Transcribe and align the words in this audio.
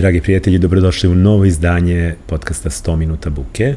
Dragi 0.00 0.20
prijatelji, 0.20 0.58
dobrodošli 0.58 1.08
u 1.08 1.14
novo 1.14 1.44
izdanje 1.44 2.14
podcasta 2.26 2.70
100 2.70 2.96
minuta 2.96 3.30
buke. 3.30 3.74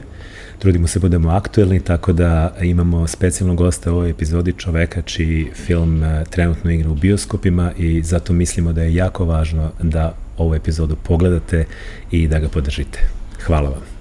Trudimo 0.60 0.88
se 0.88 1.00
da 1.00 1.02
budemo 1.02 1.30
aktuelni, 1.30 1.80
tako 1.80 2.14
da 2.14 2.56
imamo 2.62 3.08
specijalnog 3.08 3.58
gosta 3.58 3.92
u 3.92 3.96
ovoj 3.96 4.10
epizodi 4.10 4.54
čoveka 4.58 5.02
čiji 5.02 5.52
film 5.56 6.04
eh, 6.04 6.24
trenutno 6.30 6.72
igra 6.72 6.90
u 6.90 6.96
bioskopima 6.96 7.72
i 7.78 8.04
zato 8.04 8.34
mislimo 8.34 8.74
da 8.74 8.84
je 8.84 8.96
jako 8.96 9.26
važno 9.26 9.72
da 9.82 10.16
ovu 10.38 10.56
epizodu 10.56 10.96
pogledate 11.04 11.66
i 12.12 12.28
da 12.28 12.40
ga 12.40 12.50
podržite. 12.50 13.00
Hvala 13.46 13.70
vam. 13.70 13.93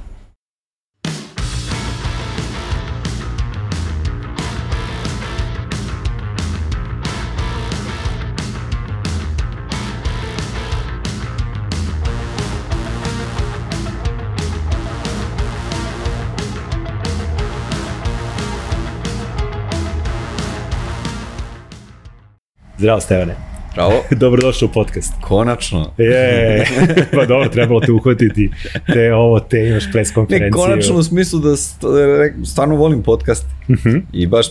Zdravo 22.82 23.00
Stevane. 23.00 23.34
Bravo. 23.74 24.04
Dobrodošao 24.24 24.68
u 24.68 24.72
podcast. 24.72 25.12
Konačno. 25.20 25.92
Je, 25.98 26.66
pa 27.16 27.26
dobro, 27.26 27.48
trebalo 27.48 27.80
te 27.80 27.92
uhvatiti, 27.92 28.50
te 28.92 29.14
ovo, 29.14 29.40
te 29.40 29.68
imaš 29.68 29.92
pres 29.92 30.12
konferenciju. 30.12 30.46
Ne, 30.46 30.50
konačno 30.50 30.96
u 30.96 31.02
smislu 31.02 31.40
da 31.40 31.56
stvarno 32.46 32.76
volim 32.76 33.02
podcast. 33.02 33.46
Uh 33.68 33.76
mhm. 33.76 33.88
-huh. 33.88 34.02
I 34.12 34.26
baš 34.26 34.46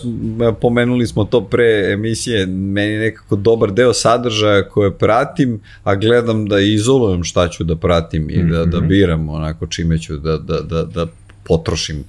pomenuli 0.60 1.06
smo 1.06 1.24
to 1.24 1.44
pre 1.44 1.92
emisije, 1.92 2.46
meni 2.46 2.98
nekako 2.98 3.36
dobar 3.36 3.70
deo 3.70 3.92
sadržaja 3.92 4.68
koje 4.68 4.98
pratim, 4.98 5.60
a 5.84 5.94
gledam 5.94 6.46
da 6.46 6.60
izolujem 6.60 7.24
šta 7.24 7.48
ću 7.48 7.64
da 7.64 7.76
pratim 7.76 8.30
i 8.30 8.42
da, 8.42 8.64
da 8.64 8.78
mhm. 8.78 8.88
biram 8.88 9.28
onako 9.28 9.66
čime 9.66 9.98
ću 9.98 10.16
da, 10.16 10.38
da, 10.38 10.60
da, 10.60 10.82
da 10.82 11.06
potrošim, 11.44 12.04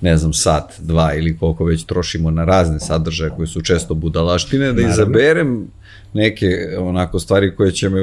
ne 0.00 0.16
znam, 0.16 0.32
sat, 0.32 0.72
dva 0.78 1.14
ili 1.14 1.38
koliko 1.38 1.64
već 1.64 1.84
trošimo 1.84 2.30
na 2.30 2.44
razne 2.44 2.80
sadržaje 2.80 3.30
koje 3.36 3.46
su 3.46 3.62
često 3.62 3.94
budalaštine, 3.94 4.66
da 4.66 4.72
Naravno. 4.72 4.92
izaberem 4.92 5.68
neke 6.12 6.46
onako 6.78 7.18
stvari 7.18 7.56
koje 7.56 7.72
će 7.72 7.88
me 7.88 8.00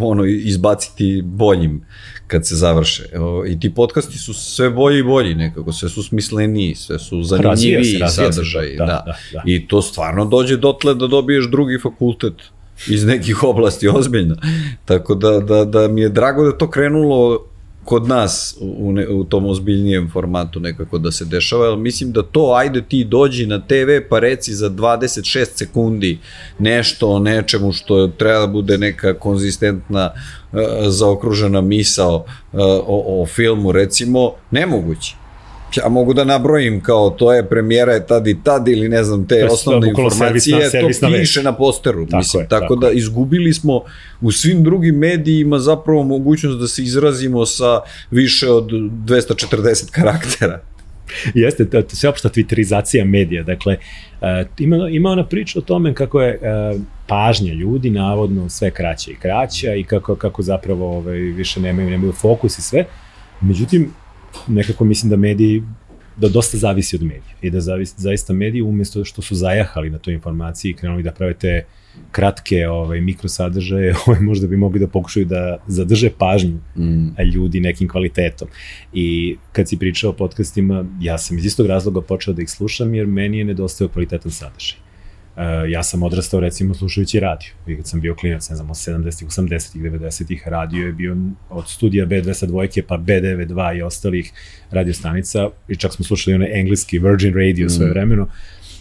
ono 0.00 0.24
izbaciti 0.24 1.22
boljim 1.24 1.84
kad 2.26 2.46
se 2.46 2.56
završe. 2.56 3.02
I 3.48 3.60
ti 3.60 3.74
podcasti 3.74 4.18
su 4.18 4.34
sve 4.34 4.70
bolji 4.70 4.98
i 4.98 5.02
bolji 5.02 5.34
nekako, 5.34 5.72
sve 5.72 5.88
su 5.88 6.02
smisleniji, 6.02 6.74
sve 6.74 6.98
su 6.98 7.22
zanimljiviji 7.22 8.00
sadržaji. 8.08 8.76
Da, 8.76 8.84
da. 8.84 9.02
Da, 9.06 9.16
da. 9.32 9.42
I 9.46 9.68
to 9.68 9.82
stvarno 9.82 10.24
dođe 10.24 10.56
dotle 10.56 10.94
da 10.94 11.06
dobiješ 11.06 11.50
drugi 11.50 11.78
fakultet 11.82 12.34
iz 12.88 13.04
nekih 13.04 13.42
oblasti 13.42 13.88
ozbiljno. 13.88 14.36
Tako 14.84 15.14
da, 15.14 15.40
da, 15.40 15.64
da 15.64 15.88
mi 15.88 16.00
je 16.00 16.08
drago 16.08 16.44
da 16.44 16.58
to 16.58 16.70
krenulo 16.70 17.46
kod 17.84 18.08
nas 18.08 18.56
u, 18.60 18.92
ne, 18.92 19.08
u 19.08 19.24
tom 19.24 19.46
ozbiljnijem 19.46 20.10
formatu 20.10 20.60
nekako 20.60 20.98
da 20.98 21.12
se 21.12 21.24
dešava, 21.24 21.64
ali 21.64 21.76
mislim 21.76 22.12
da 22.12 22.22
to, 22.22 22.54
ajde 22.56 22.82
ti 22.82 23.04
dođi 23.04 23.46
na 23.46 23.60
TV 23.60 24.08
pa 24.10 24.18
reci 24.18 24.54
za 24.54 24.70
26 24.70 25.44
sekundi 25.54 26.18
nešto 26.58 27.08
o 27.08 27.18
nečemu 27.18 27.72
što 27.72 28.08
treba 28.08 28.40
da 28.40 28.46
bude 28.46 28.78
neka 28.78 29.14
konzistentna 29.14 30.10
uh, 30.52 30.60
zaokružena 30.88 31.60
misao 31.60 32.16
uh, 32.16 32.60
o, 32.86 33.22
o 33.22 33.26
filmu 33.26 33.72
recimo, 33.72 34.32
nemoguće 34.50 35.23
ja 35.76 35.88
mogu 35.88 36.14
da 36.14 36.24
nabrojim 36.24 36.80
kao 36.80 37.10
to 37.10 37.32
je 37.32 37.48
premijera 37.48 37.92
je 37.92 38.06
tad 38.06 38.26
i 38.26 38.36
tad 38.44 38.68
ili 38.68 38.88
ne 38.88 39.04
znam 39.04 39.26
te 39.26 39.44
osnovne 39.50 39.88
informacije, 39.88 40.40
servisna, 40.40 40.70
servisna 40.70 41.08
to 41.08 41.14
piše 41.14 41.42
na 41.42 41.52
posteru. 41.52 42.06
Tako 42.06 42.16
mislim, 42.16 42.42
je, 42.42 42.48
tako, 42.48 42.60
tako 42.60 42.76
da 42.76 42.90
izgubili 42.90 43.52
smo 43.52 43.82
u 44.20 44.32
svim 44.32 44.62
drugim 44.62 44.94
medijima 44.94 45.58
zapravo 45.58 46.02
mogućnost 46.02 46.58
da 46.58 46.68
se 46.68 46.82
izrazimo 46.82 47.46
sa 47.46 47.80
više 48.10 48.50
od 48.50 48.66
240 48.66 49.90
karaktera. 49.90 50.60
Jeste, 51.34 51.64
to, 51.64 51.82
to 51.82 51.96
sveopšta 51.96 52.28
twitterizacija 52.28 53.04
medija, 53.04 53.42
dakle, 53.42 53.76
uh, 53.76 54.28
ima, 54.58 54.88
ima 54.90 55.10
ona 55.10 55.26
priča 55.26 55.58
o 55.58 55.62
tome 55.62 55.94
kako 55.94 56.22
je 56.22 56.38
uh, 56.74 56.80
pažnja 57.06 57.52
ljudi 57.52 57.90
navodno 57.90 58.48
sve 58.48 58.70
kraća 58.70 59.10
i 59.10 59.14
kraća 59.14 59.74
i 59.74 59.84
kako, 59.84 60.16
kako 60.16 60.42
zapravo 60.42 60.96
ovaj, 60.96 61.18
više 61.18 61.60
nemaju, 61.60 61.90
nemaju 61.90 62.12
fokus 62.12 62.58
i 62.58 62.62
sve, 62.62 62.84
međutim, 63.40 63.90
nekako 64.48 64.84
mislim 64.84 65.10
da 65.10 65.16
mediji 65.16 65.62
da 66.16 66.28
dosta 66.28 66.56
zavisi 66.56 66.96
od 66.96 67.02
medija 67.02 67.34
i 67.42 67.50
da 67.50 67.60
zavisi, 67.60 67.94
zaista 67.96 68.32
mediji 68.32 68.62
umjesto 68.62 69.04
što 69.04 69.22
su 69.22 69.34
zajahali 69.34 69.90
na 69.90 69.98
toj 69.98 70.14
informaciji 70.14 70.70
i 70.70 70.74
krenuli 70.74 71.02
da 71.02 71.12
prave 71.12 71.34
te 71.34 71.64
kratke 72.10 72.68
ovaj, 72.68 73.00
mikrosadržaje, 73.00 73.94
ovaj, 74.06 74.20
možda 74.20 74.46
bi 74.46 74.56
mogli 74.56 74.80
da 74.80 74.86
pokušaju 74.86 75.26
da 75.26 75.58
zadrže 75.66 76.10
pažnju 76.18 76.58
mm. 76.76 77.22
ljudi 77.34 77.60
nekim 77.60 77.88
kvalitetom. 77.88 78.48
I 78.92 79.36
kad 79.52 79.68
si 79.68 79.78
pričao 79.78 80.10
o 80.10 80.14
podcastima, 80.14 80.84
ja 81.00 81.18
sam 81.18 81.38
iz 81.38 81.44
istog 81.44 81.66
razloga 81.66 82.00
počeo 82.00 82.34
da 82.34 82.42
ih 82.42 82.50
slušam 82.50 82.94
jer 82.94 83.06
meni 83.06 83.38
je 83.38 83.44
nedostao 83.44 83.88
kvalitetan 83.88 84.30
sadržaj. 84.30 84.83
Uh, 85.36 85.70
ja 85.70 85.82
sam 85.82 86.02
odrastao 86.02 86.40
recimo 86.40 86.74
slušajući 86.74 87.20
radio. 87.20 87.48
I 87.66 87.76
kad 87.76 87.86
sam 87.86 88.00
bio 88.00 88.14
klinac, 88.14 88.50
ne 88.50 88.56
znam, 88.56 88.70
od 88.70 88.76
70-ih, 88.76 89.28
80-ih, 89.28 89.82
90-ih, 89.82 90.48
radio 90.48 90.86
je 90.86 90.92
bio 90.92 91.16
od 91.50 91.68
studija 91.68 92.06
B202 92.06 92.82
pa 92.82 92.98
B92 92.98 93.78
i 93.78 93.82
ostalih 93.82 94.32
radiostanica 94.70 95.50
i 95.68 95.76
čak 95.76 95.92
smo 95.92 96.04
slušali 96.04 96.34
onaj 96.34 96.60
engleski 96.60 96.98
Virgin 96.98 97.34
Radio 97.34 97.66
mm. 97.66 97.70
svoje 97.70 97.90
vremeno. 97.90 98.28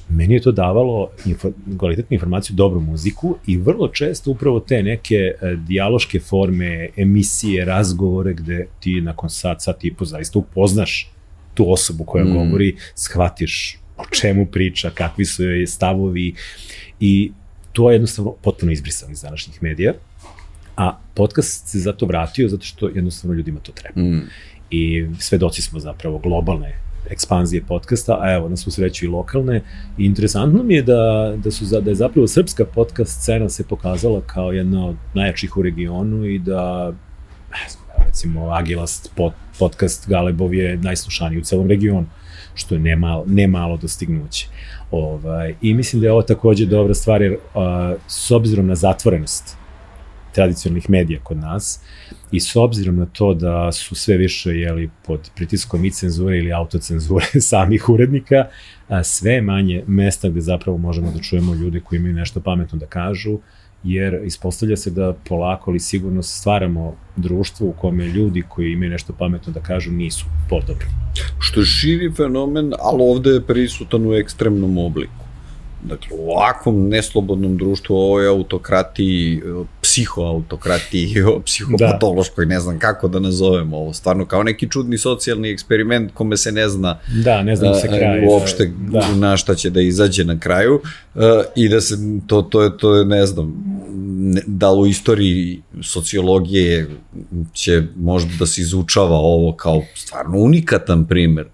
Meni 0.09 0.34
je 0.34 0.42
to 0.42 0.52
davalo 0.52 1.09
info, 1.25 1.52
kvalitetnu 1.78 2.13
informaciju, 2.13 2.56
dobru 2.56 2.81
muziku 2.81 3.38
i 3.47 3.58
vrlo 3.58 3.88
često 3.88 4.31
upravo 4.31 4.59
te 4.59 4.84
neke 4.84 5.34
uh, 5.34 5.59
dijaloške 5.59 6.19
forme, 6.19 6.90
emisije, 6.97 7.66
razgovore 7.66 8.34
gde 8.34 8.68
ti 8.80 9.02
nakon 9.02 9.30
sat, 9.30 9.62
sat 9.62 9.86
i 9.86 9.94
po 9.94 10.06
zaista 10.06 10.40
upoznaš 10.40 11.12
tu 11.53 11.72
osobu 11.72 12.03
koja 12.03 12.25
mm. 12.25 12.34
govori, 12.34 12.75
shvatiš 12.96 13.82
o 13.98 14.04
čemu 14.12 14.46
priča, 14.46 14.90
kakvi 14.90 15.26
su 15.26 15.44
joj 15.44 15.68
stavovi 15.68 16.36
i 17.00 17.31
to 17.74 17.92
je 17.92 17.96
jednostavno 17.96 18.36
potpuno 18.42 18.72
izbrisano 18.72 19.12
iz 19.12 19.22
današnjih 19.22 19.64
medija, 19.64 19.94
a 20.78 20.98
podcast 21.14 21.68
se 21.68 21.80
zato 21.80 22.06
vratio 22.06 22.50
zato 22.50 22.66
što 22.66 22.88
jednostavno 22.88 23.36
ljudima 23.36 23.59
to 23.59 23.72
treba. 23.72 24.02
Mm. 24.02 24.30
I 24.72 25.08
svedoci 25.20 25.62
smo 25.62 25.80
zapravo 25.80 26.20
globalne 26.20 26.84
ekspanzije 27.09 27.64
podcasta, 27.64 28.18
a 28.22 28.34
evo, 28.34 28.50
na 28.50 28.58
svu 28.58 28.72
sreću 28.72 29.06
i 29.06 29.08
lokalne. 29.08 29.62
I 29.98 30.06
interesantno 30.06 30.64
mi 30.64 30.74
je 30.74 30.81
da, 30.81 31.34
da, 31.44 31.52
su, 31.52 31.66
da 31.81 31.90
je 31.90 31.96
zapravo 31.96 32.28
srpska 32.28 32.66
podcast 32.66 33.22
scena 33.22 33.50
se 33.50 33.64
pokazala 33.68 34.22
kao 34.22 34.52
jedna 34.52 34.88
od 34.88 34.96
najjačih 35.14 35.58
u 35.58 35.62
regionu 35.62 36.25
i 36.25 36.40
da, 36.40 36.94
ne 37.52 37.70
znam, 37.70 38.06
recimo, 38.06 38.50
Agilast 38.50 39.12
pod, 39.16 39.34
podcast 39.60 40.10
Galebov 40.10 40.54
je 40.54 40.78
najslušaniji 40.78 41.40
u 41.40 41.44
celom 41.44 41.68
regionu 41.68 42.06
što 42.56 42.75
je 42.75 42.80
nemalo, 42.80 43.24
nemalo 43.28 43.78
dostignuće. 43.78 44.47
Ovaj, 44.91 45.56
I 45.62 45.74
mislim 45.74 46.02
da 46.02 46.08
je 46.08 46.12
ovo 46.12 46.22
takođe 46.22 46.66
dobra 46.66 46.94
stvar, 46.94 47.22
jer 47.22 47.38
a, 47.56 47.96
s 48.08 48.31
obzirom 48.31 48.68
na 48.68 48.75
zatvorenost 48.75 49.58
tradicionalnih 50.34 50.90
medija 50.90 51.19
kod 51.24 51.38
nas 51.38 51.80
i 52.31 52.40
s 52.40 52.56
obzirom 52.56 52.96
na 52.96 53.06
to 53.06 53.34
da 53.34 53.72
su 53.72 53.96
sve 53.96 54.18
više 54.18 54.50
jeli, 54.50 54.90
pod 55.06 55.30
pritiskom 55.36 55.86
i 55.86 55.92
cenzure 55.92 56.38
ili 56.38 56.53
autocenzure 56.53 57.25
samih 57.52 57.90
urednika, 57.90 58.47
a, 58.88 59.03
sve 59.03 59.42
manje 59.42 59.84
mesta 59.88 60.30
gde 60.30 60.42
zapravo 60.42 60.78
možemo 60.78 61.12
da 61.12 61.19
čujemo 61.19 61.53
ljude 61.53 61.80
koji 61.80 62.00
imaju 62.00 62.13
nešto 62.13 62.42
pametno 62.42 62.78
da 62.80 62.86
kažu, 62.86 63.40
jer 63.83 64.21
ispostavlja 64.25 64.77
se 64.77 64.91
da 64.91 65.13
polako 65.29 65.71
ali 65.71 65.79
sigurno 65.79 66.23
stvaramo 66.23 66.95
društvo 67.16 67.67
u 67.67 67.73
kome 67.73 68.05
ljudi 68.07 68.44
koji 68.49 68.71
imaju 68.71 68.91
nešto 68.91 69.13
pametno 69.13 69.53
da 69.53 69.59
kažu 69.59 69.91
nisu 69.91 70.25
podobni. 70.49 70.85
Što 71.39 71.59
je 71.59 71.66
širi 71.66 72.11
fenomen, 72.11 72.73
ali 72.79 73.01
ovde 73.01 73.29
je 73.29 73.41
prisutan 73.41 74.07
u 74.07 74.13
ekstremnom 74.13 74.77
obliku. 74.77 75.22
Dakle, 75.85 76.17
u 76.17 76.31
ovakvom 76.31 76.89
neslobodnom 76.89 77.57
društvu, 77.57 77.95
ovoj 77.95 78.27
autokratiji, 78.27 79.41
psihoautokratiji, 79.81 81.16
psihopatološkoj, 81.45 82.45
da. 82.45 82.49
ne 82.49 82.59
znam 82.59 82.79
kako 82.79 83.07
da 83.07 83.19
nazovemo 83.19 83.77
ovo, 83.77 83.94
stvarno 83.94 84.25
kao 84.25 84.44
neki 84.44 84.69
čudni 84.69 84.97
socijalni 84.97 85.50
eksperiment 85.50 86.12
kome 86.13 86.38
se 86.38 86.51
ne 86.51 86.69
zna 86.69 87.00
da, 87.24 87.44
ne 87.44 87.56
znam 87.56 87.75
se 87.75 87.88
kraj, 87.88 88.27
uopšte 88.27 88.71
da. 88.77 89.15
na 89.15 89.38
šta 89.38 89.56
će 89.56 89.69
da 89.69 89.81
izađe 89.81 90.25
na 90.25 90.39
kraju 90.39 90.81
i 91.56 91.69
da 91.69 91.81
se, 91.81 91.95
to, 92.27 92.41
to 92.41 92.62
je, 92.62 92.77
to 92.77 92.95
je, 92.95 93.06
ne 93.06 93.25
znam, 93.25 93.53
ne, 94.07 94.41
da 94.47 94.71
u 94.71 94.86
istoriji 94.86 95.62
sociologije 95.83 96.88
će 97.53 97.83
možda 97.95 98.31
da 98.39 98.45
se 98.45 98.62
izučava 98.62 99.18
ovo 99.18 99.56
kao 99.56 99.81
stvarno 99.95 100.38
unikatan 100.38 101.07
primer 101.07 101.45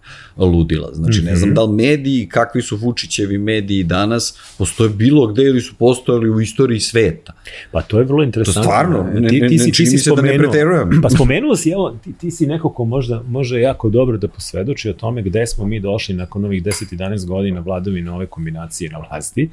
ludila. 0.46 0.90
Znači, 0.94 1.22
ne 1.22 1.36
znam 1.36 1.50
mhm. 1.50 1.56
da 1.56 1.64
li 1.64 1.74
mediji, 1.74 2.30
kakvi 2.30 2.62
su 2.62 2.78
Vučićevi 2.78 3.38
mediji 3.38 3.84
danas, 3.84 4.38
postoje 4.58 4.90
bilo 4.90 5.28
gde 5.28 5.44
ili 5.44 5.62
su 5.62 5.76
postojali 5.76 6.30
u 6.30 6.42
istoriji 6.42 6.80
sveta. 6.80 7.34
Pa 7.72 7.82
to 7.82 8.00
je 8.00 8.06
vrlo 8.06 8.24
interesantno. 8.24 8.62
To 8.62 8.64
stvarno, 8.64 9.20
ne, 9.20 9.30
ti, 9.30 9.48
ti 9.48 9.60
si, 9.60 9.66
ne, 9.66 9.72
ti 9.72 9.86
si 9.86 9.98
spomenuo, 9.98 10.22
da 10.22 10.32
ne 10.32 10.38
preterujem. 10.38 11.02
Pa 11.02 11.10
spomenuo 11.10 11.56
si, 11.56 11.70
evo, 11.70 11.98
ti, 12.04 12.14
ti 12.14 12.32
si 12.32 12.48
neko 12.48 12.70
ko 12.70 12.86
možda, 12.86 13.24
može 13.28 13.62
jako 13.62 13.90
dobro 13.90 14.18
da 14.18 14.28
posvedoči 14.28 14.90
o 14.90 14.94
tome 14.94 15.22
gde 15.22 15.48
smo 15.48 15.66
mi 15.66 15.80
došli 15.80 16.16
nakon 16.16 16.46
ovih 16.46 16.64
10-11 16.64 17.26
godina 17.26 17.60
vladovine 17.60 18.12
ove 18.12 18.26
kombinacije 18.26 18.90
na 18.90 18.98
vlasti. 18.98 19.50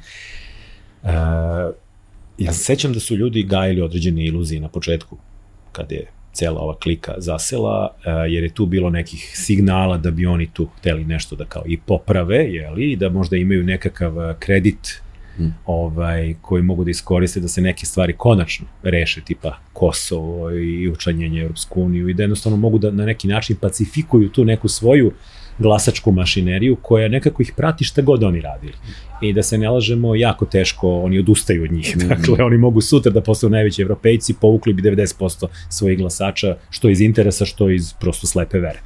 Uh, 1.03 1.09
ja 2.37 2.53
se 2.53 2.63
sećam 2.63 2.93
da 2.93 2.99
su 2.99 3.15
ljudi 3.15 3.43
gajili 3.43 3.81
određene 3.81 4.25
iluzije 4.25 4.61
na 4.61 4.67
početku, 4.67 5.17
kad 5.71 5.91
je 5.91 6.16
cela 6.37 6.61
ova 6.61 6.75
klika 6.75 7.13
zasela, 7.17 7.95
uh, 7.97 8.03
jer 8.31 8.43
je 8.43 8.49
tu 8.49 8.65
bilo 8.65 8.89
nekih 8.89 9.31
signala 9.35 9.97
da 9.97 10.11
bi 10.11 10.25
oni 10.25 10.49
tu 10.53 10.67
hteli 10.77 11.05
nešto 11.05 11.35
da 11.35 11.45
kao 11.45 11.63
i 11.65 11.77
poprave, 11.77 12.37
jeli, 12.37 12.91
i 12.91 12.95
da 12.95 13.09
možda 13.09 13.37
imaju 13.37 13.63
nekakav 13.63 14.17
uh, 14.17 14.35
kredit 14.39 15.01
hmm. 15.37 15.53
ovaj, 15.65 16.35
koji 16.41 16.63
mogu 16.63 16.83
da 16.83 16.91
iskoriste 16.91 17.39
da 17.39 17.47
se 17.47 17.61
neke 17.61 17.85
stvari 17.85 18.13
konačno 18.13 18.67
reše, 18.83 19.21
tipa 19.21 19.57
Kosovo 19.73 20.51
i 20.51 20.89
učlanjenje 20.89 21.41
Europsku 21.41 21.81
uniju 21.81 22.09
i 22.09 22.13
da 22.13 22.23
jednostavno 22.23 22.57
mogu 22.57 22.77
da 22.77 22.91
na 22.91 23.05
neki 23.05 23.27
način 23.27 23.55
pacifikuju 23.55 24.29
tu 24.29 24.45
neku 24.45 24.67
svoju 24.67 25.11
glasačku 25.59 26.11
mašineriju 26.11 26.75
koja 26.81 27.07
nekako 27.07 27.41
ih 27.41 27.53
prati 27.57 27.83
šta 27.83 28.01
god 28.01 28.23
oni 28.23 28.41
radili. 28.41 28.73
I 29.21 29.33
da 29.33 29.43
se 29.43 29.57
ne 29.57 29.69
lažemo, 29.69 30.15
jako 30.15 30.45
teško 30.45 31.01
oni 31.01 31.19
odustaju 31.19 31.63
od 31.63 31.71
njih. 31.71 31.97
Dakle, 32.09 32.45
oni 32.45 32.57
mogu 32.57 32.81
sutra 32.81 33.11
da 33.11 33.21
postanu 33.21 33.51
najveći 33.51 33.81
evropejci, 33.81 34.33
povukli 34.41 34.73
bi 34.73 34.81
90% 34.81 35.47
svojih 35.69 35.97
glasača, 35.97 36.57
što 36.69 36.89
iz 36.89 37.01
interesa, 37.01 37.45
što 37.45 37.69
iz 37.69 37.93
prosto 37.93 38.27
slepe 38.27 38.59
vere. 38.59 38.79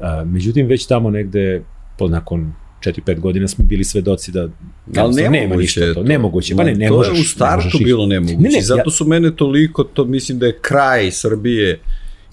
Uh, 0.00 0.06
međutim, 0.26 0.66
već 0.66 0.86
tamo 0.86 1.10
negde, 1.10 1.62
po, 1.98 2.08
nakon 2.08 2.52
4-5 2.80 3.20
godina 3.20 3.48
smo 3.48 3.64
bili 3.64 3.84
svedoci 3.84 4.32
da 4.32 4.48
Ali 4.96 5.14
ne 5.14 5.30
nema 5.30 5.56
ništa 5.56 5.94
to. 5.94 6.02
Nemoguće, 6.02 6.56
pa 6.56 6.64
ne, 6.64 6.74
ne 6.74 6.88
to 6.88 6.96
možeš. 6.96 7.10
To 7.10 7.16
je 7.16 7.20
u 7.20 7.24
startu 7.24 7.78
ne 7.78 7.84
bilo 7.84 8.06
nemoguće. 8.06 8.38
Ne, 8.38 8.48
ne, 8.48 8.62
zato 8.62 8.90
su 8.90 9.04
mene 9.04 9.36
toliko, 9.36 9.84
to 9.84 10.04
mislim 10.04 10.38
da 10.38 10.46
je 10.46 10.58
kraj 10.62 11.10
Srbije 11.10 11.80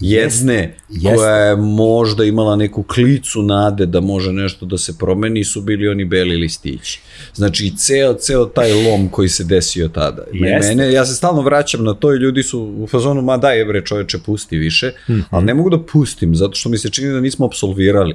jedne 0.00 0.76
jest, 0.88 1.16
koja 1.16 1.36
je 1.36 1.56
možda 1.56 2.24
imala 2.24 2.56
neku 2.56 2.82
klicu 2.82 3.42
nade 3.42 3.86
da 3.86 4.00
može 4.00 4.32
nešto 4.32 4.66
da 4.66 4.78
se 4.78 4.98
promeni 4.98 5.44
su 5.44 5.60
bili 5.60 5.88
oni 5.88 6.04
beli 6.04 6.36
listići. 6.36 7.00
Znači 7.34 7.72
ceo, 7.76 8.14
ceo 8.14 8.44
taj 8.44 8.72
lom 8.72 9.08
koji 9.08 9.28
se 9.28 9.44
desio 9.44 9.88
tada. 9.88 10.24
Jest. 10.32 10.68
Mene, 10.68 10.92
ja 10.92 11.06
se 11.06 11.14
stalno 11.14 11.42
vraćam 11.42 11.84
na 11.84 11.94
to 11.94 12.14
i 12.14 12.18
ljudi 12.18 12.42
su 12.42 12.74
u 12.78 12.86
fazonu 12.86 13.22
ma 13.22 13.36
daj 13.36 13.64
bre 13.64 13.84
čoveče 13.84 14.18
pusti 14.26 14.56
više, 14.56 14.92
mm 15.08 15.12
-hmm. 15.12 15.22
ali 15.30 15.44
ne 15.44 15.54
mogu 15.54 15.70
da 15.70 15.82
pustim 15.82 16.36
zato 16.36 16.54
što 16.54 16.68
mi 16.68 16.78
se 16.78 16.90
čini 16.90 17.12
da 17.12 17.20
nismo 17.20 17.46
absolvirali. 17.46 18.14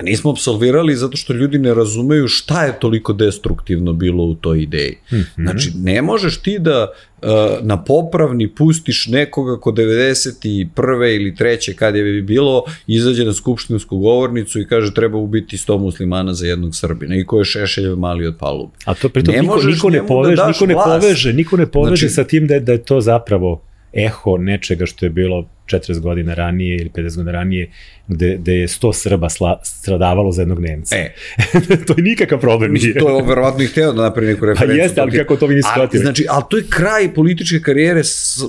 A 0.00 0.02
nismo 0.02 0.30
absolvirali 0.30 0.96
zato 0.96 1.16
što 1.16 1.32
ljudi 1.32 1.58
ne 1.58 1.74
razumeju 1.74 2.28
šta 2.28 2.64
je 2.64 2.78
toliko 2.80 3.12
destruktivno 3.12 3.92
bilo 3.92 4.24
u 4.24 4.34
toj 4.34 4.62
ideji. 4.62 4.96
Mm 5.12 5.16
-hmm. 5.16 5.42
Znači, 5.42 5.72
ne 5.74 6.02
možeš 6.02 6.36
ti 6.36 6.58
da 6.58 6.86
uh, 7.22 7.28
na 7.62 7.84
popravni 7.84 8.48
pustiš 8.48 9.06
nekoga 9.06 9.60
ko 9.60 9.72
91. 9.72 11.16
ili 11.16 11.34
3. 11.34 11.74
kad 11.74 11.96
je 11.96 12.22
bilo, 12.22 12.64
izađe 12.86 13.24
na 13.24 13.32
skupštinsku 13.32 13.98
govornicu 13.98 14.60
i 14.60 14.66
kaže 14.66 14.94
treba 14.94 15.18
ubiti 15.18 15.56
100 15.56 15.78
muslimana 15.78 16.34
za 16.34 16.46
jednog 16.46 16.76
Srbina 16.76 17.16
i 17.16 17.24
ko 17.24 17.38
je 17.38 17.44
Šešeljev 17.44 17.96
mali 17.96 18.26
od 18.26 18.36
palube. 18.38 18.72
A 18.84 18.94
to 18.94 19.08
pritom 19.08 19.34
ne 19.34 19.40
niko, 19.40 19.62
niko, 19.62 19.90
ne 19.90 20.00
da 20.00 20.06
poveže, 20.06 20.36
da 20.36 20.48
niko 20.48 20.66
ne 20.66 20.74
poveže, 20.74 21.32
niko 21.32 21.56
ne 21.56 21.66
poveže 21.66 22.00
znači, 22.00 22.14
sa 22.14 22.24
tim 22.24 22.46
da 22.46 22.54
je, 22.54 22.60
da 22.60 22.72
je 22.72 22.82
to 22.82 23.00
zapravo 23.00 23.62
eho 23.92 24.36
nečega 24.38 24.86
što 24.86 25.06
je 25.06 25.10
bilo 25.10 25.48
40 25.78 26.00
godina 26.00 26.34
ranije 26.34 26.76
ili 26.76 26.90
50 26.90 27.16
godina 27.16 27.32
ranije, 27.32 27.70
gde, 28.08 28.36
gde 28.40 28.54
je 28.54 28.68
100 28.68 28.92
Srba 28.92 29.28
sla, 29.28 29.60
stradavalo 29.64 30.32
za 30.32 30.42
jednog 30.42 30.60
Nemca. 30.60 30.96
E. 30.96 31.14
to 31.86 31.94
je 31.96 32.02
nikakav 32.02 32.40
problem 32.40 32.72
nije. 32.72 32.98
To 32.98 33.16
je 33.16 33.24
verovatno 33.26 33.64
i 33.64 33.66
hteo 33.66 33.92
da 33.92 34.02
napravi 34.02 34.26
neku 34.26 34.46
referenciju. 34.46 34.78
Pa 34.78 34.82
jeste, 34.82 35.00
ali 35.00 35.18
kako 35.18 35.36
to 35.36 35.46
vi 35.46 35.54
nisi 35.54 35.68
shvatili? 35.72 36.02
Znači, 36.02 36.26
ali 36.28 36.44
to 36.50 36.56
je 36.56 36.64
kraj 36.70 37.14
političke 37.14 37.60
karijere 37.60 38.00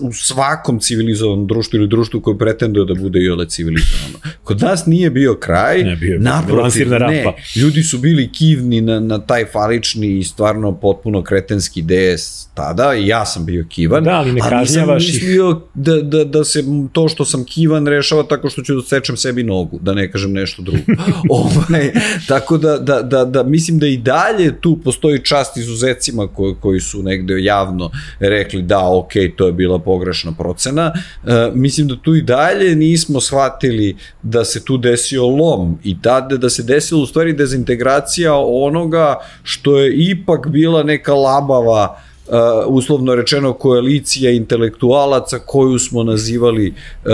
u 0.01 0.13
svakom 0.13 0.79
civilizovanom 0.79 1.47
društvu 1.47 1.77
ili 1.77 1.87
društvu 1.87 2.21
koje 2.21 2.37
pretenduje 2.37 2.85
da 2.85 2.93
bude 2.93 3.19
i 3.19 3.29
ole 3.29 3.49
civilizovano. 3.49 4.19
Kod 4.43 4.61
nas 4.61 4.85
nije 4.85 5.09
bio 5.09 5.35
kraj, 5.35 5.83
ne, 5.83 5.95
bio, 5.95 6.19
naprotiv, 6.19 6.89
ne, 6.89 7.33
ljudi 7.55 7.83
su 7.83 7.97
bili 7.97 8.31
kivni 8.31 8.81
na, 8.81 8.99
na 8.99 9.19
taj 9.19 9.45
falični 9.45 10.17
i 10.17 10.23
stvarno 10.23 10.79
potpuno 10.79 11.23
kretenski 11.23 11.81
DS 11.81 12.41
tada 12.53 12.95
i 12.95 13.07
ja 13.07 13.25
sam 13.25 13.45
bio 13.45 13.65
kivan, 13.69 14.03
da, 14.03 14.11
ali 14.11 14.31
ne 14.31 14.41
ali 14.43 14.59
nisam 14.59 14.95
mislio 14.95 15.61
da, 15.73 16.01
da, 16.01 16.23
da 16.23 16.43
se 16.43 16.63
to 16.91 17.09
što 17.11 17.25
sam 17.25 17.43
kivan 17.45 17.87
rešava 17.87 18.23
tako 18.23 18.49
što 18.49 18.61
ću 18.61 18.75
da 18.75 18.81
sečem 18.81 19.17
sebi 19.17 19.43
nogu, 19.43 19.79
da 19.81 19.93
ne 19.93 20.11
kažem 20.11 20.31
nešto 20.33 20.61
drugo. 20.61 20.83
ovaj, 21.29 21.91
tako 22.27 22.57
da, 22.57 22.77
da, 22.77 23.01
da, 23.01 23.25
da 23.25 23.43
mislim 23.43 23.79
da 23.79 23.87
i 23.87 23.97
dalje 23.97 24.61
tu 24.61 24.77
postoji 24.83 25.23
čast 25.23 25.57
izuzecima 25.57 26.27
koji, 26.27 26.55
koji 26.59 26.79
su 26.79 27.03
negde 27.03 27.43
javno 27.43 27.91
rekli 28.19 28.61
da, 28.61 28.89
ok, 28.89 29.11
to 29.35 29.45
je 29.45 29.53
bila 29.53 29.79
pogrešna 29.79 30.31
procena. 30.31 30.93
E, 30.93 31.51
mislim 31.53 31.87
da 31.87 31.95
tu 31.95 32.15
i 32.15 32.21
dalje 32.21 32.75
nismo 32.75 33.21
shvatili 33.21 33.95
da 34.21 34.45
se 34.45 34.65
tu 34.65 34.77
desio 34.77 35.27
lom 35.27 35.79
i 35.83 36.01
tada 36.01 36.37
da 36.37 36.49
se 36.49 36.63
desila 36.63 37.01
u 37.01 37.05
stvari 37.05 37.33
dezintegracija 37.33 38.35
onoga 38.35 39.15
što 39.43 39.79
je 39.79 39.93
ipak 39.95 40.47
bila 40.47 40.83
neka 40.83 41.13
labava 41.13 42.01
uh, 42.31 42.37
uslovno 42.67 43.15
rečeno 43.15 43.53
koalicija 43.53 44.31
intelektualaca 44.31 45.39
koju 45.39 45.79
smo 45.79 46.03
nazivali 46.03 46.73
uh, 46.73 47.11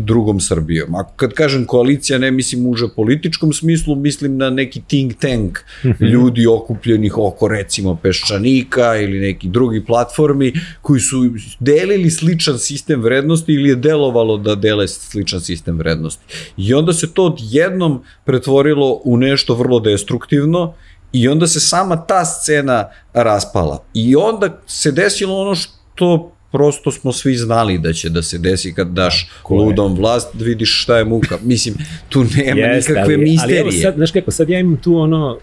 drugom 0.00 0.40
Srbijom. 0.40 0.94
Ako 0.94 1.12
kad 1.16 1.32
kažem 1.32 1.64
koalicija 1.64 2.18
ne 2.18 2.30
mislim 2.30 2.66
uže 2.66 2.88
političkom 2.96 3.52
smislu, 3.52 3.96
mislim 3.96 4.36
na 4.36 4.50
neki 4.50 4.82
think 4.88 5.14
tank 5.18 5.58
mhm. 5.84 6.04
ljudi 6.04 6.46
okupljenih 6.46 7.18
oko 7.18 7.48
recimo 7.48 7.96
Peščanika 8.02 8.96
ili 8.96 9.20
neki 9.20 9.48
drugi 9.48 9.84
platformi 9.84 10.52
koji 10.82 11.00
su 11.00 11.16
delili 11.58 12.10
sličan 12.10 12.58
sistem 12.58 13.02
vrednosti 13.02 13.52
ili 13.52 13.68
je 13.68 13.76
delovalo 13.76 14.36
da 14.36 14.54
dele 14.54 14.88
sličan 14.88 15.40
sistem 15.40 15.78
vrednosti. 15.78 16.24
I 16.56 16.74
onda 16.74 16.92
se 16.92 17.14
to 17.14 17.24
odjednom 17.24 18.02
pretvorilo 18.24 19.00
u 19.04 19.16
nešto 19.16 19.54
vrlo 19.54 19.80
destruktivno 19.80 20.74
I 21.12 21.28
onda 21.28 21.46
se 21.46 21.60
sama 21.60 21.96
ta 22.06 22.24
scena 22.24 22.88
raspala. 23.12 23.84
I 23.94 24.16
onda 24.16 24.60
se 24.66 24.92
desilo 24.92 25.40
ono 25.40 25.54
što 25.54 26.32
prosto 26.52 26.90
smo 26.90 27.12
svi 27.12 27.36
znali 27.36 27.78
da 27.78 27.92
će 27.92 28.08
da 28.08 28.22
se 28.22 28.38
desi 28.38 28.74
kad 28.74 28.88
daš 28.88 29.30
Ko 29.42 29.54
ludom 29.54 29.94
vlast, 29.94 30.28
vidiš 30.34 30.82
šta 30.82 30.98
je 30.98 31.04
muka. 31.04 31.38
Mislim, 31.42 31.74
tu 32.08 32.24
nema 32.36 32.60
Jest, 32.60 32.88
nikakve 32.88 33.14
ali, 33.14 33.24
misterije. 33.24 33.60
Ali 33.60 33.68
evo 33.68 33.82
sad, 33.82 33.94
znaš 33.94 34.10
kako, 34.10 34.30
sad 34.30 34.48
ja 34.48 34.58
imam 34.58 34.76
tu 34.76 34.96
ono, 34.96 35.38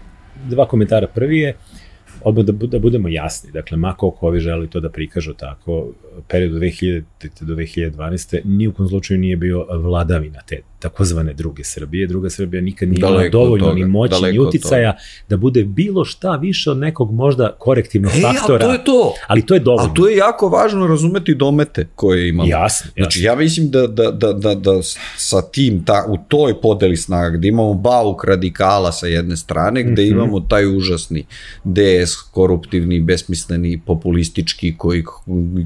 dva 0.48 0.68
komentara. 0.68 1.06
Prvi 1.06 1.38
je, 1.38 1.56
odmah 2.24 2.44
da, 2.44 2.52
da 2.66 2.78
budemo 2.78 3.08
jasni, 3.08 3.52
dakle, 3.52 3.76
ma 3.76 3.94
koliko 3.94 4.26
ovi 4.26 4.40
želi 4.40 4.70
to 4.70 4.80
da 4.80 4.90
prikažu 4.90 5.34
tako, 5.34 5.92
period 6.28 6.54
od 6.54 6.62
2000. 6.62 7.02
do 7.40 7.54
2012. 7.54 8.40
ni 8.44 8.68
u 8.68 8.72
kom 8.72 8.88
slučaju 8.88 9.20
nije 9.20 9.36
bio 9.36 9.66
vladavina 9.70 10.40
te 10.46 10.62
takozvane 10.78 11.34
druge 11.34 11.64
Srbije. 11.64 12.06
Druga 12.06 12.30
Srbija 12.30 12.62
nikad 12.62 12.88
nije 12.88 12.98
imala 12.98 13.28
dovoljno 13.28 13.66
toga, 13.66 13.78
ni 13.78 13.84
moći 13.84 14.14
ni 14.32 14.38
uticaja 14.38 14.96
da 15.28 15.36
bude 15.36 15.64
bilo 15.64 16.04
šta 16.04 16.36
više 16.36 16.70
od 16.70 16.78
nekog 16.78 17.12
možda 17.12 17.56
korektivnog 17.58 18.12
e, 18.12 18.20
faktora. 18.20 18.66
Ali 18.66 18.68
to 18.68 18.72
je 18.72 18.84
to. 18.84 19.14
Ali 19.26 19.46
to 19.46 19.54
je 19.54 19.60
dovoljno. 19.60 19.90
A 19.90 19.94
to 19.94 20.08
je 20.08 20.16
jako 20.16 20.48
važno 20.48 20.86
razumeti 20.86 21.34
domete 21.34 21.88
koje 21.94 22.28
imamo. 22.28 22.48
Jasno, 22.48 22.90
jasno. 22.96 23.02
Znači 23.02 23.22
ja 23.22 23.36
mislim 23.36 23.70
da, 23.70 23.86
da, 23.86 24.10
da, 24.10 24.32
da, 24.32 24.54
da 24.54 24.82
sa 25.16 25.42
tim, 25.42 25.84
ta, 25.84 26.04
u 26.08 26.18
toj 26.28 26.60
podeli 26.60 26.96
snaga, 26.96 27.36
gde 27.36 27.48
imamo 27.48 27.74
bauk 27.74 28.24
radikala 28.24 28.92
sa 28.92 29.06
jedne 29.06 29.36
strane, 29.36 29.82
gde 29.82 30.02
mm 30.02 30.06
-hmm. 30.06 30.12
imamo 30.12 30.40
taj 30.40 30.76
užasni 30.76 31.26
DS, 31.64 32.14
koruptivni, 32.30 33.00
besmisleni, 33.00 33.80
populistički, 33.86 34.74
koji 34.76 35.04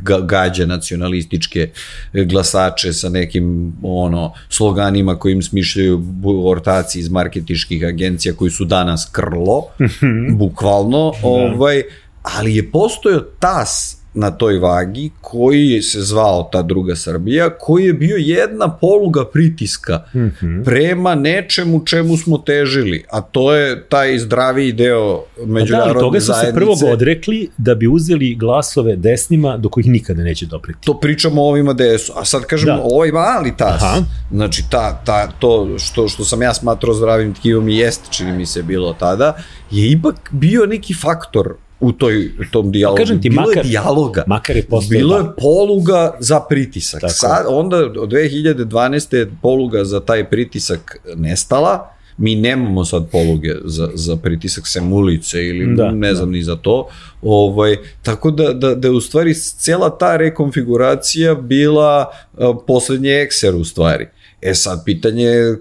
ga, 0.03 0.21
gađa 0.21 0.67
nacionalističke 0.67 1.71
glasače 2.13 2.93
sa 2.93 3.09
nekim 3.09 3.73
ono 3.83 4.33
sloganima 4.49 5.02
ljudima 5.03 5.19
koji 5.19 5.33
im 5.33 5.43
smišljaju 5.43 6.03
ortaci 6.47 6.99
iz 6.99 7.11
marketiških 7.11 7.87
agencija 7.87 8.35
koji 8.35 8.51
su 8.51 8.65
danas 8.65 9.09
krlo, 9.13 9.67
mhm. 9.81 10.39
bukvalno, 10.39 11.13
da. 11.23 11.29
ovaj, 11.29 11.83
ali 12.23 12.57
je 12.57 12.71
postojao 12.71 13.21
tas 13.21 14.02
na 14.15 14.31
toj 14.31 14.59
vagi 14.59 15.11
koji 15.21 15.83
se 15.83 16.01
zvao 16.01 16.49
ta 16.53 16.63
druga 16.63 16.97
Srbija, 16.97 17.51
koji 17.51 17.85
je 17.85 17.93
bio 17.93 18.17
jedna 18.17 18.69
poluga 18.77 19.25
pritiska 19.25 20.05
mm 20.15 20.19
-hmm. 20.19 20.65
prema 20.65 21.15
nečemu 21.15 21.85
čemu 21.85 22.17
smo 22.17 22.39
težili, 22.39 23.05
a 23.11 23.21
to 23.21 23.55
je 23.55 23.85
taj 23.89 24.19
zdraviji 24.19 24.73
deo 24.73 25.25
međunarodne 25.47 25.71
zajednice. 25.71 25.73
Da, 25.73 25.85
ali 25.85 26.01
toga 26.01 26.21
su 26.21 26.33
se 26.47 26.53
prvog 26.55 26.93
odrekli 26.93 27.49
da 27.57 27.75
bi 27.75 27.89
uzeli 27.89 28.35
glasove 28.35 28.97
desnima 28.97 29.57
do 29.57 29.69
kojih 29.69 29.87
nikada 29.87 30.23
neće 30.23 30.47
dopreti. 30.47 30.79
To 30.85 31.01
pričamo 31.01 31.43
o 31.43 31.49
ovima 31.49 31.73
desu, 31.73 32.13
a 32.17 32.25
sad 32.25 32.43
kažemo 32.43 32.77
da. 32.77 32.83
ovaj 32.83 33.13
mali 33.13 33.57
tas, 33.57 33.83
Aha. 33.83 34.03
znači 34.31 34.65
ta, 34.71 35.03
ta, 35.05 35.27
to 35.39 35.79
što, 35.79 36.09
što 36.09 36.25
sam 36.25 36.43
ja 36.43 36.55
smatrao 36.55 36.95
zdravim 36.95 37.35
tkivom 37.35 37.69
i 37.69 37.77
jeste, 37.77 38.09
čini 38.11 38.33
mi 38.33 38.47
se 38.47 38.63
bilo 38.63 38.93
tada, 38.93 39.37
je 39.71 39.91
ipak 39.91 40.31
bio 40.33 40.67
neki 40.67 40.95
faktor 40.95 41.55
u 41.83 41.93
toj 41.93 42.31
tom 42.51 42.73
dijalogu. 42.73 42.99
Kažem 42.99 43.23
ti, 43.23 43.31
bilo 43.31 43.43
makar, 43.43 43.65
je 43.65 43.71
dijaloga. 43.71 44.25
Makar 44.27 44.57
je 44.57 44.67
Bilo 44.91 45.17
je 45.17 45.25
poluga 45.39 46.17
za 46.21 46.41
pritisak. 46.41 47.01
Tako. 47.01 47.13
Sad, 47.13 47.47
onda 47.49 47.77
od 47.77 48.13
2012. 48.13 49.17
je 49.17 49.31
poluga 49.43 49.85
za 49.85 50.01
taj 50.01 50.31
pritisak 50.31 50.97
nestala, 51.17 51.89
mi 52.17 52.35
nemamo 52.37 52.85
sad 52.85 53.11
poluge 53.11 53.55
za, 53.65 53.89
za 53.95 54.17
pritisak 54.17 54.67
sem 54.67 54.93
ulice 54.93 55.47
ili 55.47 55.77
da, 55.77 55.91
ne 55.91 56.15
znam 56.15 56.29
da. 56.29 56.33
ni 56.33 56.43
za 56.43 56.57
to, 56.57 56.89
Ovaj, 57.23 57.77
tako 58.03 58.31
da, 58.31 58.53
da, 58.53 58.75
da 58.75 58.89
je 58.89 58.93
u 58.93 59.01
stvari 59.01 59.35
cela 59.35 59.99
ta 59.99 60.17
rekonfiguracija 60.17 61.35
bila 61.35 62.07
uh, 62.33 62.57
poslednje 62.67 63.11
ekser 63.11 63.55
u 63.55 63.65
stvari. 63.65 64.09
E 64.43 64.55
sad, 64.55 64.83
pitanje 64.85 65.25
je 65.25 65.59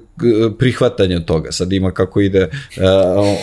prihvatanja 0.60 1.20
toga. 1.20 1.52
Sad 1.52 1.74
ima 1.74 1.92
kako 1.92 2.22
ide 2.22 2.44
uh, 2.44 2.84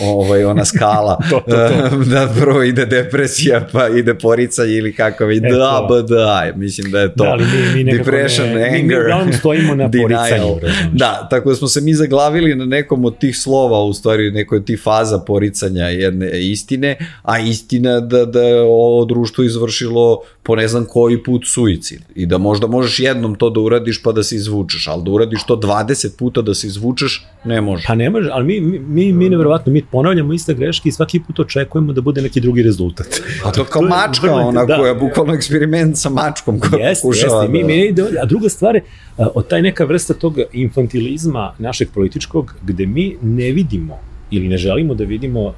ovaj, 0.03 0.43
ona 0.43 0.65
skala. 0.65 1.19
to, 1.29 1.39
to, 1.49 1.55
to. 1.55 1.97
da 2.13 2.33
prvo 2.39 2.63
ide 2.63 2.85
depresija, 2.85 3.67
pa 3.71 3.87
ide 3.87 4.13
poricanje 4.13 4.73
ili 4.73 4.95
kako 4.95 5.29
ide. 5.29 5.47
E, 5.47 5.51
da, 5.51 5.85
ba, 5.89 6.01
da. 6.01 6.51
Mislim 6.55 6.91
da 6.91 6.99
je 6.99 7.15
to. 7.15 7.23
Da, 7.23 7.29
ali 7.29 7.45
mi, 7.45 7.83
mi 7.83 7.97
Depression, 7.97 8.49
ne, 8.49 8.79
anger. 8.81 8.99
Mi, 9.19 9.25
mi 9.25 9.33
stojimo 9.33 9.75
na 9.75 9.91
poricanju. 10.01 10.59
Da, 10.93 11.27
tako 11.29 11.49
da 11.49 11.55
smo 11.55 11.67
se 11.67 11.81
mi 11.81 11.93
zaglavili 11.93 12.55
na 12.55 12.65
nekom 12.65 13.05
od 13.05 13.17
tih 13.17 13.37
slova, 13.37 13.83
u 13.83 13.93
stvari 13.93 14.31
nekoj 14.31 14.57
od 14.57 14.65
tih 14.65 14.81
faza 14.83 15.19
poricanja 15.19 15.85
jedne 15.85 16.49
istine, 16.49 16.97
a 17.21 17.39
istina 17.39 17.99
da, 17.99 18.25
da 18.25 18.41
je 18.41 18.61
ovo 18.61 19.05
društvo 19.05 19.43
izvršilo 19.43 20.21
po 20.43 20.55
ne 20.55 20.67
znam 20.67 20.85
koji 20.85 21.23
put 21.23 21.41
suicid. 21.45 22.01
I 22.15 22.25
da 22.25 22.37
možda 22.37 22.67
možeš 22.67 22.99
jednom 22.99 23.35
to 23.35 23.49
da 23.49 23.59
uradiš 23.59 24.03
pa 24.03 24.11
da 24.11 24.23
se 24.23 24.35
izvučeš, 24.35 24.87
ali 24.87 25.03
da 25.03 25.11
uradiš 25.11 25.28
to 25.47 25.55
20 25.55 26.17
puta 26.17 26.41
da 26.41 26.53
se 26.53 26.67
izvučeš, 26.67 27.25
ne 27.45 27.61
može. 27.61 27.83
Pa 27.87 27.95
ne 27.95 28.09
može, 28.09 28.29
ali 28.33 28.45
mi, 28.45 28.61
mi, 28.61 28.79
mi, 28.79 29.13
mi 29.13 29.29
nevjerovatno, 29.29 29.73
mi 29.73 29.81
ponavljamo 29.81 30.33
iste 30.33 30.53
greške 30.53 30.89
i 30.89 30.91
svaki 30.91 31.19
put 31.19 31.39
očekujemo 31.39 31.93
da 31.93 32.01
bude 32.01 32.21
neki 32.21 32.41
drugi 32.41 32.63
rezultat. 32.63 33.07
A 33.45 33.51
to 33.51 33.63
kao 33.63 33.81
mačka, 33.81 34.33
ona 34.33 34.65
da. 34.65 34.77
koja 34.77 34.89
je 34.89 34.95
bukvalno 34.95 35.33
eksperiment 35.33 35.97
sa 35.97 36.09
mačkom 36.09 36.59
koja 36.59 36.87
jest, 36.87 37.01
pokušava. 37.01 37.41
Jeste, 37.41 37.51
mi, 37.51 37.63
mi 37.63 37.85
ide, 37.85 38.03
a 38.21 38.25
druga 38.25 38.49
stvar 38.49 38.75
je, 38.75 38.83
od 39.17 39.47
taj 39.47 39.61
neka 39.61 39.85
vrsta 39.85 40.13
tog 40.13 40.39
infantilizma 40.53 41.53
našeg 41.57 41.89
političkog, 41.93 42.55
gde 42.63 42.85
mi 42.85 43.15
ne 43.21 43.51
vidimo 43.51 43.99
ili 44.31 44.47
ne 44.47 44.57
želimo 44.57 44.93
da 44.93 45.03
vidimo 45.03 45.43
uh, 45.43 45.53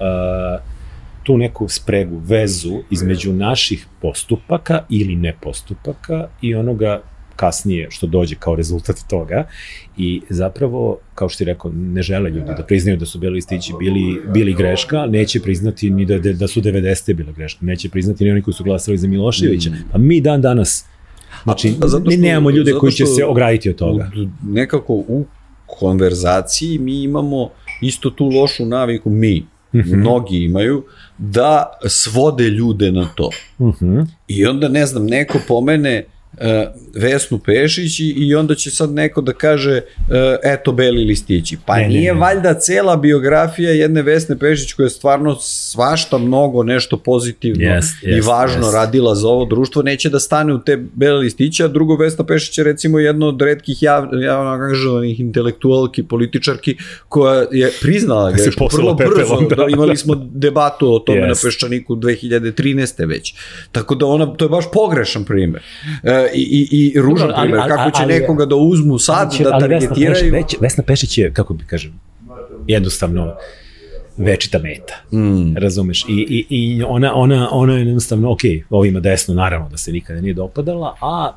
tu 1.24 1.38
neku 1.38 1.68
spregu, 1.68 2.22
vezu 2.26 2.80
između 2.90 3.34
naših 3.34 3.88
postupaka 4.02 4.84
ili 4.90 5.16
ne 5.16 5.36
postupaka 5.42 6.28
i 6.42 6.56
onoga 6.56 7.02
kasnije 7.42 7.88
što 7.90 8.08
dođe 8.08 8.36
kao 8.36 8.56
rezultat 8.56 8.96
toga 9.10 9.48
i 9.98 10.22
zapravo, 10.30 10.98
kao 11.16 11.30
što 11.30 11.38
ti 11.38 11.46
rekao, 11.46 11.72
ne 11.76 12.02
žele 12.02 12.30
ljudi 12.30 12.52
da 12.58 12.64
priznaju 12.64 12.98
da 12.98 13.06
su 13.06 13.20
beli 13.20 13.34
listići 13.34 13.74
bili, 13.80 14.22
bili 14.34 14.54
greška, 14.54 15.06
neće 15.06 15.40
priznati 15.40 15.90
ni 15.90 16.06
da, 16.06 16.20
da 16.20 16.48
su 16.48 16.62
90. 16.62 17.14
bile 17.14 17.34
greška, 17.34 17.66
neće 17.66 17.90
priznati 17.90 18.24
ni 18.24 18.32
oni 18.32 18.42
koji 18.42 18.54
su 18.54 18.64
glasali 18.64 18.98
za 18.98 19.08
Miloševića, 19.08 19.70
mm. 19.70 19.90
pa 19.92 19.98
mi 19.98 20.22
dan 20.22 20.42
danas 20.42 20.86
Znači, 21.44 21.74
a, 21.84 21.88
zato 21.88 22.12
što, 22.12 22.22
nemamo 22.22 22.50
ljude 22.50 22.74
koji 22.80 22.92
će 22.92 23.06
se 23.06 23.26
ograditi 23.26 23.70
od 23.70 23.76
toga. 23.76 24.12
Nekako 24.44 24.94
u 24.94 25.26
konverzaciji 25.66 26.78
mi 26.78 27.04
imamo 27.04 27.50
isto 27.82 28.10
tu 28.10 28.26
lošu 28.26 28.66
naviku, 28.66 29.10
mi, 29.10 29.46
-hmm. 29.74 29.96
mnogi 29.96 30.44
imaju, 30.44 30.84
da 31.18 31.80
svode 31.88 32.50
ljude 32.50 32.92
na 32.92 33.08
to. 33.16 33.30
Mm 33.60 33.66
-hmm. 33.66 34.06
I 34.28 34.46
onda, 34.46 34.68
ne 34.68 34.86
znam, 34.86 35.06
neko 35.06 35.40
pomene 35.48 36.04
uh, 36.06 36.21
Vesnu 36.96 37.40
Pešić 37.40 38.00
i, 38.00 38.14
i 38.18 38.36
onda 38.36 38.56
će 38.56 38.72
sad 38.72 38.92
neko 38.92 39.22
da 39.22 39.34
kaže 39.34 39.82
uh, 39.98 40.16
eto 40.44 40.72
beli 40.72 41.04
listići. 41.04 41.58
Pa 41.66 41.78
ne, 41.78 41.88
nije 41.88 42.14
ne, 42.14 42.14
ne. 42.14 42.20
valjda 42.20 42.54
cela 42.54 42.96
biografija 42.98 43.72
jedne 43.72 44.02
Vesne 44.02 44.40
Pešić 44.40 44.74
koja 44.74 44.86
je 44.86 44.90
stvarno 44.90 45.36
svašta 45.36 46.18
mnogo 46.18 46.64
nešto 46.64 46.98
pozitivno 46.98 47.64
yes, 47.64 47.82
yes, 48.04 48.18
i 48.18 48.22
važno 48.22 48.68
yes. 48.68 48.74
radila 48.74 49.16
za 49.16 49.28
ovo 49.28 49.46
društvo, 49.46 49.82
neće 49.82 50.10
da 50.10 50.20
stane 50.20 50.54
u 50.54 50.60
te 50.60 50.78
bele 50.94 51.20
listiće, 51.20 51.64
a 51.64 51.68
drugo 51.68 51.96
Vesna 51.96 52.26
Pešić 52.26 52.58
je 52.58 52.64
recimo 52.64 53.00
jedno 53.00 53.28
od 53.28 53.42
redkih 53.42 53.84
jav, 53.84 54.08
javno 54.24 54.52
angažovanih 54.52 55.20
intelektualki, 55.20 56.04
političarki 56.04 56.78
koja 57.10 57.46
je 57.52 57.72
priznala 57.82 58.32
grešku 58.32 58.68
vrlo 58.74 58.94
brzo, 58.94 59.42
da, 59.50 59.56
da, 59.56 59.66
imali 59.70 59.98
smo 59.98 60.16
debatu 60.16 60.94
o 60.96 61.00
tome 61.00 61.22
yes. 61.22 61.28
na 61.28 61.36
Peščaniku 61.44 61.96
2013. 61.96 63.08
već. 63.08 63.34
Tako 63.72 63.96
da 63.96 64.06
ona, 64.06 64.26
to 64.26 64.46
je 64.46 64.50
baš 64.50 64.66
pogrešan 64.74 65.26
primer. 65.26 65.62
E, 66.04 66.21
i, 66.34 66.68
i, 66.72 66.92
i 66.96 67.02
ružan 67.02 67.32
ali, 67.36 67.50
primjer, 67.50 67.68
kako 67.68 67.92
će 67.92 68.04
ali, 68.04 68.14
nekoga 68.14 68.46
da 68.46 68.56
uzmu 68.56 69.00
sad, 69.00 69.32
će, 69.34 69.44
da 69.44 69.60
targetiraju. 69.60 70.32
Vesna 70.32 70.38
Pešić, 70.42 70.62
Vesna 70.62 70.84
Pešić 70.84 71.18
je, 71.18 71.34
kako 71.34 71.54
bi 71.54 71.64
kažem, 71.66 72.00
jednostavno 72.68 73.36
večita 74.18 74.60
meta. 74.60 75.18
Mm. 75.18 75.58
Razumeš? 75.58 76.06
I, 76.10 76.14
i, 76.30 76.46
i 76.50 76.84
ona, 76.84 77.16
ona, 77.16 77.50
ona 77.52 77.74
je 77.74 77.80
jednostavno, 77.80 78.32
ok, 78.32 78.42
ovima 78.70 79.00
desno 79.00 79.34
naravno 79.34 79.70
da 79.70 79.78
se 79.78 79.92
nikada 79.92 80.22
nije 80.22 80.34
dopadala, 80.34 80.96
a 81.02 81.32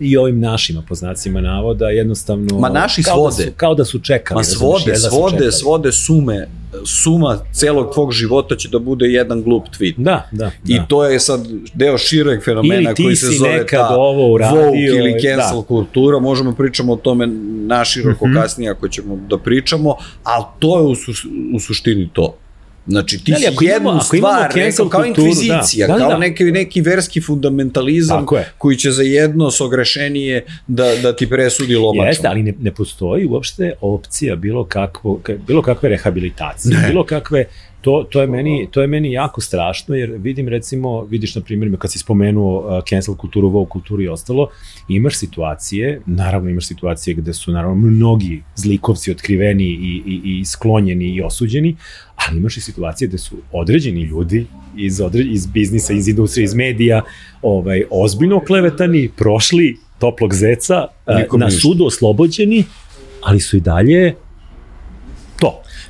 i 0.00 0.16
ovim 0.16 0.40
našima 0.40 0.82
poznacima 0.88 1.40
navoda 1.40 1.88
jednostavno 1.88 2.58
Ma 2.58 2.68
naši 2.68 3.02
kao 3.02 3.14
svode. 3.14 3.44
Da 3.44 3.50
su, 3.50 3.56
kao 3.56 3.74
da 3.74 3.84
su 3.84 3.98
čekali. 3.98 4.38
Ma 4.38 4.44
svode, 4.44 4.90
da 4.90 4.96
svode, 4.96 5.52
svode 5.52 5.92
sume, 5.92 6.48
suma 6.84 7.38
celog 7.52 7.94
tvog 7.94 8.12
života 8.12 8.56
će 8.56 8.68
da 8.68 8.78
bude 8.78 9.06
jedan 9.06 9.42
glup 9.42 9.64
tweet. 9.78 9.94
Da, 9.96 10.28
da. 10.32 10.50
I 10.66 10.78
da. 10.78 10.86
to 10.86 11.04
je 11.04 11.20
sad 11.20 11.46
deo 11.74 11.98
šireg 11.98 12.44
fenomena 12.44 12.94
koji 12.94 13.16
se 13.16 13.26
zove 13.38 13.66
ta 13.66 13.96
ovo 13.96 14.32
uradio, 14.32 14.60
woke 14.60 14.98
ili 14.98 15.12
cancel 15.12 15.60
da. 15.60 15.66
kultura. 15.66 16.18
Možemo 16.18 16.54
pričamo 16.54 16.92
o 16.92 16.96
tome 16.96 17.26
naširoko 17.66 18.26
mm 18.26 18.30
-hmm. 18.30 18.42
kasnije 18.42 18.70
ako 18.70 18.88
ćemo 18.88 19.16
da 19.28 19.38
pričamo, 19.38 19.96
ali 20.22 20.44
to 20.58 20.78
je 20.78 20.84
u, 20.84 20.94
su, 20.94 21.12
u 21.54 21.60
suštini 21.60 22.10
to. 22.12 22.36
Znači, 22.86 23.24
ti 23.24 23.32
da 23.32 23.38
si 23.38 23.44
jednu 23.44 23.88
imamo, 23.88 24.00
stvar, 24.00 24.52
rekao, 24.54 24.88
kao 24.88 25.02
kulturu, 25.02 25.26
inkvizicija, 25.26 25.86
da. 25.86 25.92
Da, 25.92 25.98
kao 25.98 26.08
da. 26.08 26.18
neki, 26.18 26.44
neki 26.44 26.80
verski 26.80 27.20
fundamentalizam 27.20 28.26
koji 28.58 28.76
će 28.76 28.90
za 28.90 29.02
jedno 29.02 29.50
sogrešenije 29.50 30.44
da, 30.66 30.96
da 31.02 31.16
ti 31.16 31.28
presudi 31.28 31.76
lomačom. 31.76 32.06
Jeste, 32.06 32.28
ali 32.28 32.42
ne, 32.42 32.54
ne 32.60 32.74
postoji 32.74 33.26
uopšte 33.26 33.72
opcija 33.80 34.36
bilo, 34.36 34.64
kakvo, 34.64 35.20
bilo 35.46 35.62
kakve 35.62 35.88
rehabilitacije, 35.88 36.76
ne. 36.76 36.88
bilo 36.88 37.04
kakve 37.04 37.44
to, 37.80 38.06
to, 38.10 38.20
je 38.20 38.26
meni, 38.26 38.68
to 38.70 38.80
je 38.80 38.86
meni 38.86 39.12
jako 39.12 39.40
strašno, 39.40 39.94
jer 39.94 40.10
vidim 40.18 40.48
recimo, 40.48 41.04
vidiš 41.04 41.34
na 41.34 41.40
primjer, 41.40 41.76
kad 41.78 41.92
si 41.92 41.98
spomenuo 41.98 42.58
uh, 42.58 42.84
cancel 42.88 43.14
kulturu, 43.14 43.50
wow 43.50 43.68
kulturu 43.68 44.02
i 44.02 44.08
ostalo, 44.08 44.48
imaš 44.88 45.16
situacije, 45.16 46.00
naravno 46.06 46.50
imaš 46.50 46.66
situacije 46.66 47.14
gde 47.14 47.32
su 47.32 47.52
naravno 47.52 47.74
mnogi 47.74 48.42
zlikovci 48.56 49.10
otkriveni 49.10 49.64
i, 49.64 50.02
i, 50.06 50.40
i 50.40 50.44
sklonjeni 50.44 51.04
i 51.04 51.22
osuđeni, 51.22 51.76
ali 52.16 52.38
imaš 52.38 52.56
i 52.56 52.60
situacije 52.60 53.08
gde 53.08 53.18
su 53.18 53.36
određeni 53.52 54.02
ljudi 54.02 54.46
iz, 54.76 55.00
odre, 55.00 55.24
iz 55.24 55.46
biznisa, 55.46 55.92
iz 55.92 56.08
industrije, 56.08 56.44
iz 56.44 56.54
medija, 56.54 57.02
ovaj, 57.42 57.82
ozbiljno 57.90 58.40
klevetani, 58.40 59.10
prošli 59.16 59.76
toplog 59.98 60.34
zeca, 60.34 60.86
Nikom 61.18 61.40
na 61.40 61.50
sudu 61.50 61.84
oslobođeni, 61.84 62.64
ali 63.22 63.40
su 63.40 63.56
i 63.56 63.60
dalje. 63.60 64.14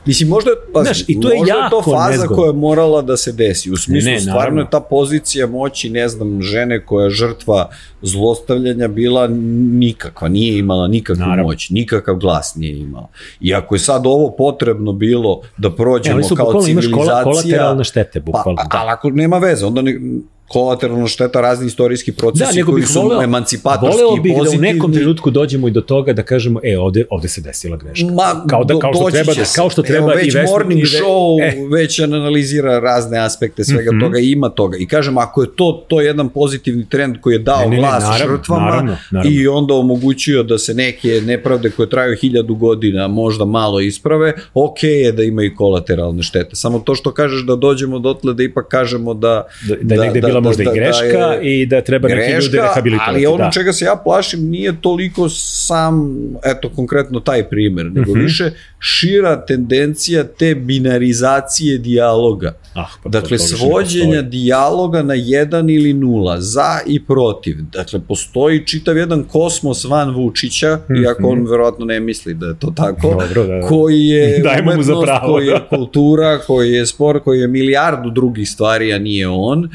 Mislim, 0.06 0.28
možda, 0.28 0.50
pa, 0.72 0.82
Znaš, 0.82 1.04
i 1.08 1.20
to 1.20 1.32
je 1.32 1.38
možda 1.38 1.54
jako 1.54 1.76
je 1.76 1.82
to 1.82 1.90
faza 1.90 2.10
nezgodno. 2.10 2.36
koja 2.36 2.46
je 2.46 2.52
morala 2.52 3.02
da 3.02 3.16
se 3.16 3.32
desi. 3.32 3.70
U 3.70 3.76
smislu, 3.76 4.06
ne, 4.06 4.14
ne, 4.14 4.20
stvarno 4.20 4.40
naravno. 4.40 4.60
je 4.60 4.70
ta 4.70 4.80
pozicija 4.80 5.46
moći, 5.46 5.90
ne 5.90 6.08
znam, 6.08 6.42
žene 6.42 6.84
koja 6.84 7.04
je 7.04 7.10
žrtva 7.10 7.68
zlostavljanja 8.02 8.88
bila 8.88 9.26
nikakva, 9.26 10.28
nije 10.28 10.58
imala 10.58 10.88
nikakvu 10.88 11.20
naravno. 11.20 11.42
moć, 11.42 11.70
nikakav 11.70 12.16
glas 12.16 12.54
nije 12.54 12.78
imala. 12.78 13.08
I 13.40 13.54
ako 13.54 13.74
je 13.74 13.78
sad 13.78 14.06
ovo 14.06 14.30
potrebno 14.30 14.92
bilo 14.92 15.40
da 15.56 15.70
prođemo 15.70 16.20
e, 16.20 16.22
kao 16.36 16.62
civilizacija... 16.62 17.12
Imaš 17.12 17.24
kolateralne 17.24 17.84
štete, 17.84 18.20
bukvalno. 18.20 18.62
Pa, 18.70 18.78
ali 18.78 18.90
ako 18.90 19.10
nema 19.10 19.38
veze, 19.38 19.66
onda 19.66 19.82
ne, 19.82 20.00
kolateralna 20.48 21.06
šteta 21.06 21.40
razni 21.40 21.66
istorijski 21.66 22.12
procesi 22.12 22.58
da, 22.58 22.66
koji 22.66 22.82
su 22.82 23.00
voleo, 23.00 23.22
emancipatorski 23.22 24.02
voleo 24.02 24.22
bih 24.22 24.34
pozitivni. 24.38 24.66
da 24.66 24.70
u 24.70 24.74
nekom 24.74 24.92
trenutku 24.92 25.30
dođemo 25.30 25.68
i 25.68 25.70
do 25.70 25.80
toga 25.80 26.12
da 26.12 26.22
kažemo 26.22 26.60
e 26.64 26.78
ovde 26.78 27.04
ovde 27.10 27.28
se 27.28 27.40
desila 27.40 27.76
greška. 27.76 28.06
Ma, 28.06 28.46
kao 28.50 28.64
da 28.64 28.78
kao 28.78 28.92
što 28.94 29.10
treba 29.10 29.34
da 29.34 29.42
kao 29.56 29.70
što 29.70 29.82
treba 29.82 30.12
Evo, 30.12 30.20
već 30.22 30.34
i 30.34 30.38
morning 30.50 30.80
i 30.80 30.82
ve, 30.82 30.88
show 30.88 31.48
e. 31.48 31.76
već 31.76 31.98
analizira 31.98 32.78
razne 32.78 33.18
aspekte 33.18 33.64
svega 33.64 33.92
mm 33.92 33.94
-hmm. 33.94 34.00
toga 34.00 34.18
i 34.18 34.30
ima 34.30 34.48
toga. 34.48 34.76
I 34.76 34.86
kažem 34.86 35.18
ako 35.18 35.42
je 35.42 35.48
to 35.56 35.84
to 35.88 36.00
jedan 36.00 36.28
pozitivni 36.28 36.88
trend 36.88 37.16
koji 37.20 37.34
je 37.34 37.38
dao 37.38 37.60
ne, 37.60 37.68
ne, 37.68 37.76
glas 37.76 38.02
ne, 38.02 38.10
naravno, 38.10 38.36
žrtvama 38.36 38.64
naravno, 38.64 38.96
naravno. 39.10 39.36
i 39.36 39.48
onda 39.48 39.74
omogućio 39.74 40.42
da 40.42 40.58
se 40.58 40.74
neke 40.74 41.22
nepravde 41.24 41.70
koje 41.70 41.90
traju 41.90 42.16
hiljadu 42.20 42.54
godina 42.54 43.08
možda 43.08 43.44
malo 43.44 43.80
isprave, 43.80 44.32
ok 44.54 44.82
je 44.82 45.12
da 45.12 45.22
ima 45.22 45.42
i 45.42 45.54
kolateralne 45.54 46.22
štete. 46.22 46.56
Samo 46.56 46.78
to 46.78 46.94
što 46.94 47.12
kažeš 47.12 47.42
da 47.42 47.56
dođemo 47.56 47.98
dotle 47.98 48.34
da 48.34 48.42
ipak 48.42 48.68
kažemo 48.68 49.14
da 49.14 49.46
da, 49.68 49.76
da, 49.82 50.20
da, 50.20 50.35
bila 50.40 50.48
možda 50.48 50.64
da, 50.64 50.70
i 50.70 50.74
greška 50.74 51.18
da 51.18 51.32
je, 51.32 51.60
i 51.62 51.66
da 51.66 51.80
treba 51.80 52.08
greška, 52.08 52.26
neke 52.26 52.44
ljude 52.44 52.60
rehabilitovati. 52.60 53.10
Ali 53.10 53.26
ono 53.26 53.44
da. 53.44 53.50
čega 53.50 53.72
se 53.72 53.84
ja 53.84 53.96
plašim 54.04 54.40
nije 54.40 54.80
toliko 54.80 55.28
sam, 55.28 56.16
eto 56.44 56.68
konkretno 56.68 57.20
taj 57.20 57.48
primer, 57.48 57.86
nego 57.86 58.10
mhm. 58.10 58.20
-huh. 58.20 58.22
više 58.22 58.50
šira 58.78 59.46
tendencija 59.46 60.24
te 60.24 60.54
binarizacije 60.54 61.78
dijaloga. 61.78 62.56
Ah, 62.74 62.84
pa 63.02 63.08
dakle, 63.08 63.38
svođenja 63.38 64.22
dijaloga 64.22 65.02
na 65.02 65.14
jedan 65.14 65.70
ili 65.70 65.92
nula, 65.92 66.40
za 66.40 66.78
i 66.86 67.04
protiv. 67.04 67.56
Dakle, 67.72 68.00
postoji 68.08 68.66
čitav 68.66 68.96
jedan 68.96 69.24
kosmos 69.24 69.84
van 69.84 70.14
Vučića, 70.14 70.76
mm 70.76 70.92
-hmm. 70.92 71.04
iako 71.04 71.28
on 71.28 71.46
verovatno 71.50 71.84
ne 71.84 72.00
misli 72.00 72.34
da 72.34 72.46
je 72.46 72.58
to 72.58 72.72
tako, 72.76 73.08
Dobro, 73.08 73.46
da, 73.46 73.54
da. 73.54 73.66
koji 73.66 74.06
je 74.06 74.38
Dajmo 74.42 74.72
umetnost, 74.72 75.02
pravo, 75.04 75.32
koji 75.32 75.46
je 75.46 75.60
kultura, 75.68 76.38
koji 76.38 76.72
je 76.72 76.86
sport, 76.86 77.24
koji 77.24 77.40
je 77.40 77.48
milijardu 77.48 78.10
drugih 78.10 78.48
stvari, 78.48 78.92
a 78.92 78.98
nije 78.98 79.28
on 79.28 79.68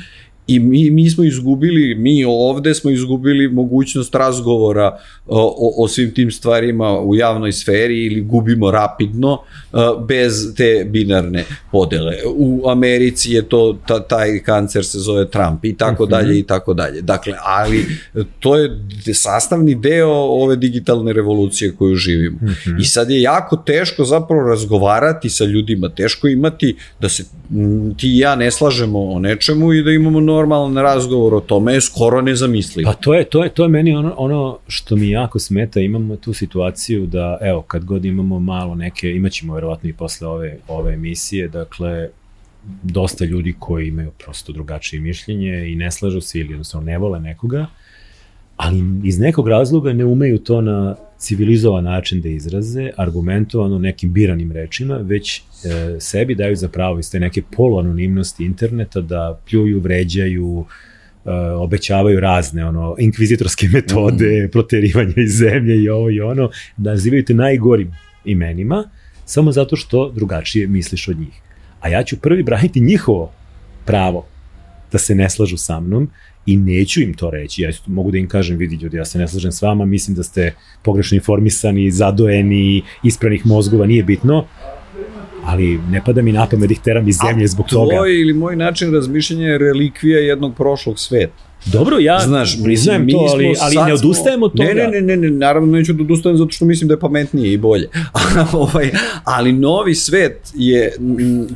i 0.55 0.60
mi, 0.60 0.91
mi 0.91 1.10
smo 1.10 1.24
izgubili, 1.24 1.96
mi 1.96 2.25
ovde 2.25 2.74
smo 2.74 2.91
izgubili 2.91 3.48
mogućnost 3.48 4.15
razgovora 4.15 4.98
o, 5.27 5.84
o 5.84 5.88
svim 5.88 6.13
tim 6.13 6.31
stvarima 6.31 7.00
u 7.00 7.15
javnoj 7.15 7.51
sferi 7.51 8.05
ili 8.05 8.22
gubimo 8.22 8.72
rapidno 8.72 9.38
bez 10.08 10.55
te 10.55 10.86
binarne 10.89 11.46
podele. 11.72 12.15
U 12.36 12.70
Americi 12.70 13.31
je 13.31 13.41
to, 13.41 13.77
ta, 13.88 14.00
taj 14.00 14.39
kancer 14.39 14.86
se 14.86 15.00
zove 15.00 15.29
Trump 15.29 15.65
i 15.65 15.77
tako 15.77 16.03
mhm. 16.03 16.12
dalje 16.12 16.39
i 16.39 16.43
tako 16.43 16.74
dalje. 16.74 17.01
Dakle, 17.01 17.34
ali 17.43 17.86
to 18.39 18.58
je 18.58 18.79
sastavni 19.13 19.75
deo 19.75 20.12
ove 20.13 20.55
digitalne 20.55 21.13
revolucije 21.13 21.75
koju 21.75 21.96
živimo. 21.96 22.38
Mm 22.41 22.48
-hmm. 22.48 22.81
I 22.81 22.86
sad 22.86 23.10
je 23.10 23.22
jako 23.22 23.58
teško 23.58 24.03
zapravo 24.05 24.50
razgovarati 24.50 25.29
sa 25.29 25.46
ljudima, 25.46 25.89
teško 25.89 26.27
imati 26.27 26.75
da 27.00 27.10
se 27.10 27.24
ti 27.98 28.08
i 28.08 28.17
ja 28.17 28.36
ne 28.36 28.51
slažemo 28.51 29.12
o 29.12 29.20
nečemu 29.20 29.74
i 29.74 29.84
da 29.84 29.91
imamo 29.91 30.20
normalan 30.41 30.83
razgovor 30.83 31.33
o 31.33 31.39
tome 31.39 31.74
je 31.74 31.81
skoro 31.81 32.21
nezamislivo. 32.21 32.91
Pa 32.91 32.98
to 32.98 33.13
je, 33.13 33.25
to 33.25 33.43
je, 33.43 33.50
to 33.50 33.63
je 33.63 33.69
meni 33.69 33.95
ono, 33.95 34.13
ono 34.17 34.57
što 34.67 34.95
mi 34.95 35.10
jako 35.10 35.39
smeta, 35.39 35.79
imamo 35.79 36.15
tu 36.15 36.33
situaciju 36.33 37.05
da, 37.05 37.38
evo, 37.41 37.62
kad 37.62 37.86
god 37.86 38.05
imamo 38.05 38.39
malo 38.39 38.75
neke, 38.75 39.12
imaćemo 39.12 39.55
verovatno 39.55 39.89
i 39.89 39.93
posle 39.93 40.27
ove, 40.27 40.57
ove 40.67 40.93
emisije, 40.93 41.48
dakle, 41.48 42.10
dosta 42.83 43.25
ljudi 43.25 43.55
koji 43.60 43.88
imaju 43.88 44.12
prosto 44.24 44.53
drugačije 44.53 45.00
mišljenje 45.00 45.71
i 45.71 45.75
ne 45.75 45.91
slažu 45.91 46.21
se 46.21 46.39
ili 46.39 46.50
jednostavno 46.50 46.86
ne 46.86 46.98
vole 46.98 47.19
nekoga, 47.19 47.65
ali 48.57 48.83
iz 49.03 49.19
nekog 49.19 49.48
razloga 49.48 49.93
ne 49.93 50.05
umeju 50.05 50.39
to 50.39 50.62
na 50.62 50.95
civilizovan 51.22 51.84
način 51.84 52.22
da 52.22 52.30
izraze, 52.30 52.90
argumentovano 52.98 53.80
nekim 53.80 54.13
biranim 54.13 54.51
rečima, 54.51 54.98
već 54.98 55.40
e, 55.40 56.00
sebi 56.00 56.36
daju 56.36 56.56
za 56.56 56.68
pravo 56.68 57.00
iz 57.00 57.12
te 57.12 57.20
neke 57.20 57.42
poluanonimnosti 57.42 58.46
interneta 58.46 59.01
da 59.01 59.40
pljuju, 59.50 59.80
vređaju, 59.80 60.66
e, 61.25 61.32
obećavaju 61.34 62.20
razne 62.20 62.66
ono 62.66 62.96
inkvizitorske 63.00 63.68
metode, 63.74 64.46
mm. 64.46 64.50
proterivanja 64.51 65.13
iz 65.18 65.38
zemlje 65.38 65.84
i 65.84 65.90
ovo 65.90 66.10
i 66.10 66.22
ono, 66.22 66.50
nazivaju 66.78 67.25
te 67.25 67.34
najgorim 67.34 67.94
imenima, 68.25 68.84
samo 69.25 69.51
zato 69.51 69.75
što 69.75 70.12
drugačije 70.16 70.68
misliš 70.68 71.08
od 71.08 71.20
njih. 71.20 71.42
A 71.82 71.90
ja 71.90 72.04
ću 72.04 72.18
prvi 72.18 72.44
braniti 72.44 72.80
njihovo 72.80 73.32
pravo 73.86 74.25
da 74.92 74.98
se 74.98 75.16
ne 75.16 75.30
slažu 75.30 75.58
sa 75.58 75.80
mnom 75.80 76.10
i 76.45 76.57
neću 76.57 77.01
im 77.01 77.13
to 77.13 77.29
reći. 77.29 77.62
Ja 77.62 77.71
mogu 77.88 78.12
da 78.12 78.17
im 78.17 78.27
kažem, 78.27 78.57
vidi 78.57 78.75
ljudi, 78.75 78.98
ja 78.98 79.05
se 79.05 79.19
ne 79.19 79.27
slažem 79.27 79.51
s 79.51 79.62
vama, 79.62 79.86
mislim 79.86 80.15
da 80.15 80.24
ste 80.24 80.53
pogrešno 80.81 81.15
informisani, 81.15 81.91
zadojeni, 81.91 82.81
ispranih 83.03 83.45
mozgova, 83.45 83.86
nije 83.86 84.03
bitno, 84.03 84.45
ali 85.43 85.79
ne 85.89 86.01
pada 86.05 86.21
mi 86.21 86.31
na 86.31 86.48
pamet 86.48 86.69
da 86.69 86.74
ih 86.74 86.79
teram 86.79 87.07
iz 87.07 87.17
zemlje 87.27 87.48
zbog 87.48 87.67
toga. 87.69 87.95
A 87.95 87.98
tvoj 87.98 88.21
ili 88.21 88.33
moj 88.33 88.55
način 88.55 88.93
razmišljanja 88.93 89.48
je 89.48 89.57
relikvija 89.57 90.19
jednog 90.19 90.55
prošlog 90.55 91.00
sveta. 91.00 91.50
Dobro, 91.65 92.00
ja 92.00 92.20
Znaš, 92.20 92.63
priznajem 92.63 93.08
to, 93.10 93.27
ali, 93.34 93.53
ali 93.62 93.75
ne 93.75 93.94
odustajemo 93.94 94.46
od 94.46 94.51
toga. 94.58 94.74
Ne, 94.74 94.88
ne, 94.88 95.01
ne, 95.01 95.18
ne, 95.18 95.30
naravno 95.30 95.77
neću 95.77 95.94
da 95.94 96.03
odustajem 96.03 96.38
zato 96.38 96.51
što 96.51 96.65
mislim 96.65 96.88
da 96.88 96.94
je 96.94 97.00
pametnije 97.00 97.53
i 97.53 97.58
bolje. 97.58 97.89
ovaj, 98.53 98.91
ali 99.24 99.51
novi 99.51 99.96
svet 99.96 100.51
je, 100.56 100.94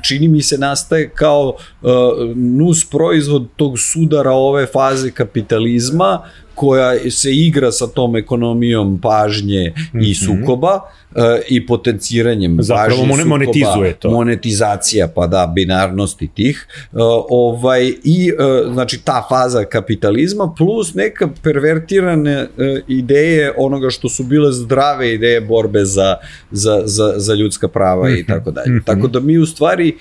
čini 0.08 0.28
mi 0.28 0.42
se, 0.42 0.58
nastaje 0.58 1.10
kao 1.10 1.56
uh, 1.82 1.90
nus 2.36 2.86
proizvod 2.86 3.48
tog 3.56 3.80
sudara 3.80 4.32
ove 4.32 4.66
faze 4.66 5.12
kapitalizma 5.12 6.22
koja 6.56 7.12
se 7.12 7.36
igra 7.36 7.72
sa 7.72 7.88
tom 7.88 8.16
ekonomijom 8.16 9.00
pažnje 9.02 9.74
mm 9.78 9.98
-hmm. 9.98 10.08
i 10.08 10.12
mhm. 10.12 10.42
sukoba 10.42 10.82
uh, 11.16 11.24
i 11.50 11.66
potenciranjem 11.66 12.58
Zapravo 12.62 12.90
pažnje, 12.90 13.16
sukoba, 13.16 13.30
monetizuje 13.30 13.94
to. 13.94 14.12
monetizacija, 14.12 15.08
pa 15.08 15.28
da, 15.28 15.52
binarnosti 15.56 16.28
tih. 16.28 16.68
Uh, 16.92 17.00
ovaj, 17.30 17.94
I, 18.04 18.32
uh, 18.32 18.74
znači, 18.74 19.02
ta 19.04 19.26
faza 19.30 19.66
kapitalizma 19.66 20.54
plus 20.58 20.94
neka 20.94 21.30
pervertirane 21.44 22.44
uh, 22.44 22.50
ideje 22.88 23.54
onoga 23.58 23.90
što 23.90 24.10
su 24.10 24.24
bile 24.24 24.52
zdrave 24.52 25.14
ideje 25.14 25.42
borbe 25.42 25.86
za, 25.86 26.16
za, 26.52 26.82
za, 26.86 27.14
za 27.18 27.34
ljudska 27.34 27.68
prava 27.68 28.04
mm 28.04 28.12
-hmm. 28.12 28.20
i 28.20 28.22
mhm. 28.22 28.32
tako 28.32 28.52
dalje. 28.52 28.72
Mm 28.72 28.80
-hmm. 28.80 28.86
Tako 28.86 29.08
da 29.08 29.20
mi 29.20 29.38
u 29.38 29.46
stvari 29.46 29.96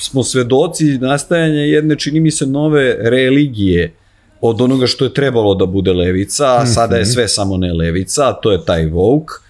smo 0.00 0.22
svedoci 0.22 0.84
nastajanja 0.84 1.60
jedne, 1.60 1.96
čini 1.96 2.20
mi 2.20 2.30
se, 2.30 2.46
nove 2.46 2.96
religije 3.00 3.92
od 4.40 4.60
onoga 4.60 4.86
što 4.86 5.04
je 5.04 5.14
trebalo 5.14 5.54
da 5.54 5.66
bude 5.66 5.92
levica, 5.92 6.56
a 6.56 6.66
sada 6.66 6.96
je 6.96 7.02
mhm. 7.02 7.10
sve 7.10 7.28
samo 7.28 7.56
ne 7.56 7.72
levica, 7.72 8.28
a 8.28 8.32
to 8.32 8.52
je 8.52 8.64
taj 8.64 8.90
woke 8.90 9.47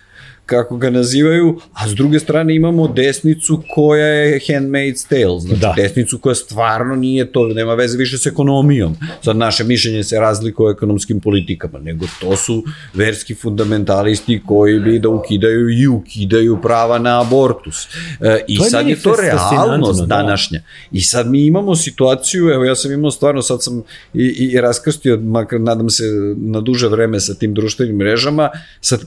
kako 0.49 0.77
ga 0.77 0.91
nazivaju, 0.91 1.61
a 1.73 1.89
s 1.89 1.95
druge 1.95 2.19
strane 2.19 2.55
imamo 2.55 2.89
desnicu 2.89 3.63
koja 3.75 4.07
je 4.07 4.41
Handmaid's 4.41 5.09
Tale, 5.09 5.41
znači 5.41 5.61
da. 5.61 5.75
desnicu 5.77 6.19
koja 6.19 6.35
stvarno 6.35 6.97
nije 6.97 7.33
to, 7.33 7.47
nema 7.47 7.75
veze 7.75 7.99
više 7.99 8.19
s 8.19 8.27
ekonomijom. 8.27 8.97
Sad 9.25 9.37
naše 9.37 9.65
mišljenje 9.65 10.05
se 10.05 10.21
razlikuje 10.21 10.69
o 10.69 10.71
ekonomskim 10.73 11.21
politikama, 11.21 11.79
nego 11.79 12.07
to 12.21 12.37
su 12.37 12.65
verski 12.95 13.35
fundamentalisti 13.35 14.41
koji 14.47 14.81
bi 14.81 14.99
da 14.99 15.09
ukidaju 15.09 15.69
i 15.71 15.87
ukidaju 15.87 16.59
prava 16.63 16.99
na 16.99 17.21
abortus. 17.21 17.87
E, 18.21 18.41
I 18.49 18.59
to 18.59 18.65
sad 18.65 18.87
je, 18.87 18.91
je 18.91 19.03
to 19.03 19.17
realnost 19.17 20.01
da. 20.01 20.07
današnja. 20.07 20.61
I 20.93 21.01
sad 21.01 21.31
mi 21.31 21.47
imamo 21.47 21.77
situaciju, 21.77 22.49
evo 22.49 22.65
ja 22.65 22.75
sam 22.75 22.93
imao 22.93 23.11
stvarno, 23.11 23.43
sad 23.43 23.63
sam 23.63 23.83
i, 24.15 24.25
i 24.25 24.61
raskrstio, 24.61 25.17
makar 25.17 25.61
nadam 25.61 25.91
se 25.91 26.05
na 26.37 26.61
duže 26.61 26.89
vreme 26.89 27.21
sa 27.21 27.35
tim 27.35 27.55
društvenim 27.55 27.97
mrežama, 27.97 28.51
sad 28.81 29.01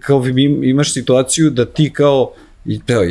kao 0.00 0.18
vi 0.18 0.44
imaš 0.62 0.87
imaš 0.88 0.94
situaciju 0.94 1.50
da 1.50 1.64
ti 1.64 1.90
kao 1.92 2.32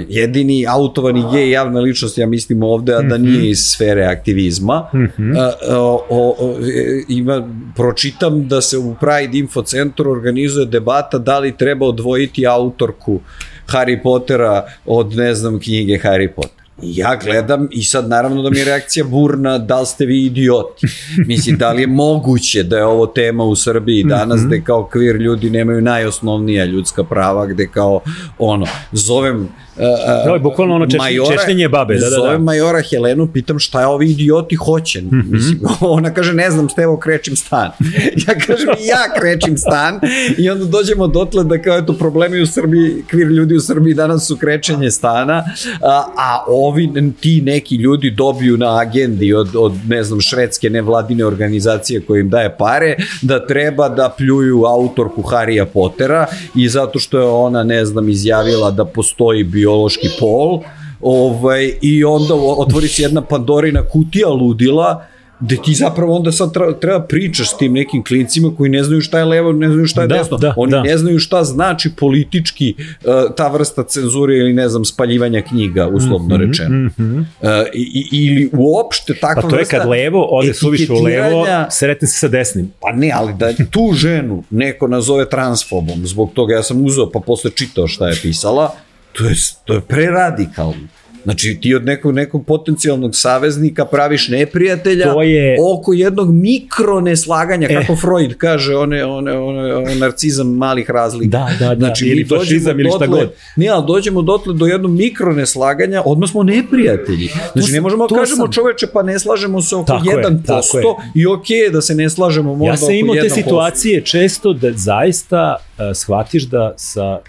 jedini 0.09 0.65
autovani 0.67 1.23
gej 1.33 1.51
javna 1.51 1.79
ličnost, 1.79 2.17
ja 2.17 2.27
mislim 2.27 2.63
ovde, 2.63 2.93
a 2.93 3.01
da 3.01 3.17
mhm. 3.17 3.23
nije 3.23 3.49
iz 3.49 3.59
sfere 3.59 4.05
aktivizma. 4.05 4.89
Mm 4.93 4.97
-hmm. 4.97 5.37
a, 5.37 5.51
o, 5.77 6.05
o, 6.09 6.57
e, 6.61 7.03
ima, 7.09 7.47
pročitam 7.75 8.47
da 8.47 8.61
se 8.61 8.77
u 8.77 8.95
Pride 8.99 9.37
Info 9.37 9.61
centru 9.61 10.11
organizuje 10.11 10.65
debata 10.65 11.17
da 11.17 11.39
li 11.39 11.57
treba 11.57 11.85
odvojiti 11.85 12.47
autorku 12.47 13.19
Harry 13.67 14.03
Pottera 14.03 14.65
od, 14.85 15.15
ne 15.15 15.33
znam, 15.35 15.59
knjige 15.59 15.99
Harry 16.03 16.29
Potter 16.35 16.66
ja 16.81 17.15
gledam 17.23 17.67
i 17.71 17.83
sad 17.83 18.09
naravno 18.09 18.41
da 18.41 18.49
mi 18.49 18.57
je 18.57 18.65
reakcija 18.65 19.05
burna, 19.05 19.57
da 19.57 19.79
li 19.79 19.85
ste 19.85 20.05
vi 20.05 20.25
idioti? 20.25 20.87
Mislim, 21.27 21.57
da 21.57 21.71
li 21.71 21.81
je 21.81 21.87
moguće 21.87 22.63
da 22.63 22.77
je 22.77 22.85
ovo 22.85 23.07
tema 23.07 23.43
u 23.43 23.55
Srbiji 23.55 24.03
danas 24.03 24.45
gde 24.45 24.61
kao 24.61 24.87
kvir 24.87 25.15
ljudi 25.15 25.49
nemaju 25.49 25.81
najosnovnija 25.81 26.65
ljudska 26.65 27.03
prava, 27.03 27.45
gde 27.45 27.67
kao 27.67 28.01
ono, 28.39 28.65
zovem 28.91 29.49
Uh, 29.77 30.33
da, 30.33 30.39
bukvalno 30.39 30.75
ono 30.75 30.87
češ, 30.87 30.97
majora, 30.97 31.37
češljenje 31.37 31.69
babe. 31.69 31.93
Da, 31.93 31.99
da, 31.99 32.09
da. 32.09 32.15
Zovem 32.15 32.43
majora 32.43 32.81
Helenu, 32.89 33.27
pitam 33.27 33.59
šta 33.59 33.81
je 33.81 33.87
ovi 33.87 34.11
idioti 34.11 34.55
hoće. 34.55 35.01
Mm 35.01 35.09
-hmm. 35.09 35.31
Mislim, 35.31 35.59
ona 35.97 36.13
kaže, 36.13 36.33
ne 36.33 36.51
znam, 36.51 36.69
Stevo, 36.69 36.97
krećim 36.97 37.35
stan. 37.35 37.71
ja 38.27 38.33
kažem, 38.47 38.69
ja 38.79 39.19
krećim 39.19 39.57
stan. 39.57 39.99
I 40.37 40.49
onda 40.49 40.65
dođemo 40.65 41.07
dotle 41.07 41.43
da 41.43 41.61
kao 41.61 41.77
eto 41.77 41.93
problemi 41.93 42.41
u 42.41 42.47
Srbiji, 42.47 43.03
kvir 43.09 43.27
ljudi 43.27 43.55
u 43.55 43.59
Srbiji 43.59 43.93
danas 43.93 44.27
su 44.27 44.37
krećenje 44.37 44.91
stana, 44.91 45.43
a, 45.81 46.03
a 46.17 46.43
ovi, 46.47 47.13
ti 47.19 47.41
neki 47.41 47.75
ljudi 47.75 48.11
dobiju 48.11 48.57
na 48.57 48.79
agendi 48.79 49.33
od, 49.33 49.49
od 49.55 49.73
ne 49.87 50.03
znam, 50.03 50.21
švedske 50.21 50.69
nevladine 50.69 51.25
organizacije 51.25 52.01
koje 52.01 52.19
im 52.19 52.29
daje 52.29 52.55
pare, 52.57 52.95
da 53.21 53.47
treba 53.47 53.89
da 53.89 54.13
pljuju 54.17 54.65
autorku 54.65 55.21
Harija 55.21 55.65
Pottera 55.65 56.25
i 56.55 56.69
zato 56.69 56.99
što 56.99 57.19
je 57.19 57.25
ona, 57.25 57.63
ne 57.63 57.85
znam, 57.85 58.09
izjavila 58.09 58.71
da 58.71 58.85
postoji 58.85 59.43
bio 59.43 59.66
biološki 59.67 60.10
pol, 60.19 60.62
ovaj, 61.01 61.71
i 61.82 62.03
onda 62.03 62.36
otvori 62.36 62.88
se 62.88 63.01
jedna 63.01 63.21
Pandorina 63.21 63.84
kutija 63.84 64.30
ludila, 64.30 65.06
gde 65.39 65.58
ti 65.65 65.73
zapravo 65.73 66.15
onda 66.15 66.32
sad 66.32 66.53
treba, 66.82 66.99
pričaš 66.99 67.51
s 67.53 67.58
tim 67.58 67.73
nekim 67.73 68.03
klincima 68.03 68.51
koji 68.58 68.69
ne 68.69 68.84
znaju 68.84 69.01
šta 69.01 69.19
je 69.19 69.25
levo, 69.25 69.51
ne 69.51 69.69
znaju 69.69 69.88
šta 69.88 70.01
je 70.01 70.08
da, 70.08 70.17
desno. 70.17 70.38
Da, 70.38 70.53
Oni 70.58 70.71
da. 70.71 70.82
ne 70.82 70.97
znaju 70.97 71.19
šta 71.19 71.43
znači 71.43 71.91
politički 71.97 72.73
uh, 72.77 73.36
ta 73.36 73.47
vrsta 73.47 73.84
cenzure 73.84 74.38
ili 74.38 74.53
ne 74.53 74.69
znam 74.69 74.86
spaljivanja 74.86 75.41
knjiga, 75.41 75.88
uslovno 75.88 76.38
mm 76.38 76.39
-hmm, 76.39 76.47
rečeno. 76.47 76.69
Mm 76.69 76.93
-hmm. 76.97 77.19
uh, 77.19 77.67
i, 77.73 78.08
ili 78.12 78.49
uopšte 78.53 79.13
takva. 79.13 79.41
Pa 79.41 79.49
to 79.49 79.60
je 79.60 79.65
kad 79.65 79.89
levo, 79.89 80.27
ode 80.32 80.53
suviš 80.53 80.89
u 80.89 81.03
levo, 81.03 81.45
sretne 81.69 82.08
se 82.08 82.19
sa 82.19 82.27
desnim. 82.27 82.71
Pa 82.82 82.91
ne, 82.91 83.12
ali 83.15 83.34
da 83.34 83.53
tu 83.71 83.93
ženu 83.93 84.43
neko 84.49 84.88
nazove 84.88 85.30
transfobom, 85.30 86.08
zbog 86.08 86.32
toga 86.34 86.53
ja 86.53 86.63
sam 86.63 86.86
uzeo 86.86 87.10
pa 87.10 87.19
posle 87.19 87.51
čitao 87.51 87.88
šta 87.88 88.08
je 88.08 88.15
pisala, 88.21 88.71
to 89.13 89.26
je, 89.26 89.36
to 89.65 89.74
je 89.74 89.82
preradikalno. 89.82 90.88
Znači 91.28 91.58
ti 91.62 91.76
od 91.76 91.86
nekog, 91.86 92.13
nekog 92.13 92.46
potencijalnog 92.46 93.15
saveznika 93.15 93.86
praviš 93.86 94.28
neprijatelja 94.28 95.13
to 95.13 95.22
je... 95.22 95.58
oko 95.74 95.93
jednog 95.93 96.34
mikro 96.34 97.02
neslaganja, 97.02 97.67
kako 97.67 97.93
eh. 97.93 97.96
Freud 97.96 98.38
kaže, 98.38 98.76
one, 98.76 99.06
one, 99.06 99.38
one, 99.38 99.76
one 99.76 99.96
narcizam 99.96 100.48
malih 100.48 100.89
razlika. 100.89 101.38
Da, 101.38 101.50
da, 101.60 101.76
da. 101.76 101.86
Znači, 101.86 102.06
ili 102.06 102.26
fašizam 102.26 102.80
ili 102.80 102.89
šta 102.96 103.08
god. 103.08 103.34
Ne, 103.56 103.67
ali 103.67 103.86
dođemo 103.88 104.22
dotle 104.22 104.54
do 104.54 104.65
jednog 104.65 104.91
mikro 104.91 105.34
neslaganja, 105.34 106.02
odmah 106.06 106.30
smo 106.30 106.43
neprijatelji. 106.43 107.30
Znači 107.54 107.72
ne 107.72 107.82
možemo 107.82 108.08
kažemo 108.08 108.46
sam... 108.46 108.52
čoveče 108.52 108.88
pa 108.93 109.04
ne 109.04 109.20
slažemo 109.20 109.62
se 109.62 109.76
oko 109.76 109.86
tako 109.86 110.06
1% 110.06 110.78
je, 110.78 110.84
i 111.15 111.28
ok 111.28 111.50
je 111.50 111.70
da 111.70 111.82
se 111.82 111.96
ne 111.96 112.10
slažemo 112.10 112.56
možda 112.56 112.74
ja 112.74 112.78
sam 112.78 112.93
imao 112.93 113.15
te 113.15 113.30
situacije 113.30 114.02
često 114.02 114.54
da 114.54 114.72
zaista 114.74 115.56
uh, 115.56 115.96
shvatiš 115.96 116.43
da 116.43 116.74
sa 116.78 117.20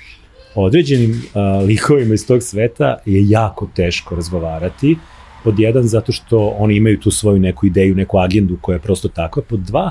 određenim 0.62 1.10
uh, 1.10 1.66
likovima 1.66 2.14
iz 2.14 2.26
tog 2.26 2.42
sveta 2.42 2.96
je 3.06 3.28
jako 3.28 3.68
teško 3.74 4.14
razgovarati. 4.14 4.96
Pod 5.44 5.58
jedan 5.58 5.82
zato 5.82 6.12
što 6.12 6.54
oni 6.58 6.76
imaju 6.76 7.00
tu 7.00 7.10
svoju 7.10 7.38
neku 7.38 7.66
ideju, 7.66 7.94
neku 7.94 8.18
agendu 8.18 8.58
koja 8.60 8.74
je 8.74 8.80
prosto 8.80 9.08
takva, 9.08 9.42
pod 9.42 9.60
dva 9.60 9.90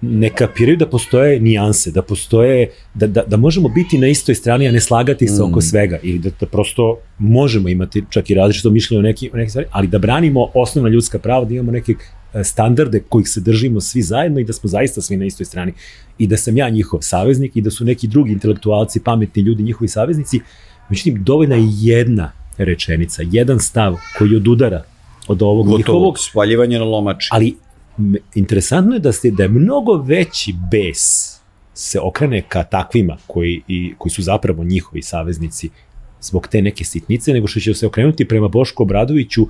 ne 0.00 0.30
kapiraju 0.30 0.76
da 0.76 0.86
postoje 0.86 1.40
nijanse, 1.40 1.90
da 1.90 2.02
postoje, 2.02 2.70
da, 2.94 3.06
da, 3.06 3.22
da 3.22 3.36
možemo 3.36 3.68
biti 3.68 3.98
na 3.98 4.06
istoj 4.06 4.34
strani, 4.34 4.68
a 4.68 4.72
ne 4.72 4.80
slagati 4.80 5.28
se 5.28 5.42
mm. 5.42 5.50
oko 5.50 5.60
svega 5.60 5.98
ili 6.02 6.18
da, 6.18 6.30
da 6.40 6.46
prosto 6.46 6.98
možemo 7.18 7.68
imati 7.68 8.04
čak 8.10 8.30
i 8.30 8.34
različito 8.34 8.70
mišljenje 8.70 8.98
o 8.98 9.02
neki, 9.02 9.30
o 9.34 9.36
neki 9.36 9.50
stvari, 9.50 9.68
ali 9.70 9.86
da 9.86 9.98
branimo 9.98 10.50
osnovna 10.54 10.90
ljudska 10.90 11.18
prava, 11.18 11.44
da 11.44 11.54
imamo 11.54 11.72
neke 11.72 11.94
e, 12.34 12.44
standarde 12.44 13.02
kojih 13.08 13.28
se 13.28 13.40
držimo 13.40 13.80
svi 13.80 14.02
zajedno 14.02 14.40
i 14.40 14.44
da 14.44 14.52
smo 14.52 14.68
zaista 14.68 15.02
svi 15.02 15.16
na 15.16 15.24
istoj 15.24 15.46
strani 15.46 15.72
i 16.18 16.26
da 16.26 16.36
sam 16.36 16.56
ja 16.56 16.68
njihov 16.68 17.00
saveznik 17.02 17.56
i 17.56 17.60
da 17.60 17.70
su 17.70 17.84
neki 17.84 18.08
drugi 18.08 18.32
intelektualci, 18.32 19.00
pametni 19.00 19.42
ljudi 19.42 19.62
njihovi 19.62 19.88
saveznici, 19.88 20.40
međutim 20.88 21.24
dovoljna 21.24 21.56
je 21.56 21.68
jedna 21.70 22.32
rečenica, 22.58 23.22
jedan 23.30 23.60
stav 23.60 23.96
koji 24.18 24.36
odudara 24.36 24.84
od 25.28 25.42
ovog 25.42 25.66
Gotovo, 25.66 25.78
njihovog. 25.78 26.18
spaljivanje 26.18 26.78
na 26.78 26.84
lomači. 26.84 27.28
Ali 27.32 27.54
interesantno 28.34 28.94
je 28.94 29.00
da, 29.00 29.12
ste, 29.12 29.30
da 29.30 29.42
je 29.42 29.48
mnogo 29.48 29.96
veći 29.96 30.54
bes 30.70 31.34
se 31.74 32.00
okrene 32.00 32.42
ka 32.48 32.64
takvima 32.64 33.16
koji, 33.26 33.62
i, 33.68 33.94
koji 33.98 34.12
su 34.12 34.22
zapravo 34.22 34.64
njihovi 34.64 35.02
saveznici 35.02 35.70
zbog 36.20 36.48
te 36.48 36.62
neke 36.62 36.84
sitnice, 36.84 37.32
nego 37.32 37.46
što 37.46 37.60
će 37.60 37.74
se 37.74 37.86
okrenuti 37.86 38.28
prema 38.28 38.48
Bošku 38.48 38.82
Obradoviću 38.82 39.46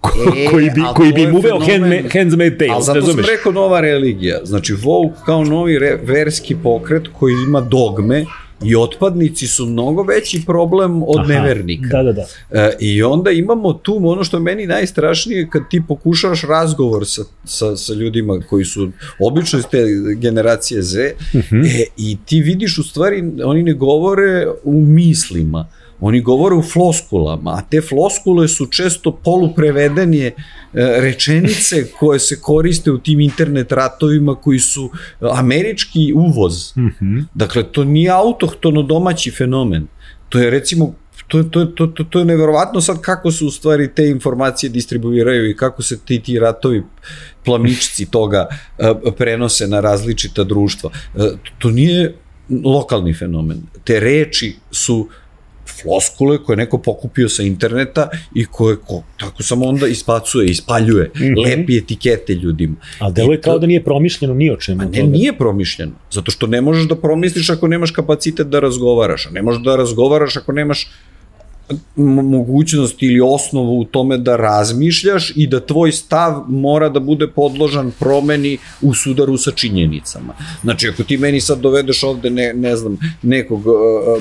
ko, 0.00 0.10
e, 0.36 0.50
koji 0.50 0.70
bi, 0.70 0.80
koji 0.94 1.12
bi 1.12 1.22
im 1.22 1.34
uveo 1.34 1.58
hand, 1.58 2.12
handsmade 2.12 2.58
tales, 2.58 2.88
ali 2.88 3.00
zato 3.00 3.12
sam 3.12 3.24
rekao 3.36 3.52
nova 3.52 3.80
religija, 3.80 4.40
znači 4.44 4.74
Vogue 4.74 5.16
kao 5.26 5.44
novi 5.44 5.78
re, 5.78 5.98
verski 6.02 6.56
pokret 6.62 7.08
koji 7.18 7.34
ima 7.48 7.60
dogme, 7.60 8.24
I 8.64 8.76
otpadnici 8.76 9.46
su 9.46 9.66
mnogo 9.66 10.02
veći 10.02 10.42
problem 10.46 11.02
od 11.02 11.18
Aha, 11.18 11.28
nevernika. 11.28 11.88
Da, 11.88 12.02
da, 12.02 12.12
da. 12.12 12.26
E, 12.60 12.76
I 12.80 13.02
onda 13.02 13.30
imamo 13.30 13.72
tu 13.72 14.00
ono 14.04 14.24
što 14.24 14.36
je 14.36 14.40
meni 14.40 14.66
najstrašnije 14.66 15.48
kad 15.50 15.62
ti 15.70 15.82
pokušavaš 15.88 16.42
razgovor 16.42 17.06
sa, 17.06 17.22
sa, 17.44 17.76
sa 17.76 17.94
ljudima 17.94 18.40
koji 18.48 18.64
su 18.64 18.90
obično 19.20 19.58
iz 19.58 19.64
te 19.70 19.84
generacije 20.16 20.82
Z 20.82 20.98
uh 21.34 21.40
mhm. 21.40 21.56
-huh. 21.56 21.82
e, 21.82 21.84
i 21.96 22.18
ti 22.26 22.40
vidiš 22.40 22.78
u 22.78 22.82
stvari 22.82 23.24
oni 23.44 23.62
ne 23.62 23.72
govore 23.72 24.46
u 24.64 24.82
mislima 24.82 25.68
Oni 26.00 26.20
govore 26.20 26.54
u 26.54 26.62
floskulama, 26.62 27.50
a 27.50 27.62
te 27.70 27.80
floskule 27.80 28.48
su 28.48 28.66
često 28.66 29.12
poluprevedenje 29.24 30.26
e, 30.26 30.34
rečenice 30.72 31.86
koje 31.98 32.18
se 32.18 32.40
koriste 32.40 32.90
u 32.90 32.98
tim 32.98 33.20
internet 33.20 33.72
ratovima 33.72 34.34
koji 34.34 34.58
su 34.58 34.90
američki 35.20 36.12
uvoz. 36.16 36.76
Mm 36.76 36.88
-hmm. 37.00 37.24
Dakle, 37.34 37.62
to 37.72 37.84
nije 37.84 38.10
autohtono 38.10 38.82
domaći 38.82 39.30
fenomen. 39.30 39.86
To 40.28 40.38
je 40.38 40.50
recimo 40.50 40.94
to, 41.28 41.42
to, 41.42 41.64
to, 41.64 41.86
to, 41.86 42.04
to 42.04 42.18
je 42.18 42.24
neverovatno 42.24 42.80
sad 42.80 43.00
kako 43.00 43.30
se 43.30 43.44
u 43.44 43.50
stvari 43.50 43.94
te 43.94 44.08
informacije 44.08 44.70
distribuiraju 44.70 45.50
i 45.50 45.56
kako 45.56 45.82
se 45.82 45.98
ti, 45.98 46.20
ti 46.20 46.38
ratovi 46.38 46.82
plamičci 47.44 48.10
toga 48.10 48.46
uh, 48.78 49.14
prenose 49.16 49.66
na 49.66 49.80
različita 49.80 50.44
društva. 50.44 50.90
Uh, 51.14 51.24
to 51.58 51.70
nije 51.70 52.14
lokalni 52.64 53.14
fenomen. 53.14 53.62
Te 53.84 54.00
reči 54.00 54.56
su 54.70 55.08
floskule 55.82 56.38
koje 56.44 56.56
neko 56.56 56.78
pokupio 56.78 57.28
sa 57.28 57.42
interneta 57.42 58.08
i 58.34 58.44
koje 58.44 58.76
ko, 58.76 59.02
tako 59.16 59.42
samo 59.42 59.66
onda 59.66 59.86
ispacuje, 59.86 60.46
ispaljuje, 60.50 61.10
mm 61.14 61.18
-hmm. 61.18 61.44
lepi 61.44 61.78
etikete 61.78 62.34
ljudima. 62.34 62.76
Ali 62.98 63.14
delo 63.14 63.32
je 63.32 63.40
kao 63.40 63.58
da 63.58 63.66
nije 63.66 63.84
promišljeno 63.84 64.34
ni 64.34 64.50
o 64.50 64.56
čemu. 64.56 64.82
A 64.82 64.84
ne, 64.84 64.98
toga. 64.98 65.12
nije 65.12 65.32
promišljeno, 65.38 65.92
zato 66.10 66.30
što 66.30 66.46
ne 66.46 66.60
možeš 66.60 66.88
da 66.88 66.96
promisliš 66.96 67.50
ako 67.50 67.68
nemaš 67.68 67.90
kapacitet 67.90 68.46
da 68.46 68.60
razgovaraš, 68.60 69.26
a 69.26 69.30
ne 69.30 69.42
možeš 69.42 69.62
da 69.62 69.76
razgovaraš 69.76 70.36
ako 70.36 70.52
nemaš 70.52 70.90
mogućnost 71.96 73.02
ili 73.02 73.20
osnovu 73.20 73.80
u 73.80 73.84
tome 73.84 74.18
da 74.18 74.36
razmišljaš 74.36 75.32
i 75.36 75.46
da 75.46 75.60
tvoj 75.60 75.92
stav 75.92 76.44
mora 76.48 76.88
da 76.88 77.00
bude 77.00 77.26
podložan 77.26 77.92
promeni 77.98 78.58
u 78.82 78.94
sudaru 78.94 79.36
sa 79.36 79.50
činjenicama. 79.50 80.34
Znači, 80.62 80.88
ako 80.88 81.02
ti 81.02 81.16
meni 81.16 81.40
sad 81.40 81.58
dovedeš 81.58 82.02
ovde, 82.02 82.30
ne, 82.30 82.52
ne 82.54 82.76
znam, 82.76 82.98
nekog 83.22 83.66
uh, 83.66 83.74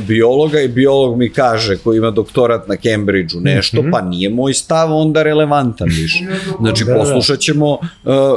biologa 0.07 0.61
i 0.61 0.67
biolog 0.67 1.17
mi 1.17 1.29
kaže, 1.29 1.77
koji 1.77 1.97
ima 1.97 2.11
doktorat 2.11 2.67
na 2.67 2.75
Cambridgeu, 2.75 3.41
nešto, 3.41 3.81
mm 3.81 3.85
-hmm. 3.85 3.91
pa 3.91 4.01
nije 4.01 4.29
moj 4.29 4.53
stav 4.53 4.93
onda 4.93 5.23
relevantan 5.23 5.87
više. 5.87 6.25
Znači, 6.59 6.83
da, 6.83 6.93
da. 6.93 6.99
poslušat 6.99 7.39
ćemo 7.39 7.71
uh, 7.71 7.79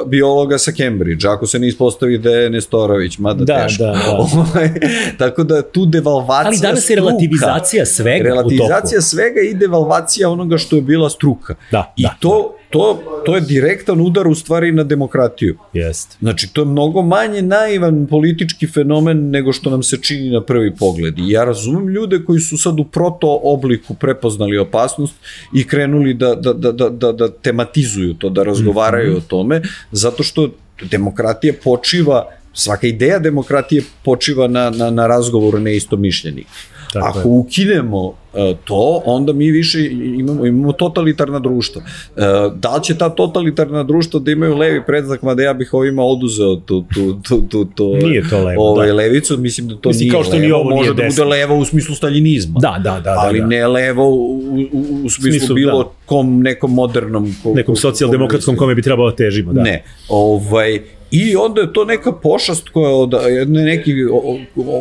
biologa 0.06 0.58
sa 0.58 0.72
Cambridgea, 0.72 1.32
ako 1.32 1.46
se 1.46 1.58
ne 1.58 1.68
ispostavi 1.68 2.18
da 2.18 2.30
je 2.30 2.50
Nestorović, 2.50 3.18
mada 3.18 3.44
da, 3.44 3.62
teško. 3.62 3.84
Da, 3.84 3.90
da. 3.90 4.10
Ovaj, 4.40 4.70
tako 5.18 5.44
da 5.44 5.62
tu 5.62 5.86
devalvacija 5.86 6.48
Ali 6.48 6.58
danas 6.58 6.90
je 6.90 6.96
relativizacija 6.96 7.86
svega 7.86 8.24
relativizacija 8.24 8.99
svega 9.00 9.40
i 9.40 9.54
devalvacija 9.54 10.30
onoga 10.30 10.58
što 10.58 10.76
je 10.76 10.82
bila 10.82 11.10
struka. 11.10 11.54
Da, 11.70 11.94
I 11.96 12.02
da, 12.02 12.16
to, 12.20 12.54
da. 12.58 12.70
to, 12.70 13.02
to 13.26 13.34
je 13.34 13.40
direktan 13.40 14.00
udar 14.00 14.28
u 14.28 14.34
stvari 14.34 14.72
na 14.72 14.84
demokratiju. 14.84 15.56
Jest. 15.72 16.16
Znači, 16.20 16.52
to 16.52 16.60
je 16.60 16.64
mnogo 16.64 17.02
manje 17.02 17.42
naivan 17.42 18.06
politički 18.06 18.66
fenomen 18.66 19.30
nego 19.30 19.52
što 19.52 19.70
nam 19.70 19.82
se 19.82 19.96
čini 19.96 20.30
na 20.30 20.42
prvi 20.42 20.76
pogled. 20.76 21.18
I 21.18 21.30
ja 21.30 21.44
razumem 21.44 21.88
ljude 21.88 22.24
koji 22.24 22.40
su 22.40 22.58
sad 22.58 22.80
u 22.80 22.84
proto 22.84 23.40
obliku 23.42 23.94
prepoznali 23.94 24.58
opasnost 24.58 25.14
i 25.54 25.66
krenuli 25.66 26.14
da, 26.14 26.34
da, 26.34 26.52
da, 26.52 26.72
da, 26.72 26.88
da, 26.88 27.12
da 27.12 27.28
tematizuju 27.28 28.14
to, 28.14 28.28
da 28.28 28.42
razgovaraju 28.42 29.10
mm 29.10 29.14
-hmm. 29.14 29.24
o 29.24 29.28
tome, 29.28 29.62
zato 29.92 30.22
što 30.22 30.48
demokratija 30.90 31.54
počiva 31.64 32.26
svaka 32.52 32.86
ideja 32.86 33.18
demokratije 33.18 33.82
počiva 34.04 34.48
na, 34.48 34.70
na, 34.70 34.90
na 34.90 35.06
razgovoru 35.06 35.58
neistomišljenih. 35.58 36.46
Tako 36.92 37.06
Ako 37.08 37.18
je. 37.18 37.24
ukinemo 37.26 38.14
E, 38.34 38.54
to, 38.64 39.02
onda 39.04 39.32
mi 39.32 39.50
više 39.50 39.90
imamo, 39.92 40.46
imamo 40.46 40.72
totalitarna 40.72 41.38
društva. 41.38 41.82
E, 42.16 42.20
da 42.54 42.76
li 42.76 42.82
će 42.82 42.98
ta 42.98 43.08
totalitarna 43.08 43.82
društva 43.82 44.20
da 44.20 44.30
imaju 44.30 44.56
levi 44.56 44.82
predznak, 44.86 45.22
mada 45.22 45.42
ja 45.42 45.52
bih 45.52 45.74
ovima 45.74 46.02
oduzeo 46.02 46.56
tu, 46.56 46.84
tu, 46.94 47.20
tu, 47.28 47.42
tu, 47.48 47.64
tu 47.64 47.96
nije 47.96 48.28
to 48.28 48.44
levo, 48.44 48.70
ovaj, 48.70 48.86
da. 48.86 48.94
levicu, 48.94 49.38
mislim 49.38 49.68
da 49.68 49.76
to 49.76 49.88
mislim, 49.88 50.02
nije 50.02 50.12
kao 50.12 50.24
što 50.24 50.36
levo, 50.36 50.58
ovo 50.58 50.76
može 50.76 50.94
da 50.94 51.02
bude 51.08 51.24
levo 51.24 51.56
u 51.58 51.64
smislu 51.64 51.94
staljinizma. 51.94 52.60
Da, 52.60 52.80
da, 52.84 52.90
da. 52.90 53.00
da 53.00 53.14
ali 53.18 53.40
da, 53.40 53.46
ne 53.46 53.66
levo 53.68 54.08
u, 54.10 54.38
u, 54.72 55.04
u 55.04 55.10
smislu, 55.10 55.38
smislu 55.38 55.54
bilo 55.54 55.82
da. 55.82 55.90
kom, 56.06 56.40
nekom 56.42 56.74
modernom... 56.74 57.36
Ko, 57.42 57.52
nekom 57.54 57.76
socijaldemokratskom 57.76 58.56
kome 58.56 58.74
bi 58.74 58.82
trebalo 58.82 59.10
da 59.10 59.16
težimo, 59.16 59.52
da. 59.52 59.62
Ne, 59.62 59.84
ovaj, 60.08 60.80
I 61.10 61.36
onda 61.36 61.60
je 61.60 61.72
to 61.72 61.84
neka 61.84 62.12
pošast 62.12 62.68
koja 62.68 62.90
od 62.90 63.12
jedne 63.28 63.62
nekih 63.62 63.94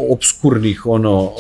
obskurnih 0.09 0.85
ono 0.85 1.31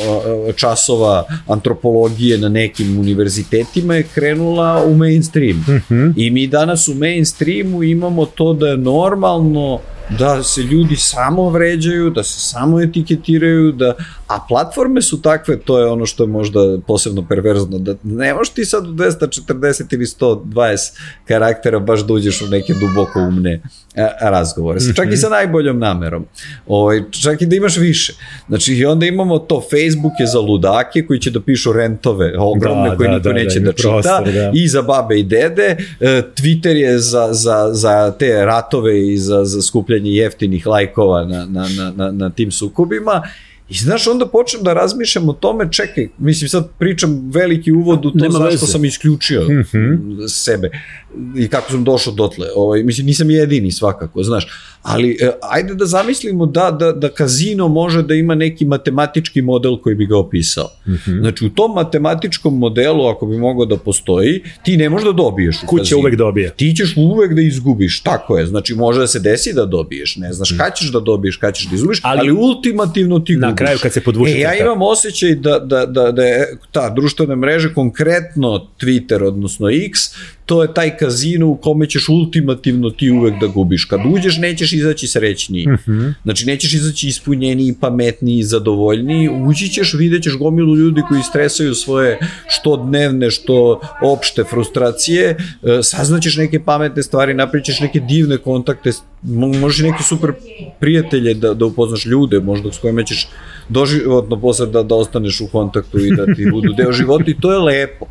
časova 0.55 1.23
antropologije 1.47 2.37
na 2.37 2.49
nekim 2.49 2.99
univerzitetima 2.99 3.95
je 3.95 4.07
krenula 4.13 4.83
u 4.85 4.95
mainstream. 4.95 5.57
Mm 5.57 5.81
-hmm. 5.89 6.13
I 6.17 6.29
mi 6.29 6.47
danas 6.47 6.87
u 6.87 6.93
mainstreamu 6.93 7.83
imamo 7.83 8.25
to 8.25 8.53
da 8.53 8.67
je 8.67 8.77
normalno 8.77 9.79
da 10.17 10.43
se 10.43 10.61
ljudi 10.61 10.95
samo 10.95 11.49
vređaju, 11.49 12.09
da 12.09 12.23
se 12.23 12.39
samo 12.39 12.81
etiketiraju, 12.81 13.71
da, 13.71 13.93
a 14.27 14.39
platforme 14.47 15.01
su 15.01 15.21
takve, 15.21 15.59
to 15.59 15.79
je 15.79 15.85
ono 15.85 16.05
što 16.05 16.23
je 16.23 16.27
možda 16.27 16.59
posebno 16.87 17.25
perverzno, 17.29 17.79
da 17.79 17.95
ne 18.03 18.33
možeš 18.33 18.53
ti 18.53 18.65
sad 18.65 18.87
u 18.87 18.91
240 18.91 19.93
ili 19.93 20.05
120 20.05 20.77
karaktera 21.27 21.79
baš 21.79 21.99
da 21.99 22.13
uđeš 22.13 22.41
u 22.41 22.47
neke 22.47 22.73
duboko 22.73 23.19
umne 23.19 23.61
razgovore, 24.21 24.79
čak 24.95 25.13
i 25.13 25.17
sa 25.17 25.27
mhm. 25.27 25.33
najboljom 25.33 25.79
namerom, 25.79 26.25
ovaj, 26.67 27.03
čak 27.11 27.41
i 27.41 27.45
da 27.45 27.55
imaš 27.55 27.77
više. 27.77 28.13
Znači, 28.47 28.73
i 28.73 28.85
onda 28.85 29.05
imamo 29.05 29.39
to, 29.39 29.61
Facebook 29.61 30.13
je 30.19 30.27
za 30.27 30.39
ludake 30.39 31.05
koji 31.05 31.19
će 31.19 31.31
da 31.31 31.41
pišu 31.41 31.73
rentove 31.73 32.33
ogromne 32.37 32.89
da, 32.89 32.95
koje 32.95 33.09
da, 33.09 33.15
niko 33.15 33.29
da, 33.29 33.33
neće 33.33 33.59
da, 33.59 33.65
da 33.65 33.73
čita, 33.73 33.89
prostor, 33.89 34.33
da. 34.33 34.51
i 34.53 34.67
za 34.67 34.81
babe 34.81 35.19
i 35.19 35.23
dede, 35.23 35.77
e, 35.99 36.21
Twitter 36.35 36.75
je 36.75 36.99
za, 36.99 37.27
za, 37.31 37.69
za 37.71 38.11
te 38.19 38.45
ratove 38.45 39.13
i 39.13 39.17
za, 39.17 39.45
za 39.45 39.61
skupljanje 39.61 39.98
skupljanje 39.99 40.11
jeftinih 40.11 40.67
lajkova 40.67 41.25
na, 41.25 41.45
na, 41.45 41.67
na, 41.77 41.91
na, 41.95 42.11
na 42.11 42.29
tim 42.29 42.51
sukobima 42.51 43.21
I 43.69 43.77
znaš, 43.77 44.07
onda 44.07 44.25
počnem 44.25 44.63
da 44.63 44.73
razmišljam 44.73 45.29
o 45.29 45.33
tome, 45.33 45.71
čekaj, 45.71 46.07
mislim 46.17 46.49
sad 46.49 46.69
pričam 46.79 47.31
veliki 47.33 47.71
uvod 47.71 48.05
u 48.05 48.11
to 48.11 48.17
Nema 48.17 48.31
zašto 48.31 48.49
veze. 48.49 48.65
sam 48.65 48.85
isključio 48.85 49.41
mm 49.41 49.63
-hmm. 49.73 50.27
sebe 50.27 50.69
i 51.35 51.47
kako 51.47 51.71
sam 51.71 51.83
došao 51.83 52.13
dotle. 52.13 52.47
Ovaj, 52.55 52.83
mislim, 52.83 53.05
nisam 53.05 53.29
jedini 53.29 53.71
svakako, 53.71 54.23
znaš. 54.23 54.47
Ali 54.81 55.17
e, 55.21 55.31
ajde 55.41 55.75
da 55.75 55.85
zamislimo 55.85 56.45
da, 56.45 56.71
da, 56.71 56.91
da 56.91 57.09
kazino 57.09 57.67
može 57.67 58.03
da 58.03 58.13
ima 58.13 58.35
neki 58.35 58.65
matematički 58.65 59.41
model 59.41 59.77
koji 59.77 59.95
bi 59.95 60.05
ga 60.05 60.17
opisao. 60.17 60.69
Mm 60.87 60.91
-hmm. 60.91 61.19
Znači, 61.19 61.45
u 61.45 61.49
tom 61.49 61.73
matematičkom 61.75 62.57
modelu, 62.57 63.07
ako 63.07 63.25
bi 63.25 63.37
mogao 63.37 63.65
da 63.65 63.77
postoji, 63.77 64.43
ti 64.63 64.77
ne 64.77 64.89
možeš 64.89 65.05
da 65.05 65.11
dobiješ 65.11 65.57
će 65.83 65.95
uvek 65.95 66.15
dobije? 66.15 66.53
Ti 66.57 66.73
ćeš 66.77 66.93
uvek 66.97 67.33
da 67.33 67.41
izgubiš, 67.41 68.01
tako 68.01 68.37
je. 68.37 68.45
Znači, 68.45 68.75
može 68.75 68.99
da 68.99 69.07
se 69.07 69.19
desi 69.19 69.53
da 69.53 69.65
dobiješ, 69.65 70.15
ne 70.15 70.33
znaš 70.33 70.51
mm. 70.51 70.57
kada 70.57 70.75
ćeš 70.75 70.91
da 70.91 70.99
dobiješ, 70.99 71.37
kada 71.37 71.51
ćeš 71.51 71.69
da 71.69 71.75
izgubiš, 71.75 71.99
ali, 72.03 72.19
ali 72.19 72.31
ultimativno 72.31 73.19
ti 73.19 73.35
gubiš. 73.35 73.58
Kraju 73.59 73.79
kad 73.81 73.93
se 73.93 74.01
podvuče. 74.01 74.31
E, 74.31 74.39
ja 74.39 74.55
imam 74.55 74.81
osjećaj 74.81 75.35
da, 75.35 75.59
da, 75.59 75.85
da, 75.85 76.11
da 76.11 76.23
je 76.23 76.57
ta 76.71 76.89
društvena 76.89 77.35
mreža, 77.35 77.69
konkretno 77.75 78.67
Twitter, 78.81 79.23
odnosno 79.27 79.69
X, 79.69 79.99
to 80.49 80.61
je 80.61 80.73
taj 80.73 80.97
kazino 80.97 81.47
u 81.47 81.55
kome 81.55 81.87
ćeš 81.89 82.09
ultimativno 82.09 82.89
ti 82.89 83.11
uvek 83.11 83.33
da 83.41 83.47
gubiš. 83.47 83.85
Kad 83.85 83.99
uđeš, 84.13 84.37
nećeš 84.37 84.73
izaći 84.73 85.07
srećniji. 85.07 85.67
Mm 85.67 85.77
-hmm. 85.87 86.13
Znači, 86.23 86.45
nećeš 86.45 86.73
izaći 86.73 87.07
ispunjeniji, 87.07 87.75
pametniji, 87.81 88.43
zadovoljniji. 88.43 89.29
Ući 89.29 89.69
ćeš, 89.69 89.93
vidjet 89.93 90.23
ćeš 90.23 90.37
gomilu 90.37 90.75
ljudi 90.75 91.01
koji 91.09 91.23
stresaju 91.23 91.75
svoje 91.75 92.19
što 92.47 92.77
dnevne, 92.77 93.31
što 93.31 93.81
opšte 94.03 94.43
frustracije, 94.43 95.29
e, 95.29 95.37
saznaćeš 95.83 96.37
neke 96.37 96.59
pametne 96.59 97.03
stvari, 97.03 97.33
napričeš 97.33 97.79
neke 97.79 97.99
divne 97.99 98.37
kontakte, 98.37 98.91
možeš 99.61 99.79
neke 99.79 100.03
super 100.03 100.31
prijatelje 100.79 101.33
da, 101.33 101.53
da 101.53 101.65
upoznaš 101.65 102.05
ljude, 102.05 102.39
možda 102.39 102.71
s 102.71 102.77
kojima 102.77 103.03
ćeš 103.03 103.27
doživotno 103.69 104.41
posle 104.41 104.65
da, 104.65 104.83
da 104.83 104.95
ostaneš 104.95 105.41
u 105.41 105.47
kontaktu 105.47 105.99
i 105.99 106.15
da 106.15 106.25
ti 106.25 106.47
budu 106.51 106.73
deo 106.73 106.91
života 106.91 107.31
i 107.31 107.41
to 107.41 107.51
je 107.51 107.59
lepo. 107.59 108.05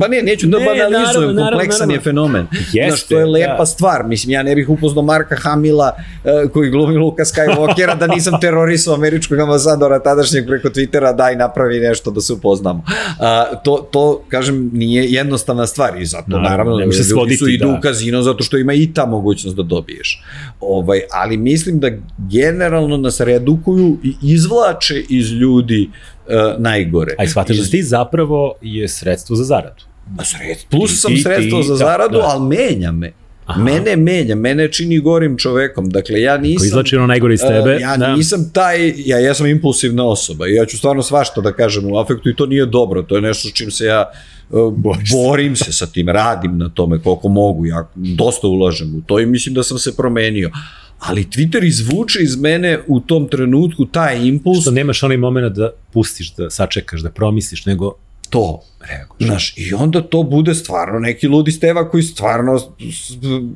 Pa 0.00 0.08
ne, 0.08 0.22
neću 0.22 0.46
da 0.46 0.58
ne, 0.58 0.64
banalizujem, 0.64 1.34
naravno, 1.34 1.50
kompleksan 1.50 1.88
naravno. 1.88 1.94
je 1.94 2.00
fenomen. 2.00 2.46
Jeste, 2.52 2.88
Znaš, 2.88 3.02
to 3.02 3.18
je 3.18 3.26
lepa 3.26 3.56
da. 3.58 3.66
stvar. 3.66 4.04
Mislim, 4.04 4.30
ja 4.30 4.42
ne 4.42 4.54
bih 4.54 4.68
upoznao 4.68 5.04
Marka 5.04 5.36
Hamila 5.36 5.92
uh, 5.96 6.50
koji 6.50 6.70
glumi 6.70 6.96
Luka 6.96 7.22
Skywalkera 7.24 7.98
da 7.98 8.06
nisam 8.06 8.40
terorisao 8.40 8.94
američkog 8.94 9.38
ambasadora 9.38 9.98
tadašnjeg 9.98 10.46
preko 10.46 10.68
Twittera 10.68 11.16
daj 11.16 11.36
napravi 11.36 11.80
nešto 11.80 12.10
da 12.10 12.20
se 12.20 12.32
upoznamo. 12.32 12.84
Uh, 12.86 13.62
to, 13.64 13.88
to, 13.90 14.24
kažem, 14.28 14.70
nije 14.72 15.12
jednostavna 15.12 15.66
stvar 15.66 16.00
i 16.00 16.06
zato 16.06 16.24
naravno, 16.28 16.48
naravno 16.50 16.76
ne 16.76 16.92
se 16.92 17.10
ljudi 17.10 17.36
su 17.36 17.48
idu 17.48 17.66
da. 17.66 17.78
u 17.78 17.80
kazino 17.80 18.22
zato 18.22 18.44
što 18.44 18.58
ima 18.58 18.72
i 18.72 18.92
ta 18.94 19.06
mogućnost 19.06 19.56
da 19.56 19.62
dobiješ. 19.62 20.22
Ovaj, 20.60 21.00
ali 21.12 21.36
mislim 21.36 21.80
da 21.80 21.90
generalno 22.18 22.96
nas 22.96 23.20
redukuju 23.20 23.98
i 24.02 24.14
izvlače 24.22 25.04
iz 25.08 25.30
ljudi 25.32 25.88
uh, 25.90 26.13
uh, 26.26 26.62
najgore. 26.62 27.14
A 27.18 27.24
i 27.24 27.28
shvataš 27.28 27.56
da 27.56 27.64
ti 27.64 27.82
zapravo 27.82 28.54
je 28.62 28.88
sredstvo 28.88 29.36
za 29.36 29.44
zaradu. 29.44 29.82
A 30.18 30.24
sredstvo, 30.24 30.68
plus 30.70 30.90
ti, 30.90 30.96
sam 30.96 31.14
ti, 31.14 31.22
sredstvo 31.22 31.60
ti, 31.60 31.66
za 31.66 31.72
da, 31.72 31.78
zaradu, 31.78 32.18
da. 32.18 32.24
ali 32.24 32.56
menja 32.56 32.92
me. 32.92 33.12
Aha. 33.46 33.62
Mene 33.62 33.96
menja, 33.96 34.34
mene 34.34 34.72
čini 34.72 34.98
gorim 35.00 35.36
čovekom. 35.38 35.90
Dakle, 35.90 36.20
ja 36.20 36.36
nisam... 36.36 36.58
Ko 36.58 36.64
izlači 36.64 36.96
ono 36.96 37.06
najgore 37.06 37.34
iz 37.34 37.40
tebe. 37.40 37.74
Uh, 37.74 37.80
ja 37.80 37.96
da. 37.96 38.16
nisam 38.16 38.50
taj, 38.52 38.92
ja, 38.96 39.18
ja 39.18 39.34
sam 39.34 39.46
impulsivna 39.46 40.06
osoba 40.06 40.48
i 40.48 40.54
ja 40.54 40.66
ću 40.66 40.78
stvarno 40.78 41.02
svašta 41.02 41.40
da 41.40 41.52
kažem 41.52 41.92
u 41.92 41.98
afektu 41.98 42.28
i 42.28 42.36
to 42.36 42.46
nije 42.46 42.66
dobro. 42.66 43.02
To 43.02 43.16
je 43.16 43.22
nešto 43.22 43.48
s 43.48 43.52
čim 43.52 43.70
se 43.70 43.84
ja 43.84 44.10
uh, 44.50 44.74
borim 45.12 45.56
se 45.56 45.72
sa 45.72 45.86
tim, 45.86 46.08
radim 46.08 46.58
na 46.58 46.68
tome 46.68 47.02
koliko 47.02 47.28
mogu. 47.28 47.66
Ja 47.66 47.88
dosta 47.94 48.46
ulažem 48.46 48.94
u 48.94 49.00
to 49.00 49.20
i 49.20 49.26
mislim 49.26 49.54
da 49.54 49.62
sam 49.62 49.78
se 49.78 49.96
promenio 49.96 50.50
ali 50.98 51.24
Twitter 51.24 51.66
izvuče 51.66 52.22
iz 52.22 52.36
mene 52.36 52.78
u 52.86 53.00
tom 53.00 53.28
trenutku 53.28 53.84
taj 53.86 54.26
impuls. 54.26 54.60
Što 54.60 54.70
nemaš 54.70 55.02
onaj 55.02 55.16
moment 55.16 55.56
da 55.56 55.70
pustiš, 55.92 56.34
da 56.34 56.50
sačekaš, 56.50 57.00
da 57.00 57.10
promisliš, 57.10 57.66
nego 57.66 57.92
to 58.30 58.62
reaguješ. 58.88 59.28
Znaš, 59.28 59.54
i 59.56 59.74
onda 59.74 60.02
to 60.02 60.22
bude 60.22 60.54
stvarno 60.54 60.98
neki 60.98 61.28
ludi 61.28 61.52
steva 61.52 61.90
koji 61.90 62.02
stvarno 62.02 62.60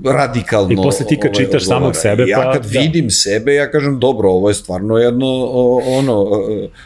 radikalno... 0.05 0.73
I 0.73 0.77
posle 0.77 1.07
ti 1.07 1.19
kad 1.23 1.37
čitaš 1.37 1.67
ovaj, 1.67 1.79
samog 1.79 1.97
sebe, 1.97 2.23
pa... 2.23 2.31
Ja 2.31 2.53
kad 2.53 2.63
da. 2.63 2.81
vidim 2.81 3.11
sebe, 3.11 3.55
ja 3.55 3.71
kažem, 3.71 3.99
dobro, 3.99 4.31
ovo 4.31 4.49
je 4.49 4.55
stvarno 4.55 4.97
jedno, 4.97 5.45
ono, 5.87 6.27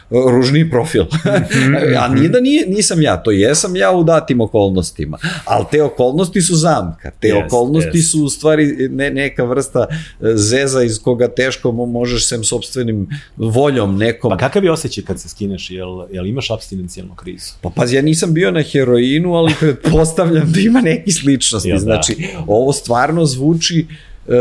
ružni 0.09 0.69
profil. 0.69 1.03
Mhm, 1.03 1.75
A 2.01 2.07
nije 2.07 2.29
da 2.29 2.39
nije, 2.39 2.67
nisam 2.67 3.01
ja, 3.01 3.23
to 3.23 3.31
jesam 3.31 3.75
ja 3.75 3.91
u 3.91 4.03
datim 4.03 4.41
okolnostima. 4.41 5.17
Ali 5.45 5.65
te 5.71 5.83
okolnosti 5.83 6.41
su 6.41 6.55
zamka. 6.55 7.11
Te 7.19 7.27
yes, 7.27 7.45
okolnosti 7.45 7.97
yes. 7.97 8.11
su 8.11 8.23
u 8.23 8.29
stvari 8.29 8.89
ne, 8.89 9.09
neka 9.09 9.43
vrsta 9.43 9.87
e, 9.89 9.95
zeza 10.35 10.83
iz 10.83 10.99
koga 11.01 11.27
teško 11.27 11.71
možeš 11.71 12.27
sem 12.27 12.43
sobstvenim 12.43 13.07
voljom 13.37 13.97
nekom... 13.97 14.29
Pa 14.29 14.37
kakav 14.37 14.63
je 14.63 14.71
osjećaj 14.71 15.03
kad 15.03 15.19
se 15.19 15.29
skineš? 15.29 15.71
Jel, 15.71 16.05
jel 16.11 16.27
imaš 16.27 16.51
abstinencijalnu 16.51 17.15
krizu? 17.15 17.53
Pa 17.61 17.69
pazi, 17.69 17.95
ja 17.95 18.01
nisam 18.01 18.32
bio 18.33 18.51
na 18.51 18.61
heroinu, 18.61 19.33
ali 19.33 19.53
pretpostavljam 19.59 20.51
da 20.51 20.59
ima 20.59 20.81
neki 20.81 21.11
sličnosti. 21.11 21.69
Ja, 21.69 21.75
da. 21.75 21.79
znači, 21.79 22.27
ovo 22.47 22.73
stvarno 22.73 23.25
zvuči 23.25 23.85
uh, 24.27 24.35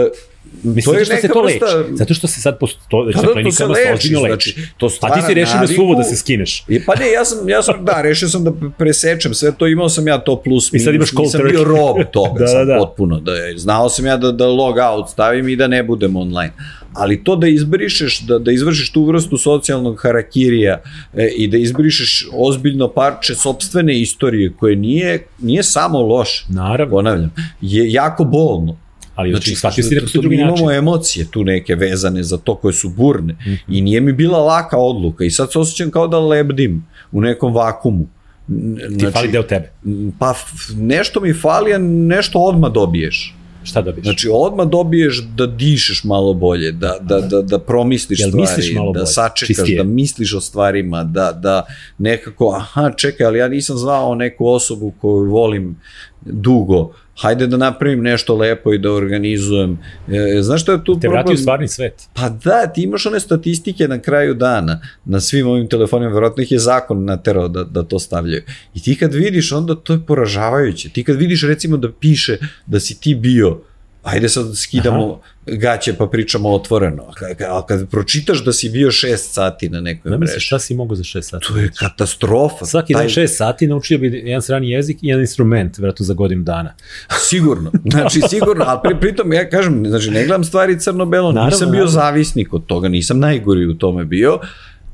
Mislim, 0.63 0.95
to 0.95 0.99
je 0.99 1.05
zato 1.05 1.19
što 1.19 1.29
se 1.29 1.29
to 1.29 1.41
leči. 1.41 1.59
Vrsta... 1.61 1.85
Zato 1.97 2.15
što 2.15 2.27
se 2.27 2.41
sad 2.41 2.59
posto, 2.59 2.81
to, 2.89 3.03
već 3.03 3.17
da, 3.17 3.23
da, 3.23 3.43
to 3.43 3.53
se 3.53 3.67
leči, 3.67 4.09
znači, 4.09 4.57
to 4.77 4.91
A 5.01 5.15
ti 5.15 5.21
si 5.27 5.35
rešio 5.35 5.61
na 5.61 5.67
suvo 5.67 5.95
da 5.95 6.03
se 6.03 6.17
skineš. 6.17 6.65
I, 6.69 6.85
pa 6.85 6.95
ne, 6.95 7.11
ja 7.11 7.25
sam, 7.25 7.49
ja 7.49 7.63
sam, 7.63 7.85
da, 7.85 8.03
rešio 8.03 8.29
sam 8.29 8.45
da 8.45 8.53
presečem 8.79 9.35
sve 9.35 9.53
to, 9.53 9.67
imao 9.67 9.89
sam 9.89 10.09
ja 10.09 10.19
to 10.19 10.43
plus 10.43 10.73
minus. 10.73 10.83
I 10.83 10.85
sad 10.85 10.95
imaš 10.95 11.11
cold 11.11 11.29
turkey. 11.29 11.45
Nisam 11.45 11.51
bio 11.51 11.65
rob 11.65 11.97
toga, 12.13 12.45
da, 12.45 12.59
da, 12.59 12.65
da. 12.65 12.79
potpuno. 12.79 13.21
Da, 13.21 13.33
znao 13.57 13.89
sam 13.89 14.07
ja 14.07 14.17
da, 14.17 14.33
da 14.33 14.47
log 14.47 14.77
out 14.79 15.11
stavim 15.11 15.49
i 15.49 15.57
da 15.57 15.67
ne 15.67 15.83
budem 15.83 16.17
online 16.17 16.53
ali 16.95 17.25
to 17.25 17.37
da 17.37 17.47
izbrišeš, 17.47 18.21
da, 18.21 18.39
da 18.39 18.53
izvršiš 18.53 18.93
tu 18.93 19.05
vrstu 19.05 19.39
socijalnog 19.39 20.01
harakirija 20.03 20.81
e, 21.15 21.29
i 21.37 21.49
da 21.49 21.57
izbrišeš 21.57 22.29
ozbiljno 22.33 22.89
parče 22.89 23.35
sobstvene 23.35 24.01
istorije 24.01 24.53
koje 24.59 24.77
nije, 24.77 25.27
nije 25.39 25.63
samo 25.63 26.03
loš, 26.03 26.47
Naravno. 26.49 26.97
ponavljam, 26.97 27.35
je 27.61 27.93
jako 27.93 28.25
bolno. 28.25 28.77
Ali 29.15 29.31
znači, 29.31 29.55
shvatio 29.55 29.85
si 29.85 29.95
da 29.95 30.01
postoji 30.01 30.23
drugi 30.23 30.37
način. 30.37 30.57
Imamo 30.57 30.73
emocije 30.73 31.27
tu 31.31 31.45
neke 31.45 31.75
vezane 31.75 32.23
za 32.23 32.37
to 32.37 32.55
koje 32.55 32.73
su 32.73 32.89
burne 32.89 33.33
mm 33.33 33.53
i 33.69 33.81
nije 33.81 34.01
mi 34.01 34.13
bila 34.13 34.39
laka 34.39 34.79
odluka 34.79 35.25
i 35.25 35.31
sad 35.31 35.53
se 35.53 35.59
osjećam 35.59 35.91
kao 35.91 36.09
da 36.09 36.19
lebdim 36.19 36.87
u 37.13 37.21
nekom 37.21 37.55
vakumu. 37.55 38.07
Znači, 38.49 38.99
Ti 38.99 39.07
fali 39.13 39.29
deo 39.29 39.43
tebe. 39.43 39.73
Pa 40.19 40.35
nešto 40.77 41.21
mi 41.21 41.35
fali, 41.35 41.75
a 41.75 41.79
nešto 41.79 42.39
odma 42.39 42.69
dobiješ. 42.69 43.37
Šta 43.65 43.83
dobiješ? 43.83 44.05
Znači, 44.05 44.29
odmah 44.33 44.67
dobiješ 44.67 45.23
da 45.37 45.47
dišeš 45.47 46.05
malo 46.05 46.35
bolje, 46.35 46.73
da, 46.73 46.99
da, 47.01 47.21
da, 47.21 47.43
da 47.43 47.59
promisliš 47.59 48.21
Jel 48.21 48.31
stvari, 48.31 48.75
malo 48.75 48.93
da 48.93 48.99
bolje? 48.99 49.07
sačekaš, 49.07 49.57
Čistije. 49.57 49.79
da 49.79 49.85
misliš 49.85 50.35
o 50.35 50.41
stvarima, 50.41 51.05
da, 51.05 51.33
da 51.33 51.67
nekako, 51.99 52.55
aha, 52.57 52.91
čekaj, 52.97 53.27
ali 53.27 53.39
ja 53.39 53.49
nisam 53.49 53.77
zvao 53.77 54.15
neku 54.15 54.47
osobu 54.47 54.93
koju 55.01 55.31
volim 55.31 55.77
dugo, 56.25 56.93
hajde 57.21 57.47
da 57.47 57.57
napravim 57.57 58.03
nešto 58.03 58.37
lepo 58.37 58.73
i 58.73 58.79
da 58.79 58.93
organizujem. 58.93 59.79
E, 60.09 60.43
znaš 60.43 60.63
što 60.63 60.73
je 60.73 60.85
tu 60.85 60.95
Te 60.95 61.01
problem? 61.01 61.13
vrati 61.13 61.35
u 61.35 61.37
stvarni 61.37 61.69
svet. 61.69 62.09
Pa 62.15 62.29
da, 62.29 62.67
ti 62.67 62.83
imaš 62.83 63.07
one 63.07 63.21
statistike 63.21 63.89
na 63.89 63.99
kraju 63.99 64.35
dana, 64.35 64.81
na 65.05 65.21
svim 65.21 65.47
ovim 65.47 65.69
telefonima, 65.69 66.13
verovatno 66.13 66.43
ih 66.43 66.53
je 66.53 66.59
zakon 66.59 67.05
naterao 67.05 67.49
da, 67.49 67.65
da 67.65 67.83
to 67.83 67.99
stavljaju. 67.99 68.43
I 68.75 68.83
ti 68.83 68.97
kad 68.97 69.15
vidiš, 69.15 69.53
onda 69.53 69.75
to 69.75 69.93
je 69.93 70.07
poražavajuće. 70.07 70.89
Ti 70.89 71.05
kad 71.05 71.17
vidiš 71.17 71.43
recimo 71.43 71.77
da 71.77 71.93
piše 71.93 72.39
da 72.67 72.81
si 72.81 73.01
ti 73.01 73.15
bio 73.15 73.61
ajde 74.03 74.29
sad 74.29 74.57
skidamo 74.57 75.13
Aha. 75.13 75.32
Gaće 75.47 75.95
pa 75.95 76.07
pričamo 76.07 76.51
otvoreno. 76.51 77.03
A 77.51 77.67
kad 77.67 77.89
pročitaš 77.91 78.45
da 78.45 78.53
si 78.53 78.69
bio 78.69 78.89
6 78.89 79.17
sati 79.17 79.69
na 79.69 79.81
nekoj 79.81 80.11
mreži. 80.11 80.21
misliš 80.21 80.47
šta 80.47 80.59
si 80.59 80.75
mogo 80.75 80.95
za 80.95 81.03
6 81.03 81.23
sati? 81.23 81.47
To 81.47 81.59
je 81.59 81.71
katastrofa. 81.79 82.65
Svaki 82.65 82.93
Taj... 82.93 83.03
dan 83.03 83.11
6 83.11 83.27
sati 83.27 83.67
naučio 83.67 83.99
bi 83.99 84.23
jedan 84.25 84.43
strani 84.43 84.71
jezik 84.71 84.99
i 85.03 85.07
jedan 85.07 85.21
instrument, 85.21 85.79
vratno 85.79 86.05
za 86.05 86.15
godinu 86.15 86.43
dana. 86.43 86.75
Sigurno. 87.29 87.73
Znači, 87.91 88.21
sigurno. 88.29 88.65
A 88.69 88.81
pri, 88.81 89.01
pritom, 89.01 89.33
ja 89.33 89.51
kažem, 89.51 89.87
znači, 89.87 90.11
ne 90.11 90.25
gledam 90.25 90.45
stvari 90.45 90.81
crno-belo, 90.81 91.33
nisam 91.33 91.71
bio 91.71 91.85
naravno. 91.85 91.87
zavisnik 91.87 92.55
od 92.55 92.67
toga, 92.67 92.89
nisam 92.89 93.19
najgori 93.19 93.67
u 93.67 93.75
tome 93.75 94.05
bio, 94.05 94.39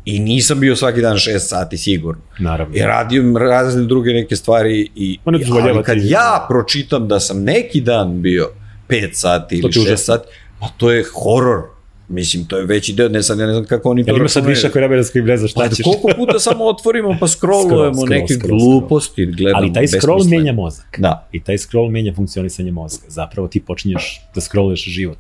I 0.04 0.18
nisam 0.18 0.60
bio 0.60 0.76
svaki 0.76 1.00
dan 1.00 1.16
6 1.16 1.38
sati 1.38 1.76
sigurno. 1.76 2.22
Naravno. 2.38 2.76
I 2.76 2.80
radio 2.80 3.38
razne 3.38 3.82
druge 3.84 4.12
neke 4.12 4.36
stvari 4.36 4.80
i, 4.80 4.88
i 4.96 5.18
ali 5.24 5.82
kad 5.84 5.98
ja 6.00 6.46
pročitam 6.48 7.08
da 7.08 7.20
sam 7.20 7.42
neki 7.42 7.80
dan 7.80 8.22
bio 8.22 8.48
5 8.88 9.12
sati 9.12 9.56
ili 9.56 9.72
6 9.72 9.96
sati, 9.96 10.28
pa 10.60 10.68
to 10.76 10.92
je 10.92 11.04
horor. 11.14 11.62
Mislim, 12.08 12.44
to 12.44 12.58
je 12.58 12.64
veći 12.64 12.92
deo, 12.92 13.08
ne 13.08 13.22
sad, 13.22 13.38
ja 13.38 13.46
ne 13.46 13.52
znam 13.52 13.64
kako 13.64 13.90
oni 13.90 14.04
to... 14.04 14.10
Jel 14.10 14.18
ima 14.18 14.28
sad 14.28 14.46
više 14.46 14.66
ako 14.66 14.78
vremena 14.78 15.02
da 15.14 15.20
ne 15.20 15.36
znaš 15.36 15.50
šta 15.50 15.60
pa, 15.60 15.68
ćeš? 15.68 15.84
Koliko 15.84 16.08
puta 16.16 16.38
samo 16.48 16.64
otvorimo 16.64 17.16
pa 17.20 17.28
scrollujemo 17.28 17.94
scroll, 17.94 18.08
neke 18.08 18.34
scroll, 18.34 18.58
gluposti, 18.58 19.26
gledamo 19.26 19.62
Ali 19.62 19.72
taj 19.72 19.86
scroll 19.88 20.24
menja 20.24 20.52
mozak. 20.52 20.98
Da. 20.98 21.28
I 21.32 21.40
taj 21.40 21.58
scroll 21.58 21.90
menja 21.90 22.14
funkcionisanje 22.14 22.72
mozga. 22.72 23.04
Zapravo 23.08 23.48
ti 23.48 23.60
počinješ 23.60 24.20
da 24.34 24.40
scrolluješ 24.40 24.84
život. 24.84 25.18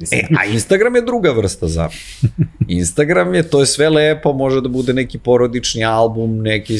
Mislim. 0.00 0.20
E, 0.20 0.26
a 0.38 0.44
Instagram 0.44 0.96
je 0.96 1.02
druga 1.02 1.32
vrsta 1.32 1.68
za. 1.68 1.88
Instagram 2.68 3.34
je, 3.34 3.42
to 3.42 3.60
je 3.60 3.66
sve 3.66 3.88
lepo, 3.88 4.32
može 4.32 4.60
da 4.60 4.68
bude 4.68 4.92
neki 4.92 5.18
porodični 5.18 5.84
album, 5.84 6.38
neki 6.38 6.78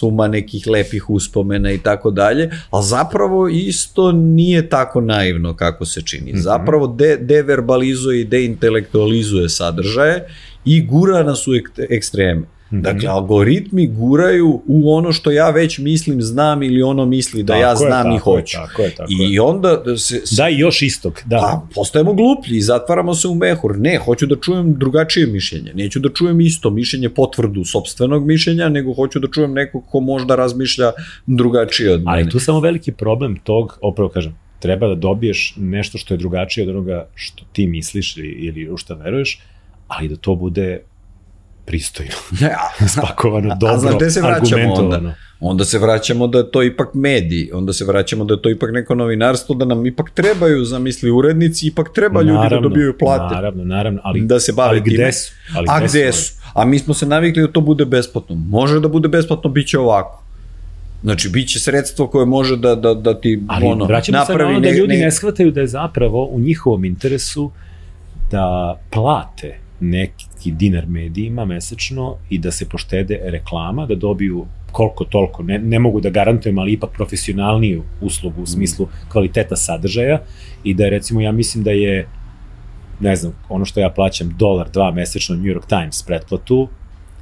suma 0.00 0.28
nekih 0.28 0.66
lepih 0.66 1.10
uspomena 1.10 1.72
i 1.72 1.78
tako 1.78 2.10
dalje, 2.10 2.50
ali 2.70 2.84
zapravo 2.84 3.48
isto 3.48 4.12
nije 4.12 4.68
tako 4.68 5.00
naivno 5.00 5.56
kako 5.56 5.84
se 5.84 6.02
čini. 6.02 6.32
Mhm. 6.32 6.40
Zapravo 6.40 6.86
de, 6.86 7.16
deverbalizuje 7.16 8.20
i 8.20 8.24
deintelektualizuje 8.24 9.48
sadržaje 9.48 10.24
i 10.64 10.86
gura 10.86 11.22
nas 11.22 11.46
u 11.48 11.50
ekstreme. 11.90 12.59
Mhm. 12.72 12.82
Dakle, 12.82 13.08
algoritmi 13.08 13.86
guraju 13.86 14.62
u 14.66 14.92
ono 14.94 15.12
što 15.12 15.30
ja 15.30 15.50
već 15.50 15.78
mislim, 15.78 16.22
znam 16.22 16.62
ili 16.62 16.82
ono 16.82 17.06
misli 17.06 17.42
da 17.42 17.52
tako 17.52 17.62
ja 17.62 17.76
znam 17.76 18.10
je, 18.10 18.16
i 18.16 18.18
hoću. 18.18 18.56
Je, 18.56 18.66
tako 18.66 18.82
je, 18.82 18.94
tako 18.94 19.12
I 19.30 19.38
onda 19.38 19.82
se, 19.96 20.26
se... 20.26 20.42
Da, 20.42 20.48
i 20.48 20.58
još 20.58 20.82
istog. 20.82 21.20
Da. 21.24 21.36
Pa, 21.36 21.66
postajemo 21.74 22.14
gluplji 22.14 22.56
i 22.56 22.62
zatvaramo 22.62 23.14
se 23.14 23.28
u 23.28 23.34
mehur. 23.34 23.78
Ne, 23.78 23.98
hoću 24.04 24.26
da 24.26 24.36
čujem 24.36 24.74
drugačije 24.78 25.26
mišljenje. 25.26 25.72
Neću 25.74 25.98
da 25.98 26.08
čujem 26.08 26.40
isto 26.40 26.70
mišljenje, 26.70 27.08
potvrdu 27.08 27.64
sobstvenog 27.64 28.26
mišljenja, 28.26 28.68
nego 28.68 28.94
hoću 28.94 29.18
da 29.18 29.28
čujem 29.28 29.52
nekog 29.52 29.84
ko 29.90 30.00
možda 30.00 30.36
razmišlja 30.36 30.92
drugačije 31.26 31.92
od 31.94 32.00
mene. 32.00 32.12
Ali 32.12 32.30
tu 32.30 32.38
samo 32.38 32.60
veliki 32.60 32.92
problem 32.92 33.36
tog, 33.44 33.78
opravo 33.80 34.08
kažem, 34.08 34.38
treba 34.60 34.88
da 34.88 34.94
dobiješ 34.94 35.54
nešto 35.56 35.98
što 35.98 36.14
je 36.14 36.18
drugačije 36.18 36.68
od 36.68 36.70
onoga 36.76 37.08
što 37.14 37.44
ti 37.52 37.66
misliš 37.66 38.16
ili, 38.16 38.28
ili 38.28 38.70
u 38.70 38.76
šta 38.76 38.94
veruješ, 38.94 39.40
ali 39.88 40.08
da 40.08 40.16
to 40.16 40.34
bude 40.34 40.80
pristojno, 41.66 42.12
Ne, 42.40 42.46
a, 42.48 42.86
spakovano, 42.88 43.50
a 43.50 43.54
dobro, 43.54 43.78
znaš 43.78 43.94
gde 43.94 44.10
se 44.10 44.20
vraćamo 44.20 44.72
onda? 44.74 45.14
Onda 45.42 45.64
se 45.64 45.78
vraćamo 45.78 46.26
da 46.26 46.38
je 46.38 46.50
to 46.50 46.62
ipak 46.62 46.94
mediji, 46.94 47.50
onda 47.52 47.72
se 47.72 47.84
vraćamo 47.84 48.24
da 48.24 48.34
je 48.34 48.42
to 48.42 48.50
ipak 48.50 48.70
neko 48.72 48.94
novinarstvo, 48.94 49.54
da 49.54 49.64
nam 49.64 49.86
ipak 49.86 50.10
trebaju, 50.10 50.64
zamisli, 50.64 51.10
urednici, 51.10 51.66
ipak 51.66 51.92
treba 51.94 52.22
ljudi 52.22 52.48
da 52.50 52.60
dobijaju 52.60 52.98
plate. 52.98 53.34
Naravno, 53.34 53.64
naravno, 53.64 54.00
ali, 54.04 54.20
Da 54.20 54.40
se 54.40 54.52
bave 54.52 54.68
ali 54.68 54.80
gde 54.80 54.90
time. 54.90 55.12
su? 55.12 55.32
Ali 55.54 55.66
A 55.70 55.80
gde 55.80 56.12
su? 56.12 56.32
A 56.54 56.64
mi 56.64 56.78
smo 56.78 56.94
se 56.94 57.06
navikli 57.06 57.42
da 57.42 57.48
to 57.48 57.60
bude 57.60 57.84
besplatno. 57.84 58.34
Može 58.36 58.80
da 58.80 58.88
bude 58.88 59.08
besplatno, 59.08 59.50
bit 59.50 59.68
će 59.68 59.78
ovako. 59.78 60.22
Znači, 61.02 61.28
bit 61.28 61.48
će 61.48 61.60
sredstvo 61.60 62.06
koje 62.06 62.26
može 62.26 62.56
da, 62.56 62.74
da, 62.74 62.94
da 62.94 63.20
ti 63.20 63.42
Ali 63.48 63.66
ono, 63.66 63.84
vraćamo 63.84 64.04
se 64.06 64.12
na 64.12 64.18
napravi 64.20 64.50
ono 64.50 64.60
da 64.60 64.68
ne- 64.68 64.74
ljudi 64.74 64.94
ne- 64.94 65.00
ne 65.00 65.10
shvataju 65.10 65.50
da 65.50 65.60
je 65.60 65.66
zapravo 65.66 66.24
u 66.24 66.40
njihovom 66.40 66.84
interesu 66.84 67.50
da 68.30 68.76
plate 68.90 69.58
neki 69.80 70.24
dinar 70.46 70.86
medijima 70.86 71.44
mesečno 71.44 72.16
i 72.30 72.38
da 72.38 72.50
se 72.50 72.68
poštede 72.68 73.20
reklama, 73.24 73.86
da 73.86 73.94
dobiju 73.94 74.46
koliko 74.72 75.04
toliko, 75.04 75.42
ne, 75.42 75.58
ne 75.58 75.78
mogu 75.78 76.00
da 76.00 76.10
garantujem, 76.10 76.58
ali 76.58 76.72
ipak 76.72 76.90
profesionalniju 76.90 77.82
uslugu 78.00 78.42
u 78.42 78.46
smislu 78.46 78.88
kvaliteta 79.08 79.56
sadržaja 79.56 80.20
i 80.64 80.74
da 80.74 80.84
je 80.84 80.90
recimo, 80.90 81.20
ja 81.20 81.32
mislim 81.32 81.64
da 81.64 81.70
je 81.70 82.08
ne 83.00 83.16
znam, 83.16 83.32
ono 83.48 83.64
što 83.64 83.80
ja 83.80 83.90
plaćam 83.90 84.36
dolar, 84.38 84.70
dva 84.70 84.90
mesečno 84.90 85.36
New 85.36 85.44
York 85.54 85.66
Times 85.66 86.02
pretplatu, 86.02 86.68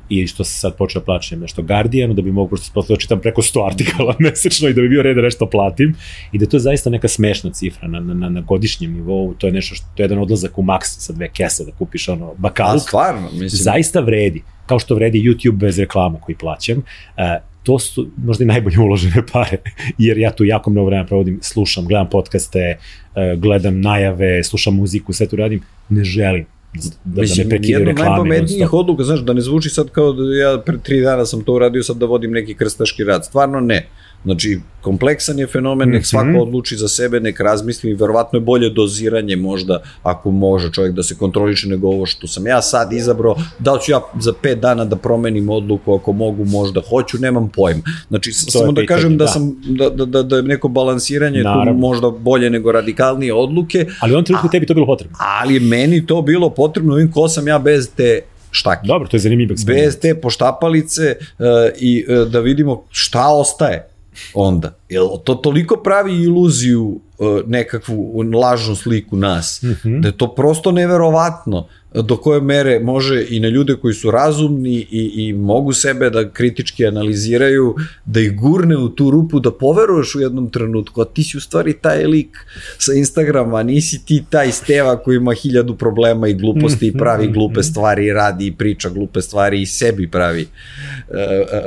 i 0.08 0.26
što 0.26 0.44
se 0.44 0.60
sad 0.60 0.76
počeo 0.76 1.02
plaćam 1.02 1.40
nešto 1.40 1.62
Guardianu, 1.62 2.14
da 2.14 2.22
bi 2.22 2.32
mogu 2.32 2.48
prosto 2.48 2.70
posle 2.74 2.96
da 2.96 3.00
čitam 3.00 3.20
preko 3.20 3.42
100 3.42 3.66
artikala 3.66 4.14
mesečno 4.20 4.68
i 4.68 4.74
da 4.74 4.82
bi 4.82 4.88
bio 4.88 5.02
red 5.02 5.16
da 5.16 5.22
nešto 5.22 5.46
platim. 5.46 5.94
I 6.32 6.38
da 6.38 6.44
je 6.44 6.48
to 6.48 6.58
zaista 6.58 6.90
neka 6.90 7.08
smešna 7.08 7.50
cifra 7.50 7.88
na, 7.88 8.00
na, 8.00 8.28
na 8.28 8.40
godišnjem 8.40 8.92
nivou, 8.92 9.34
to 9.34 9.46
je 9.46 9.52
nešto 9.52 9.74
što, 9.74 9.86
to 9.94 10.02
je 10.02 10.04
jedan 10.04 10.18
odlazak 10.18 10.58
u 10.58 10.62
Max 10.62 10.80
sa 10.82 11.12
dve 11.12 11.28
kese 11.28 11.64
da 11.64 11.72
kupiš 11.72 12.08
ono 12.08 12.30
A 12.30 12.34
bakaluk, 12.38 12.82
stvarno, 12.82 13.28
mislim, 13.32 13.48
zaista 13.48 14.00
vredi, 14.00 14.42
kao 14.66 14.78
što 14.78 14.94
vredi 14.94 15.22
YouTube 15.22 15.56
bez 15.56 15.78
reklama 15.78 16.20
koji 16.20 16.36
plaćam, 16.36 16.82
e, 17.16 17.40
to 17.62 17.78
su 17.78 18.08
možda 18.16 18.44
i 18.44 18.46
najbolje 18.46 18.78
uložene 18.78 19.26
pare, 19.32 19.56
jer 19.98 20.18
ja 20.18 20.30
tu 20.32 20.44
jako 20.44 20.70
mnogo 20.70 20.86
vremena 20.86 21.06
provodim, 21.06 21.38
slušam, 21.42 21.84
gledam 21.84 22.08
podcaste, 22.10 22.78
e, 23.14 23.36
gledam 23.36 23.80
najave, 23.80 24.44
slušam 24.44 24.74
muziku, 24.74 25.12
sve 25.12 25.28
tu 25.28 25.36
radim, 25.36 25.60
ne 25.88 26.04
želim 26.04 26.46
da, 26.74 26.80
da 27.04 27.20
Mislim, 27.20 27.46
me 27.46 27.48
prekidaju 27.50 27.88
jedna 27.88 27.90
od 27.90 27.96
reklame. 27.98 28.10
najpametnijih 28.10 28.60
non-stop. 28.62 28.80
odluka, 28.80 29.04
znaš, 29.04 29.20
da 29.20 29.32
ne 29.32 29.40
zvuči 29.40 29.70
sad 29.70 29.90
kao 29.90 30.12
da 30.12 30.36
ja 30.36 30.58
pre 30.66 30.78
tri 30.78 31.00
dana 31.00 31.26
sam 31.26 31.44
to 31.44 31.52
uradio, 31.54 31.82
sad 31.82 31.96
da 31.96 32.06
vodim 32.06 32.30
neki 32.30 32.54
krstaški 32.54 33.04
rad. 33.04 33.24
Stvarno 33.24 33.60
ne. 33.60 33.88
Znači, 34.24 34.60
kompleksan 34.80 35.38
je 35.38 35.46
fenomen, 35.46 35.88
nek 35.88 35.96
Mhm. 35.96 36.04
svako 36.04 36.38
odluči 36.38 36.76
za 36.76 36.88
sebe, 36.88 37.20
nek 37.20 37.40
razmisli, 37.40 37.94
verovatno 37.94 38.36
je 38.36 38.42
bolje 38.42 38.70
doziranje 38.70 39.36
možda, 39.36 39.82
ako 40.02 40.30
može 40.30 40.72
čovjek 40.72 40.94
da 40.94 41.02
se 41.02 41.14
kontroliše 41.14 41.68
nego 41.68 41.88
ovo 41.88 42.06
što 42.06 42.26
sam 42.26 42.46
ja 42.46 42.62
sad 42.62 42.92
izabrao, 42.92 43.36
da 43.58 43.72
li 43.72 43.80
ću 43.80 43.92
ja 43.92 44.00
za 44.20 44.32
pet 44.32 44.58
dana 44.58 44.84
da 44.84 44.96
promenim 44.96 45.48
odluku, 45.50 45.94
ako 45.94 46.12
mogu 46.12 46.44
možda 46.46 46.80
hoću, 46.82 47.18
nemam 47.18 47.48
pojma. 47.48 47.80
Znači, 48.08 48.30
je 48.30 48.34
samo 48.34 48.64
da 48.64 48.80
pitanje, 48.80 48.86
kažem 48.88 49.12
da, 49.12 49.24
da. 49.24 49.28
sam, 49.28 49.56
da, 49.68 49.90
da, 49.90 50.04
da, 50.06 50.22
da 50.22 50.36
je 50.36 50.42
neko 50.44 50.68
balansiranje 50.68 51.38
tu 51.38 51.44
Naravno. 51.44 51.72
možda 51.72 52.10
bolje 52.10 52.50
nego 52.50 52.72
radikalnije 52.72 53.34
odluke, 53.34 53.86
Ali 54.00 54.12
u 54.12 54.16
ovom 54.16 54.24
trenutku 54.24 54.48
tebi 54.48 54.66
to 54.66 54.74
bilo 54.74 54.86
potrebno. 54.86 55.16
ali 55.20 55.60
meni 55.60 56.06
to 56.06 56.22
bilo 56.22 56.50
potrebno, 56.50 56.94
vidim 56.94 57.12
ko 57.12 57.28
sam 57.28 57.48
ja 57.48 57.58
bez 57.58 57.90
te 57.90 58.20
štake. 58.50 58.86
Dobro, 58.86 59.08
to 59.08 59.16
je 59.16 59.20
zanimljiv 59.20 59.52
eksperiment. 59.52 59.86
Bez 59.86 59.98
te 59.98 60.14
poštapalice 60.14 61.16
uh, 61.38 61.46
i 61.78 62.04
uh, 62.08 62.28
da 62.28 62.40
vidimo 62.40 62.82
šta 62.90 63.28
ostaje 63.28 63.87
onda. 64.34 64.77
Jel 64.88 65.08
to 65.24 65.34
toliko 65.34 65.76
pravi 65.76 66.22
iluziju 66.22 67.00
uh, 67.18 67.40
nekakvu 67.46 68.22
lažnu 68.34 68.76
sliku 68.76 69.16
nas, 69.16 69.62
mm 69.62 69.66
-hmm. 69.66 70.00
da 70.00 70.08
je 70.08 70.16
to 70.16 70.34
prosto 70.34 70.72
neverovatno 70.72 71.66
do 71.94 72.16
koje 72.16 72.40
mere 72.40 72.80
može 72.80 73.26
i 73.28 73.40
na 73.40 73.48
ljude 73.48 73.74
koji 73.74 73.94
su 73.94 74.10
razumni 74.10 74.86
i, 74.90 75.12
i 75.16 75.32
mogu 75.32 75.72
sebe 75.72 76.10
da 76.10 76.30
kritički 76.30 76.86
analiziraju, 76.86 77.74
da 78.04 78.20
ih 78.20 78.36
gurne 78.36 78.76
u 78.76 78.88
tu 78.88 79.10
rupu, 79.10 79.40
da 79.40 79.50
poveruješ 79.50 80.14
u 80.14 80.20
jednom 80.20 80.50
trenutku, 80.50 81.00
a 81.00 81.04
ti 81.04 81.24
si 81.24 81.36
u 81.36 81.40
stvari 81.40 81.72
taj 81.72 82.04
lik 82.04 82.36
sa 82.78 82.92
Instagrama, 82.92 83.62
nisi 83.62 84.04
ti 84.04 84.24
taj 84.30 84.52
Steva 84.52 84.96
koji 84.96 85.16
ima 85.16 85.32
hiljadu 85.32 85.76
problema 85.76 86.28
i 86.28 86.34
gluposti 86.34 86.86
i 86.86 86.92
pravi 86.92 87.28
glupe 87.28 87.62
stvari 87.62 88.06
i 88.06 88.12
radi 88.12 88.46
i 88.46 88.54
priča 88.54 88.88
glupe 88.88 89.22
stvari 89.22 89.62
i 89.62 89.66
sebi 89.66 90.10
pravi 90.10 90.42
uh, 90.42 91.16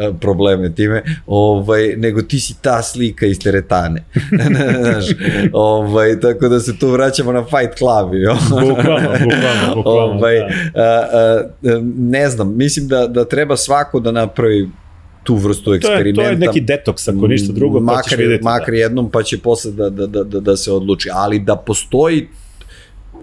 uh, 0.09 0.15
probleme 0.19 0.75
time, 0.75 1.03
ovaj, 1.27 1.95
nego 1.97 2.21
ti 2.21 2.39
si 2.39 2.55
ta 2.61 2.81
slika 2.81 3.10
iz 3.21 3.39
teretane. 3.39 4.03
Znaš, 4.81 5.05
ovaj, 5.53 6.19
tako 6.19 6.49
da 6.49 6.59
se 6.59 6.79
tu 6.79 6.87
vraćamo 6.87 7.31
na 7.31 7.43
Fight 7.43 7.77
Club. 7.77 8.13
Jo? 8.13 8.37
Bukvalno, 8.49 9.09
bukvalno, 9.23 9.75
bukvalno. 9.75 10.13
ovaj, 10.13 10.39
da. 10.39 10.81
a, 10.81 11.07
a, 11.13 11.81
ne 11.97 12.29
znam, 12.29 12.57
mislim 12.57 12.87
da, 12.87 13.07
da 13.07 13.25
treba 13.25 13.57
svako 13.57 13.99
da 13.99 14.11
napravi 14.11 14.69
tu 15.23 15.35
vrstu 15.35 15.63
To 15.63 15.73
je, 15.73 15.77
eksperimenta. 15.77 16.21
to 16.21 16.29
je 16.29 16.37
neki 16.37 16.61
detoks, 16.61 17.07
ako 17.07 17.27
ništa 17.27 17.53
drugo, 17.53 17.85
pa 17.85 18.01
ćeš 18.01 18.11
makar, 18.11 18.19
vidjeti. 18.19 18.43
makar 18.43 18.73
jednom, 18.73 19.11
pa 19.11 19.23
će 19.23 19.37
posle 19.37 19.71
da, 19.71 19.89
da, 19.89 20.07
da, 20.07 20.23
da, 20.23 20.39
da 20.39 20.57
se 20.57 20.71
odluči. 20.71 21.09
Ali 21.13 21.39
da 21.39 21.55
postoji 21.55 22.27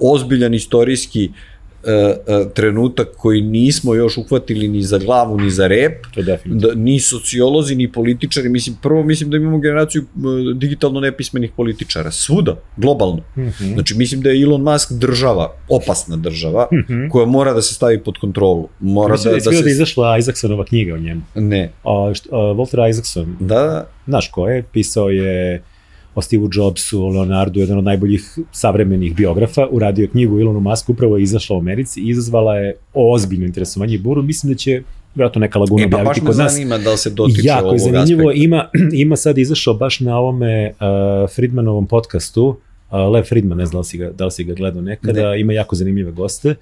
ozbiljan 0.00 0.54
istorijski 0.54 1.30
uh, 1.32 1.57
trenutak 2.54 3.08
koji 3.16 3.42
nismo 3.42 3.94
još 3.94 4.16
uhvatili 4.18 4.68
ni 4.68 4.82
za 4.82 4.98
glavu 4.98 5.40
ni 5.40 5.50
za 5.50 5.66
rep, 5.66 6.06
To 6.14 6.22
da, 6.22 6.38
ni 6.74 7.00
sociolozi, 7.00 7.74
ni 7.76 7.92
političari, 7.92 8.48
mislim, 8.48 8.76
prvo 8.82 9.02
mislim 9.02 9.30
da 9.30 9.36
imamo 9.36 9.58
generaciju 9.58 10.04
digitalno 10.54 11.00
nepismenih 11.00 11.50
političara, 11.56 12.10
svuda, 12.10 12.56
globalno. 12.76 13.22
Mm 13.36 13.40
-hmm. 13.42 13.72
Znači, 13.74 13.94
mislim 13.94 14.20
da 14.20 14.30
je 14.30 14.42
Elon 14.42 14.62
Musk 14.62 14.92
država, 14.92 15.52
opasna 15.68 16.16
država, 16.16 16.68
Mhm. 16.72 17.08
koja 17.08 17.26
mora 17.26 17.52
da 17.52 17.62
se 17.62 17.74
stavi 17.74 17.98
pod 18.02 18.18
kontrolu. 18.18 18.68
Mora 18.80 19.12
Mislim 19.12 19.32
da, 19.34 19.38
da, 19.38 19.44
da 19.50 19.56
se... 19.56 19.62
da 19.62 19.68
je 19.68 19.72
izašla 19.72 20.18
Isaacsonova 20.18 20.64
knjiga 20.64 20.94
o 20.94 20.98
njemu. 20.98 21.22
Ne, 21.34 21.70
A, 21.84 22.12
što, 22.14 22.28
a, 22.36 22.38
Walter 22.54 22.90
Isaacson, 22.90 23.36
da, 23.40 23.86
znaš 24.06 24.30
ko 24.30 24.48
je, 24.48 24.62
pisao 24.72 25.08
je 25.10 25.62
o 26.18 26.22
Steve 26.22 26.46
Jobsu, 26.52 27.02
o 27.02 27.08
Leonardu, 27.08 27.60
jedan 27.60 27.78
od 27.78 27.84
najboljih 27.84 28.22
savremenih 28.52 29.14
biografa, 29.14 29.66
uradio 29.70 30.02
je 30.02 30.08
knjigu 30.08 30.40
Elonu 30.40 30.60
Musku, 30.60 30.92
upravo 30.92 31.16
je 31.16 31.22
izašla 31.22 31.56
u 31.56 31.60
Americi 31.60 32.00
i 32.00 32.08
izazvala 32.08 32.56
je 32.56 32.74
ozbiljno 32.94 33.46
interesovanje 33.46 33.94
i 33.94 33.98
buru. 33.98 34.22
Mislim 34.22 34.52
da 34.52 34.56
će 34.56 34.82
vjerojatno 35.14 35.40
neka 35.40 35.58
laguna 35.58 35.84
E, 35.84 35.90
pa 35.90 35.96
objaviti 35.96 36.20
kod 36.20 36.36
nas. 36.36 36.52
zanima 36.52 36.78
da 36.78 36.90
li 36.90 36.98
se 36.98 37.10
dotiče 37.10 37.40
jako 37.44 37.60
je 37.60 37.66
ovog 37.66 37.78
zanimljivo, 37.80 38.28
aspekta. 38.30 38.44
ima, 38.44 38.68
ima 39.04 39.16
sad 39.16 39.38
izašao 39.38 39.74
baš 39.74 40.00
na 40.00 40.18
ovome 40.18 40.66
uh, 40.70 40.76
Friedmanovom 41.30 41.86
podcastu, 41.86 42.46
uh, 42.46 42.56
Lev 43.12 43.24
Friedman, 43.24 43.58
ne 43.58 43.66
znam 43.66 43.72
da 43.72 43.78
li 43.78 43.84
si 43.84 43.98
ga, 43.98 44.10
da 44.10 44.24
li 44.24 44.30
si 44.30 44.44
ga 44.44 44.54
gledao 44.54 44.82
nekada, 44.82 45.34
ima 45.34 45.52
jako 45.52 45.76
zanimljive 45.76 46.12
goste. 46.12 46.54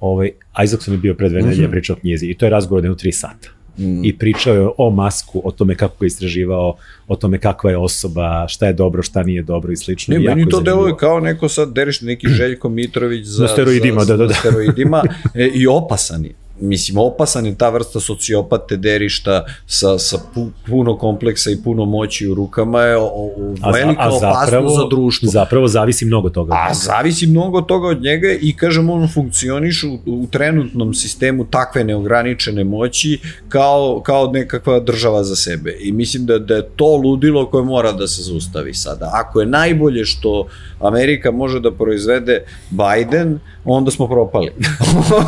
Ovaj, 0.00 0.30
Isaacson 0.64 0.94
je 0.94 0.98
bio 0.98 1.14
pre 1.14 1.28
dve 1.28 1.42
nedelje 1.42 1.62
Mhm. 1.62 1.70
pričao 1.70 1.96
o 1.96 2.00
knjizi 2.00 2.26
i 2.26 2.34
to 2.34 2.46
je 2.46 2.50
razgovor 2.50 2.84
jedno 2.84 2.96
tri 2.96 3.12
sata 3.12 3.48
Mm. 3.78 4.04
i 4.04 4.18
pričao 4.18 4.54
je 4.54 4.68
o 4.78 4.90
Masku, 4.90 5.40
o 5.44 5.50
tome 5.50 5.74
kako 5.74 5.94
ga 6.00 6.06
istraživao, 6.06 6.76
o 7.08 7.16
tome 7.16 7.38
kakva 7.38 7.70
je 7.70 7.76
osoba, 7.76 8.48
šta 8.48 8.66
je 8.66 8.72
dobro, 8.72 9.02
šta 9.02 9.22
nije 9.22 9.42
dobro 9.42 9.72
i 9.72 9.76
slično. 9.76 10.16
Ne, 10.16 10.24
Jako 10.24 10.36
meni 10.36 10.50
to 10.50 10.60
deluje 10.60 10.96
kao 10.96 11.20
neko 11.20 11.48
sad 11.48 11.72
deriš 11.72 12.00
neki 12.00 12.28
Željko 12.28 12.68
Mitrović 12.68 13.26
za, 13.26 13.42
Na 13.42 13.48
steroidima, 13.48 14.04
za, 14.04 14.16
da, 14.16 14.22
da, 14.22 14.26
da. 14.26 14.34
steroidima 14.34 15.02
e, 15.34 15.50
i 15.54 15.66
opasan 15.66 16.24
je. 16.24 16.34
Mislim, 16.60 16.98
opasan 16.98 17.46
je 17.46 17.54
ta 17.54 17.68
vrsta 17.68 18.00
sociopate 18.00 18.76
derišta 18.76 19.44
sa, 19.66 19.98
sa 19.98 20.18
pu, 20.34 20.46
puno 20.66 20.98
kompleksa 20.98 21.50
i 21.50 21.62
puno 21.64 21.84
moći 21.84 22.28
u 22.28 22.34
rukama 22.34 22.82
je 22.82 22.96
o, 22.96 23.04
o, 23.04 23.30
A 23.62 23.72
za- 23.72 23.78
velika 23.78 24.02
a 24.02 24.16
opasnost 24.16 24.76
za 24.76 24.86
društvo. 24.90 25.28
Zapravo 25.28 25.68
zavisi 25.68 26.04
mnogo 26.04 26.30
toga. 26.30 26.54
A 26.54 26.74
zavisi 26.74 27.26
mnogo 27.26 27.60
toga 27.60 27.88
od 27.88 28.02
njega 28.02 28.28
i 28.40 28.56
kažem 28.56 28.90
on 28.90 29.08
funkcioniš 29.14 29.84
u, 29.84 29.98
u 30.06 30.26
trenutnom 30.30 30.94
sistemu 30.94 31.44
takve 31.44 31.84
neograničene 31.84 32.64
moći 32.64 33.18
kao, 33.48 34.00
kao 34.04 34.30
nekakva 34.32 34.80
država 34.80 35.24
za 35.24 35.36
sebe. 35.36 35.76
I 35.80 35.92
mislim 35.92 36.26
da, 36.26 36.38
da 36.38 36.54
je 36.54 36.68
to 36.76 36.96
ludilo 36.96 37.46
koje 37.50 37.64
mora 37.64 37.92
da 37.92 38.06
se 38.06 38.22
zaustavi 38.22 38.74
sada. 38.74 39.10
Ako 39.14 39.40
je 39.40 39.46
najbolje 39.46 40.04
što 40.04 40.46
Amerika 40.80 41.30
može 41.30 41.60
da 41.60 41.70
proizvede 41.72 42.44
Biden, 42.70 43.38
onda 43.64 43.90
smo 43.90 44.08
propali. 44.08 44.50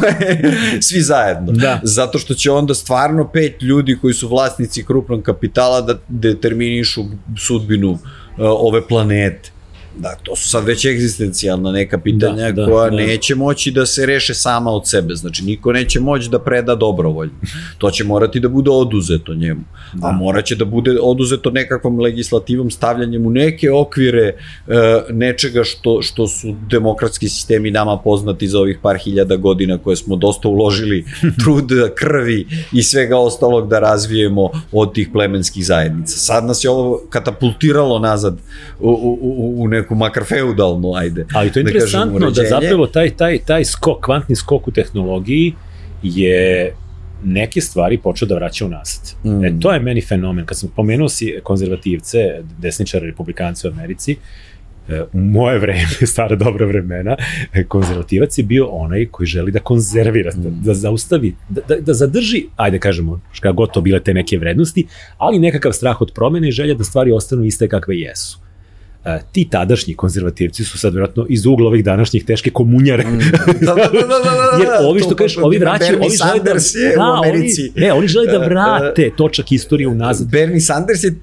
Svi 0.88 1.00
zajedno. 1.00 1.19
Da. 1.52 1.80
Zato 1.82 2.18
što 2.18 2.34
će 2.34 2.50
onda 2.50 2.74
stvarno 2.74 3.28
pet 3.32 3.62
ljudi 3.62 3.98
koji 4.00 4.14
su 4.14 4.28
vlasnici 4.28 4.84
krupnog 4.84 5.22
kapitala 5.22 5.80
da 5.80 5.94
determinišu 6.08 7.04
sudbinu 7.38 7.90
uh, 7.90 7.98
ove 8.38 8.86
planete. 8.86 9.50
Da, 9.98 10.16
to 10.22 10.36
su 10.36 10.48
sad 10.48 10.64
već 10.64 10.84
egzistencijalna 10.84 11.72
neka 11.72 11.98
pitanja 11.98 12.52
Da, 12.52 12.52
da, 12.52 12.66
koja 12.66 12.90
da. 12.90 12.96
neće 12.96 13.34
moći 13.34 13.70
da 13.70 13.86
se 13.86 14.06
reše 14.06 14.34
sama 14.34 14.70
od 14.70 14.88
sebe. 14.88 15.14
Znači, 15.14 15.44
niko 15.44 15.72
neće 15.72 16.00
moći 16.00 16.28
da 16.28 16.38
preda 16.38 16.74
dobrovoljno. 16.74 17.32
To 17.78 17.90
će 17.90 18.04
morati 18.04 18.40
da 18.40 18.48
bude 18.48 18.70
oduzeto 18.70 19.34
njemu. 19.34 19.60
Da. 19.92 20.06
A 20.06 20.12
moraće 20.12 20.56
da 20.56 20.64
bude 20.64 20.98
oduzeto 21.02 21.50
nekakvom 21.50 22.00
legislativom 22.00 22.70
stavljanjem 22.70 23.26
u 23.26 23.30
neke 23.30 23.70
okvire 23.70 24.26
e, 24.26 24.34
nečega 25.10 25.64
što, 25.64 26.02
što 26.02 26.26
su 26.26 26.54
demokratski 26.70 27.28
sistemi 27.28 27.70
nama 27.70 27.98
poznati 27.98 28.48
za 28.48 28.58
ovih 28.58 28.78
par 28.82 28.98
hiljada 28.98 29.36
godina 29.36 29.78
koje 29.78 29.96
smo 29.96 30.16
dosta 30.16 30.48
uložili 30.48 31.04
truda, 31.42 31.94
krvi 31.94 32.46
i 32.72 32.82
svega 32.82 33.18
ostalog 33.18 33.68
da 33.68 33.78
razvijemo 33.78 34.50
od 34.72 34.94
tih 34.94 35.08
plemenskih 35.12 35.66
zajednica. 35.66 36.18
Sad 36.18 36.44
nas 36.44 36.64
je 36.64 36.70
ovo 36.70 37.02
katapultiralo 37.10 37.98
nazad 37.98 38.38
u, 38.80 38.88
u, 38.88 39.18
u, 39.22 39.62
u 39.62 39.68
neku 39.80 39.94
makar 39.94 40.24
feudalnu, 40.24 40.94
ajde. 40.94 41.26
Ali 41.34 41.52
to 41.52 41.58
je 41.58 41.62
da 41.62 41.70
kažem, 41.70 41.78
interesantno 41.78 42.18
da, 42.18 42.26
uređenje. 42.26 42.48
zapravo 42.48 42.86
taj, 42.86 43.10
taj, 43.10 43.38
taj 43.38 43.64
skok, 43.64 44.04
kvantni 44.04 44.36
skok 44.36 44.68
u 44.68 44.70
tehnologiji 44.70 45.54
je 46.02 46.74
neke 47.24 47.60
stvari 47.60 47.98
počeo 47.98 48.28
da 48.28 48.34
vraća 48.34 48.66
unazad. 48.66 49.14
Mm. 49.24 49.44
E, 49.44 49.52
to 49.60 49.72
je 49.72 49.80
meni 49.80 50.00
fenomen. 50.00 50.46
Kad 50.46 50.58
sam 50.58 50.68
pomenuo 50.76 51.08
si 51.08 51.38
konzervativce, 51.42 52.18
desničare, 52.58 53.06
republikance 53.06 53.68
u 53.68 53.70
Americi, 53.70 54.16
e, 54.88 55.02
u 55.12 55.18
moje 55.18 55.58
vreme, 55.58 55.88
stara 56.12 56.36
dobra 56.36 56.66
vremena, 56.66 57.16
e, 57.52 57.64
konzervativac 57.64 58.38
je 58.38 58.44
bio 58.44 58.66
onaj 58.66 59.06
koji 59.06 59.26
želi 59.26 59.52
da 59.52 59.58
konzervira, 59.58 60.30
mm. 60.36 60.42
da, 60.42 60.50
da 60.50 60.74
zaustavi, 60.74 61.34
da, 61.48 61.60
da, 61.68 61.80
da 61.80 61.94
zadrži, 61.94 62.46
ajde 62.56 62.78
kažemo, 62.78 63.20
kada 63.40 63.52
god 63.52 63.72
to 63.72 63.80
bile 63.80 64.00
te 64.00 64.14
neke 64.14 64.38
vrednosti, 64.38 64.86
ali 65.18 65.38
nekakav 65.38 65.72
strah 65.72 66.00
od 66.00 66.12
promene 66.14 66.48
i 66.48 66.52
želja 66.52 66.74
da 66.74 66.84
stvari 66.84 67.12
ostanu 67.12 67.44
iste 67.44 67.68
kakve 67.68 67.98
jesu. 67.98 68.38
Uh, 69.04 69.12
ti 69.32 69.48
tadašnji 69.50 69.94
konzervativci 69.94 70.64
su 70.64 70.78
sad 70.78 70.92
vjerojatno 70.92 71.26
iz 71.28 71.46
ugla 71.46 71.66
ovih 71.66 71.84
današnjih 71.84 72.24
teške 72.24 72.50
komunjare. 72.50 73.04
Mm. 73.04 73.18
Da, 73.60 73.74
da, 73.74 73.74
da, 73.74 74.00
da, 74.00 74.06
da, 74.06 74.30
da, 74.30 74.58
Jer 74.60 74.68
ovi 74.88 75.00
što 75.00 75.16
kažeš, 75.16 75.38
ovi 75.42 75.58
vraćaju, 75.58 75.98
ovi 75.98 76.16
žele 76.16 76.40
da, 76.44 76.54
da, 76.96 77.04
oni, 77.04 77.48
ne, 77.76 77.92
oni 77.92 78.08
žele 78.08 78.26
da 78.26 78.32
e, 78.32 78.36
e, 78.36 78.48
vrate 78.48 79.10
točak 79.16 79.52
istorije 79.52 79.88
unazad. 79.88 80.28
Bernie 80.30 80.60
Sanders 80.60 81.04
je 81.04 81.14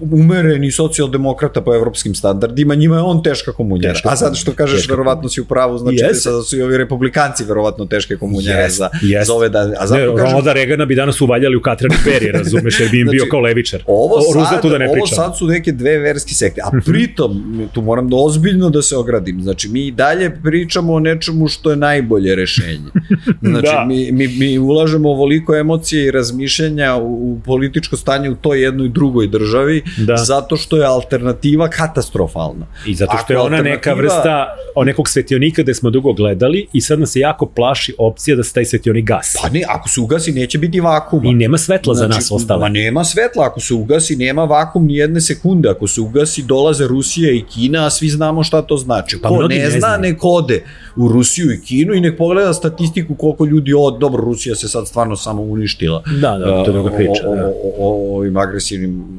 umereni 0.00 0.70
socijaldemokrata 0.70 1.60
po 1.60 1.74
evropskim 1.74 2.14
standardima, 2.14 2.74
njima 2.74 2.96
je 2.96 3.02
on 3.02 3.22
teška 3.22 3.52
komunjara. 3.52 3.94
Teška, 3.94 4.08
a 4.08 4.16
sad 4.16 4.36
što 4.36 4.52
kažeš, 4.52 4.76
teška 4.76 4.92
verovatno 4.92 5.28
si 5.28 5.40
u 5.40 5.44
pravu, 5.44 5.78
znači 5.78 5.96
yes. 5.96 6.36
da 6.36 6.42
su 6.42 6.56
i 6.58 6.62
ovi 6.62 6.78
republikanci 6.78 7.44
verovatno 7.44 7.86
teške 7.86 8.16
komunjare 8.16 8.64
yes. 8.64 8.76
za, 8.76 8.88
yes. 9.02 9.24
za 9.24 9.34
ove 9.34 9.48
da... 9.48 9.58
A 9.78 9.86
zato 9.86 10.00
ne, 10.00 10.06
kažem, 10.06 10.16
Ronalda 10.16 10.52
Regana 10.52 10.84
bi 10.84 10.94
danas 10.94 11.20
uvaljali 11.20 11.56
u 11.56 11.60
katrani 11.60 11.94
peri, 12.04 12.32
razumeš, 12.32 12.80
jer 12.80 12.90
bi 12.90 13.00
im 13.00 13.04
znači, 13.06 13.16
bio 13.16 13.26
kao 13.30 13.40
levičar. 13.40 13.82
Ovo 13.86 14.44
sad, 14.44 14.70
da 14.70 14.78
ne 14.78 14.88
ovo 14.88 15.06
sad 15.06 15.38
su 15.38 15.46
neke 15.46 15.72
dve 15.72 15.98
verske 15.98 16.34
sekte, 16.34 16.60
a 16.64 16.70
pritom, 16.84 17.68
tu 17.72 17.82
moram 17.82 18.08
da 18.08 18.16
ozbiljno 18.16 18.70
da 18.70 18.82
se 18.82 18.96
ogradim, 18.96 19.42
znači 19.42 19.68
mi 19.68 19.86
i 19.86 19.90
dalje 19.90 20.36
pričamo 20.42 20.92
o 20.92 21.00
nečemu 21.00 21.48
što 21.48 21.70
je 21.70 21.76
najbolje 21.76 22.34
rešenje. 22.34 22.90
Znači, 23.42 23.66
da. 23.66 23.84
mi, 23.88 24.12
mi, 24.12 24.28
mi 24.28 24.58
ulažemo 24.58 25.10
ovoliko 25.10 25.54
emocije 25.56 26.06
i 26.06 26.10
razmišljenja 26.10 26.96
u, 26.96 27.32
u 27.32 27.40
političko 27.44 27.96
stanje 27.96 28.30
u 28.30 28.34
toj 28.34 28.62
jednoj 28.62 28.88
drugoj 28.88 29.26
državi, 29.32 29.82
da. 29.98 30.16
zato 30.16 30.56
što 30.56 30.76
je 30.76 30.84
alternativa 30.84 31.68
katastrofalna. 31.68 32.66
I 32.86 32.94
zato 32.94 33.12
što 33.12 33.24
Ako 33.24 33.32
je 33.32 33.38
ona 33.38 33.56
alternativa... 33.56 33.74
neka 33.74 33.94
vrsta 33.94 34.46
o 34.74 34.84
nekog 34.84 35.08
svetionika 35.08 35.62
gde 35.62 35.74
smo 35.74 35.90
dugo 35.90 36.12
gledali 36.12 36.66
i 36.72 36.80
sad 36.80 37.00
nas 37.00 37.10
se 37.10 37.20
jako 37.20 37.46
plaši 37.46 37.94
opcija 37.98 38.36
da 38.36 38.42
se 38.42 38.52
taj 38.52 38.64
svetionik 38.64 39.04
gasi. 39.04 39.38
Pa 39.42 39.48
ne, 39.48 39.62
ako 39.68 39.88
se 39.88 40.00
ugasi 40.00 40.32
neće 40.32 40.58
biti 40.58 40.80
vakuma. 40.80 41.30
I 41.30 41.34
nema 41.34 41.58
svetla 41.58 41.94
znači, 41.94 42.12
za 42.12 42.16
nas 42.16 42.30
ostale. 42.32 42.60
Ma 42.60 42.68
nema 42.68 43.04
svetla, 43.04 43.46
ako 43.46 43.60
se 43.60 43.74
ugasi 43.74 44.16
nema 44.16 44.44
vakum 44.44 44.86
ni 44.86 44.96
jedne 44.96 45.20
sekunde, 45.20 45.68
ako 45.68 45.86
se 45.86 46.00
ugasi 46.00 46.42
dolaze 46.42 46.86
Rusija 46.86 47.32
i 47.32 47.42
Kina, 47.42 47.86
a 47.86 47.90
svi 47.90 48.08
znamo 48.08 48.44
šta 48.44 48.62
to 48.62 48.76
znači. 48.76 49.18
Pa 49.22 49.28
Ko 49.28 49.48
ne, 49.48 49.58
ne 49.58 49.70
zna, 49.70 49.96
nek 49.96 50.18
ode 50.22 50.64
u 50.96 51.08
Rusiju 51.08 51.52
i 51.52 51.60
Kinu 51.60 51.94
i 51.94 52.00
nek 52.00 52.18
pogleda 52.18 52.54
statistiku 52.54 53.14
koliko 53.14 53.44
ljudi 53.44 53.74
od, 53.74 53.98
dobro, 53.98 54.24
Rusija 54.24 54.54
se 54.54 54.68
sad 54.68 54.88
stvarno 54.88 55.16
samo 55.16 55.42
uništila. 55.42 56.02
Da, 56.20 56.38
da, 56.38 56.44
to 56.44 56.70
je 56.70 56.72
druga 56.72 56.90
priča. 56.90 57.28
O, 57.28 57.36
da. 57.36 57.46
o, 57.46 57.50
o, 57.78 58.12
o, 58.12 58.16
ovim 58.16 58.36
agresivnim 58.36 59.11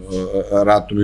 ratom 0.65 0.99
i 0.99 1.03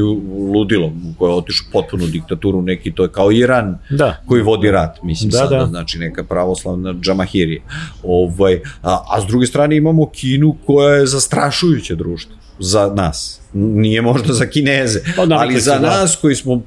ludilom 0.53 0.91
u 0.91 1.19
kojoj 1.19 1.31
je 1.31 1.37
otišao 1.37 1.67
potpuno 1.71 2.07
diktaturu 2.07 2.61
neki, 2.61 2.91
to 2.91 3.03
je 3.03 3.09
kao 3.09 3.31
Iran 3.31 3.77
da. 3.89 4.21
koji 4.25 4.41
vodi 4.41 4.71
rat, 4.71 5.03
mislim 5.03 5.29
da, 5.29 5.37
sada, 5.37 5.57
da. 5.57 5.65
znači 5.65 5.99
neka 5.99 6.23
pravoslavna 6.23 6.93
džamahirija. 6.93 7.61
Ovaj, 8.03 8.61
a, 8.81 9.03
a 9.09 9.21
s 9.21 9.25
druge 9.25 9.45
strane 9.45 9.77
imamo 9.77 10.09
Kinu 10.09 10.55
koja 10.65 10.95
je 10.95 11.05
zastrašujuće 11.05 11.95
društvo 11.95 12.35
za 12.59 12.91
nas. 12.95 13.41
Nije 13.53 14.01
možda 14.01 14.33
za 14.33 14.45
Kineze, 14.45 14.99
pa, 15.15 15.25
ali 15.29 15.61
za 15.61 15.79
da. 15.79 15.89
nas 15.89 16.15
koji 16.15 16.35
smo 16.35 16.61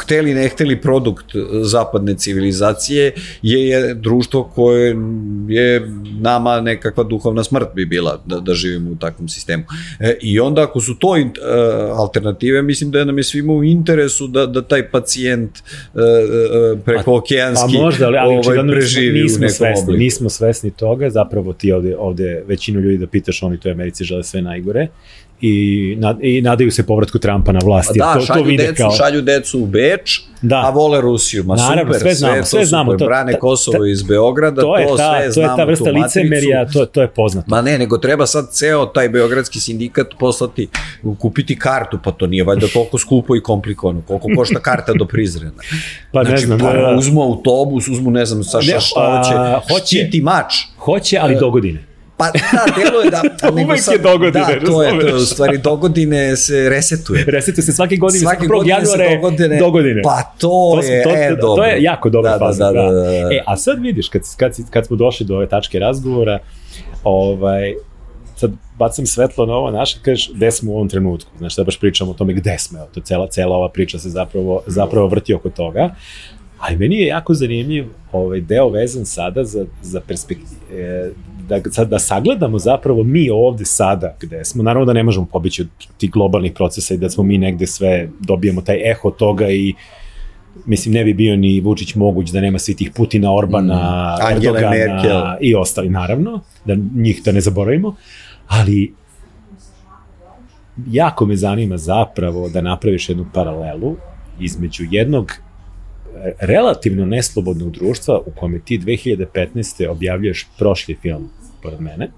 hteli 0.00 0.34
ne 0.34 0.48
hteli 0.48 0.80
produkt 0.80 1.26
zapadne 1.62 2.14
civilizacije 2.14 3.14
je, 3.42 3.68
je 3.68 3.94
društvo 3.94 4.44
koje 4.44 4.96
je 5.48 5.88
nama 6.20 6.60
nekakva 6.60 7.04
duhovna 7.04 7.44
smrt 7.44 7.68
bi 7.74 7.86
bila 7.86 8.22
da, 8.26 8.40
da 8.40 8.54
živimo 8.54 8.90
u 8.90 8.96
takvom 8.96 9.28
sistemu. 9.28 9.64
E, 10.00 10.16
I 10.20 10.40
onda 10.40 10.62
ako 10.62 10.80
su 10.80 10.94
to 10.98 11.16
in, 11.16 11.26
uh, 11.26 11.98
alternative, 11.98 12.62
mislim 12.62 12.90
da 12.90 12.98
je 12.98 13.04
nam 13.04 13.18
je 13.18 13.24
svima 13.24 13.52
u 13.52 13.64
interesu 13.64 14.26
da, 14.26 14.46
da 14.46 14.62
taj 14.62 14.90
pacijent 14.90 15.50
uh, 15.58 16.00
uh, 16.00 16.80
preko 16.84 17.16
okeanski 17.16 17.76
pa 17.76 17.82
možda, 17.82 18.06
ali, 18.06 18.18
ali 18.18 18.34
ovaj, 18.34 18.68
preživi 18.68 19.22
nismo 19.22 19.36
u 19.36 19.40
nekom 19.40 19.54
svesni, 19.54 19.82
obliku. 19.82 19.98
Nismo 19.98 20.28
svesni 20.28 20.70
toga, 20.70 21.10
zapravo 21.10 21.52
ti 21.52 21.72
ovde, 21.72 21.96
ovde 21.96 22.44
većinu 22.46 22.80
ljudi 22.80 22.98
da 22.98 23.06
pitaš, 23.06 23.42
oni 23.42 23.60
to 23.60 23.68
u 23.68 23.72
Americi 23.72 24.04
žele 24.04 24.24
sve 24.24 24.42
najgore 24.42 24.88
i, 25.42 25.96
nad, 25.98 26.18
i 26.20 26.40
nadaju 26.40 26.70
se 26.70 26.86
povratku 26.86 27.18
Trumpa 27.18 27.52
na 27.52 27.60
vlast. 27.64 27.90
Da, 27.94 28.14
to, 28.14 28.20
šalju, 28.20 28.42
to 28.42 28.48
vide 28.48 28.66
decu, 28.66 28.82
kao... 28.82 28.90
šalju 28.90 29.22
decu 29.22 29.60
u 29.60 29.66
Beč, 29.66 30.20
da. 30.42 30.62
a 30.66 30.70
vole 30.70 31.00
Rusiju. 31.00 31.44
Ma 31.44 31.56
Naravno, 31.56 31.92
super, 31.92 32.00
sve 32.00 32.14
znamo, 32.14 32.34
sve, 32.34 32.44
sve 32.44 32.64
znamo. 32.64 32.96
To, 32.96 33.06
brane 33.06 33.38
Kosovo 33.38 33.86
iz 33.86 34.02
Beograda, 34.02 34.60
to, 34.60 34.78
je 34.78 34.86
to 34.86 34.96
ta, 34.96 35.12
sve 35.18 35.26
to 35.26 35.32
znamo. 35.32 35.48
To 35.48 35.52
je 35.52 35.56
ta 35.56 35.64
vrsta 35.64 35.90
licemerija, 35.90 36.66
to, 36.72 36.86
to 36.86 37.02
je 37.02 37.08
poznato. 37.08 37.46
Ma 37.50 37.62
ne, 37.62 37.78
nego 37.78 37.98
treba 37.98 38.26
sad 38.26 38.52
ceo 38.52 38.86
taj 38.86 39.08
beogradski 39.08 39.60
sindikat 39.60 40.06
poslati, 40.18 40.68
kupiti 41.18 41.58
kartu, 41.58 41.98
pa 42.04 42.12
to 42.12 42.26
nije 42.26 42.44
valjda 42.44 42.66
toliko 42.72 42.98
skupo 42.98 43.36
i 43.36 43.40
komplikovano. 43.40 44.02
Koliko 44.06 44.28
košta 44.36 44.60
karta 44.60 44.92
do 44.98 45.04
Prizrena? 45.06 45.52
Pa 46.12 46.24
znači, 46.24 46.40
ne 46.40 46.46
znam. 46.46 46.58
Pa, 46.58 46.72
da, 46.72 46.80
da. 46.80 46.96
uzmu 46.98 47.22
autobus, 47.22 47.88
uzmu 47.88 48.10
ne 48.10 48.26
znam 48.26 48.44
sa 48.44 48.62
šta, 48.62 48.80
šta 48.80 49.22
hoće, 49.22 49.74
hoće, 49.74 49.86
štiti 49.86 50.20
mač. 50.20 50.54
Hoće, 50.78 51.18
ali 51.20 51.36
do 51.40 51.50
godine. 51.50 51.91
Pa 52.22 52.38
da, 52.38 52.82
delo 52.82 53.02
je 53.02 53.10
da... 53.10 53.22
Uvek 53.64 53.80
sad, 53.80 53.94
je 53.94 53.98
dogodine, 53.98 54.58
Da, 54.60 54.66
to 54.66 54.82
je 54.82 55.10
to, 55.10 55.16
u 55.16 55.20
stvari 55.20 55.58
dogodine 55.58 56.36
se 56.36 56.68
resetuje. 56.68 57.24
Resetuje 57.36 57.62
se 57.64 57.72
svake 57.72 57.96
godine, 57.96 58.20
svake 58.20 58.46
godine 58.46 58.70
januare, 58.70 59.08
se 59.08 59.16
dogodine, 59.16 59.58
dogodine. 59.58 60.02
Pa 60.02 60.22
to, 60.38 60.48
to 60.80 60.86
je, 60.86 61.02
to, 61.02 61.10
e, 61.10 61.36
dobro. 61.40 61.62
To 61.62 61.68
je 61.68 61.82
jako 61.82 62.10
dobra 62.10 62.30
da, 62.30 62.38
da 62.38 62.46
faza. 62.46 62.64
Da, 62.64 62.72
da, 62.72 62.90
da, 62.90 63.00
da, 63.00 63.10
da. 63.10 63.34
E, 63.34 63.42
a 63.46 63.56
sad 63.56 63.82
vidiš, 63.82 64.08
kad, 64.08 64.22
kad, 64.36 64.56
kad 64.70 64.86
smo 64.86 64.96
došli 64.96 65.26
do 65.26 65.36
ove 65.36 65.48
tačke 65.48 65.78
razgovora, 65.78 66.38
ovaj, 67.04 67.74
sad 68.36 68.50
bacam 68.78 69.06
svetlo 69.06 69.46
na 69.46 69.54
ovo 69.54 69.70
naše, 69.70 69.98
kažeš, 70.02 70.30
gde 70.34 70.50
smo 70.50 70.72
u 70.72 70.74
ovom 70.74 70.88
trenutku, 70.88 71.30
znaš, 71.38 71.54
sad 71.54 71.64
baš 71.66 71.78
pričamo 71.80 72.10
o 72.10 72.14
tome 72.14 72.32
gde 72.32 72.58
smo, 72.58 72.78
to 72.94 73.00
cela, 73.00 73.26
cela 73.26 73.56
ova 73.56 73.68
priča 73.68 73.98
se 73.98 74.10
zapravo, 74.10 74.62
zapravo 74.66 75.06
vrti 75.08 75.34
oko 75.34 75.50
toga, 75.50 75.94
ali 76.62 76.76
meni 76.76 76.96
je 76.96 77.06
jako 77.06 77.34
zanimljiv 77.34 77.86
ovaj 78.12 78.40
deo 78.40 78.68
vezan 78.68 79.06
sada 79.06 79.44
za, 79.44 79.66
za 79.82 80.00
perspektivu, 80.00 80.50
e, 80.72 81.10
da, 81.48 81.84
da 81.84 81.98
sagledamo 81.98 82.58
zapravo 82.58 83.04
mi 83.04 83.30
ovde 83.30 83.64
sada 83.64 84.16
gde 84.20 84.44
smo, 84.44 84.62
naravno 84.62 84.86
da 84.86 84.92
ne 84.92 85.02
možemo 85.02 85.26
pobići 85.26 85.62
od 85.62 85.68
tih 85.98 86.10
globalnih 86.10 86.52
procesa 86.52 86.94
i 86.94 86.98
da 86.98 87.10
smo 87.10 87.24
mi 87.24 87.38
negde 87.38 87.66
sve, 87.66 88.08
dobijemo 88.20 88.60
taj 88.60 88.90
eho 88.90 89.10
toga 89.10 89.50
i 89.50 89.74
mislim 90.66 90.94
ne 90.94 91.04
bi 91.04 91.14
bio 91.14 91.36
ni 91.36 91.60
Vučić 91.60 91.94
moguć 91.94 92.30
da 92.30 92.40
nema 92.40 92.58
svih 92.58 92.76
tih 92.76 92.90
Putina, 92.96 93.34
Orbana, 93.34 94.16
mm, 94.16 94.32
Erdogana 94.32 94.70
Merkel. 94.70 95.20
i 95.40 95.54
ostali 95.54 95.90
naravno, 95.90 96.40
da 96.64 96.76
njih 96.94 97.22
da 97.24 97.32
ne 97.32 97.40
zaboravimo, 97.40 97.96
ali 98.46 98.94
jako 100.90 101.26
me 101.26 101.36
zanima 101.36 101.76
zapravo 101.76 102.48
da 102.48 102.60
napraviš 102.60 103.08
jednu 103.08 103.26
paralelu 103.34 103.96
između 104.40 104.84
jednog 104.90 105.32
relativno 106.40 107.06
neslobodnog 107.06 107.70
društva 107.70 108.20
u 108.26 108.30
kome 108.30 108.60
ti 108.64 108.78
2015. 108.78 109.88
objavljuješ 109.88 110.46
prošli 110.58 110.96
film 111.02 111.30
pored 111.62 111.80
mene 111.80 112.10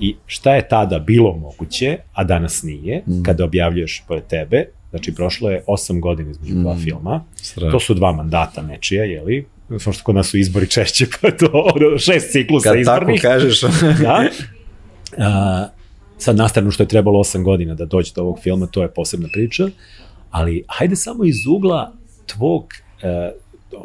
i 0.00 0.16
šta 0.26 0.54
je 0.54 0.68
tada 0.68 0.98
bilo 0.98 1.36
moguće, 1.36 1.98
a 2.12 2.24
danas 2.24 2.62
nije, 2.62 3.02
mm. 3.06 3.22
kada 3.22 3.44
objavljuješ 3.44 4.04
pored 4.08 4.26
tebe, 4.26 4.64
znači 4.90 5.14
prošlo 5.14 5.50
je 5.50 5.64
8 5.66 6.00
godina 6.00 6.30
između 6.30 6.54
mm. 6.54 6.62
dva 6.62 6.76
filma, 6.76 7.24
Strah. 7.34 7.72
to 7.72 7.80
su 7.80 7.94
dva 7.94 8.12
mandata 8.12 8.62
nečija, 8.62 9.04
jeli, 9.04 9.46
samo 9.78 9.92
što 9.92 10.04
kod 10.04 10.14
nas 10.14 10.26
su 10.26 10.38
izbori 10.38 10.66
češće, 10.66 11.06
pa 11.20 11.30
to 11.30 11.68
šest 11.98 12.32
ciklusa 12.32 12.68
Kad 12.68 12.80
izbornih. 12.80 13.22
Kad 13.22 13.30
tako 13.30 13.44
kažeš. 13.44 13.60
da. 14.02 14.28
A, 15.18 15.68
sad 16.18 16.36
nastavno 16.36 16.70
što 16.70 16.82
je 16.82 16.88
trebalo 16.88 17.18
8 17.18 17.42
godina 17.42 17.74
da 17.74 17.84
dođe 17.84 18.12
do 18.14 18.22
ovog 18.22 18.38
filma, 18.42 18.66
to 18.66 18.82
je 18.82 18.88
posebna 18.88 19.28
priča, 19.32 19.68
ali 20.36 20.64
hajde 20.68 20.96
samo 20.96 21.24
iz 21.24 21.46
ugla 21.46 21.92
tvog 22.26 22.72
e, 23.02 23.32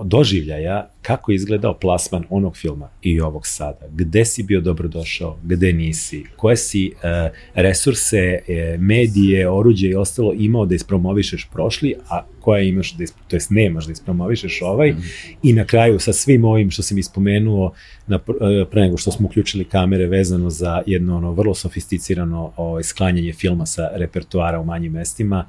doživljaja 0.03 0.89
kako 1.01 1.31
je 1.31 1.35
izgledao 1.35 1.73
plasman 1.73 2.23
onog 2.29 2.57
filma 2.57 2.89
i 3.01 3.21
ovog 3.21 3.47
sada. 3.47 3.85
Gde 3.91 4.25
si 4.25 4.43
bio 4.43 4.61
dobrodošao, 4.61 5.37
gde 5.43 5.73
nisi, 5.73 6.23
koje 6.35 6.57
si 6.57 6.87
e, 6.87 7.29
resurse, 7.55 8.17
e, 8.17 8.77
medije, 8.79 9.49
oruđe 9.49 9.87
i 9.87 9.95
ostalo 9.95 10.33
imao 10.33 10.65
da 10.65 10.75
ispromovišeš 10.75 11.47
prošli, 11.53 11.95
a 12.09 12.23
koje 12.39 12.69
imaš, 12.69 12.93
da 12.93 13.05
to 13.27 13.35
jest 13.35 13.49
nemaš 13.49 13.85
da 13.85 13.91
ispromovišeš 13.91 14.61
ovaj, 14.61 14.91
mm. 14.91 15.03
i 15.43 15.53
na 15.53 15.65
kraju 15.65 15.99
sa 15.99 16.13
svim 16.13 16.45
ovim 16.45 16.71
što 16.71 16.83
sam 16.83 16.97
ispomenuo 16.97 17.73
na, 18.07 18.15
e, 18.15 18.65
pre 18.71 18.81
nego 18.81 18.97
što 18.97 19.11
smo 19.11 19.27
uključili 19.27 19.65
kamere 19.65 20.07
vezano 20.07 20.49
za 20.49 20.81
jedno 20.85 21.17
ono 21.17 21.31
vrlo 21.31 21.53
sofisticirano 21.53 22.53
ovaj, 22.57 22.83
sklanjanje 22.83 23.33
filma 23.33 23.65
sa 23.65 23.89
repertoara 23.93 24.59
u 24.59 24.65
manjim 24.65 24.91
mestima, 24.91 25.45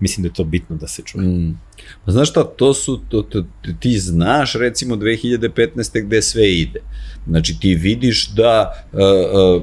mislim 0.00 0.22
da 0.22 0.28
je 0.28 0.34
to 0.34 0.44
bitno 0.44 0.76
da 0.76 0.86
se 0.86 1.02
čuje. 1.02 1.26
Mm. 1.26 1.58
Pa 2.04 2.12
znaš 2.12 2.30
šta, 2.30 2.44
to 2.44 2.74
su, 2.74 3.00
to, 3.08 3.22
to, 3.22 3.44
ti 3.80 3.98
znaš 3.98 4.54
recimo 4.54 4.96
2015. 4.96 6.04
gde 6.04 6.22
sve 6.22 6.52
ide. 6.52 6.80
Znači 7.26 7.56
ti 7.60 7.74
vidiš 7.74 8.30
da 8.30 8.86
uh, 8.92 9.00
uh, 9.00 9.62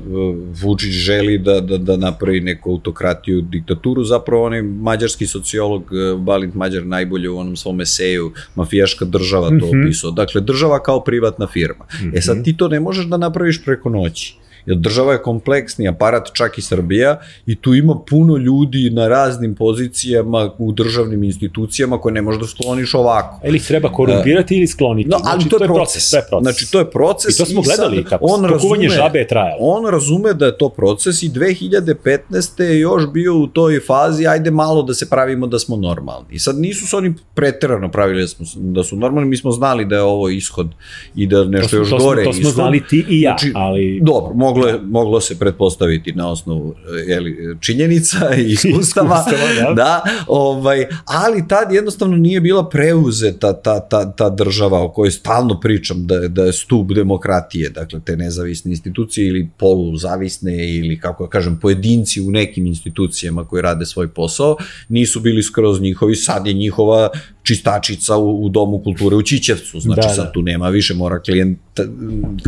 Vučić 0.61 0.91
želi 0.91 1.37
da, 1.37 1.61
da, 1.61 1.77
da 1.77 1.97
napravi 1.97 2.39
neku 2.39 2.71
autokratiju, 2.71 3.41
diktaturu, 3.41 4.03
zapravo 4.03 4.45
onaj 4.45 4.61
mađarski 4.61 5.27
sociolog 5.27 5.83
uh, 5.91 6.19
Balint 6.19 6.55
Mađar 6.55 6.85
najbolje 6.85 7.29
u 7.29 7.37
onom 7.37 7.55
svom 7.55 7.81
eseju 7.81 8.31
mafijaška 8.55 9.05
država 9.05 9.47
to 9.47 9.55
mm 9.55 9.59
-hmm. 9.59 9.85
opisao. 9.85 10.11
Dakle, 10.11 10.41
država 10.41 10.83
kao 10.83 11.03
privatna 11.03 11.47
firma. 11.47 11.85
Mm 11.85 12.05
-hmm. 12.05 12.17
E 12.17 12.21
sad 12.21 12.43
ti 12.43 12.57
to 12.57 12.67
ne 12.67 12.79
možeš 12.79 13.05
da 13.05 13.17
napraviš 13.17 13.63
preko 13.65 13.89
noći 13.89 14.35
jer 14.65 14.77
država 14.77 15.13
je 15.13 15.21
kompleksni 15.21 15.87
aparat, 15.87 16.29
čak 16.33 16.57
i 16.57 16.61
Srbija, 16.61 17.19
i 17.45 17.55
tu 17.55 17.73
ima 17.73 17.95
puno 18.09 18.37
ljudi 18.37 18.89
na 18.89 19.07
raznim 19.07 19.55
pozicijama 19.55 20.51
u 20.57 20.71
državnim 20.71 21.23
institucijama 21.23 21.97
koje 21.97 22.13
ne 22.13 22.21
možeš 22.21 22.41
da 22.41 22.47
skloniš 22.47 22.93
ovako. 22.93 23.39
Ili 23.47 23.59
treba 23.59 23.89
korumpirati 23.91 24.53
uh, 24.53 24.57
ili 24.57 24.67
skloniti. 24.67 25.09
No, 25.09 25.17
ali 25.23 25.41
znači, 25.41 25.49
to, 25.49 25.63
je 25.63 25.67
to, 25.67 25.73
proces. 25.73 26.09
to 26.09 26.17
je 26.17 26.23
proces. 26.29 26.43
Znači, 26.43 26.71
to 26.71 26.79
je 26.79 26.91
proces. 26.91 27.35
I 27.35 27.37
to 27.37 27.45
smo 27.45 27.61
i 27.61 27.63
gledali 27.63 27.97
sad, 27.97 28.09
kako 28.09 28.25
on 28.25 28.45
razume, 28.45 28.89
žabe 28.89 29.19
je 29.19 29.27
trajalo. 29.27 29.57
On 29.59 29.85
razume 29.91 30.33
da 30.33 30.45
je 30.45 30.57
to 30.57 30.69
proces 30.69 31.23
i 31.23 31.29
2015. 31.29 32.61
je 32.61 32.79
još 32.79 33.07
bio 33.13 33.37
u 33.37 33.47
toj 33.47 33.79
fazi, 33.79 34.27
ajde 34.27 34.51
malo 34.51 34.83
da 34.83 34.93
se 34.93 35.09
pravimo 35.09 35.47
da 35.47 35.59
smo 35.59 35.75
normalni. 35.75 36.27
I 36.31 36.39
sad 36.39 36.57
nisu 36.57 36.87
se 36.87 36.95
oni 36.97 37.13
preterano 37.33 37.91
pravili 37.91 38.21
da, 38.21 38.27
smo, 38.27 38.45
da 38.55 38.83
su 38.83 38.95
normalni, 38.95 39.29
mi 39.29 39.37
smo 39.37 39.51
znali 39.51 39.85
da 39.85 39.95
je 39.95 40.01
ovo 40.01 40.29
ishod 40.29 40.67
i 41.15 41.27
da 41.27 41.43
nešto 41.43 41.69
to, 41.69 41.77
još 41.77 41.89
to 41.89 41.97
gore. 41.97 42.23
Smo, 42.23 42.31
to 42.31 42.33
smo 42.33 42.41
ishod. 42.41 42.53
znali 42.53 42.83
ti 42.89 43.05
i 43.09 43.21
ja, 43.21 43.35
znači, 43.39 43.51
ali... 43.55 43.99
Dobro, 44.01 44.33
moglo, 44.53 44.67
je, 44.67 44.79
moglo 44.83 45.21
se 45.21 45.39
pretpostaviti 45.39 46.13
na 46.13 46.31
osnovu 46.31 46.75
jeli, 47.07 47.57
činjenica 47.59 48.35
i 48.35 48.51
iskustava, 48.53 49.25
da. 49.59 49.73
da, 49.73 50.03
ovaj, 50.27 50.85
ali 51.05 51.47
tad 51.47 51.71
jednostavno 51.71 52.17
nije 52.17 52.41
bila 52.41 52.69
preuzeta 52.69 53.53
ta, 53.53 53.79
ta, 53.79 54.11
ta 54.11 54.29
država 54.29 54.83
o 54.83 54.89
kojoj 54.89 55.11
stalno 55.11 55.59
pričam 55.59 56.07
da, 56.07 56.27
da 56.27 56.43
je 56.43 56.53
stup 56.53 56.91
demokratije, 56.91 57.69
dakle 57.69 57.99
te 58.05 58.15
nezavisne 58.15 58.71
institucije 58.71 59.27
ili 59.27 59.49
poluzavisne 59.57 60.77
ili 60.77 60.99
kako 60.99 61.27
kažem 61.27 61.59
pojedinci 61.61 62.21
u 62.21 62.31
nekim 62.31 62.65
institucijama 62.65 63.45
koji 63.45 63.61
rade 63.61 63.85
svoj 63.85 64.07
posao, 64.07 64.57
nisu 64.89 65.19
bili 65.19 65.43
skroz 65.43 65.81
njihovi, 65.81 66.15
sad 66.15 66.47
je 66.47 66.53
njihova 66.53 67.09
čistačica 67.43 68.17
u, 68.17 68.45
u 68.45 68.49
domu 68.49 68.79
kulture 68.83 69.15
u 69.15 69.21
Čićevcu, 69.21 69.79
znači 69.79 70.07
da, 70.07 70.13
sad 70.13 70.25
da. 70.25 70.31
tu 70.31 70.41
nema 70.41 70.69
više, 70.69 70.93
mora 70.93 71.19
klijent, 71.19 71.59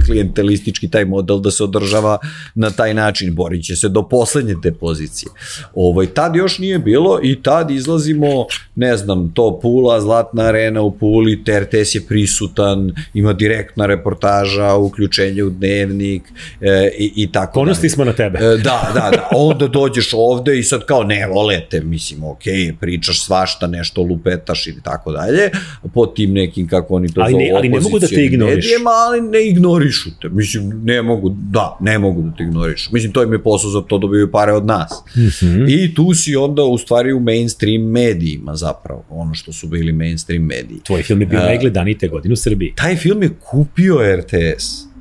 klijentelistički 0.05 0.87
taj 0.87 1.05
model 1.05 1.39
da 1.39 1.51
se 1.51 1.63
održava 1.63 2.17
na 2.55 2.69
taj 2.69 2.93
način, 2.93 3.35
borit 3.35 3.65
će 3.65 3.75
se 3.75 3.89
do 3.89 4.03
poslednje 4.03 4.55
te 4.63 4.71
pozicije. 4.71 5.29
Ovaj, 5.75 6.07
tad 6.07 6.35
još 6.35 6.59
nije 6.59 6.79
bilo 6.79 7.19
i 7.23 7.41
tad 7.43 7.71
izlazimo, 7.71 8.45
ne 8.75 8.97
znam, 8.97 9.31
to 9.33 9.59
Pula, 9.61 10.01
Zlatna 10.01 10.43
arena 10.43 10.81
u 10.81 10.91
Puli, 10.91 11.43
TRTS 11.43 11.95
je 11.95 12.01
prisutan, 12.07 12.91
ima 13.13 13.33
direktna 13.33 13.85
reportaža, 13.85 14.75
uključenje 14.75 15.43
u 15.43 15.49
dnevnik 15.49 16.23
e, 16.61 16.89
i, 16.97 17.13
i 17.15 17.31
tako 17.31 17.53
Ponosti 17.53 17.89
smo 17.89 18.03
na 18.03 18.13
tebe. 18.13 18.37
E, 18.37 18.41
da, 18.41 18.91
da, 18.93 19.09
da, 19.11 19.29
onda 19.31 19.67
dođeš 19.67 20.09
ovde 20.13 20.59
i 20.59 20.63
sad 20.63 20.85
kao 20.85 21.03
ne 21.03 21.27
volete, 21.27 21.79
mislim, 21.81 22.23
ok, 22.23 22.43
pričaš 22.79 23.25
svašta, 23.25 23.67
nešto 23.67 24.01
lupetaš 24.01 24.67
ili 24.67 24.81
tako 24.85 25.11
dalje, 25.11 25.49
po 25.93 26.05
tim 26.05 26.33
nekim, 26.33 26.67
kako 26.67 26.95
oni 26.95 27.13
to 27.13 27.21
ali 27.21 27.33
ne, 27.33 27.51
ali 27.55 27.69
ne 27.69 27.79
mogu 27.79 27.99
da 27.99 28.07
te 28.07 28.25
ignoriš. 28.25 28.55
Medijema, 28.55 28.89
ali 28.89 29.21
ne 29.21 29.47
ignorišu 29.47 30.09
te. 30.21 30.29
Mislim, 30.29 30.81
ne 30.83 31.01
mogu, 31.01 31.29
da, 31.29 31.77
ne 31.81 31.99
mogu 31.99 32.21
da 32.21 32.35
te 32.37 32.43
ignorišu. 32.43 32.89
Mislim, 32.93 33.11
to 33.11 33.23
im 33.23 33.33
je 33.33 33.43
posao 33.43 33.71
za 33.71 33.81
to 33.81 33.97
dobiju 33.97 34.31
pare 34.31 34.53
od 34.53 34.65
nas. 34.65 35.03
Mm 35.15 35.21
-hmm. 35.21 35.65
I 35.69 35.95
tu 35.95 36.13
si 36.13 36.35
onda 36.35 36.63
u 36.63 36.77
stvari 36.77 37.13
u 37.13 37.19
mainstream 37.19 37.81
medijima 37.81 38.55
zapravo, 38.55 39.03
ono 39.09 39.33
što 39.33 39.53
su 39.53 39.67
bili 39.67 39.93
mainstream 39.93 40.43
mediji. 40.43 40.79
Tvoj 40.83 41.03
film 41.03 41.21
je 41.21 41.27
bio 41.27 41.39
uh, 41.39 41.45
najgledaniji 41.45 41.97
te 41.97 42.07
godine 42.07 42.33
u 42.33 42.35
Srbiji. 42.35 42.73
Taj 42.75 42.95
film 42.95 43.23
je 43.23 43.29
kupio 43.39 44.15
RTS. 44.15 44.94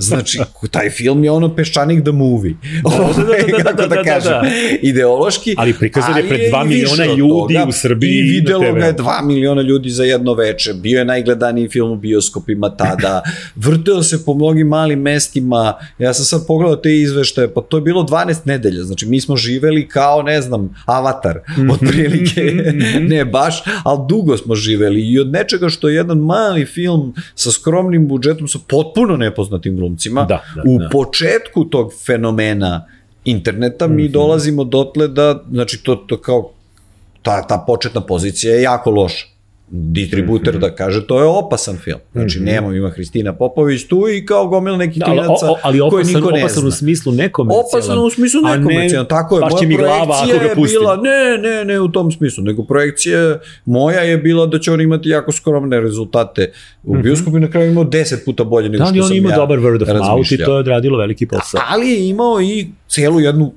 Znači, 0.00 0.38
taj 0.70 0.90
film 0.90 1.24
je 1.24 1.30
ono 1.30 1.54
Peščanik 1.54 2.02
the 2.02 2.12
movie. 2.12 2.54
Da, 2.82 2.90
da, 2.90 3.22
da, 3.22 3.62
da, 3.62 3.72
da, 3.72 3.86
da, 3.86 3.86
da, 3.86 4.02
kažem. 4.02 4.32
Da, 4.32 4.40
da. 4.40 4.48
Ideološki. 4.82 5.54
Ali 5.58 5.74
prikazan 5.74 6.16
je 6.16 6.28
pred 6.28 6.40
2 6.40 6.66
miliona 6.66 7.04
ljudi 7.04 7.54
toga, 7.54 7.68
u 7.68 7.72
Srbiji. 7.72 8.18
I 8.18 8.22
videlo 8.22 8.72
ga 8.72 8.86
je 8.86 8.96
2 8.96 9.24
miliona 9.26 9.62
ljudi 9.62 9.90
za 9.90 10.04
jedno 10.04 10.34
veče. 10.34 10.74
Bio 10.74 10.98
je 10.98 11.04
najgledaniji 11.04 11.68
film 11.68 11.90
u 11.90 11.96
bioskopima 11.96 12.76
tada. 12.76 13.22
Vrteo 13.56 14.02
se 14.02 14.24
po 14.24 14.34
mnogim 14.34 14.68
malim 14.68 15.00
mestima. 15.00 15.74
Ja 15.98 16.14
sam 16.14 16.24
sad 16.24 16.46
pogledao 16.46 16.76
te 16.76 16.96
izveštaje, 16.96 17.54
pa 17.54 17.60
to 17.60 17.76
je 17.76 17.80
bilo 17.80 18.02
12 18.02 18.36
nedelja. 18.44 18.82
Znači, 18.82 19.06
mi 19.06 19.20
smo 19.20 19.36
živeli 19.36 19.88
kao, 19.88 20.22
ne 20.22 20.42
znam, 20.42 20.74
avatar, 20.86 21.40
otprilike. 21.72 22.40
ne 23.00 23.24
baš, 23.24 23.62
ali 23.84 23.98
dugo 24.08 24.36
smo 24.36 24.54
živeli. 24.54 25.00
I 25.00 25.18
od 25.18 25.30
nečega 25.30 25.68
što 25.68 25.88
je 25.88 25.94
jedan 25.94 26.18
mali 26.18 26.66
film 26.66 27.14
sa 27.34 27.50
skromnim 27.50 28.08
budžetom 28.08 28.48
sa 28.48 28.58
potpuno 28.68 29.16
nepoznatim 29.42 29.76
glumcima. 29.76 30.24
Da, 30.24 30.42
da, 30.54 30.62
u 30.66 30.78
da. 30.78 30.88
početku 30.88 31.64
tog 31.64 31.92
fenomena 32.06 32.86
interneta 33.24 33.86
mi 33.86 34.02
mm 34.02 34.06
-hmm. 34.06 34.12
dolazimo 34.12 34.64
dotle 34.64 35.08
da, 35.08 35.42
znači 35.50 35.82
to, 35.82 35.96
to 35.96 36.16
kao 36.16 36.50
ta, 37.22 37.46
ta 37.46 37.64
početna 37.66 38.00
pozicija 38.00 38.54
je 38.54 38.62
jako 38.62 38.90
loša 38.90 39.31
distributer 39.74 40.54
mm 40.54 40.56
-hmm. 40.56 40.60
da 40.60 40.74
kaže 40.74 41.06
to 41.06 41.18
je 41.18 41.24
opasan 41.24 41.76
film. 41.76 41.98
Znači 42.12 42.38
mm 42.38 42.42
-hmm. 42.42 42.46
nema 42.46 42.74
ima 42.76 42.90
Hristina 42.90 43.32
Popović 43.32 43.88
tu 43.88 44.08
i 44.08 44.26
kao 44.26 44.46
gomil 44.46 44.76
neki 44.76 44.98
da, 44.98 45.04
klinaca 45.04 45.46
ali, 45.46 45.56
ali 45.62 45.80
opasan, 45.80 46.12
koje 46.12 46.14
niko 46.14 46.30
ne 46.30 46.44
opasan 46.44 46.60
zna. 46.60 46.68
u 46.68 46.70
smislu 46.70 47.12
nekomercijalan. 47.12 47.66
Opasan 47.74 47.98
u 47.98 48.10
smislu 48.10 48.40
nekomercijalan, 48.42 49.08
tako 49.08 49.36
je. 49.36 49.40
Moja 49.50 49.68
mi 49.68 49.76
glava 49.76 50.16
ako 50.22 50.48
ga 50.48 50.54
pustim. 50.54 50.80
bila, 50.80 50.96
ne, 50.96 51.38
ne, 51.48 51.64
ne 51.64 51.80
u 51.80 51.88
tom 51.88 52.12
smislu, 52.12 52.44
nego 52.44 52.64
projekcija 52.64 53.38
moja 53.64 54.00
je 54.00 54.18
bila 54.18 54.46
da 54.46 54.58
će 54.58 54.72
on 54.72 54.80
imati 54.80 55.08
jako 55.08 55.32
skromne 55.32 55.80
rezultate 55.80 56.52
u 56.82 56.94
mhm. 56.94 57.02
bioskopu 57.02 57.30
mm 57.30 57.34
-hmm. 57.34 57.40
na 57.40 57.50
kraju 57.50 57.70
imao 57.70 57.84
10 57.84 58.24
puta 58.24 58.44
bolje 58.44 58.68
nego 58.68 58.84
da, 58.84 58.84
što 58.84 58.92
sam 58.92 58.96
ja 58.96 59.02
Da, 59.02 59.06
on 59.06 59.16
imao 59.16 59.36
dobar 59.36 59.58
word 59.58 59.82
of 59.82 60.08
mouth 60.08 60.32
i 60.32 60.36
to 60.36 60.52
je 60.52 60.58
odradilo 60.58 60.98
veliki 60.98 61.26
posao. 61.26 61.60
Ali 61.68 61.88
je 61.88 62.08
imao 62.08 62.40
i 62.40 62.66
celu 62.88 63.20
jednu 63.20 63.52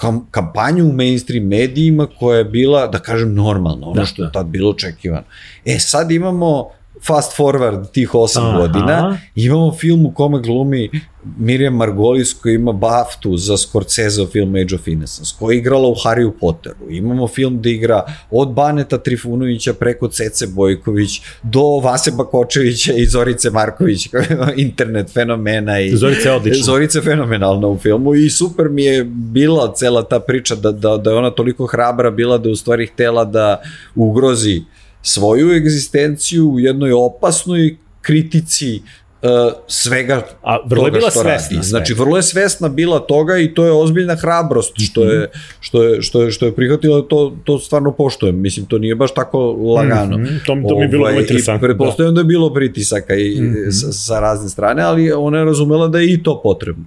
kam, 0.00 0.26
kampanju 0.30 0.84
u 0.84 0.92
mainstream 0.92 1.44
medijima 1.44 2.06
koja 2.18 2.38
je 2.38 2.44
bila, 2.44 2.86
da 2.86 2.98
kažem, 2.98 3.34
normalna, 3.34 3.86
ono 3.86 4.00
da, 4.00 4.06
što 4.06 4.22
je 4.22 4.26
da. 4.26 4.32
tad 4.32 4.46
bilo 4.46 4.70
očekivano. 4.70 5.24
E, 5.64 5.78
sad 5.78 6.10
imamo 6.10 6.70
fast 7.06 7.36
forward 7.36 7.90
tih 7.90 8.14
8 8.14 8.38
Aha. 8.38 8.58
godina, 8.58 9.18
imamo 9.34 9.72
film 9.72 10.06
u 10.06 10.12
kome 10.14 10.40
glumi 10.40 10.90
Mirjam 11.38 11.74
Margolis 11.74 12.34
koja 12.34 12.54
ima 12.54 12.72
baftu 12.72 13.36
za 13.36 13.56
Scorsese 13.56 14.26
film 14.32 14.54
Age 14.54 14.74
of 14.74 14.88
Innocence, 14.88 15.34
koja 15.38 15.54
je 15.54 15.58
igrala 15.58 15.88
u 15.88 15.94
Harry 15.94 16.30
Potteru. 16.40 16.90
Imamo 16.90 17.28
film 17.28 17.58
gde 17.58 17.70
igra 17.70 18.04
od 18.30 18.52
Baneta 18.52 18.98
Trifunovića 18.98 19.72
preko 19.72 20.08
Cece 20.08 20.46
Bojković 20.46 21.20
do 21.42 21.62
Vase 21.62 22.10
Bakočevića 22.10 22.92
i 22.92 23.06
Zorice 23.06 23.50
Marković, 23.50 24.08
internet 24.56 25.12
fenomena. 25.12 25.80
I, 25.80 25.96
Zorice 25.96 26.28
je 26.28 26.32
odlična. 26.32 26.64
Zorice 26.64 26.98
je 26.98 27.02
fenomenalna 27.02 27.68
u 27.68 27.78
filmu 27.78 28.14
i 28.14 28.30
super 28.30 28.68
mi 28.68 28.84
je 28.84 29.04
bila 29.04 29.74
cela 29.74 30.02
ta 30.02 30.20
priča 30.20 30.54
da, 30.54 30.72
da, 30.72 30.96
da 30.96 31.10
je 31.10 31.16
ona 31.16 31.30
toliko 31.30 31.66
hrabra 31.66 32.10
bila 32.10 32.38
da 32.38 32.50
u 32.50 32.56
stvari 32.56 32.86
htela 32.86 33.24
da 33.24 33.62
ugrozi 33.94 34.62
svoju 35.02 35.52
egzistenciju 35.52 36.50
u 36.50 36.60
jednoj 36.60 36.92
opasnoj 36.92 37.76
kritici 38.02 38.82
uh, 39.22 39.52
svega 39.66 40.22
A 40.42 40.58
vrlo 40.66 40.86
je 40.86 40.90
bila 40.90 41.10
svesna. 41.10 41.56
Radi. 41.56 41.68
Znači, 41.68 41.94
vrlo 41.94 42.16
je 42.16 42.22
svesna 42.22 42.68
bila 42.68 42.98
toga 42.98 43.38
i 43.38 43.54
to 43.54 43.64
je 43.64 43.72
ozbiljna 43.72 44.16
hrabrost 44.16 44.72
što 44.76 45.04
je, 45.04 45.18
mhm. 45.18 45.38
što 45.60 45.82
je, 45.82 46.02
što 46.02 46.22
je, 46.22 46.30
što 46.30 46.46
je 46.46 46.54
prihvatila, 46.54 47.02
to, 47.02 47.36
to 47.44 47.58
stvarno 47.58 47.92
poštujem. 47.92 48.40
Mislim, 48.40 48.66
to 48.66 48.78
nije 48.78 48.94
baš 48.94 49.14
tako 49.14 49.52
lagano. 49.52 50.18
Mm 50.18 50.22
-hmm. 50.22 50.38
To, 50.46 50.68
to 50.68 50.76
mi 50.76 50.82
je 50.82 50.88
bilo 50.88 51.08
ovaj, 51.08 51.20
interesantno. 51.20 51.66
I 51.66 51.68
pretpostavljam 51.68 52.14
da. 52.14 52.18
da 52.18 52.20
je 52.20 52.24
bilo 52.24 52.54
pritisaka 52.54 53.14
i, 53.14 53.40
mm 53.40 53.54
-hmm. 53.54 53.70
sa, 53.70 53.92
sa 53.92 54.20
razne 54.20 54.48
strane, 54.48 54.82
ali 54.82 55.12
ona 55.12 55.38
je 55.38 55.44
razumela 55.44 55.88
da 55.88 55.98
je 55.98 56.12
i 56.12 56.22
to 56.22 56.40
potrebno. 56.42 56.84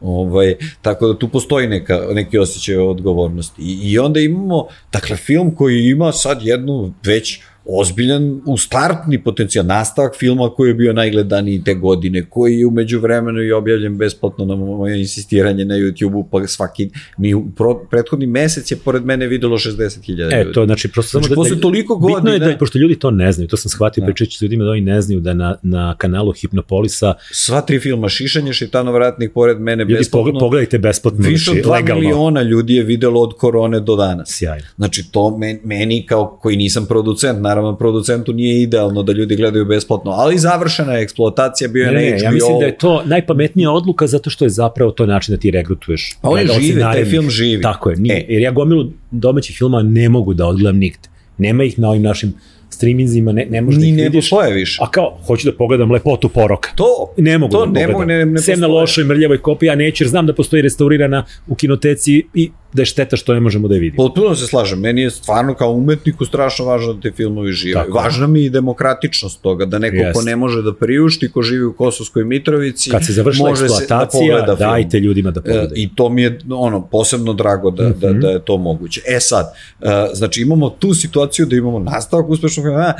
Ovaj, 0.00 0.54
tako 0.82 1.06
da 1.06 1.18
tu 1.18 1.28
postoji 1.28 1.68
neka, 1.68 2.00
neki 2.12 2.38
osjećaj 2.38 2.76
odgovornosti. 2.76 3.62
I, 3.62 3.92
I 3.92 3.98
onda 3.98 4.20
imamo, 4.20 4.66
dakle, 4.92 5.16
film 5.16 5.54
koji 5.54 5.88
ima 5.88 6.12
sad 6.12 6.42
jednu 6.42 6.92
već 7.02 7.40
ozbiljan 7.68 8.40
u 8.46 8.58
startni 8.58 9.22
potencijal, 9.22 9.66
nastavak 9.66 10.16
filma 10.18 10.50
koji 10.50 10.70
je 10.70 10.74
bio 10.74 10.92
najgledaniji 10.92 11.64
te 11.64 11.74
godine, 11.74 12.26
koji 12.30 12.58
je 12.58 12.66
umeđu 12.66 13.00
vremenu 13.00 13.42
i 13.42 13.52
objavljen 13.52 13.96
besplatno 13.96 14.44
na 14.44 14.56
moje 14.56 15.00
insistiranje 15.00 15.64
na 15.64 15.74
YouTube-u, 15.74 16.28
pa 16.30 16.46
svaki, 16.46 16.90
mi 17.18 17.34
pro, 17.56 17.86
prethodni 17.90 18.26
mesec 18.26 18.70
je 18.70 18.76
pored 18.76 19.04
mene 19.04 19.26
videlo 19.26 19.58
60.000 19.58 20.08
ljudi. 20.08 20.34
E, 20.34 20.52
to 20.52 20.64
znači, 20.64 20.88
prosto 20.88 21.18
znači, 21.18 21.34
samo 21.34 21.44
da, 21.44 21.54
da, 21.54 21.60
toliko 21.60 21.96
godina... 21.96 22.20
Bitno 22.20 22.46
je 22.46 22.52
da, 22.52 22.58
pošto 22.58 22.78
ljudi 22.78 22.98
to 22.98 23.10
ne 23.10 23.32
znaju, 23.32 23.48
to 23.48 23.56
sam 23.56 23.70
shvatio 23.70 24.00
da. 24.00 24.06
pričajući 24.06 24.38
s 24.38 24.42
ljudima 24.42 24.64
da 24.64 24.70
oni 24.70 24.80
ne 24.80 25.00
znaju 25.00 25.20
da 25.20 25.34
na, 25.34 25.56
na 25.62 25.94
kanalu 25.98 26.32
Hipnopolisa... 26.32 27.14
Sva 27.32 27.60
tri 27.60 27.80
filma, 27.80 28.08
Šišanje, 28.08 28.52
Šitanov 28.52 28.94
vratnik 28.94 29.32
pored 29.32 29.60
mene 29.60 29.82
ljudi, 29.82 29.94
besplatno. 29.94 30.28
Ljudi, 30.28 30.38
pogledajte 30.38 30.78
besplatno, 30.78 31.28
više 31.28 31.50
od 31.50 31.56
2 31.56 31.70
legalno. 31.70 32.02
miliona 32.02 32.42
ljudi 32.42 32.74
je 32.74 32.82
videlo 32.82 33.22
od 33.22 33.36
korone 33.36 33.80
do 33.80 33.96
danas. 33.96 34.28
Sjajno. 34.30 34.66
Znači, 34.76 35.04
to 35.10 35.38
meni 35.64 36.06
kao 36.06 36.38
koji 36.42 36.56
nisam 36.56 36.86
producent, 36.86 37.40
naravno 37.40 37.55
producentu 37.78 38.32
nije 38.32 38.62
idealno 38.62 39.02
da 39.02 39.12
ljudi 39.12 39.36
gledaju 39.36 39.64
besplatno, 39.64 40.10
ali 40.10 40.38
završena 40.38 40.92
je 40.92 41.02
eksploatacija 41.02 41.68
bio 41.68 41.84
je 41.84 41.92
Ne, 41.92 42.10
na 42.10 42.16
HBO. 42.16 42.24
ja 42.24 42.30
mislim 42.30 42.58
da 42.58 42.66
je 42.66 42.78
to 42.78 43.02
najpametnija 43.04 43.70
odluka 43.70 44.06
zato 44.06 44.30
što 44.30 44.44
je 44.44 44.50
zapravo 44.50 44.90
to 44.90 45.06
način 45.06 45.34
da 45.34 45.40
ti 45.40 45.50
regrutuješ. 45.50 46.16
A 46.22 46.30
oni 46.30 46.44
gledaoce 46.44 46.60
žive, 46.66 46.80
taj 46.80 47.04
film 47.04 47.30
živi. 47.30 47.62
Tako 47.62 47.90
je, 47.90 47.96
nije. 47.96 48.16
E. 48.16 48.24
Jer 48.28 48.42
ja 48.42 48.50
gomilu 48.50 48.90
domaćih 49.10 49.56
filma 49.56 49.82
ne 49.82 50.08
mogu 50.08 50.34
da 50.34 50.46
odgledam 50.46 50.76
nigde. 50.78 51.08
Nema 51.38 51.64
ih 51.64 51.78
na 51.78 51.88
ovim 51.90 52.02
našim 52.02 52.34
streaminzima, 52.70 53.32
ne, 53.32 53.46
ne 53.50 53.60
možeš 53.60 53.80
da 53.80 53.86
ih 53.86 53.94
ne 53.94 54.02
vidiš. 54.02 54.30
postoje 54.30 54.54
više. 54.54 54.78
A 54.82 54.90
kao, 54.90 55.18
hoću 55.26 55.50
da 55.50 55.56
pogledam 55.56 55.92
lepotu 55.92 56.28
poroka. 56.28 56.70
To, 56.74 57.12
Ne 57.16 57.38
mogu 57.38 57.52
to 57.52 57.66
da 57.66 57.72
ne, 57.72 57.72
pogledam. 57.72 57.92
mogu, 57.92 58.04
ne, 58.04 58.26
ne 58.26 58.38
Sem 58.38 58.60
na 58.60 58.66
lošoj 58.66 59.04
mrljavoj 59.04 59.38
kopiji, 59.38 59.66
ja 59.66 59.74
neću 59.74 60.04
jer 60.04 60.08
znam 60.08 60.26
da 60.26 60.34
postoji 60.34 60.62
restaurirana 60.62 61.24
u 61.48 61.54
kinoteci 61.54 62.22
i 62.34 62.50
da 62.76 62.82
je 62.82 62.86
šteta 62.86 63.16
što 63.16 63.34
ne 63.34 63.40
možemo 63.40 63.68
da 63.68 63.74
je 63.74 63.80
vidimo. 63.80 63.96
Potpuno 63.98 64.34
se 64.34 64.46
slažem, 64.46 64.80
meni 64.80 65.00
je 65.00 65.10
stvarno 65.12 65.54
kao 65.54 65.72
umetniku 65.72 66.24
strašno 66.24 66.64
važno 66.64 66.92
da 66.92 67.00
te 67.00 67.12
filmovi 67.12 67.52
žive. 67.52 67.74
Tako. 67.74 67.92
Važna 67.92 68.26
mi 68.26 68.40
je 68.40 68.46
i 68.46 68.50
demokratičnost 68.50 69.40
toga, 69.40 69.64
da 69.66 69.78
neko 69.78 69.96
ko 69.96 70.02
Jeste. 70.02 70.24
ne 70.24 70.36
može 70.36 70.62
da 70.62 70.74
priušti, 70.74 71.30
ko 71.30 71.42
živi 71.42 71.64
u 71.64 71.72
Kosovskoj 71.74 72.24
Mitrovici, 72.24 72.90
Kad 72.90 73.06
se 73.06 73.12
završila 73.12 73.48
može 73.48 73.60
se 73.60 73.68
da 73.68 73.74
eksploatacija, 73.74 74.20
pogleda 74.22 74.56
film. 74.56 74.70
dajte 74.70 75.00
ljudima 75.00 75.30
da 75.30 75.40
E, 75.40 75.42
pogledaju. 75.42 75.72
I 75.76 75.88
to 75.94 76.08
mi 76.08 76.22
je 76.22 76.38
ono 76.50 76.86
posebno 76.86 77.32
drago 77.34 77.70
da, 77.70 77.88
da, 77.90 78.10
Mhm. 78.10 78.20
da 78.20 78.28
je 78.28 78.40
to 78.40 78.56
moguće. 78.58 79.00
E 79.08 79.20
sad, 79.20 79.46
e, 79.80 79.86
znači 80.14 80.42
imamo 80.42 80.70
tu 80.70 80.94
situaciju 80.94 81.46
da 81.46 81.56
imamo 81.56 81.78
nastavak 81.80 82.28
uspešnog 82.28 82.66
filma, 82.66 82.94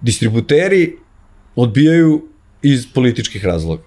distributeri 0.00 0.96
odbijaju 1.56 2.22
iz 2.62 2.86
političkih 2.88 3.44
razloga. 3.44 3.82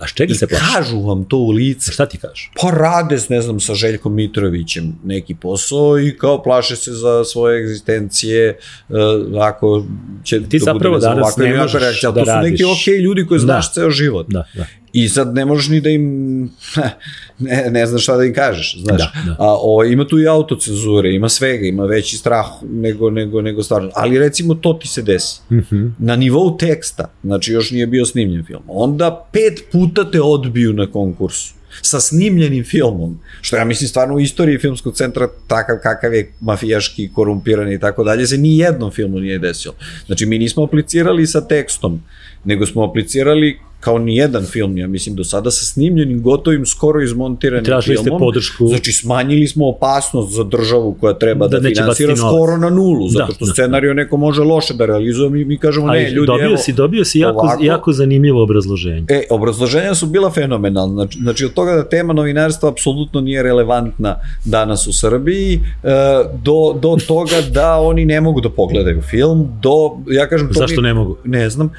A 0.00 0.06
s 0.06 0.12
čega 0.12 0.32
I 0.32 0.34
se 0.34 0.46
plaši? 0.46 0.64
kažu 0.66 1.00
vam 1.00 1.24
to 1.24 1.36
u 1.36 1.50
lice. 1.50 1.92
Šta 1.92 2.06
ti 2.06 2.18
kažeš? 2.18 2.50
Pa 2.62 2.70
rade, 2.70 3.18
ne 3.28 3.42
znam, 3.42 3.60
sa 3.60 3.74
Željkom 3.74 4.14
Mitrovićem 4.14 4.98
neki 5.04 5.34
posao 5.34 5.98
i 5.98 6.16
kao 6.18 6.42
plaše 6.42 6.76
se 6.76 6.92
za 6.92 7.24
svoje 7.24 7.60
egzistencije, 7.60 8.58
uh, 8.88 8.96
ako 9.40 9.84
će 10.24 10.42
Ti 10.42 10.58
zapravo 10.58 10.94
bude, 10.94 11.06
danas 11.06 11.36
ne 11.36 11.56
možeš 11.56 12.02
da 12.02 12.12
to 12.12 12.24
su 12.26 12.32
neki 12.42 12.62
radiš. 12.62 12.82
okej 12.82 12.98
ljudi 12.98 13.26
koji 13.26 13.40
znaš 13.40 13.66
Da. 13.66 13.72
ceo 13.72 13.90
život. 13.90 14.26
Da, 14.28 14.44
da. 14.54 14.66
I 14.92 15.08
sad 15.08 15.34
ne 15.34 15.44
možeš 15.44 15.68
ni 15.68 15.80
da 15.80 15.90
im, 15.90 16.42
ne, 17.38 17.66
ne 17.70 17.86
znaš 17.86 18.02
šta 18.02 18.16
da 18.16 18.24
im 18.24 18.34
kažeš, 18.34 18.76
znaš. 18.78 18.98
Da, 18.98 19.12
da. 19.26 19.36
A, 19.38 19.56
o, 19.60 19.84
ima 19.84 20.06
tu 20.06 20.20
i 20.20 20.26
autocenzure, 20.26 21.14
ima 21.14 21.28
svega, 21.28 21.66
ima 21.66 21.84
veći 21.84 22.16
strah 22.16 22.46
nego, 22.62 23.10
nego, 23.10 23.42
nego 23.42 23.62
stvarno. 23.62 23.90
Ali 23.94 24.18
recimo 24.18 24.54
to 24.54 24.72
ti 24.72 24.88
se 24.88 25.02
desi. 25.02 25.40
Mhm. 25.52 25.86
Na 25.98 26.16
nivou 26.16 26.56
teksta, 26.56 27.10
znači 27.24 27.52
još 27.52 27.70
nije 27.70 27.86
bio 27.86 28.06
snimljen 28.06 28.44
film, 28.44 28.62
onda 28.68 29.28
pet 29.32 29.64
puta 29.72 30.10
te 30.10 30.20
odbiju 30.20 30.72
na 30.72 30.86
konkursu 30.86 31.60
sa 31.82 32.00
snimljenim 32.00 32.64
filmom, 32.64 33.18
što 33.40 33.56
ja 33.56 33.64
mislim 33.64 33.88
stvarno 33.88 34.14
u 34.14 34.20
istoriji 34.20 34.58
filmskog 34.58 34.94
centra 34.96 35.28
takav 35.46 35.76
kakav 35.82 36.14
je 36.14 36.32
mafijaški, 36.40 37.10
korumpiran 37.14 37.72
i 37.72 37.80
tako 37.80 38.04
dalje, 38.04 38.26
se 38.26 38.38
ni 38.38 38.58
jednom 38.58 38.90
filmu 38.90 39.20
nije 39.20 39.38
desilo. 39.38 39.74
Znači 40.06 40.26
mi 40.26 40.38
nismo 40.38 40.64
aplicirali 40.64 41.26
sa 41.26 41.40
tekstom, 41.40 42.02
nego 42.44 42.66
smo 42.66 42.84
aplicirali 42.84 43.58
kao 43.80 43.98
ni 43.98 44.16
jedan 44.16 44.44
film, 44.44 44.78
ja 44.78 44.88
mislim 44.88 45.14
do 45.14 45.24
sada 45.24 45.50
sa 45.50 45.64
snimljenim, 45.64 46.22
gotovim, 46.22 46.66
skoro 46.66 47.02
izmontiranim 47.02 47.64
Tražili 47.64 47.96
ste 47.96 48.04
filmom. 48.04 48.18
podršku. 48.20 48.66
Znači 48.66 48.92
smanjili 48.92 49.46
smo 49.46 49.68
opasnost 49.68 50.34
za 50.34 50.44
državu 50.44 50.96
koja 51.00 51.14
treba 51.14 51.48
da, 51.48 51.58
Da 51.60 51.68
finansira 51.68 52.16
skoro 52.16 52.56
na 52.56 52.70
nulu, 52.70 53.08
zato 53.08 53.26
Da, 53.26 53.34
što 53.34 53.44
da. 53.44 53.52
scenario 53.52 53.94
neko 53.94 54.16
može 54.16 54.42
loše 54.42 54.74
da 54.74 54.86
realizuje, 54.86 55.30
mi, 55.30 55.44
mi 55.44 55.58
kažemo 55.58 55.86
Ali 55.86 55.98
ne, 55.98 56.10
ljudi, 56.10 56.26
dobio 56.26 56.46
evo, 56.46 56.56
si, 56.56 56.72
dobio 56.72 57.04
si 57.04 57.18
jako, 57.18 57.38
ovako. 57.38 57.64
jako 57.64 57.92
zanimljivo 57.92 58.42
obrazloženje. 58.42 59.04
E, 59.08 59.22
obrazloženja 59.30 59.94
su 59.94 60.06
bila 60.06 60.30
fenomenalna. 60.30 60.94
Znači, 60.94 61.18
znači 61.18 61.44
od 61.44 61.52
toga 61.52 61.72
da 61.72 61.88
tema 61.88 62.12
novinarstva 62.12 62.68
apsolutno 62.68 63.20
nije 63.20 63.42
relevantna 63.42 64.16
danas 64.44 64.86
u 64.86 64.92
Srbiji, 64.92 65.54
e, 65.54 65.88
do, 66.42 66.78
do 66.82 66.96
toga 67.06 67.36
da 67.52 67.76
oni 67.76 68.04
ne 68.04 68.20
mogu 68.20 68.40
da 68.40 68.50
pogledaju 68.50 69.02
film, 69.02 69.48
do, 69.62 69.70
ja 70.10 70.28
kažem... 70.28 70.48
To 70.48 70.54
Zašto 70.54 70.80
mi, 70.80 70.86
ne 70.88 70.94
mogu? 70.94 71.16
Ne 71.24 71.50
znam. 71.50 71.70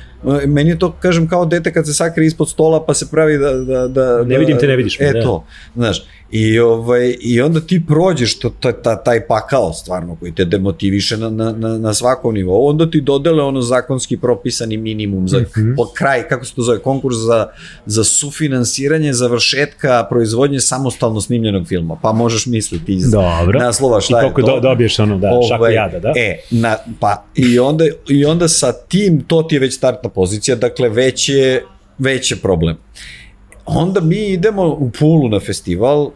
E, 0.44 0.48
Meni 0.48 0.70
je 0.70 0.80
to, 0.80 0.92
kažem, 0.92 1.28
kao 1.28 1.46
dete 1.46 1.74
kad 1.74 1.86
se 1.86 1.91
sakrije 1.94 2.28
ispod 2.28 2.50
stola 2.50 2.86
pa 2.86 2.94
se 2.94 3.08
pravi 3.12 3.38
da... 3.38 3.54
da, 3.54 3.88
da 3.88 4.24
Ne 4.24 4.38
vidim 4.38 4.58
te, 4.58 4.68
ne 4.68 4.76
vidiš 4.76 5.00
me, 5.00 5.06
E, 5.06 5.14
da. 5.14 5.22
to. 5.22 5.44
Znaš, 5.76 6.04
i, 6.32 6.60
ovaj, 6.60 7.16
i 7.22 7.42
onda 7.42 7.62
ti 7.62 7.82
prođeš 7.88 8.40
to, 8.40 8.50
to, 8.50 8.72
ta, 8.72 8.96
taj 8.96 9.28
pakao 9.28 9.74
stvarno 9.74 10.16
koji 10.16 10.32
te 10.32 10.46
demotiviše 10.46 11.18
na, 11.18 11.30
na, 11.30 11.52
na, 11.52 11.78
na 11.78 11.94
svakom 11.94 12.34
nivou, 12.34 12.68
onda 12.68 12.92
ti 12.92 13.02
dodele 13.02 13.44
ono 13.44 13.62
zakonski 13.62 14.18
propisani 14.18 14.78
minimum 14.78 15.28
za 15.28 15.38
Mhm. 15.58 15.76
po 15.76 15.86
kraj, 15.88 16.28
kako 16.28 16.46
se 16.46 16.56
to 16.56 16.62
zove, 16.62 16.80
konkurs 16.80 17.16
za, 17.18 17.48
za 17.86 18.04
sufinansiranje 18.04 19.14
završetka 19.14 20.08
proizvodnje 20.10 20.60
samostalno 20.60 21.22
snimljenog 21.22 21.68
filma, 21.68 21.98
pa 22.02 22.12
možeš 22.12 22.46
misliti 22.46 22.94
iz 22.94 23.12
Dobro. 23.12 23.60
naslova 23.60 24.02
šta 24.02 24.14
I 24.14 24.18
je 24.18 24.22
koliko 24.24 24.42
to. 24.42 24.56
do, 24.56 24.60
dobiješ 24.60 25.00
ono, 25.00 25.18
da, 25.18 25.40
šaku 25.50 25.66
jada, 25.66 26.00
da? 26.00 26.14
E, 26.16 26.38
na, 26.52 26.78
pa, 27.00 27.26
i 27.36 27.60
onda, 27.60 27.86
i 28.10 28.26
onda 28.26 28.48
sa 28.48 28.74
tim, 28.74 29.22
to 29.22 29.44
ti 29.44 29.56
je 29.56 29.60
već 29.60 29.74
startna 29.76 30.10
pozicija, 30.10 30.56
dakle 30.56 30.90
već 30.90 31.30
je, 31.30 31.64
već 32.02 32.32
je 32.32 32.38
problem. 32.38 32.78
Onda 33.66 34.02
mi 34.02 34.26
idemo 34.28 34.68
u 34.68 34.92
Pulu 35.00 35.30
na 35.30 35.40
festival, 35.40 36.12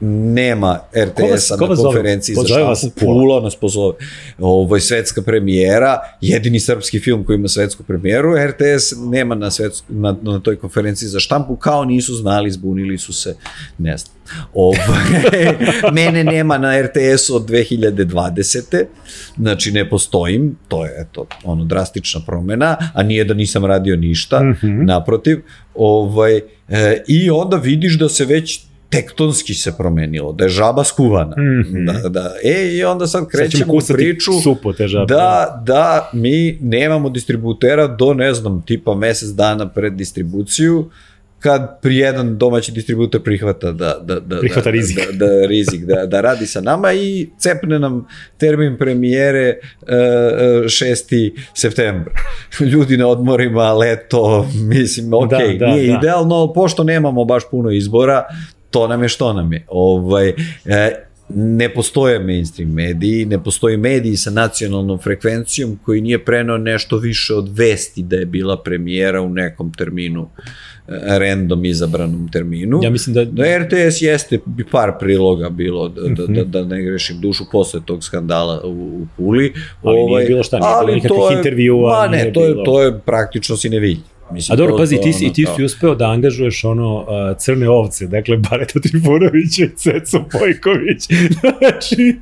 nema 0.00 0.78
RTS-a 0.96 1.56
na 1.56 1.76
konferenciji 1.76 2.34
za 2.34 2.42
Pozove 2.42 2.62
vas 2.62 2.86
Pula? 3.00 3.40
Nas 3.40 3.56
pozove. 3.56 3.94
Ovo 4.38 4.76
je 4.76 4.80
svetska 4.80 5.22
premijera, 5.22 5.98
jedini 6.20 6.60
srpski 6.60 7.00
film 7.00 7.24
koji 7.24 7.36
ima 7.36 7.48
svetsku 7.48 7.82
premijeru, 7.82 8.34
RTS 8.46 8.92
nema 9.10 9.34
na, 9.34 9.50
svetsku, 9.50 9.86
na, 9.88 10.16
na 10.22 10.40
toj 10.40 10.56
konferenciji 10.56 11.08
za 11.08 11.20
štampu, 11.20 11.56
kao 11.56 11.84
nisu 11.84 12.14
znali, 12.14 12.50
zbunili 12.50 12.98
su 12.98 13.12
se, 13.12 13.36
ne 13.78 13.96
znam. 13.96 14.16
Ovo, 14.54 14.76
mene 15.94 16.24
nema 16.24 16.58
na 16.58 16.82
RTS-u 16.82 17.36
od 17.36 17.48
2020. 17.48 18.84
Znači 19.36 19.72
ne 19.72 19.90
postojim, 19.90 20.56
to 20.68 20.84
je 20.84 20.92
eto, 20.98 21.26
ono 21.44 21.64
drastična 21.64 22.20
promena, 22.26 22.76
a 22.94 23.02
nije 23.02 23.24
da 23.24 23.34
nisam 23.34 23.64
radio 23.64 23.96
ništa, 23.96 24.42
mm. 24.42 24.58
-hmm. 24.62 24.86
naprotiv. 24.86 25.42
Ovaj, 25.74 26.40
e, 26.68 27.02
I 27.08 27.30
onda 27.30 27.56
vidiš 27.56 27.98
da 27.98 28.08
se 28.08 28.24
već 28.24 28.66
tektonski 28.96 29.54
se 29.54 29.76
promenilo, 29.78 30.32
da 30.32 30.44
je 30.44 30.50
žaba 30.50 30.84
skuvana. 30.84 31.36
Mhm. 31.60 31.84
Da, 31.86 32.08
da. 32.08 32.32
E, 32.44 32.68
i 32.68 32.84
onda 32.84 33.06
sad 33.06 33.20
Sad 33.22 33.30
ćemo 33.30 33.42
krećemo 33.42 33.72
u 33.72 33.76
kusati 33.76 33.92
priču 33.94 34.32
supu 34.42 34.72
te 34.72 34.88
žabe. 34.88 35.14
da, 35.14 35.62
da 35.66 36.10
mi 36.12 36.58
nemamo 36.60 37.08
distributera 37.10 37.86
do, 37.88 38.14
ne 38.14 38.34
znam, 38.34 38.62
tipa 38.62 38.94
mesec 38.94 39.28
dana 39.28 39.68
pred 39.68 39.92
distribuciju, 39.92 40.90
kad 41.38 41.80
pri 41.82 41.96
jedan 41.96 42.38
domaći 42.38 42.72
distributer 42.72 43.22
prihvata 43.22 43.72
da, 43.72 43.98
da, 44.02 44.20
da, 44.20 44.38
Prihvata 44.38 44.64
da, 44.64 44.70
rizik. 44.70 44.98
da, 45.12 45.26
da, 45.26 45.46
rizik 45.46 45.84
da, 45.84 46.06
da 46.06 46.20
radi 46.20 46.46
sa 46.46 46.60
nama 46.60 46.92
i 46.92 47.28
cepne 47.38 47.78
nam 47.78 48.06
termin 48.38 48.76
premijere 48.78 49.54
uh, 49.82 49.88
6. 49.88 51.30
september. 51.54 52.12
Ljudi 52.72 52.96
na 52.96 53.06
odmorima, 53.06 53.72
leto, 53.72 54.46
mislim, 54.54 55.14
ok, 55.14 55.30
Da, 55.30 55.36
da, 55.38 55.52
da, 55.58 55.66
nije 55.66 55.92
da. 55.92 55.98
idealno, 55.98 56.52
pošto 56.52 56.84
nemamo 56.84 57.24
baš 57.24 57.42
puno 57.50 57.70
izbora, 57.70 58.24
to 58.70 58.88
nam 58.88 59.02
je 59.02 59.08
što 59.08 59.32
nam 59.32 59.52
je. 59.52 59.64
Ovaj, 59.68 60.28
e, 60.64 60.90
ne 61.28 61.68
postoje 61.68 62.18
mainstream 62.20 62.70
mediji, 62.70 63.24
ne 63.24 63.44
postoji 63.44 63.76
mediji 63.76 64.16
sa 64.16 64.30
nacionalnom 64.32 64.98
frekvencijom 64.98 65.78
koji 65.78 66.00
nije 66.00 66.18
prenao 66.20 66.58
nešto 66.58 66.96
više 66.96 67.34
od 67.34 67.48
vesti 67.48 68.02
da 68.02 68.16
je 68.16 68.26
bila 68.26 68.56
premijera 68.58 69.20
u 69.22 69.28
nekom 69.28 69.72
terminu, 69.72 70.28
e, 70.88 70.92
random 71.18 71.64
izabranom 71.64 72.28
terminu. 72.28 72.80
Ja 72.82 72.90
mislim 72.90 73.14
da- 73.14 73.24
da 73.24 73.58
RTS 73.58 74.02
jeste 74.02 74.38
bi 74.46 74.64
par 74.64 74.92
priloga 75.00 75.48
bilo, 75.48 75.88
da, 75.88 76.00
da, 76.02 76.22
Mhm. 76.22 76.34
da, 76.34 76.44
da 76.44 76.64
ne 76.66 76.82
grešim 76.82 77.20
dušu 77.20 77.44
posle 77.52 77.80
tog 77.84 78.04
skandala 78.04 78.60
u, 78.64 78.68
u 78.68 79.06
Puli. 79.16 79.52
Ali 79.82 79.96
nije 79.98 80.26
bilo 80.26 80.42
šta, 80.42 80.58
nije 80.58 80.70
bilo 80.80 80.94
nikakvih 80.94 81.36
intervjua, 81.36 82.00
Ma 82.00 82.08
ne, 82.08 82.32
to 82.32 82.44
je, 82.44 82.48
bilo. 82.48 82.64
to 82.64 82.82
je 82.82 82.98
praktično 83.00 83.56
sinevilj. 83.56 83.98
Mislim, 84.30 84.54
A 84.54 84.56
dobro, 84.56 84.72
to- 84.72 84.78
pazi, 84.78 84.96
to 84.96 85.02
ti, 85.02 85.12
si, 85.12 85.24
ono 85.24 85.34
ti 85.34 85.46
si 85.56 85.64
uspeo 85.64 85.94
da 85.94 86.10
angažuješ 86.10 86.64
ono 86.64 86.96
uh, 86.96 87.06
crne 87.38 87.68
ovce, 87.68 88.06
dakle 88.06 88.36
Bareta 88.36 88.80
Trifunovića 88.80 89.64
i 89.64 89.76
Ceco 89.76 90.24
Pojković. 90.32 91.02
znači, 91.58 92.16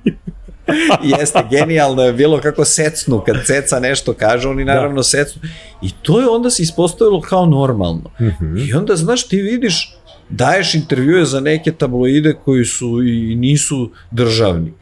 Jeste, 1.02 1.38
genijalno 1.50 2.02
je 2.02 2.12
bilo 2.12 2.40
kako 2.40 2.64
secnu, 2.64 3.20
kad 3.26 3.36
ceca 3.46 3.80
nešto 3.80 4.12
kaže, 4.12 4.48
oni 4.48 4.64
naravno 4.64 4.96
da. 4.96 5.02
secnu. 5.02 5.42
I 5.82 5.90
to 6.02 6.20
je 6.20 6.28
onda 6.28 6.50
se 6.50 6.62
ispostavilo 6.62 7.20
kao 7.20 7.46
normalno. 7.46 8.10
Mm 8.20 8.24
-hmm. 8.24 8.68
I 8.68 8.74
onda, 8.74 8.96
znaš, 8.96 9.28
ti 9.28 9.40
vidiš, 9.40 9.96
daješ 10.28 10.74
intervjue 10.74 11.24
za 11.24 11.40
neke 11.40 11.72
tabloide 11.72 12.34
koji 12.44 12.64
su 12.64 13.02
i 13.02 13.36
nisu 13.36 13.90
državni. 14.10 14.72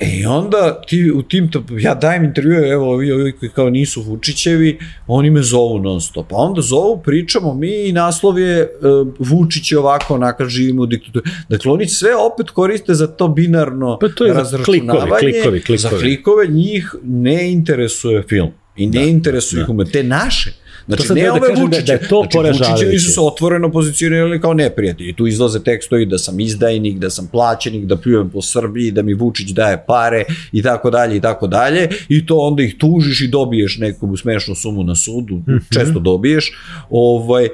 E 0.00 0.26
onda 0.28 0.82
ti 0.82 1.10
u 1.10 1.22
tim, 1.22 1.50
ja 1.80 1.94
dajem 1.94 2.24
intervjue, 2.24 2.68
evo 2.68 2.92
ovi, 2.92 3.12
ovi 3.12 3.32
koji 3.32 3.48
kao 3.48 3.70
nisu 3.70 4.02
Vučićevi, 4.02 4.78
oni 5.06 5.30
me 5.30 5.42
zovu 5.42 5.78
non 5.78 6.00
stop. 6.00 6.32
A 6.32 6.36
onda 6.36 6.62
zovu, 6.62 7.02
pričamo 7.04 7.54
mi 7.54 7.88
i 7.88 7.92
naslov 7.92 8.38
je 8.38 8.62
uh, 8.62 9.08
Vučić 9.18 9.72
je 9.72 9.78
ovako, 9.78 10.14
onaka 10.14 10.44
živimo 10.44 10.82
u 10.82 10.86
diktaturi. 10.86 11.24
Dakle, 11.48 11.72
oni 11.72 11.86
sve 11.86 12.10
opet 12.16 12.50
koriste 12.50 12.94
za 12.94 13.06
to 13.06 13.28
binarno 13.28 13.98
Pa 14.00 14.08
to 14.08 14.26
je 14.26 14.34
razračunavanje. 14.34 15.08
klikovi, 15.10 15.32
klikovi, 15.32 15.60
klikovi. 15.60 15.78
Za 15.78 15.88
klikove 15.90 16.46
njih 16.46 16.94
ne 17.04 17.52
interesuje 17.52 18.22
film. 18.22 18.50
I 18.76 18.86
ne 18.86 18.92
Da, 18.92 19.00
interesuje 19.00 19.58
da. 19.58 19.62
ih 19.62 19.68
umet. 19.68 19.92
Te 19.92 20.02
naše, 20.02 20.52
Znači, 20.88 21.02
sad 21.02 21.16
ne 21.16 21.22
da 21.22 21.32
ove 21.32 21.48
da- 21.48 21.60
Vučiće. 21.60 21.82
da 21.82 21.92
je 21.92 21.98
to 22.00 22.24
znači. 22.32 22.58
Vučićevi 22.70 22.98
su 22.98 23.12
se 23.12 23.20
otvoreno 23.22 23.70
pozicionirali 23.70 24.40
kao 24.40 24.54
neprijatelji. 24.54 25.12
Tu 25.12 25.26
izlaze 25.26 25.60
tekstovi 25.60 26.06
da 26.06 26.18
sam 26.18 26.40
izdajnik, 26.40 26.98
da 26.98 27.10
sam 27.10 27.26
plaćenik, 27.26 27.84
da 27.84 27.96
pljujem 27.96 28.30
po 28.30 28.42
Srbiji, 28.42 28.90
da 28.90 29.02
mi 29.02 29.14
Vučić 29.14 29.48
daje 29.48 29.84
pare 29.86 30.22
i 30.52 30.62
tako 30.62 30.90
dalje 30.90 31.16
i 31.16 31.20
tako 31.20 31.46
dalje. 31.46 31.88
I 32.08 32.26
to 32.26 32.36
onda 32.36 32.62
ih 32.62 32.74
tužiš 32.76 33.20
i 33.20 33.28
dobiješ 33.28 33.78
neku 33.78 34.16
smešnu 34.16 34.54
sumu 34.54 34.84
na 34.84 34.94
sudu, 34.96 35.34
Mhm. 35.38 35.56
često 35.70 35.98
dobiješ, 36.00 36.52
ovaj, 36.90 37.44
e, 37.44 37.48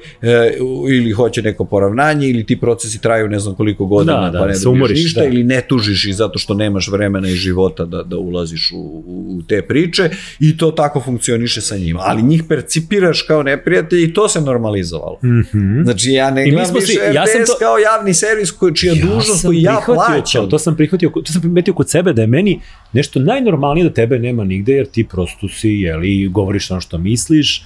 ili 0.91 1.13
hoće 1.13 1.43
neko 1.43 1.65
poravnanje, 1.65 2.29
ili 2.29 2.47
ti 2.47 2.57
procesi 2.57 3.01
traju 3.01 3.29
ne 3.29 3.39
znam 3.39 3.55
koliko 3.55 3.87
godina, 3.87 4.21
Da, 4.21 4.31
da, 4.31 4.39
pa 4.39 4.47
ne 4.47 4.55
se 4.55 4.65
dobiješ 4.65 4.77
umoriš, 4.77 4.99
ništa, 4.99 5.21
da. 5.21 5.27
ili 5.27 5.45
ne 5.45 5.61
tužiš 5.63 6.05
i 6.05 6.13
zato 6.13 6.39
što 6.39 6.55
nemaš 6.55 6.89
vremena 6.89 7.29
i 7.29 7.35
života 7.35 7.85
da, 7.85 8.03
da 8.03 8.17
ulaziš 8.19 8.71
u, 8.73 8.79
u 9.09 9.43
te 9.43 9.63
priče 9.63 10.11
i 10.41 10.57
to 10.57 10.71
tako 10.73 11.01
funkcioniše 11.01 11.61
sa 11.61 11.77
njima. 11.77 12.01
Ali 12.03 12.23
njih 12.23 12.43
percipiraš 12.45 13.24
kao 13.27 13.43
neprijatelj 13.43 14.05
i 14.05 14.13
to 14.15 14.29
se 14.29 14.41
normalizovalo. 14.41 15.19
Mhm. 15.25 15.83
Znači 15.83 16.11
ja 16.11 16.31
ne 16.31 16.51
gledam 16.51 16.75
više 16.75 16.93
RTS 17.09 17.15
ja 17.15 17.27
sam 17.27 17.47
to- 17.47 17.57
kao 17.59 17.79
javni 17.79 18.15
servis 18.15 18.51
koji, 18.51 18.75
čija 18.75 18.95
dužnost 18.95 19.41
sam 19.41 19.49
koju 19.49 19.59
ja 19.61 19.81
plaćam. 19.87 20.43
To, 20.45 20.47
to 20.47 20.59
sam 20.59 20.77
prihvatio, 20.77 21.09
to 21.11 21.33
sam 21.33 21.41
primetio 21.43 21.75
kod 21.75 21.91
sebe 21.91 22.13
da 22.13 22.21
je 22.23 22.27
meni 22.27 22.61
nešto 22.93 23.21
najnormalnije 23.21 23.85
da 23.85 23.95
tebe 23.95 24.19
nema 24.19 24.45
nigde, 24.45 24.73
jer 24.73 24.87
ti 24.87 25.05
prosto 25.09 25.49
si, 25.49 25.69
jeli, 25.71 26.29
govoriš 26.29 26.71
ono 26.71 26.81
što 26.81 26.99
misliš, 26.99 27.59
e, 27.59 27.65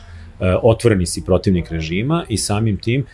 otvoreni 0.62 1.06
si 1.06 1.24
protivnik 1.24 1.70
režima 1.70 2.24
i 2.28 2.36
samim 2.36 2.76
tim, 2.76 3.04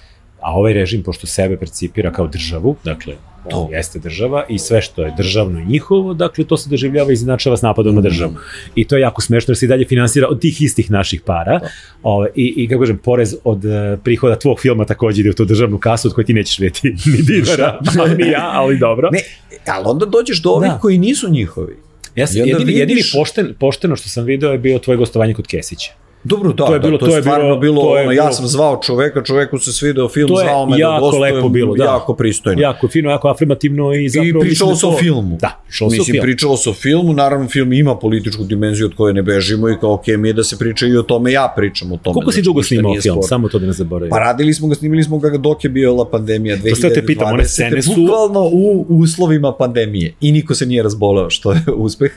a 0.40 0.52
ovaj 0.54 0.72
režim, 0.72 1.02
pošto 1.02 1.26
sebe 1.26 1.56
percipira 1.56 2.12
kao 2.12 2.26
državu, 2.26 2.76
dakle, 2.84 3.14
To. 3.50 3.68
jeste 3.72 3.98
država 3.98 4.44
i 4.48 4.58
sve 4.58 4.82
što 4.82 5.02
je 5.02 5.14
državno 5.16 5.60
i 5.60 5.64
njihovo, 5.64 6.14
dakle, 6.14 6.44
to 6.44 6.56
se 6.56 6.70
doživljava 6.70 7.10
i 7.10 7.14
izjednačava 7.14 7.56
s 7.56 7.62
napadom 7.62 7.94
na 7.94 8.00
državu. 8.00 8.34
I 8.74 8.84
to 8.84 8.96
je 8.96 9.00
jako 9.00 9.22
smešno 9.22 9.52
jer 9.52 9.58
se 9.58 9.64
i 9.64 9.68
dalje 9.68 9.86
finansira 9.86 10.28
od 10.28 10.40
tih 10.40 10.62
istih 10.62 10.90
naših 10.90 11.20
para. 11.20 11.60
Ove, 12.02 12.28
i, 12.34 12.54
I, 12.56 12.68
kako 12.68 12.80
kažem, 12.80 12.98
porez 12.98 13.36
od 13.44 13.64
e, 13.64 13.96
prihoda 14.04 14.36
tvog 14.36 14.60
filma 14.60 14.84
takođe 14.84 15.20
ide 15.20 15.30
u 15.30 15.34
tu 15.34 15.44
državnu 15.44 15.78
kasu 15.78 16.08
od 16.08 16.14
koje 16.14 16.24
ti 16.24 16.34
nećeš 16.34 16.58
vidjeti 16.58 16.88
ni 17.10 17.22
dinara, 17.22 17.78
ali 18.00 18.16
ni 18.16 18.30
ja, 18.30 18.50
ali 18.52 18.78
dobro. 18.78 19.08
Ne, 19.12 19.20
ali 19.66 19.82
onda 19.86 20.06
dođeš 20.06 20.42
do 20.42 20.50
ovih 20.50 20.70
Da. 20.70 20.78
koji 20.78 20.98
nisu 20.98 21.30
njihovi. 21.30 21.76
Ja 22.14 22.26
sam, 22.26 22.36
jedini, 22.38 22.58
vidiš- 22.64 22.78
jedini 22.78 23.00
pošten, 23.14 23.54
pošteno 23.60 23.96
što 23.96 24.08
sam 24.08 24.24
video 24.24 24.52
je 24.52 24.58
bio 24.58 24.78
tvoje 24.78 24.96
gostovanje 24.96 25.34
kod 25.34 25.46
Kesića. 25.46 25.92
Dobro, 26.24 26.52
da, 26.52 26.64
To 26.64 26.72
je 26.72 26.78
da, 26.78 26.86
bilo- 26.86 26.98
to, 26.98 27.06
to 27.06 27.16
je 27.16 27.22
stvarno 27.22 27.44
bilo- 27.46 27.58
bilo, 27.58 27.82
to 27.82 27.96
je 27.96 28.02
ono, 28.02 28.12
ja 28.12 28.32
sam 28.32 28.46
zvao 28.46 28.76
čoveka, 28.78 29.22
čoveku 29.22 29.58
se 29.58 29.72
svideo 29.72 30.08
film, 30.08 30.28
To 30.28 30.36
zvao 30.38 30.66
me 30.66 30.72
da 30.72 30.80
jako 30.80 31.00
gostujem, 31.02 31.34
lepo 31.34 31.48
bilo, 31.48 31.74
da. 31.74 31.84
jako 31.84 32.14
pristojno. 32.14 32.62
Jako 32.62 32.88
fino, 32.88 33.10
jako 33.10 33.28
afirmativno 33.28 33.94
i 33.94 34.08
zapravo... 34.08 34.28
I 34.28 34.40
pričalo 34.40 34.70
mislim 34.70 34.76
se 34.80 34.86
da 34.86 34.92
o 34.92 34.98
filmu. 34.98 35.38
Da, 35.40 35.60
pričalo 35.64 35.90
se 35.90 35.94
o 35.94 35.98
Mislim, 35.98 36.04
filmu. 36.06 36.22
pričalo 36.22 36.56
se 36.56 36.70
o 36.70 36.74
filmu, 36.74 37.12
naravno 37.14 37.48
film 37.48 37.72
ima 37.72 37.96
političku 37.96 38.44
dimenziju 38.44 38.86
od 38.86 38.94
koje 38.94 39.14
ne 39.14 39.22
bežimo 39.22 39.68
i 39.68 39.76
kao 39.80 39.92
ok 39.92 40.06
mi 40.08 40.28
je 40.28 40.32
da 40.32 40.44
se 40.44 40.58
priča 40.58 40.86
i 40.86 40.96
o 40.96 41.02
tome, 41.04 41.32
ja 41.32 41.52
pričam 41.56 41.92
o 41.92 41.96
tome. 41.96 42.14
Koliko 42.14 42.32
si 42.32 42.36
znači, 42.36 42.44
dugo 42.44 42.62
snimao 42.62 42.94
film? 42.94 43.22
Samo 43.22 43.48
to 43.48 43.58
da 43.58 43.66
ne 43.66 43.72
zaboravim. 43.72 44.10
Pa 44.10 44.18
radili 44.18 44.54
smo 44.54 44.68
ga, 44.68 44.74
snimili 44.74 45.02
smo 45.04 45.18
ga 45.18 45.30
dok 45.30 45.64
je 45.64 45.70
bila 45.70 46.04
pandemija 46.06 46.56
2020. 46.56 46.70
To 46.70 46.76
sad 46.76 46.94
te 46.94 47.06
pitam, 47.06 47.28
one 47.28 47.44
scene 47.44 47.82
su- 47.82 47.94
Bukvalno 47.96 48.40
u 48.42 48.86
uslovima 48.90 49.52
pandemije. 49.52 50.14
I 50.20 50.32
niko 50.32 50.54
se 50.54 50.66
nije 50.66 50.82
razboleo, 50.82 51.30
što 51.30 51.52
je 51.52 51.60
uspeh. 51.76 52.12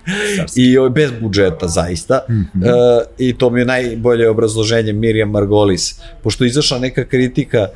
I 0.55 0.75
bez 0.91 1.11
budžeta, 1.21 1.67
zaista. 1.67 2.19
Mhm. 2.29 2.63
E, 2.63 2.69
I 3.19 3.33
to 3.33 3.49
mi 3.49 3.59
je 3.59 3.65
najbolje 3.97 4.29
obrazloženje 4.29 4.93
Mirjam 4.93 5.29
Margolis. 5.29 5.99
Pošto 6.23 6.43
je 6.43 6.47
izašla 6.47 6.79
neka 6.79 7.05
kritika, 7.05 7.57
e, 7.57 7.69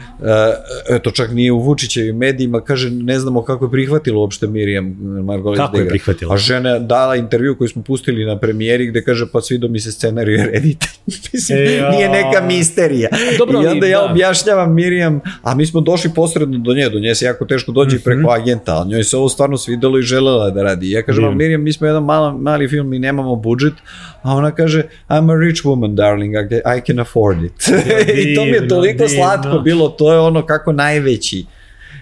eto 0.95 1.11
čak 1.11 1.31
nije 1.31 1.51
u 1.51 1.59
Vučićevim 1.59 2.17
medijima, 2.17 2.61
kaže 2.61 2.89
ne 2.91 3.19
znamo 3.19 3.43
kako 3.43 3.65
je 3.65 3.71
prihvatilo 3.71 4.21
uopšte 4.21 4.47
Mirjam 4.47 4.97
Margolis 5.25 5.57
Kako 5.57 5.77
da 5.77 5.83
je 5.83 5.89
prihvatila? 5.89 6.33
A 6.33 6.37
žena 6.37 6.79
dala 6.79 7.15
intervju 7.15 7.57
koji 7.57 7.67
smo 7.67 7.81
pustili 7.81 8.25
na 8.25 8.39
premijeri 8.39 8.87
gde 8.87 9.03
kaže 9.03 9.25
pa 9.31 9.41
svido 9.41 9.67
mi 9.67 9.79
se 9.79 9.91
scenariju 9.91 10.37
je 10.37 10.45
reditelj. 10.45 10.89
Mislim, 11.33 11.57
E, 11.57 11.75
ja. 11.75 11.89
nije 11.89 12.09
neka 12.09 12.41
misterija. 12.47 13.09
Dobro, 13.37 13.63
I 13.63 13.67
onda 13.67 13.87
ja 13.87 13.99
da. 13.99 14.11
objašnjavam 14.11 14.73
Mirjam, 14.73 15.21
a 15.41 15.55
mi 15.55 15.65
smo 15.65 15.81
došli 15.81 16.11
posredno 16.15 16.57
do 16.57 16.73
nje, 16.73 16.89
do 16.89 16.99
nje 16.99 17.15
se 17.15 17.25
jako 17.25 17.45
teško 17.45 17.71
dođe 17.71 17.97
mm 17.97 18.01
preko 18.03 18.29
agenta, 18.31 18.75
ali 18.75 18.89
njoj 18.89 19.03
se 19.03 19.17
ovo 19.17 19.29
stvarno 19.29 19.57
svidelo 19.57 19.99
i 19.99 20.01
želela 20.01 20.49
da 20.49 20.63
radi. 20.63 20.91
Ja 20.91 21.01
kažem, 21.03 21.23
a 21.23 21.31
Mirjam, 21.31 21.63
mi 21.63 21.73
smo 21.73 21.87
jedan 21.87 22.03
mala, 22.03 22.37
mali 22.37 22.67
film 22.67 22.93
i 22.93 22.99
nemamo 22.99 23.35
budžet, 23.35 23.73
a 24.21 24.35
ona 24.35 24.51
kaže, 24.51 24.83
I'm 25.09 25.31
a 25.31 25.35
rich 25.35 25.63
woman, 25.65 25.95
darling, 25.95 26.10
I 26.13 26.49
can- 26.49 26.77
I 26.77 26.81
can 26.81 26.99
afford 26.99 27.43
it. 27.43 27.51
I 28.21 28.35
to 28.35 28.43
mi 28.43 28.51
je 28.51 28.67
toliko 28.67 28.97
divno. 28.97 29.15
slatko 29.15 29.59
bilo, 29.59 29.89
to 29.89 30.13
je 30.13 30.19
ono 30.19 30.45
kako 30.45 30.71
najveći 30.73 31.45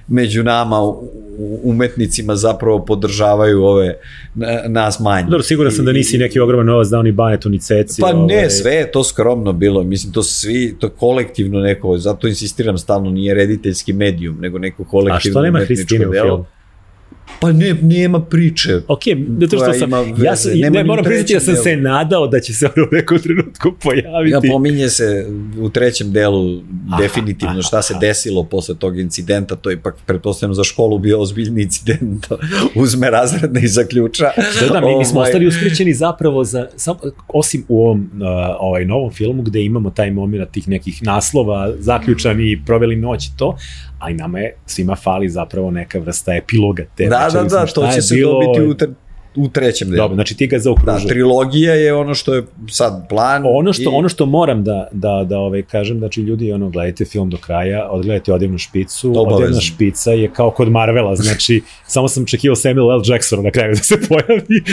među 0.07 0.43
nama 0.43 0.93
umetnicima 1.64 2.36
zapravo 2.36 2.80
podržavaju 2.80 3.64
ove 3.64 3.93
na- 4.36 4.62
nas 4.68 4.99
manje. 4.99 5.24
Dobro, 5.24 5.41
siguran 5.41 5.72
sam 5.72 5.86
da 5.86 5.91
nisi 5.91 6.18
neki 6.18 6.39
ogroman 6.39 6.66
novac 6.66 6.88
dao 6.88 7.03
ni 7.03 7.12
Banetu, 7.12 7.49
ni 7.49 7.60
Ceci. 7.60 8.01
Pa 8.01 8.07
ovaj. 8.07 8.26
ne, 8.28 8.49
sve 8.49 8.72
je 8.74 8.91
to 8.91 9.03
skromno 9.03 9.53
bilo, 9.53 9.84
mislim 9.84 10.14
to 10.14 10.24
svi, 10.24 10.76
to 10.80 10.89
kolektivno 10.89 11.60
neko, 11.60 11.97
zato 11.97 12.28
insistiram 12.28 12.78
stalno, 12.78 13.10
nije 13.10 13.34
rediteljski 13.34 13.93
medijum, 13.93 14.38
nego 14.39 14.57
neko 14.57 14.84
A 14.84 14.86
kolektivno 14.86 15.20
što 15.32 15.41
nema 15.41 15.60
Hristine 15.60 16.07
u 16.07 16.12
filmu? 16.14 16.45
Pa 17.40 17.52
ne, 17.52 17.76
nema 17.82 18.22
priče. 18.22 18.82
Ok, 18.88 19.02
zato 19.40 19.58
što 19.58 19.74
sam, 19.74 19.92
ja 20.24 20.36
sam, 20.36 20.52
Nema 20.56 20.78
ne, 20.78 20.84
moram 20.84 21.06
priznati 21.06 21.34
da 21.34 21.40
sam 21.40 21.56
se 21.56 21.70
delu. 21.70 21.82
nadao 21.82 22.28
da 22.28 22.40
će 22.40 22.54
se 22.54 22.66
ono 22.76 22.88
u 22.92 22.96
nekom 22.96 23.20
trenutku 23.20 23.72
pojaviti. 23.84 24.48
Ja, 24.48 24.54
pominje 24.54 24.90
se 24.90 25.28
u 25.60 25.70
trećem 25.70 26.12
delu 26.12 26.62
Aha, 26.92 27.02
definitivno 27.02 27.52
aha, 27.52 27.62
šta 27.62 27.82
se 27.82 27.94
aha. 27.94 28.00
desilo 28.00 28.44
posle 28.44 28.76
tog 28.76 29.00
incidenta, 29.00 29.56
to 29.56 29.70
je 29.70 29.74
ipak 29.74 29.96
pretpostavljam 30.06 30.54
za 30.54 30.64
školu 30.64 31.00
bio 31.00 31.22
ozbiljni 31.22 31.62
incident, 31.62 32.28
uzme 32.84 33.10
razredne 33.10 33.62
i 33.64 33.68
zaključa. 33.68 34.32
Da, 34.60 34.74
da, 34.74 34.82
mi, 34.88 34.98
mi 34.98 35.06
smo 35.06 35.20
Ovaj, 35.20 35.30
ostali 35.30 35.48
uskraćeni 35.48 35.94
zapravo 35.94 36.44
za, 36.44 36.68
sam, 36.76 36.96
osim 37.28 37.66
u 37.68 37.86
ovom 37.86 38.00
uh, 38.00 38.22
ovaj 38.60 38.86
novom 38.86 39.12
filmu 39.12 39.42
gde 39.42 39.64
imamo 39.64 39.90
taj 39.90 40.12
moment 40.12 40.52
tih 40.52 40.68
nekih 40.68 41.04
naslova, 41.04 41.74
zaključani, 41.80 42.62
proveli 42.66 42.96
noć 42.96 43.30
to, 43.38 43.58
a 44.00 44.10
i 44.10 44.14
nama 44.14 44.39
je 44.39 44.56
svima 44.66 44.95
fali 44.95 45.30
zapravo 45.30 45.72
neka 45.72 46.00
vrsta 46.00 46.34
epiloga 46.34 46.84
te 46.95 47.06
Da, 47.06 47.28
da, 47.34 47.43
da, 47.43 47.66
to 47.66 47.88
će 47.88 48.02
se 48.02 48.16
bilo- 48.16 48.32
dobiti 48.34 48.62
u, 48.64 48.74
tre, 48.76 48.88
u 49.36 49.47
trećem 49.50 49.88
delu. 49.88 49.97
Dobro, 49.97 50.16
znači 50.16 50.38
ti 50.38 50.47
ga 50.47 50.56
Da, 50.56 50.60
zaokružuješ. 50.60 51.06
trilogija 51.06 51.74
je 51.74 51.93
ono 51.93 52.14
što 52.14 52.34
je 52.34 52.43
sad 52.70 53.10
plan. 53.10 53.43
ono 53.47 53.74
što 53.74 53.84
i- 53.84 53.88
ono 53.89 54.10
što 54.10 54.26
moram 54.26 54.64
da 54.64 54.88
da 54.91 55.26
da 55.26 55.38
ovaj 55.39 55.62
kažem 55.64 55.97
znači 55.97 56.22
ljudi 56.22 56.52
ono 56.52 56.70
gledajte 56.70 57.06
film 57.06 57.30
do 57.30 57.38
kraja 57.38 57.88
odgledajte 57.89 58.34
odjevnu 58.34 58.58
špicu 58.58 59.10
Obavezno. 59.12 59.36
odjevna 59.36 59.62
špica 59.62 60.12
je 60.12 60.30
kao 60.30 60.52
kod 60.52 60.70
Marvela 60.70 61.16
znači 61.16 61.62
samo 61.88 62.08
sam 62.08 62.24
očekivao 62.24 62.56
Samuel 62.56 62.91
L. 62.91 63.02
Jacksona 63.06 63.41
na 63.41 63.52
kraju 63.52 63.70
da 63.70 63.84
se 63.84 63.95
pojavi 64.00 64.43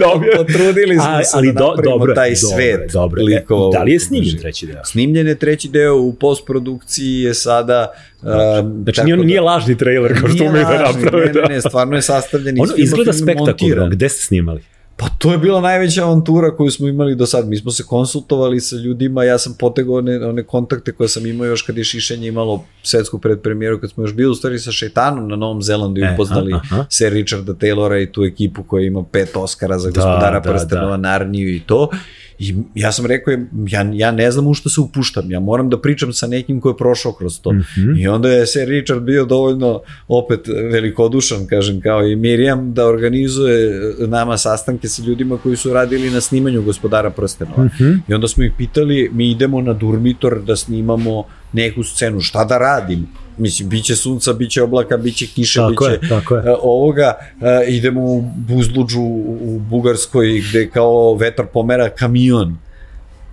Dobro. 0.00 0.28
Potrudili 0.36 0.94
smo 0.94 1.24
se 1.24 1.30
ali 1.34 1.52
da 1.52 1.60
do, 1.60 1.74
dobro, 1.84 2.14
taj 2.14 2.34
dobro, 2.42 2.56
svet 2.56 2.92
Dobro. 2.92 3.22
likova. 3.22 3.70
E, 3.74 3.78
da 3.78 3.82
li 3.82 3.92
je 3.92 4.00
snimljen 4.00 4.38
treći 4.38 4.66
deo? 4.66 4.84
Snimljen 4.84 5.26
je 5.26 5.34
treći 5.34 5.68
deo 5.68 5.96
u 5.96 6.12
postprodukciji 6.12 7.20
je 7.20 7.34
sada... 7.34 7.92
Um, 8.22 8.82
Znači, 8.82 9.04
nije, 9.04 9.16
nije 9.16 9.40
lažni 9.40 9.78
trailer 9.78 10.20
kao 10.20 10.28
što 10.28 10.44
umeju 10.44 10.64
da 10.64 10.92
naprave. 10.92 11.26
Ne, 11.26 11.32
ne, 11.32 11.48
ne, 11.48 11.60
stvarno 11.60 11.96
je 11.96 12.02
sastavljen 12.02 12.56
iz 12.56 12.60
Ono 12.60 12.72
izgleda 12.76 13.12
spektakularno. 13.12 13.88
Gde 13.88 14.08
ste 14.08 14.22
snimali? 14.22 14.60
Pa 14.98 15.08
to 15.18 15.32
je 15.32 15.38
bila 15.38 15.60
najveća 15.60 16.04
avantura 16.04 16.56
koju 16.56 16.70
smo 16.70 16.88
imali 16.88 17.14
do 17.14 17.26
sad. 17.26 17.48
Mi 17.48 17.56
smo 17.56 17.70
se 17.70 17.82
konsultovali 17.82 18.60
sa 18.60 18.76
ljudima, 18.76 19.24
ja 19.24 19.38
sam 19.38 19.54
potegao 19.58 19.94
one, 19.94 20.26
one 20.26 20.42
kontakte 20.42 20.92
koje 20.92 21.08
sam 21.08 21.26
imao 21.26 21.46
još 21.46 21.62
kad 21.62 21.78
je 21.78 21.84
Šišenje 21.84 22.28
imalo 22.28 22.64
svetsku 22.82 23.18
predpremijeru, 23.18 23.80
kad 23.80 23.90
smo 23.90 24.04
još 24.04 24.14
bili 24.14 24.30
u 24.30 24.34
stvari 24.34 24.58
sa 24.58 24.72
Šeitanom 24.72 25.28
na 25.28 25.36
Novom 25.36 25.62
Zelandu 25.62 26.00
i 26.00 26.04
E, 26.04 26.12
upoznali 26.14 26.52
aha, 26.54 26.62
aha. 26.64 26.84
Sir 26.90 27.12
Richarda 27.12 27.52
Taylora 27.52 28.02
i 28.02 28.12
tu 28.12 28.24
ekipu 28.24 28.62
koja 28.62 28.86
ima 28.86 29.04
pet 29.12 29.30
Oscara 29.34 29.78
za 29.78 29.90
Da, 29.90 29.94
gospodara 29.94 30.40
da, 30.40 30.50
prstenova, 30.50 30.96
Narniju 30.96 31.54
i 31.54 31.60
to. 31.60 31.90
I 32.38 32.54
ja 32.74 32.92
sam 32.92 33.06
rekao, 33.06 33.34
ja, 33.68 33.90
ja 33.92 34.10
ne 34.10 34.30
znam 34.30 34.46
u 34.46 34.54
što 34.54 34.68
se 34.68 34.80
upuštam, 34.80 35.30
ja 35.30 35.40
moram 35.40 35.70
da 35.70 35.80
pričam 35.80 36.12
sa 36.12 36.26
nekim 36.26 36.60
ko 36.60 36.68
je 36.68 36.76
prošao 36.76 37.12
kroz 37.12 37.40
to. 37.40 37.52
Mhm. 37.52 37.96
I 37.98 38.08
onda 38.08 38.30
je 38.30 38.46
Sir 38.46 38.68
Richard 38.68 39.02
bio 39.02 39.24
dovoljno 39.24 39.80
opet 40.08 40.40
velikodušan, 40.48 41.46
kažem, 41.46 41.80
kao 41.80 42.06
i 42.06 42.16
Mirjam, 42.16 42.74
da 42.74 42.86
organizuje 42.86 43.80
nama 43.98 44.38
sastanke 44.38 44.88
sa 44.88 45.02
ljudima 45.02 45.38
koji 45.38 45.56
su 45.56 45.72
radili 45.72 46.10
na 46.10 46.20
snimanju 46.20 46.62
gospodara 46.62 47.10
prstenova. 47.10 47.64
Mhm. 47.64 47.92
I 48.08 48.14
onda 48.14 48.28
smo 48.28 48.44
ih 48.44 48.52
pitali, 48.58 49.10
mi 49.12 49.30
idemo 49.30 49.60
na 49.60 49.72
Durmitor 49.72 50.42
da 50.42 50.56
snimamo 50.56 51.24
neku 51.52 51.82
scenu, 51.82 52.20
šta 52.20 52.44
da 52.44 52.58
radim? 52.58 53.06
Mislim, 53.38 53.68
biće 53.68 53.96
sunca, 53.96 54.32
biće 54.32 54.62
oblaka, 54.62 54.96
biće 54.96 55.26
kiše, 55.26 55.58
Tako 55.58 55.70
biće 55.70 55.92
je, 56.06 56.08
tako 56.08 56.36
je. 56.36 56.42
e, 56.46 56.54
ovoga. 56.62 57.14
E, 57.40 57.66
idemo 57.68 58.00
u 58.04 58.20
Buzluđu 58.36 59.00
u 59.40 59.60
Bugarskoj 59.70 60.42
gde 60.50 60.70
kao 60.70 61.14
vetar 61.14 61.46
pomera 61.46 61.88
kamion. 61.88 62.56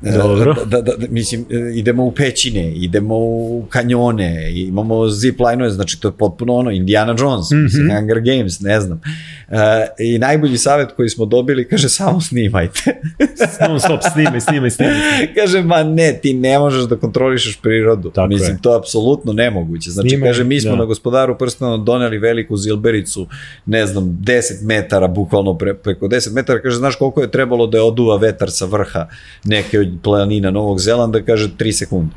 E, 0.05 0.11
Dobro. 0.11 0.53
Da, 0.65 0.81
da, 0.81 0.95
da, 0.95 1.07
mislim, 1.09 1.45
e, 1.49 1.71
idemo 1.75 2.03
u 2.05 2.11
pećine, 2.11 2.71
idemo 2.71 3.15
u 3.17 3.65
kanjone, 3.69 4.51
imamo 4.55 5.07
zip 5.09 5.39
line 5.39 5.69
znači 5.69 6.01
to 6.01 6.07
je 6.07 6.11
potpuno 6.11 6.53
ono, 6.55 6.71
Indiana 6.71 7.15
Jones, 7.19 7.51
mm 7.51 7.55
Mhm. 7.55 7.59
-hmm. 7.59 7.63
mislim, 7.63 7.91
Hunger 7.91 8.19
Games, 8.21 8.59
ne 8.59 8.81
znam. 8.81 9.01
E, 9.49 9.57
I 9.99 10.19
najbolji 10.19 10.57
savjet 10.57 10.91
koji 10.91 11.09
smo 11.09 11.25
dobili, 11.25 11.67
kaže, 11.67 11.89
samo 11.89 12.21
snimajte. 12.21 12.79
Non 13.69 13.79
stop, 13.79 13.99
snimaj, 14.13 14.41
snimaj, 14.41 14.69
snimaj. 14.69 14.95
kaže, 15.35 15.61
ma 15.61 15.83
ne, 15.83 16.19
ti 16.21 16.33
ne 16.33 16.59
možeš 16.59 16.83
da 16.83 16.95
kontrolišeš 16.95 17.57
prirodu. 17.57 18.09
Tako 18.09 18.27
Mislim, 18.27 18.51
je. 18.51 18.61
to 18.61 18.71
je 18.71 18.77
apsolutno 18.77 19.33
nemoguće. 19.33 19.91
Znači, 19.91 20.09
Snimaj, 20.09 20.29
kaže, 20.29 20.43
mi 20.43 20.61
smo 20.61 20.71
da. 20.71 20.77
na 20.77 20.85
gospodaru 20.85 21.37
prstena 21.37 21.77
doneli 21.77 22.17
veliku 22.17 22.57
zilbericu, 22.57 23.27
ne 23.65 23.87
znam, 23.87 24.03
10 24.21 24.41
metara, 24.63 25.07
bukvalno 25.07 25.57
pre, 25.57 25.73
preko 25.73 26.07
10 26.07 26.33
metara, 26.33 26.61
kaže, 26.61 26.75
znaš 26.77 26.95
koliko 26.95 27.21
je 27.21 27.31
trebalo 27.31 27.67
da 27.67 27.77
je 27.77 27.83
oduva 27.83 28.17
vetar 28.17 28.51
sa 28.51 28.65
vrha 28.65 29.07
neke 29.43 29.79
od 29.79 29.92
planina 30.03 30.51
Novog 30.51 30.79
Zelanda, 30.79 31.21
kaže 31.21 31.49
3 31.59 31.71
sekunde. 31.71 32.15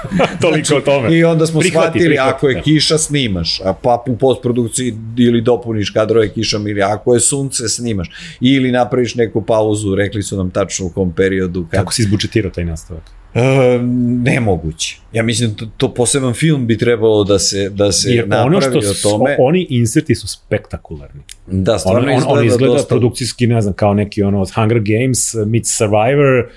Toliko 0.42 0.76
o 0.76 0.80
tome. 0.80 1.16
I 1.18 1.24
onda 1.24 1.46
smo 1.46 1.60
Prihvati, 1.60 1.86
shvatili, 1.86 2.08
prihvati, 2.08 2.30
ako 2.36 2.48
je 2.48 2.54
da. 2.54 2.60
kiša, 2.60 2.98
snimaš, 2.98 3.60
a 3.64 3.72
pa 3.82 4.04
u 4.08 4.16
postprodukciji 4.16 4.94
ili 5.18 5.40
dopuniš 5.40 5.90
kadrove 5.90 6.28
kišom, 6.32 6.68
ili 6.68 6.82
ako 6.82 7.14
je 7.14 7.20
sunce, 7.20 7.68
snimaš. 7.68 8.10
Ili 8.40 8.72
napraviš 8.72 9.14
neku 9.14 9.42
pauzu, 9.42 9.94
rekli 9.94 10.22
su 10.22 10.36
nam 10.36 10.50
tačno 10.50 10.86
u 10.86 10.90
kom 10.90 11.12
periodu. 11.12 11.66
Kad... 11.70 11.80
Kako 11.80 11.92
si 11.92 12.02
izbudžetirao 12.02 12.50
taj 12.50 12.64
nastavak? 12.64 13.02
E, 13.34 13.78
nemoguće. 14.22 14.98
Ja 15.12 15.22
mislim 15.22 15.54
to, 15.54 15.66
to 15.76 15.94
poseban 15.94 16.34
film 16.34 16.66
bi 16.66 16.78
trebalo 16.78 17.24
da 17.24 17.38
se 17.38 17.70
da 17.70 17.92
se 17.92 18.10
Jer 18.10 18.24
ono 18.24 18.48
napravi 18.48 18.82
što 18.82 18.90
o 18.90 18.94
su, 18.94 19.02
tome. 19.02 19.36
oni 19.38 19.66
inserti 19.70 20.14
su 20.14 20.28
spektakularni. 20.28 21.22
da, 21.46 21.72
On, 21.72 21.78
stvarno 21.78 22.12
on, 22.12 22.18
izgleda, 22.18 22.40
on 22.40 22.46
izgleda 22.46 22.72
dosta 22.72 22.88
produkcijski, 22.88 23.46
ne 23.46 23.60
znam, 23.60 23.74
kao 23.74 23.94
neki 23.94 24.22
ono 24.22 24.46
Hunger 24.54 24.80
Games, 24.80 25.34
meets 25.46 25.78
Survivor, 25.78 26.48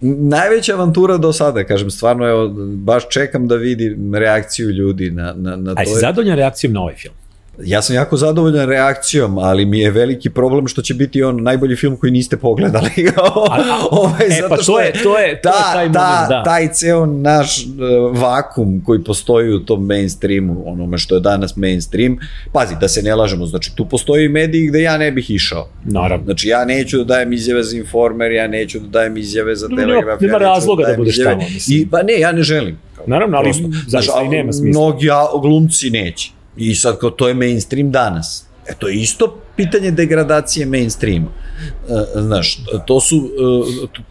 najveća 0.00 0.74
avantura 0.74 1.16
do 1.16 1.32
sada, 1.32 1.64
kažem, 1.64 1.90
stvarno 1.90 2.28
evo 2.28 2.48
baš 2.74 3.08
čekam 3.08 3.48
da 3.48 3.56
vidim 3.56 4.14
reakciju 4.14 4.70
ljudi 4.70 5.10
na 5.10 5.34
na 5.36 5.56
na 5.56 5.74
to. 5.74 5.84
si 5.84 6.00
zadovoljan 6.00 6.36
reakcijom 6.36 6.72
na 6.72 6.80
ovaj 6.80 6.94
film? 6.94 7.14
Ja 7.58 7.82
sam 7.82 7.96
jako 7.96 8.16
zadovoljan 8.16 8.68
reakcijom, 8.68 9.38
ali 9.38 9.64
mi 9.64 9.78
je 9.78 9.90
veliki 9.90 10.30
problem 10.30 10.68
što 10.68 10.82
će 10.82 10.94
biti 10.94 11.22
on 11.22 11.42
najbolji 11.42 11.76
film 11.76 11.96
koji 11.96 12.12
niste 12.12 12.36
pogledali. 12.36 12.90
ovaj, 13.90 14.26
e, 14.26 14.42
pa 14.48 14.56
to 14.56 14.80
je, 14.80 14.92
to 14.92 14.98
je, 14.98 15.02
to 15.02 15.18
je 15.18 15.40
ta, 15.42 15.72
taj 15.72 15.84
moment, 15.84 15.94
ta, 15.94 16.26
da. 16.28 16.42
taj 16.42 16.68
ceo 16.72 17.06
naš 17.06 17.66
uh, 17.66 18.20
vakum 18.20 18.82
koji 18.86 19.04
postoji 19.04 19.52
u 19.54 19.58
tom 19.64 19.86
mainstreamu, 19.86 20.62
onome 20.66 20.98
što 20.98 21.14
je 21.14 21.20
danas 21.20 21.56
mainstream, 21.56 22.18
pazi, 22.52 22.74
da 22.80 22.88
se 22.88 23.02
ne 23.02 23.14
lažemo, 23.14 23.46
znači 23.46 23.76
tu 23.76 23.84
postoji 23.84 24.28
mediji 24.28 24.66
gde 24.66 24.82
ja 24.82 24.98
ne 24.98 25.12
bih 25.12 25.30
išao. 25.30 25.68
Naravno. 25.84 26.24
Znači 26.24 26.48
ja 26.48 26.64
neću 26.64 26.98
da 26.98 27.04
dajem 27.04 27.32
izjave 27.32 27.62
za 27.62 27.76
Informer, 27.76 28.32
ja 28.32 28.48
neću 28.48 28.78
da 28.78 28.86
dajem 28.88 29.16
izjave 29.16 29.56
za 29.56 29.68
Telegraf. 29.68 30.20
nema 30.20 30.32
ja 30.32 30.38
neću 30.38 30.44
razloga 30.44 30.82
da 30.82 30.86
dajem 30.86 30.98
budeš 30.98 31.14
izjave. 31.14 31.30
tamo, 31.30 31.48
mislim. 31.54 31.80
I, 31.80 31.88
pa 31.90 32.02
ne, 32.02 32.18
ja 32.18 32.32
ne 32.32 32.42
želim. 32.42 32.78
Naravno, 33.06 33.36
ali 33.36 33.44
Prosto. 33.44 33.68
zaista 33.86 34.22
i 34.24 34.28
nema 34.28 34.52
smisla. 34.52 34.80
Mnogi 34.80 35.06
glumci 35.42 35.90
neće. 35.90 36.39
I 36.56 36.74
sad 36.74 36.98
kao 36.98 37.10
to 37.10 37.28
je 37.28 37.34
mainstream 37.34 37.90
danas. 37.90 38.44
E 38.68 38.74
to 38.78 38.88
je 38.88 38.94
isto 38.94 39.38
pitanje 39.56 39.90
degradacije 39.90 40.66
mainstreama. 40.66 41.26
E, 41.88 42.20
znaš, 42.20 42.58
to 42.86 43.00
su, 43.00 43.16
e, 43.16 43.86
to- 43.92 44.02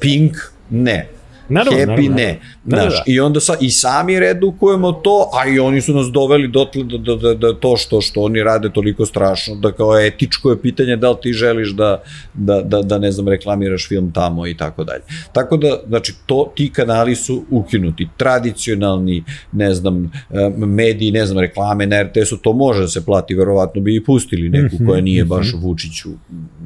Pink, 0.00 0.36
ne. 0.70 1.08
Naravno, 1.48 1.78
Happy 1.78 1.86
naravno, 1.86 2.16
ne. 2.16 2.38
Da, 2.64 2.76
Znaš, 2.76 2.92
da, 2.92 2.96
da. 2.96 3.02
I 3.06 3.20
onda 3.20 3.40
sa, 3.40 3.56
i 3.60 3.70
sami 3.70 4.20
redukujemo 4.20 4.92
to, 4.92 5.30
a 5.34 5.48
i 5.48 5.58
oni 5.58 5.80
su 5.80 5.94
nas 5.94 6.06
doveli 6.06 6.48
dotle 6.48 6.84
da, 6.84 6.98
da, 6.98 7.16
da, 7.16 7.34
da 7.34 7.54
to 7.54 7.76
što 7.76 8.00
što 8.00 8.20
oni 8.20 8.42
rade 8.42 8.72
toliko 8.72 9.06
strašno, 9.06 9.54
da 9.54 9.72
kao 9.72 10.00
etičko 10.00 10.50
je 10.50 10.62
pitanje 10.62 10.96
da 10.96 11.10
li 11.10 11.16
ti 11.22 11.32
želiš 11.32 11.70
da, 11.70 12.02
da, 12.34 12.62
da, 12.62 12.82
da 12.82 12.98
ne 12.98 13.12
znam, 13.12 13.28
reklamiraš 13.28 13.88
film 13.88 14.12
tamo 14.12 14.46
i 14.46 14.56
tako 14.56 14.84
dalje. 14.84 15.02
Tako 15.32 15.56
da, 15.56 15.80
znači, 15.88 16.14
to, 16.26 16.52
ti 16.56 16.70
kanali 16.72 17.16
su 17.16 17.44
ukinuti. 17.50 18.08
Tradicionalni, 18.16 19.24
ne 19.52 19.74
znam, 19.74 20.12
mediji, 20.56 21.10
ne 21.10 21.26
znam, 21.26 21.38
reklame 21.38 21.86
na 21.86 22.02
RTS-u, 22.02 22.36
to 22.36 22.52
može 22.52 22.80
da 22.80 22.88
se 22.88 23.04
plati, 23.04 23.34
verovatno 23.34 23.80
bi 23.80 23.96
i 23.96 24.04
pustili 24.04 24.48
neku 24.48 24.76
koja 24.86 25.00
nije 25.00 25.24
baš 25.24 25.54
Vučiću, 25.54 26.08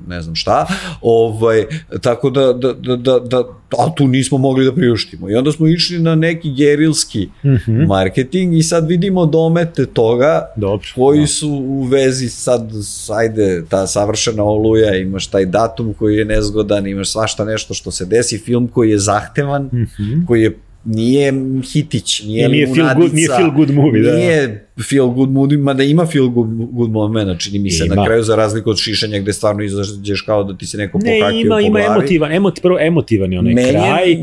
ne 0.09 0.23
znam 0.23 0.35
šta. 0.35 0.67
Ovaj, 1.03 1.65
tako 2.03 2.31
da, 2.31 2.53
da, 2.53 2.73
da, 2.73 2.97
da, 2.97 3.19
da 3.19 3.45
a 3.79 3.95
tu 3.95 4.09
nismo 4.09 4.39
mogli 4.39 4.65
da 4.65 4.70
priuštimo. 4.73 5.31
I 5.31 5.35
onda 5.35 5.53
smo 5.53 5.67
išli 5.69 5.99
na 5.99 6.15
neki 6.15 6.51
gerilski 6.53 7.29
Mhm. 7.45 7.83
marketing 7.83 8.55
i 8.55 8.63
sad 8.63 8.89
vidimo 8.89 9.27
domete 9.27 9.87
toga 9.87 10.53
Dobro. 10.57 10.87
koji 10.95 11.27
su 11.27 11.49
u 11.51 11.83
vezi 11.83 12.29
sad, 12.29 12.71
ajde, 13.13 13.65
ta 13.67 13.87
savršena 13.87 14.45
oluja, 14.45 14.97
imaš 14.97 15.27
taj 15.27 15.47
datum 15.47 15.95
koji 15.95 16.17
je 16.17 16.25
nezgodan, 16.25 16.87
imaš 16.87 17.11
svašta 17.11 17.45
nešto 17.45 17.75
što 17.75 17.91
se 17.91 18.05
desi, 18.07 18.39
film 18.39 18.69
koji 18.69 18.91
je 18.91 18.99
zahtevan, 18.99 19.65
Mhm. 19.65 20.25
koji 20.27 20.43
je 20.43 20.51
nije 20.85 21.33
hitić, 21.65 22.23
nije, 22.23 22.45
I 22.45 22.49
nije 22.49 22.67
feel 22.67 22.75
limunadica, 22.77 23.01
good- 23.03 23.15
nije 23.15 23.29
feel 23.29 23.51
good 23.51 23.71
movie, 23.73 24.03
da. 24.03 24.13
Nije 24.13 24.67
feel 24.83 25.07
good 25.07 25.31
movie, 25.31 25.59
mada 25.59 25.83
ima 25.85 26.07
feel 26.07 26.27
good, 26.27 26.49
good 26.67 26.91
momena, 26.91 27.37
čini 27.37 27.59
mi 27.59 27.71
se, 27.71 27.85
Ima. 27.87 27.95
na 27.95 28.05
kraju 28.05 28.23
za 28.23 28.37
razliku 28.37 28.71
od 28.71 28.79
šišanja 28.79 29.19
gde 29.19 29.33
stvarno 29.33 29.63
izađeš 29.63 30.21
kao 30.21 30.45
da 30.45 30.57
ti 30.57 30.67
se 30.67 30.79
neko 30.79 30.99
Ne, 30.99 31.05
pokakio 31.13 31.41
ima, 31.41 31.55
po 31.55 31.61
ima 31.61 31.79
glavi. 31.79 31.93
emotivan, 31.93 32.33
emoti, 32.33 32.61
prvo 32.61 32.79
emotivan 32.81 33.33
je 33.33 33.39
onaj 33.39 33.55
Meni 33.55 33.69
je- 33.69 33.73
kraj, 33.75 34.17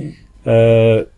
e, 0.46 0.52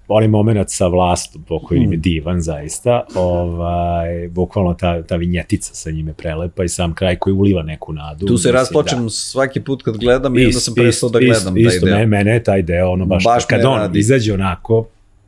onaj 0.08 0.28
moment 0.28 0.70
sa 0.70 0.88
vlastom, 0.88 1.42
pokojnim 1.44 1.86
Hmm. 1.86 1.94
je 1.94 1.98
divan 2.00 2.42
zaista, 2.42 3.02
ovaj, 3.16 4.28
bukvalno 4.28 4.74
ta, 4.74 5.02
ta 5.02 5.16
vinjetica 5.16 5.74
sa 5.74 5.92
njime 5.92 6.14
prelepa 6.14 6.64
i 6.64 6.70
sam 6.70 6.94
kraj 6.94 7.16
koji 7.16 7.34
uliva 7.34 7.64
neku 7.64 7.94
nadu. 7.94 8.20
Tu 8.20 8.28
se 8.30 8.34
Mislim, 8.40 8.54
rasplačem 8.54 9.10
svaki 9.10 9.60
put 9.60 9.84
kad 9.84 9.98
gledam 9.98 10.36
i 10.36 10.46
onda 10.46 10.50
Ist- 10.50 10.60
sam 10.60 10.74
prestao 10.74 11.10
da 11.10 11.20
ist- 11.20 11.26
gledam 11.26 11.58
isto, 11.58 11.70
taj 11.70 11.76
isto, 11.76 11.86
deo. 11.86 11.96
Mene, 11.96 12.08
mene 12.08 12.32
je 12.32 12.44
taj 12.44 12.62
deo, 12.62 12.90
ono 12.90 13.06
baš, 13.06 13.24
Baš 13.24 13.46
kad 13.46 13.66
on 13.66 13.78
radi. 13.78 14.00
izađe 14.00 14.34
onako, 14.34 14.86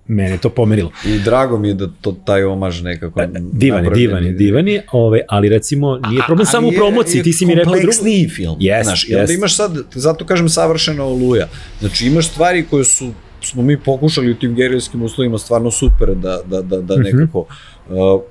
mene 0.08 0.38
to 0.38 0.50
pomerilo. 0.52 0.92
I 1.06 1.20
drago 1.20 1.58
mi 1.58 1.68
je 1.68 1.74
da 1.74 1.88
to 2.02 2.12
taj 2.16 2.44
omaž 2.44 2.82
nekako 2.82 3.22
E, 3.22 3.28
Divan 3.44 3.86
je, 3.86 3.92
divan 3.92 4.24
je, 4.26 4.32
divan 4.32 4.68
je, 4.68 4.86
ovaj, 4.92 5.22
ali 5.28 5.50
recimo 5.50 6.00
nije 6.00 6.22
problem 6.26 6.46
samo 6.46 6.68
u 6.68 6.72
promociji, 6.72 7.20
je 7.20 7.24
ti 7.24 7.34
si 7.34 7.46
mi 7.46 7.56
rekao 7.56 7.66
drugo. 7.66 7.78
kompleksniji 7.78 8.30
film. 8.30 8.56
Jest, 8.60 8.88
Znaš, 8.88 9.10
jest. 9.10 9.34
imaš 9.34 9.56
sad, 9.56 9.78
zato 9.92 10.26
kažem 10.26 10.50
savršena 10.50 11.04
oluja. 11.04 11.48
Znači 11.80 12.08
imaš 12.08 12.28
stvari 12.28 12.66
koje 12.66 12.84
su 12.84 13.12
smo 13.42 13.62
mi 13.62 13.80
pokušali 13.80 14.32
u 14.32 14.36
tim 14.36 14.56
gerilskim 14.56 15.02
uslovima 15.04 15.38
stvarno 15.38 15.72
super 15.72 16.16
da, 16.16 16.40
da, 16.46 16.62
da, 16.62 16.82
da 16.82 16.96
Mhm. 16.98 17.04
nekako 17.04 17.40
uh, 17.90 18.22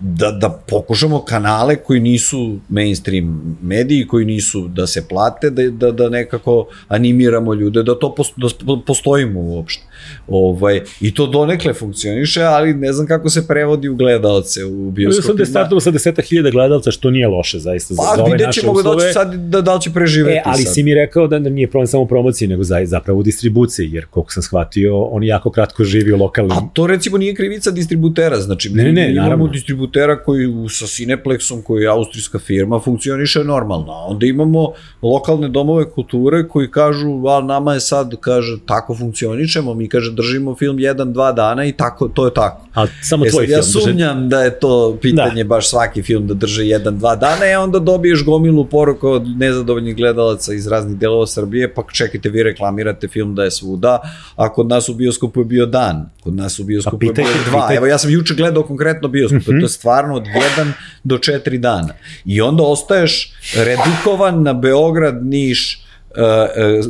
da, 0.00 0.30
da 0.30 0.50
pokušamo 0.68 1.24
kanale 1.24 1.76
koji 1.76 2.00
nisu 2.00 2.58
mainstream 2.68 3.56
mediji, 3.62 4.06
koji 4.06 4.24
nisu 4.24 4.68
da 4.68 4.86
se 4.86 5.08
plate, 5.08 5.50
da, 5.50 5.70
da, 5.70 5.90
da 5.92 6.08
nekako 6.08 6.66
animiramo 6.88 7.54
ljude, 7.54 7.82
da 7.82 7.98
to 7.98 8.14
posto, 8.14 8.34
da 8.38 8.76
postojimo 8.86 9.40
uopšte. 9.40 9.82
Ovaj, 10.28 10.80
I 11.00 11.14
to 11.14 11.26
donekle 11.26 11.72
funkcioniše, 11.74 12.42
ali 12.42 12.74
ne 12.74 12.92
znam 12.92 13.06
kako 13.06 13.30
se 13.30 13.46
prevodi 13.46 13.88
u 13.88 13.94
gledalce 13.96 14.64
u 14.64 14.90
bioskopima. 14.90 15.26
sam 15.26 15.36
da 15.36 15.42
je 15.42 15.46
startilo 15.46 15.80
sa 15.80 15.90
deseta 15.90 16.22
hiljada 16.22 16.50
gledalca, 16.50 16.90
što 16.90 17.10
nije 17.10 17.28
loše 17.28 17.58
zaista 17.58 17.94
za, 17.94 18.02
za 18.02 18.16
Pa 18.16 18.22
ove 18.22 18.32
vidjet 18.32 18.46
naše 18.46 18.60
ćemo 18.60 18.72
da 18.72 18.78
uslove. 18.78 19.06
će 19.06 19.12
sad 19.12 19.34
da, 19.34 19.60
da 19.60 19.74
li 19.74 19.80
će 19.80 19.90
preživeti 19.90 20.36
E, 20.38 20.42
ali 20.44 20.62
sad. 20.62 20.74
si 20.74 20.82
mi 20.82 20.94
rekao 20.94 21.26
da 21.26 21.38
nije 21.38 21.70
problem 21.70 21.86
samo 21.86 22.02
u 22.02 22.06
promociji, 22.08 22.48
nego 22.48 22.62
za, 22.64 22.80
zapravo 22.84 23.20
u 23.20 23.22
distribuciji, 23.22 23.90
jer 23.92 24.06
koliko 24.06 24.32
sam 24.32 24.42
shvatio, 24.42 25.02
on 25.02 25.24
jako 25.24 25.50
kratko 25.50 25.84
živi 25.84 26.12
u 26.12 26.16
lokalnim... 26.16 26.58
A 26.58 26.60
to 26.72 26.86
recimo 26.86 27.18
nije 27.18 27.34
krivica 27.34 27.70
distributera, 27.70 28.40
znači 28.40 28.70
Ne, 28.74 28.84
ne, 28.84 28.92
ne, 28.92 29.10
imamo 29.10 29.22
naravno. 29.22 29.46
distributera 29.46 30.22
koji 30.22 30.46
sa 30.68 30.84
Cineplexom, 30.86 31.62
koji 31.62 31.82
je 31.82 31.88
austrijska 31.88 32.38
firma, 32.38 32.80
funkcioniše 32.80 33.44
normalno. 33.44 33.92
Onda 33.92 34.26
imamo 34.26 34.72
lokalne 35.02 35.48
domove 35.48 35.90
kulture 35.90 36.48
koji 36.48 36.70
kažu, 36.70 37.26
a 37.28 37.40
nama 37.40 37.74
je 37.74 37.80
sad, 37.80 38.12
kaže, 38.20 38.56
tako 38.66 38.94
funkcionišemo, 38.94 39.74
mi 39.74 39.88
kaže, 39.88 39.99
držimo 40.06 40.56
film 40.56 40.78
jedan, 40.78 41.12
dva 41.12 41.32
dana 41.32 41.64
i 41.64 41.72
tako, 41.72 42.08
to 42.08 42.24
je 42.24 42.34
tako. 42.34 42.66
A 42.74 42.86
samo 43.02 43.26
E 43.26 43.30
tvoj 43.30 43.44
sad, 43.44 43.50
ja 43.50 43.62
film. 43.62 43.82
sumnjam 43.84 44.28
da 44.28 44.42
je 44.42 44.60
to 44.60 44.98
pitanje 45.02 45.44
da. 45.44 45.48
baš 45.48 45.68
svaki 45.68 46.02
film 46.02 46.26
da 46.26 46.34
drže 46.34 46.64
jedan, 46.64 46.98
dva 46.98 47.16
dana 47.16 47.46
i 47.46 47.54
onda 47.54 47.78
dobiješ 47.78 48.24
gomilu 48.24 48.64
poruka 48.64 49.08
od 49.08 49.28
nezadovoljnih 49.28 49.96
gledalaca 49.96 50.54
iz 50.54 50.66
raznih 50.66 50.98
delova 50.98 51.26
Srbije, 51.26 51.74
pa 51.74 51.82
čekajte, 51.92 52.28
vi 52.28 52.42
reklamirate 52.42 53.08
film 53.08 53.34
da 53.34 53.44
je 53.44 53.50
svuda, 53.50 54.00
a 54.36 54.48
kod 54.48 54.68
nas 54.68 54.88
u 54.88 54.94
bioskopu 54.94 55.40
je 55.40 55.44
bio 55.44 55.66
dan, 55.66 56.10
kod 56.20 56.34
nas 56.34 56.58
u 56.58 56.64
bioskopu 56.64 56.98
Pa 56.98 57.06
je 57.06 57.12
bio 57.14 57.24
dva. 57.24 57.34
pitajte- 57.52 57.76
Evo 57.76 57.86
ja 57.86 57.98
sam 57.98 58.10
juče 58.10 58.34
gledao 58.34 58.62
konkretno 58.62 59.08
bioskop, 59.08 59.38
mm 59.38 59.44
-hmm. 59.46 59.60
to 59.60 59.64
je 59.64 59.68
stvarno 59.70 60.14
od 60.14 60.26
jedan 60.26 60.72
do 61.04 61.18
četiri 61.18 61.58
dana. 61.58 61.94
I 62.24 62.40
onda 62.40 62.62
ostaješ 62.62 63.32
redukovan 63.56 64.42
na 64.42 64.52
Beograd, 64.52 65.26
Niš, 65.26 65.82
uh, 66.12 66.22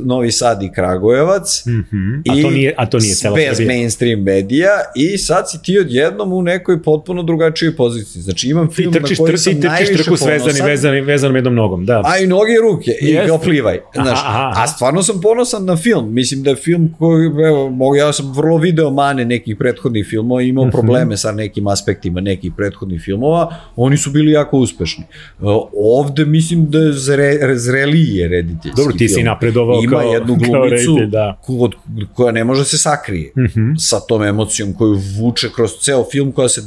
Novi 0.03 0.33
Sad 0.33 0.63
i 0.63 0.71
Kragujevac 0.71 1.67
Mhm. 1.67 2.15
A 2.21 2.43
to 2.43 2.51
nije- 2.51 2.75
a 2.77 2.87
to 2.87 2.99
nije 2.99 3.15
cela 3.15 3.35
bez 3.37 3.45
Srbija. 3.51 3.67
mainstream 3.69 4.21
medija 4.21 4.71
i 4.97 5.19
sad 5.19 5.51
si 5.51 5.63
ti 5.63 5.79
odjednom 5.79 6.33
u 6.33 6.43
nekoj 6.43 6.83
potpuno 6.83 7.23
drugačijoj 7.23 7.77
poziciji. 7.77 8.23
Znači 8.23 8.49
imam 8.49 8.69
Ti 8.69 8.75
film 8.75 8.93
na 8.93 9.01
trčiš, 9.01 9.19
koji 9.19 9.29
trči, 9.29 9.39
sam 9.41 9.53
trčiš 9.53 9.65
najviše 9.65 9.93
trku 9.95 10.17
ponosan, 10.19 10.67
vezanim, 10.67 11.05
vezanom 11.05 11.37
jednom 11.37 11.55
nogom, 11.55 11.87
da. 11.87 12.03
a 12.05 12.19
i 12.19 12.27
noge 12.27 12.53
i 12.53 12.61
ruke 12.63 12.91
i 13.03 13.07
Jeste. 13.07 13.29
kao 13.29 13.39
plivaj. 13.39 13.79
Znaš, 13.95 14.19
Aha, 14.19 14.49
aha. 14.49 14.53
A 14.57 14.69
stvarno 14.69 15.03
sam 15.03 15.21
ponosan 15.21 15.65
na 15.65 15.77
film. 15.77 16.13
Mislim 16.13 16.43
da 16.43 16.51
je 16.51 16.57
film 16.57 16.95
koji, 16.99 17.27
evo, 17.27 17.71
ja 17.97 18.13
sam 18.13 18.33
vrlo 18.33 18.57
video 18.59 18.91
mane 18.93 19.25
nekih 19.25 19.57
prethodnih 19.57 20.07
filmova, 20.07 20.43
imao 20.43 20.65
Mhm. 20.65 20.71
probleme 20.73 21.17
sa 21.17 21.33
nekim 21.33 21.67
aspektima 21.67 22.21
nekih 22.21 22.53
prethodnih 22.53 23.01
filmova, 23.01 23.41
oni 23.77 23.97
su 23.97 24.11
bili 24.11 24.33
jako 24.33 24.59
uspešni. 24.59 25.05
Uh, 25.41 25.47
ovde 25.75 26.25
mislim 26.27 26.67
da 26.67 26.79
je 26.79 26.93
zre, 26.93 27.19
zrelije 27.55 28.29
rediteljski 28.29 28.77
Dobro, 28.77 28.93
ti 28.95 29.09
si 29.11 29.23
napredovao 29.25 29.81
Ima 29.81 29.91
kao- 29.93 30.13
jednu 30.13 30.27
kao 30.29 30.51
glumicu 30.51 30.65
reditelj, 30.67 31.07
da. 31.09 31.39
ko- 31.43 31.71
koja 32.15 32.33
ne 32.33 32.45
može 32.45 32.65
se 32.65 32.79
sakrije 32.79 33.33
Mhm. 33.39 33.75
sa 33.77 34.01
tom 34.01 34.23
emocijom 34.25 34.73
koju 34.73 34.95
vuče 35.17 35.49
kroz 35.51 35.71
ceo 35.75 36.05
film 36.05 36.33
koja 36.33 36.49
se, 36.49 36.63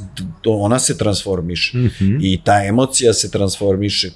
ona 0.46 0.80
se 0.80 0.98
transformiše 0.98 1.78
Mhm. 1.78 2.18
i 2.22 2.40
ta 2.44 2.64
emocija 2.64 3.14
se 3.14 3.32
transformiše 3.32 4.10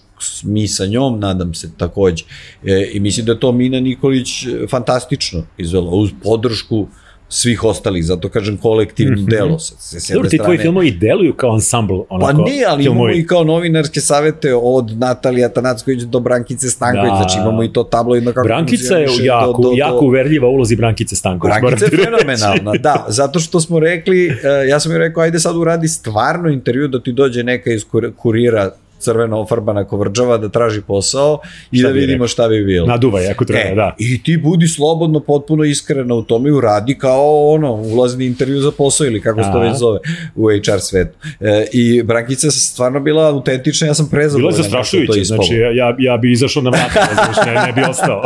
mi 0.43 0.67
sa 0.67 0.86
njom, 0.86 1.19
nadam 1.19 1.53
se 1.53 1.69
takođe. 1.78 2.23
E, 2.63 2.89
I 2.93 2.99
mislim 2.99 3.25
da 3.25 3.32
je 3.32 3.39
to 3.39 3.51
Mina 3.51 3.80
Nikolić 3.80 4.28
e, 4.43 4.67
fantastično 4.69 5.43
izvela 5.57 5.91
uz 5.91 6.09
podršku 6.23 6.88
svih 7.30 7.63
ostalih, 7.63 8.05
zato 8.05 8.30
kažem 8.30 8.57
kolektivno 8.57 9.21
mm 9.21 9.25
-hmm. 9.25 9.30
delo. 9.30 9.59
Se, 9.59 9.99
se 9.99 10.13
Dobro, 10.13 10.30
ti 10.30 10.38
tvoji 10.38 10.57
filmovi 10.57 10.91
deluju 10.91 11.34
kao 11.34 11.53
ansambl, 11.53 11.99
onako, 12.09 12.43
Pa 12.43 12.49
nije, 12.49 12.65
ali 12.65 12.84
filmovi. 12.84 13.11
imamo 13.11 13.23
i 13.23 13.28
kao 13.28 13.43
novinarske 13.43 14.01
savete 14.01 14.55
od 14.55 14.97
Natalija 14.97 15.49
Tanacković 15.49 16.01
do 16.01 16.19
Brankice 16.19 16.69
Stanković, 16.69 17.11
da. 17.11 17.15
znači 17.15 17.38
imamo 17.39 17.63
i 17.63 17.73
to 17.73 17.84
tabloidno 17.84 18.34
kako 18.34 18.47
Brankica 18.47 18.97
je 18.97 19.07
jako, 19.19 19.61
do, 19.61 19.69
do, 19.69 19.75
jako 19.75 20.05
uverljiva 20.05 20.47
ulozi 20.47 20.75
Brankice 20.75 21.15
Stanković. 21.15 21.55
Brankica 21.61 21.86
je 21.86 22.03
fenomenalna, 22.05 22.71
da, 22.80 23.05
zato 23.19 23.39
što 23.39 23.59
smo 23.59 23.80
rekli, 23.80 24.28
uh, 24.28 24.69
ja 24.69 24.80
sam 24.80 24.91
joj 24.91 24.99
rekao, 24.99 25.23
ajde 25.23 25.39
sad 25.39 25.55
uradi 25.55 25.88
stvarno 25.88 26.49
intervju 26.49 26.88
da 26.88 27.03
ti 27.03 27.11
dođe 27.11 27.43
neka 27.43 27.71
iz 27.71 27.86
kurira 28.17 28.71
crveno 28.99 29.39
ofarbana 29.39 29.83
kovrđava 29.83 30.37
da 30.37 30.49
traži 30.49 30.81
posao 30.81 31.39
i 31.71 31.79
šta 31.79 31.87
da 31.87 31.93
vidimo 31.93 32.13
rekao? 32.13 32.27
šta 32.27 32.47
bi 32.47 32.65
bilo. 32.65 32.87
Naduvaj 32.87 33.31
ako 33.31 33.45
treba, 33.45 33.69
e, 33.69 33.75
da. 33.75 33.95
I 33.99 34.23
ti 34.23 34.37
budi 34.37 34.67
slobodno, 34.67 35.19
potpuno 35.19 35.63
iskreno 35.63 36.15
u 36.15 36.21
tome 36.21 36.49
i 36.49 36.51
uradi 36.51 36.95
kao 36.97 37.49
ono, 37.49 37.73
ulazni 37.73 38.25
intervju 38.25 38.61
za 38.61 38.71
posao 38.71 39.07
ili 39.07 39.21
kako 39.21 39.43
se 39.43 39.49
to 39.53 39.59
već 39.59 39.77
zove 39.77 39.99
u 40.35 40.47
HR 40.49 40.79
svetu. 40.79 41.17
E, 41.39 41.65
I 41.73 42.03
Brankica 42.03 42.47
je 42.47 42.51
stvarno 42.51 42.99
bila 42.99 43.27
autentična, 43.27 43.87
ja 43.87 43.93
sam 43.93 44.09
prezadovoljan. 44.09 44.55
Bila 44.55 44.59
je 44.59 44.63
zastrašujuća, 44.63 45.23
znači 45.23 45.53
ja, 45.53 45.71
ja, 45.71 45.95
ja 45.99 46.17
bi 46.17 46.31
izašao 46.31 46.63
na 46.63 46.69
vrata, 46.69 47.07
znači 47.13 47.49
ne, 47.49 47.53
ne 47.65 47.73
bi 47.73 47.81
ostao. 47.89 48.23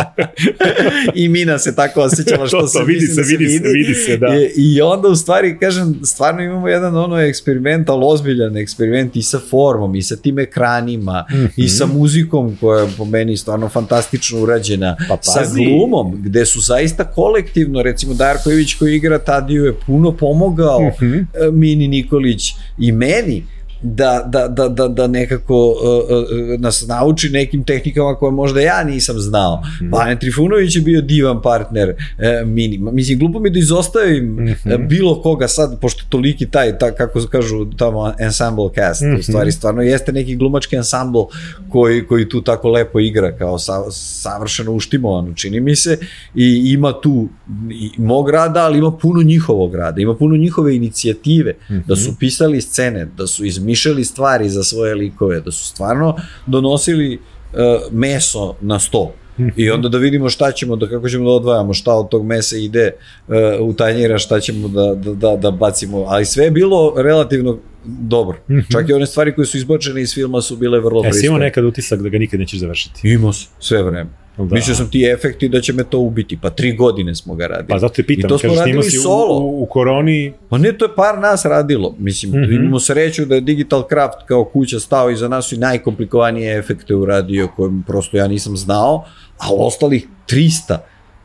I 1.22 1.30
Mina 1.30 1.60
se 1.60 1.76
tako 1.76 2.02
osjećala 2.02 2.48
što 2.48 2.58
to, 2.58 2.62
to, 2.62 2.68
se 2.68 2.84
vidi 2.86 3.06
se, 3.06 3.22
da 3.22 3.24
se, 3.24 3.38
vidi 3.38 3.58
se, 3.58 3.68
vidi 3.68 3.94
se, 3.94 4.18
da. 4.18 4.28
I, 4.28 4.52
I 4.56 4.82
onda 4.82 5.08
u 5.08 5.16
stvari, 5.16 5.58
kažem, 5.60 6.00
stvarno 6.04 6.42
imamo 6.42 6.68
jedan 6.68 6.98
ono 6.98 7.22
eksperiment, 7.22 7.90
ali 7.90 8.02
ozbiljan 8.06 8.58
eksperiment 8.58 9.16
i 9.16 9.22
sa 9.22 9.40
formom 9.50 9.96
i 9.96 10.02
sa 10.02 10.16
tim 10.16 10.40
ekranom 10.40 10.61
ekranima 10.62 11.26
mm 11.30 11.36
-hmm. 11.36 11.50
i 11.56 11.70
sa 11.70 11.86
mhm. 11.86 11.98
muzikom 11.98 12.58
koja 12.60 12.82
je 12.82 12.90
po 12.98 13.06
meni 13.06 13.38
stvarno 13.38 13.70
fantastično 13.70 14.40
urađena, 14.40 14.96
pa, 15.10 15.18
sa 15.22 15.44
glumom 15.56 16.22
gde 16.24 16.46
su 16.46 16.60
zaista 16.60 17.04
kolektivno, 17.04 17.82
recimo 17.82 18.14
Darković 18.14 18.74
koji 18.74 18.96
igra 18.96 19.20
Tadiju 19.20 19.66
je 19.66 19.74
puno 19.74 20.12
pomogao 20.12 20.80
mm 20.82 21.06
-hmm. 21.06 21.52
Mini 21.52 21.88
Nikolić 21.88 22.54
i 22.80 22.92
meni 22.92 23.44
da, 23.84 24.24
da, 24.28 24.48
da, 24.48 24.70
da, 24.70 24.88
da 24.88 25.08
nekako 25.08 25.68
uh, 25.68 25.76
uh, 26.10 26.60
nas 26.60 26.88
nauči 26.88 27.30
nekim 27.30 27.64
tehnikama 27.64 28.16
koje 28.16 28.32
možda 28.32 28.62
ja 28.62 28.84
nisam 28.84 29.20
znao. 29.20 29.64
Mm. 29.82 29.90
Bane 29.90 30.20
Trifunović 30.20 30.76
je 30.76 30.82
bio 30.82 31.02
divan 31.02 31.42
partner 31.42 31.90
uh, 31.90 32.48
mini. 32.48 32.78
Mislim, 32.78 33.20
glupo 33.20 33.40
mi 33.40 33.50
da 33.50 33.60
izostavim 33.60 34.26
mm 34.26 34.48
-hmm. 34.48 34.88
bilo 34.88 35.22
koga 35.22 35.48
sad, 35.48 35.80
pošto 35.80 36.04
toliki 36.10 36.46
taj, 36.46 36.78
ta, 36.78 36.92
kako 36.92 37.20
kažu 37.32 37.66
tamo 37.78 38.14
ensemble 38.20 38.70
cast, 38.76 39.02
mm 39.02 39.06
-hmm. 39.06 39.20
u 39.20 39.24
stvari 39.24 39.52
stvarno 39.52 39.82
jeste 39.82 40.12
neki 40.12 40.36
glumački 40.36 40.76
ensemble 40.76 41.24
koji, 41.70 42.08
koji 42.08 42.30
tu 42.30 42.42
tako 42.42 42.70
lepo 42.70 43.00
igra, 43.00 43.38
kao 43.38 43.60
sa, 43.60 43.92
savršeno 43.92 44.72
uštimovano, 44.72 45.34
čini 45.36 45.60
mi 45.60 45.76
se, 45.76 45.98
i 46.36 46.74
ima 46.74 47.02
tu 47.02 47.28
i 47.72 47.92
mog 47.98 48.30
rada, 48.30 48.66
ali 48.66 48.78
ima 48.78 48.92
puno 48.92 49.22
njihovog 49.22 49.76
rada, 49.76 50.02
ima 50.02 50.16
puno 50.16 50.38
njihove 50.38 50.76
inicijative, 50.76 51.54
mm 51.70 51.74
-hmm. 51.74 51.86
da 51.88 51.96
su 51.96 52.16
pisali 52.20 52.62
scene, 52.62 53.06
da 53.18 53.28
su 53.28 53.46
izmišljali 53.46 53.71
izmišljali 53.72 54.04
stvari 54.04 54.50
za 54.50 54.64
svoje 54.64 54.96
likove, 54.96 55.42
da 55.42 55.52
su 55.52 55.66
stvarno 55.66 56.16
donosili 56.46 57.16
uh, 57.18 57.60
meso 57.92 58.56
na 58.62 58.80
sto. 58.80 59.14
I 59.56 59.70
onda 59.70 59.90
da 59.90 59.98
vidimo 59.98 60.30
šta 60.30 60.52
ćemo, 60.52 60.76
da 60.76 60.90
kako 60.90 61.10
ćemo 61.10 61.26
da 61.26 61.32
odvajamo, 61.32 61.74
šta 61.74 61.94
od 61.96 62.10
tog 62.10 62.26
mesa 62.26 62.58
ide 62.58 62.92
uh, 63.28 63.36
u 63.62 63.74
tanjira, 63.74 64.18
šta 64.18 64.40
ćemo 64.40 64.68
da, 64.68 64.96
da, 64.96 65.14
da, 65.14 65.36
da 65.36 65.52
bacimo. 65.52 66.06
Ali 66.08 66.26
sve 66.26 66.44
je 66.44 66.52
bilo 66.52 66.94
relativno 66.98 67.58
dobro. 67.86 68.38
Mm 68.48 68.54
-hmm. 68.54 68.72
Čak 68.72 68.90
i 68.90 68.94
one 68.94 69.06
stvari 69.06 69.36
koje 69.36 69.46
su 69.46 69.58
izbočene 69.58 70.02
iz 70.02 70.14
filma 70.14 70.42
su 70.42 70.56
bile 70.56 70.80
vrlo 70.80 71.02
pristojne. 71.02 71.20
E, 71.20 71.22
si 71.22 71.26
imao 71.28 71.40
nekad 71.40 71.64
utisak 71.66 72.02
da 72.02 72.10
ga 72.10 72.18
nikad 72.18 72.40
nećeš 72.40 72.60
završiti? 72.60 73.10
Imao 73.14 73.34
sve 73.60 73.84
vreme. 73.84 74.10
Da. 74.38 74.56
Mislio 74.56 74.76
sam 74.76 74.90
ti 74.90 75.04
efekti 75.04 75.50
da 75.50 75.62
će 75.62 75.74
me 75.74 75.84
to 75.84 76.00
ubiti. 76.00 76.38
Pa 76.42 76.50
tri 76.50 76.76
godine 76.76 77.16
smo 77.16 77.36
ga 77.36 77.48
radili. 77.48 77.68
Pa 77.68 77.80
zato 77.80 77.94
te 77.94 78.04
pitam, 78.04 78.28
I 78.28 78.30
to 78.30 78.38
smo 78.38 78.54
radili 78.54 78.84
si 78.84 78.98
solo. 78.98 79.40
U, 79.40 79.64
u, 79.64 79.66
koroni... 79.66 80.34
Pa 80.50 80.58
ne, 80.58 80.78
to 80.78 80.86
je 80.86 80.96
par 80.96 81.20
nas 81.20 81.46
radilo. 81.46 81.96
Mislim, 82.00 82.32
mm 82.32 82.36
-hmm. 82.36 82.56
imamo 82.56 82.80
sreću 82.80 83.26
da 83.26 83.36
je 83.36 83.42
Digital 83.42 83.84
Craft 83.90 84.18
kao 84.26 84.46
kuća 84.46 84.80
stao 84.80 85.12
iza 85.12 85.28
nas 85.28 85.52
i 85.52 85.58
najkomplikovanije 85.58 86.58
efekte 86.58 86.96
uradio 86.96 87.48
koje 87.56 87.72
prosto 87.88 88.18
ja 88.18 88.28
nisam 88.28 88.58
znao, 88.58 89.06
a 89.38 89.48
ostalih 89.54 90.08
300 90.28 90.78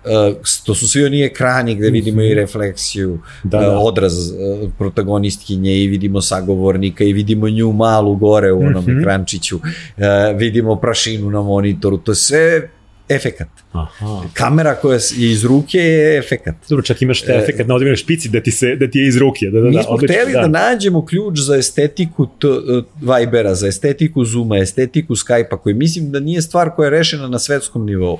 Uh, 0.06 0.36
to 0.64 0.74
su 0.74 0.88
svi 0.88 1.04
oni 1.04 1.22
ekrani 1.22 1.74
gde 1.74 1.90
vidimo 1.90 2.22
i 2.22 2.30
mhm. 2.30 2.38
refleksiju, 2.38 3.18
da, 3.44 3.60
da. 3.60 3.78
Uh, 3.78 3.86
odraz 3.86 4.30
uh, 4.30 4.70
protagonistkinje 4.78 5.76
i 5.76 5.88
vidimo 5.88 6.20
sagovornika 6.20 7.04
i 7.04 7.12
vidimo 7.12 7.48
nju 7.48 7.72
malu 7.72 8.16
gore 8.16 8.52
u 8.52 8.60
onom 8.60 8.84
mm 8.84 8.86
-hmm. 8.86 9.00
ekrančiću, 9.00 9.56
uh, 9.56 9.62
vidimo 10.36 10.76
prašinu 10.76 11.30
na 11.30 11.42
monitoru, 11.42 11.98
to 11.98 12.12
je 12.12 12.16
sve 12.16 12.70
efekat. 13.08 13.48
Aha. 13.72 14.22
Kamera 14.32 14.74
koja 14.74 14.98
je 15.16 15.30
iz 15.30 15.44
ruke 15.44 15.78
je 15.78 16.18
efekat. 16.18 16.54
Dobro, 16.68 16.82
čak 16.82 17.02
imaš 17.02 17.22
te 17.22 17.32
efekat 17.32 17.66
na 17.66 17.74
odivnoj 17.74 17.96
špici 17.96 18.28
da 18.28 18.40
ti, 18.40 18.50
se, 18.50 18.76
da 18.76 18.90
ti 18.90 18.98
je 18.98 19.08
iz 19.08 19.16
ruke. 19.16 19.46
Da, 19.50 19.60
da, 19.60 19.68
Mi 19.68 19.82
smo 19.82 19.92
odlično, 19.92 20.16
hteli 20.16 20.32
da. 20.32 20.40
da 20.40 20.48
nađemo 20.48 21.06
ključ 21.06 21.38
za 21.38 21.56
estetiku 21.56 22.26
t, 22.26 22.48
Vibera, 23.00 23.54
za 23.54 23.66
estetiku 23.66 24.24
Zuma, 24.24 24.58
estetiku 24.58 25.14
Skype-a, 25.14 25.56
koji 25.56 25.74
mislim 25.74 26.10
da 26.12 26.20
nije 26.20 26.42
stvar 26.42 26.70
koja 26.70 26.86
je 26.86 26.90
rešena 26.90 27.28
na 27.28 27.38
svetskom 27.38 27.86
nivou. 27.86 28.18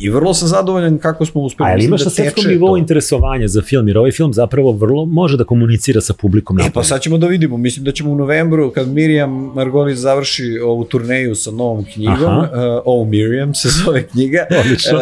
I 0.00 0.10
vrlo 0.10 0.34
sam 0.34 0.48
zadovoljan 0.48 0.98
kako 0.98 1.26
smo 1.26 1.40
uspeli. 1.40 1.70
A 1.70 1.74
ili 1.74 1.84
imaš 1.84 2.00
da 2.00 2.04
na 2.04 2.10
svetskom 2.10 2.44
nivou 2.48 2.76
interesovanja 2.76 3.48
za 3.48 3.62
film, 3.62 3.88
jer 3.88 3.98
ovaj 3.98 4.10
film 4.10 4.32
zapravo 4.32 4.72
vrlo 4.72 5.04
može 5.04 5.36
da 5.36 5.44
komunicira 5.44 6.00
sa 6.00 6.14
publikom. 6.14 6.60
E 6.60 6.70
pa 6.74 6.82
sad 6.82 7.00
ćemo 7.00 7.18
da 7.18 7.26
vidimo, 7.26 7.56
mislim 7.56 7.84
da 7.84 7.92
ćemo 7.92 8.10
u 8.10 8.14
novembru, 8.14 8.70
kad 8.70 8.88
Mirjam 8.88 9.30
Margolis 9.54 9.98
završi 9.98 10.58
ovu 10.64 10.84
turneju 10.84 11.34
sa 11.34 11.50
novom 11.50 11.84
knjigom, 11.94 12.38
uh, 12.38 12.46
Oh 12.84 13.08
Miriam 13.08 13.54
se 13.54 13.68
zove 13.84 14.02
knjiga, 14.02 14.46
uh, 14.50 14.56
uh, 14.56 15.00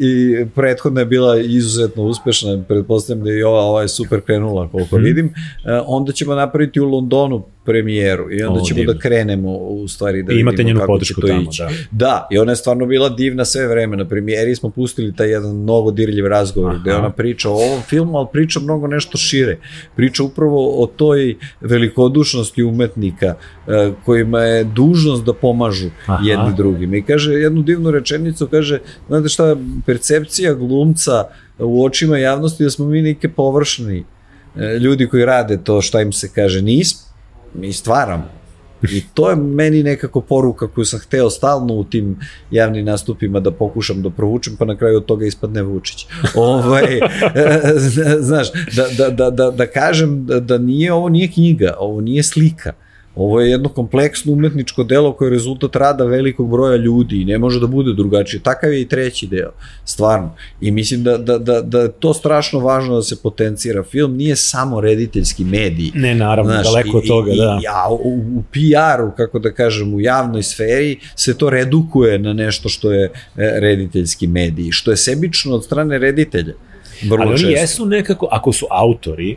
i 0.00 0.44
prethodna 0.54 1.00
je 1.00 1.06
bila 1.06 1.40
izuzetno 1.40 2.02
uspešna, 2.02 2.62
pretpostavljam 2.68 3.24
da 3.24 3.30
je 3.30 3.38
i 3.38 3.42
ova, 3.42 3.60
ova 3.60 3.82
je 3.82 3.88
super 3.88 4.20
krenula 4.20 4.68
koliko 4.68 4.96
hmm. 4.96 5.04
vidim, 5.04 5.26
uh, 5.26 5.32
onda 5.86 6.12
ćemo 6.12 6.34
napraviti 6.34 6.80
u 6.80 6.88
Londonu 6.88 7.44
premijeru 7.64 8.32
i 8.32 8.42
onda 8.42 8.60
o, 8.60 8.64
ćemo 8.64 8.76
da 8.76 8.80
divno. 8.80 8.92
da 8.92 8.98
krenemo 8.98 9.52
u 9.56 9.88
stvari 9.88 10.22
da 10.22 10.32
I 10.32 10.40
imate 10.40 10.64
će 11.04 11.14
to 11.14 11.26
tamo, 11.26 11.42
ići. 11.42 11.62
Da. 11.62 11.70
da, 11.90 12.28
i 12.30 12.38
ona 12.38 12.52
je 12.52 12.56
stvarno 12.56 12.86
bila 12.86 13.08
divna 13.08 13.44
sve 13.44 13.66
vreme. 13.66 13.96
Na 13.96 14.04
premijeri 14.04 14.56
smo 14.56 14.70
pustili 14.70 15.16
taj 15.16 15.30
jedan 15.30 15.56
mnogo 15.56 15.90
dirljiv 15.90 16.26
razgovor 16.26 16.70
Aha. 16.70 16.80
gde 16.80 16.94
ona 16.94 17.10
priča 17.10 17.50
o 17.50 17.52
ovom 17.52 17.82
filmu, 17.82 18.18
ali 18.18 18.26
priča 18.32 18.60
mnogo 18.60 18.86
nešto 18.86 19.18
šire. 19.18 19.58
Priča 19.96 20.22
upravo 20.22 20.82
o 20.82 20.86
toj 20.86 21.36
velikodušnosti 21.60 22.62
umetnika 22.62 23.34
uh, 23.34 23.94
kojima 24.04 24.40
je 24.40 24.64
dužnost 24.64 25.24
da 25.24 25.32
pomažu 25.32 25.90
Aha. 26.06 26.24
jedni 26.24 26.54
drugima. 26.56 26.96
I 26.96 27.02
kaže 27.02 27.32
jednu 27.32 27.62
divnu 27.62 27.90
rečenicu, 27.90 28.46
kaže, 28.46 28.78
znate 29.08 29.28
šta, 29.28 29.56
percepcija 29.86 30.54
glumca 30.54 31.24
u 31.58 31.84
očima 31.84 32.18
javnosti 32.18 32.64
da 32.64 32.70
smo 32.70 32.86
mi 32.86 33.02
neke 33.02 33.28
površni 33.28 34.04
e, 34.56 34.78
ljudi 34.78 35.06
koji 35.06 35.24
rade 35.24 35.58
to 35.64 35.80
šta 35.82 36.00
im 36.00 36.12
se 36.12 36.30
kaže 36.34 36.62
nismo 36.62 37.09
mi 37.54 37.72
stvaramo. 37.72 38.40
I 38.82 39.02
to 39.14 39.30
je 39.30 39.36
meni 39.36 39.82
nekako 39.82 40.20
poruka 40.20 40.68
koju 40.68 40.84
sam 40.84 41.00
hteo 41.00 41.30
stalno 41.30 41.74
u 41.74 41.84
tim 41.84 42.16
javnim 42.50 42.84
nastupima 42.84 43.40
da 43.40 43.50
pokušam 43.50 44.02
da 44.02 44.10
provučem, 44.10 44.56
pa 44.56 44.64
na 44.64 44.76
kraju 44.76 44.96
od 44.96 45.04
toga 45.04 45.26
ispadne 45.26 45.62
Vučić. 45.62 46.06
ovaj, 46.34 47.00
znaš, 48.28 48.52
da, 48.76 48.86
da, 48.98 49.10
da, 49.10 49.30
da, 49.30 49.50
da 49.50 49.66
kažem 49.66 50.26
da, 50.26 50.40
da 50.40 50.58
nije, 50.58 50.92
ovo 50.92 51.08
nije 51.08 51.32
knjiga, 51.32 51.74
ovo 51.78 52.00
nije 52.00 52.22
slika. 52.22 52.72
Ovo 53.14 53.40
je 53.40 53.50
jedno 53.50 53.68
kompleksno 53.68 54.32
umetničko 54.32 54.84
delo 54.84 55.12
koje 55.12 55.26
je 55.26 55.30
rezultat 55.30 55.76
rada 55.76 56.04
velikog 56.04 56.50
broja 56.50 56.76
ljudi 56.76 57.20
i 57.20 57.24
ne 57.24 57.38
može 57.38 57.60
da 57.60 57.66
bude 57.66 57.92
drugačije. 57.92 58.42
Takav 58.42 58.72
je 58.72 58.80
i 58.80 58.88
treći 58.88 59.26
deo, 59.26 59.50
stvarno. 59.84 60.34
I 60.60 60.70
mislim 60.70 61.02
da, 61.02 61.18
da, 61.18 61.38
da, 61.38 61.60
da 61.60 61.80
je 61.80 61.92
to 61.92 62.14
strašno 62.14 62.58
važno 62.58 62.96
da 62.96 63.02
se 63.02 63.16
potencira. 63.22 63.82
Film 63.82 64.16
nije 64.16 64.36
samo 64.36 64.80
rediteljski 64.80 65.44
medij. 65.44 65.90
Ne, 65.94 66.14
naravno, 66.14 66.52
Znaš, 66.52 66.66
daleko 66.66 66.98
od 66.98 67.06
toga, 67.06 67.32
i, 67.32 67.36
da. 67.36 67.60
I, 67.62 67.66
a 67.68 67.90
u, 67.90 68.18
u 68.36 68.42
PR-u, 68.52 69.10
kako 69.16 69.38
da 69.38 69.52
kažem, 69.52 69.94
u 69.94 70.00
javnoj 70.00 70.42
sferi 70.42 70.98
se 71.16 71.38
to 71.38 71.50
redukuje 71.50 72.18
na 72.18 72.32
nešto 72.32 72.68
što 72.68 72.92
je 72.92 73.04
e, 73.04 73.10
rediteljski 73.36 74.26
medij, 74.26 74.70
što 74.70 74.90
je 74.90 74.96
sebično 74.96 75.54
od 75.54 75.64
strane 75.64 75.98
reditelja. 75.98 76.54
Vrlo 77.02 77.22
Ali 77.22 77.28
oni 77.28 77.40
često. 77.40 77.60
jesu 77.60 77.86
nekako, 77.86 78.28
ako 78.30 78.52
su 78.52 78.66
autori, 78.70 79.36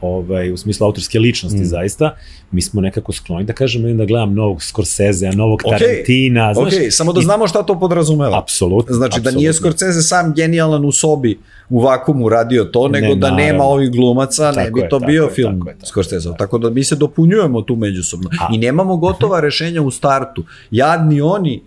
ovaj, 0.00 0.52
u 0.52 0.56
smislu 0.56 0.86
autorske 0.86 1.18
ličnosti 1.18 1.60
mm. 1.60 1.64
zaista, 1.64 2.16
mi 2.50 2.62
smo 2.62 2.80
nekako 2.80 3.12
skloni 3.12 3.44
da 3.44 3.52
kažemo 3.52 3.88
da 3.88 4.04
gledam 4.04 4.34
novog 4.34 4.62
Scorsese, 4.62 5.30
novog 5.30 5.62
okay. 5.64 5.78
Tarantina. 5.78 6.54
Znaš, 6.54 6.74
ok, 6.74 6.80
samo 6.90 7.12
da 7.12 7.20
znamo 7.20 7.48
šta 7.48 7.62
to 7.62 7.80
podrazumeva. 7.80 8.38
Apsolutno. 8.38 8.94
Znači 8.94 9.10
absolutno. 9.10 9.30
da 9.30 9.38
nije 9.38 9.52
Scorsese 9.52 10.02
sam 10.02 10.34
genijalan 10.34 10.84
u 10.84 10.92
sobi 10.92 11.38
u 11.68 11.80
vakumu 11.80 12.28
radio 12.28 12.64
to, 12.64 12.88
nego 12.88 13.06
ne, 13.06 13.14
da 13.14 13.30
nema 13.30 13.64
ovih 13.64 13.90
glumaca, 13.90 14.52
tako 14.52 14.60
ne 14.60 14.70
bi 14.70 14.88
to 14.90 14.96
je, 14.96 15.06
bio 15.06 15.22
je, 15.22 15.30
film 15.30 15.60
tako 15.66 15.86
Scorsese. 15.86 16.24
Tako. 16.24 16.38
tako 16.38 16.58
da 16.58 16.70
mi 16.70 16.84
se 16.84 16.96
dopunjujemo 16.96 17.62
tu 17.62 17.76
međusobno. 17.76 18.30
A. 18.40 18.48
I 18.54 18.58
nemamo 18.58 18.96
gotova 18.96 19.40
rešenja 19.40 19.82
u 19.82 19.90
startu. 19.90 20.44
Jadni 20.70 21.20
oni 21.20 21.62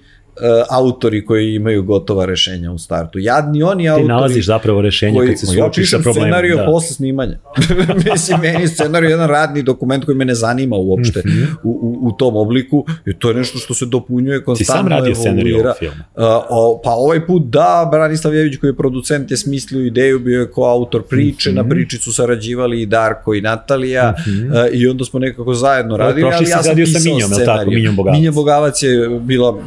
autori 0.70 1.26
koji 1.26 1.56
imaju 1.56 1.84
gotova 1.84 2.26
rešenja 2.26 2.72
u 2.72 2.78
startu. 2.78 3.20
Jadni 3.20 3.64
oni 3.64 3.90
autori... 3.90 4.04
Ti 4.04 4.08
nalaziš 4.08 4.46
zapravo 4.46 4.82
rešenje 4.82 5.18
koji, 5.18 5.30
kad 5.30 5.40
se 5.40 5.46
suočiš 5.46 5.90
sa 5.90 5.98
problemom. 5.98 6.30
Ja 6.30 6.34
scenariju 6.34 6.58
da. 6.58 6.66
posle 6.66 6.96
snimanja. 6.96 7.40
Mislim, 8.12 8.40
meni 8.42 8.68
scenariju 8.68 9.10
jedan 9.10 9.28
radni 9.30 9.64
dokument 9.64 10.06
koji 10.06 10.18
me 10.18 10.26
ne 10.26 10.36
zanima 10.36 10.76
uopšte 10.76 11.20
mm 11.26 11.30
-hmm. 11.30 11.56
u, 11.64 11.70
u, 11.70 12.08
u 12.08 12.12
tom 12.12 12.36
obliku 12.36 12.86
i 13.06 13.14
to 13.20 13.30
je 13.30 13.36
nešto 13.36 13.58
što 13.58 13.74
se 13.74 13.86
dopunjuje 13.86 14.44
konstantno. 14.44 14.74
Ti 14.74 14.80
sam 14.80 14.88
radio 14.88 15.16
scenariju 15.16 15.60
ovog 15.60 15.76
filma? 15.80 16.04
Uh, 16.16 16.24
o, 16.50 16.82
pa 16.84 16.92
ovaj 16.92 17.26
put 17.26 17.44
da, 17.44 17.90
Branislav 17.92 18.36
Jević 18.36 18.58
koji 18.58 18.70
je 18.70 18.76
producent 18.76 19.32
je 19.32 19.38
smislio 19.38 19.86
ideju, 19.86 20.20
bio 20.20 20.40
je 20.40 20.52
ko 20.52 20.64
autor 20.64 21.04
priče, 21.04 21.50
mm 21.50 21.54
-hmm. 21.54 21.56
na 21.56 21.70
priči 21.70 21.98
su 21.98 22.14
sarađivali 22.14 22.82
i 22.82 22.86
Darko 22.86 23.34
i 23.34 23.42
Natalija 23.42 24.12
mm 24.12 24.30
-hmm. 24.30 24.68
uh, 24.68 24.74
i 24.74 24.88
onda 24.88 25.06
smo 25.06 25.20
nekako 25.20 25.54
zajedno 25.54 25.98
radili, 25.98 26.32
ali 26.34 26.50
ja 26.50 26.64
sam 26.64 26.76
pisao 26.76 27.02
sa 27.02 27.10
Minjom, 27.10 27.30
scenariju. 27.30 27.58
Tako, 27.58 27.72
Minjom 27.72 27.96
Bogavac. 27.96 28.18
Minja 28.18 28.32
Bogavac 28.32 28.84
je 28.84 29.10
bila 29.10 29.50
uh, 29.50 29.60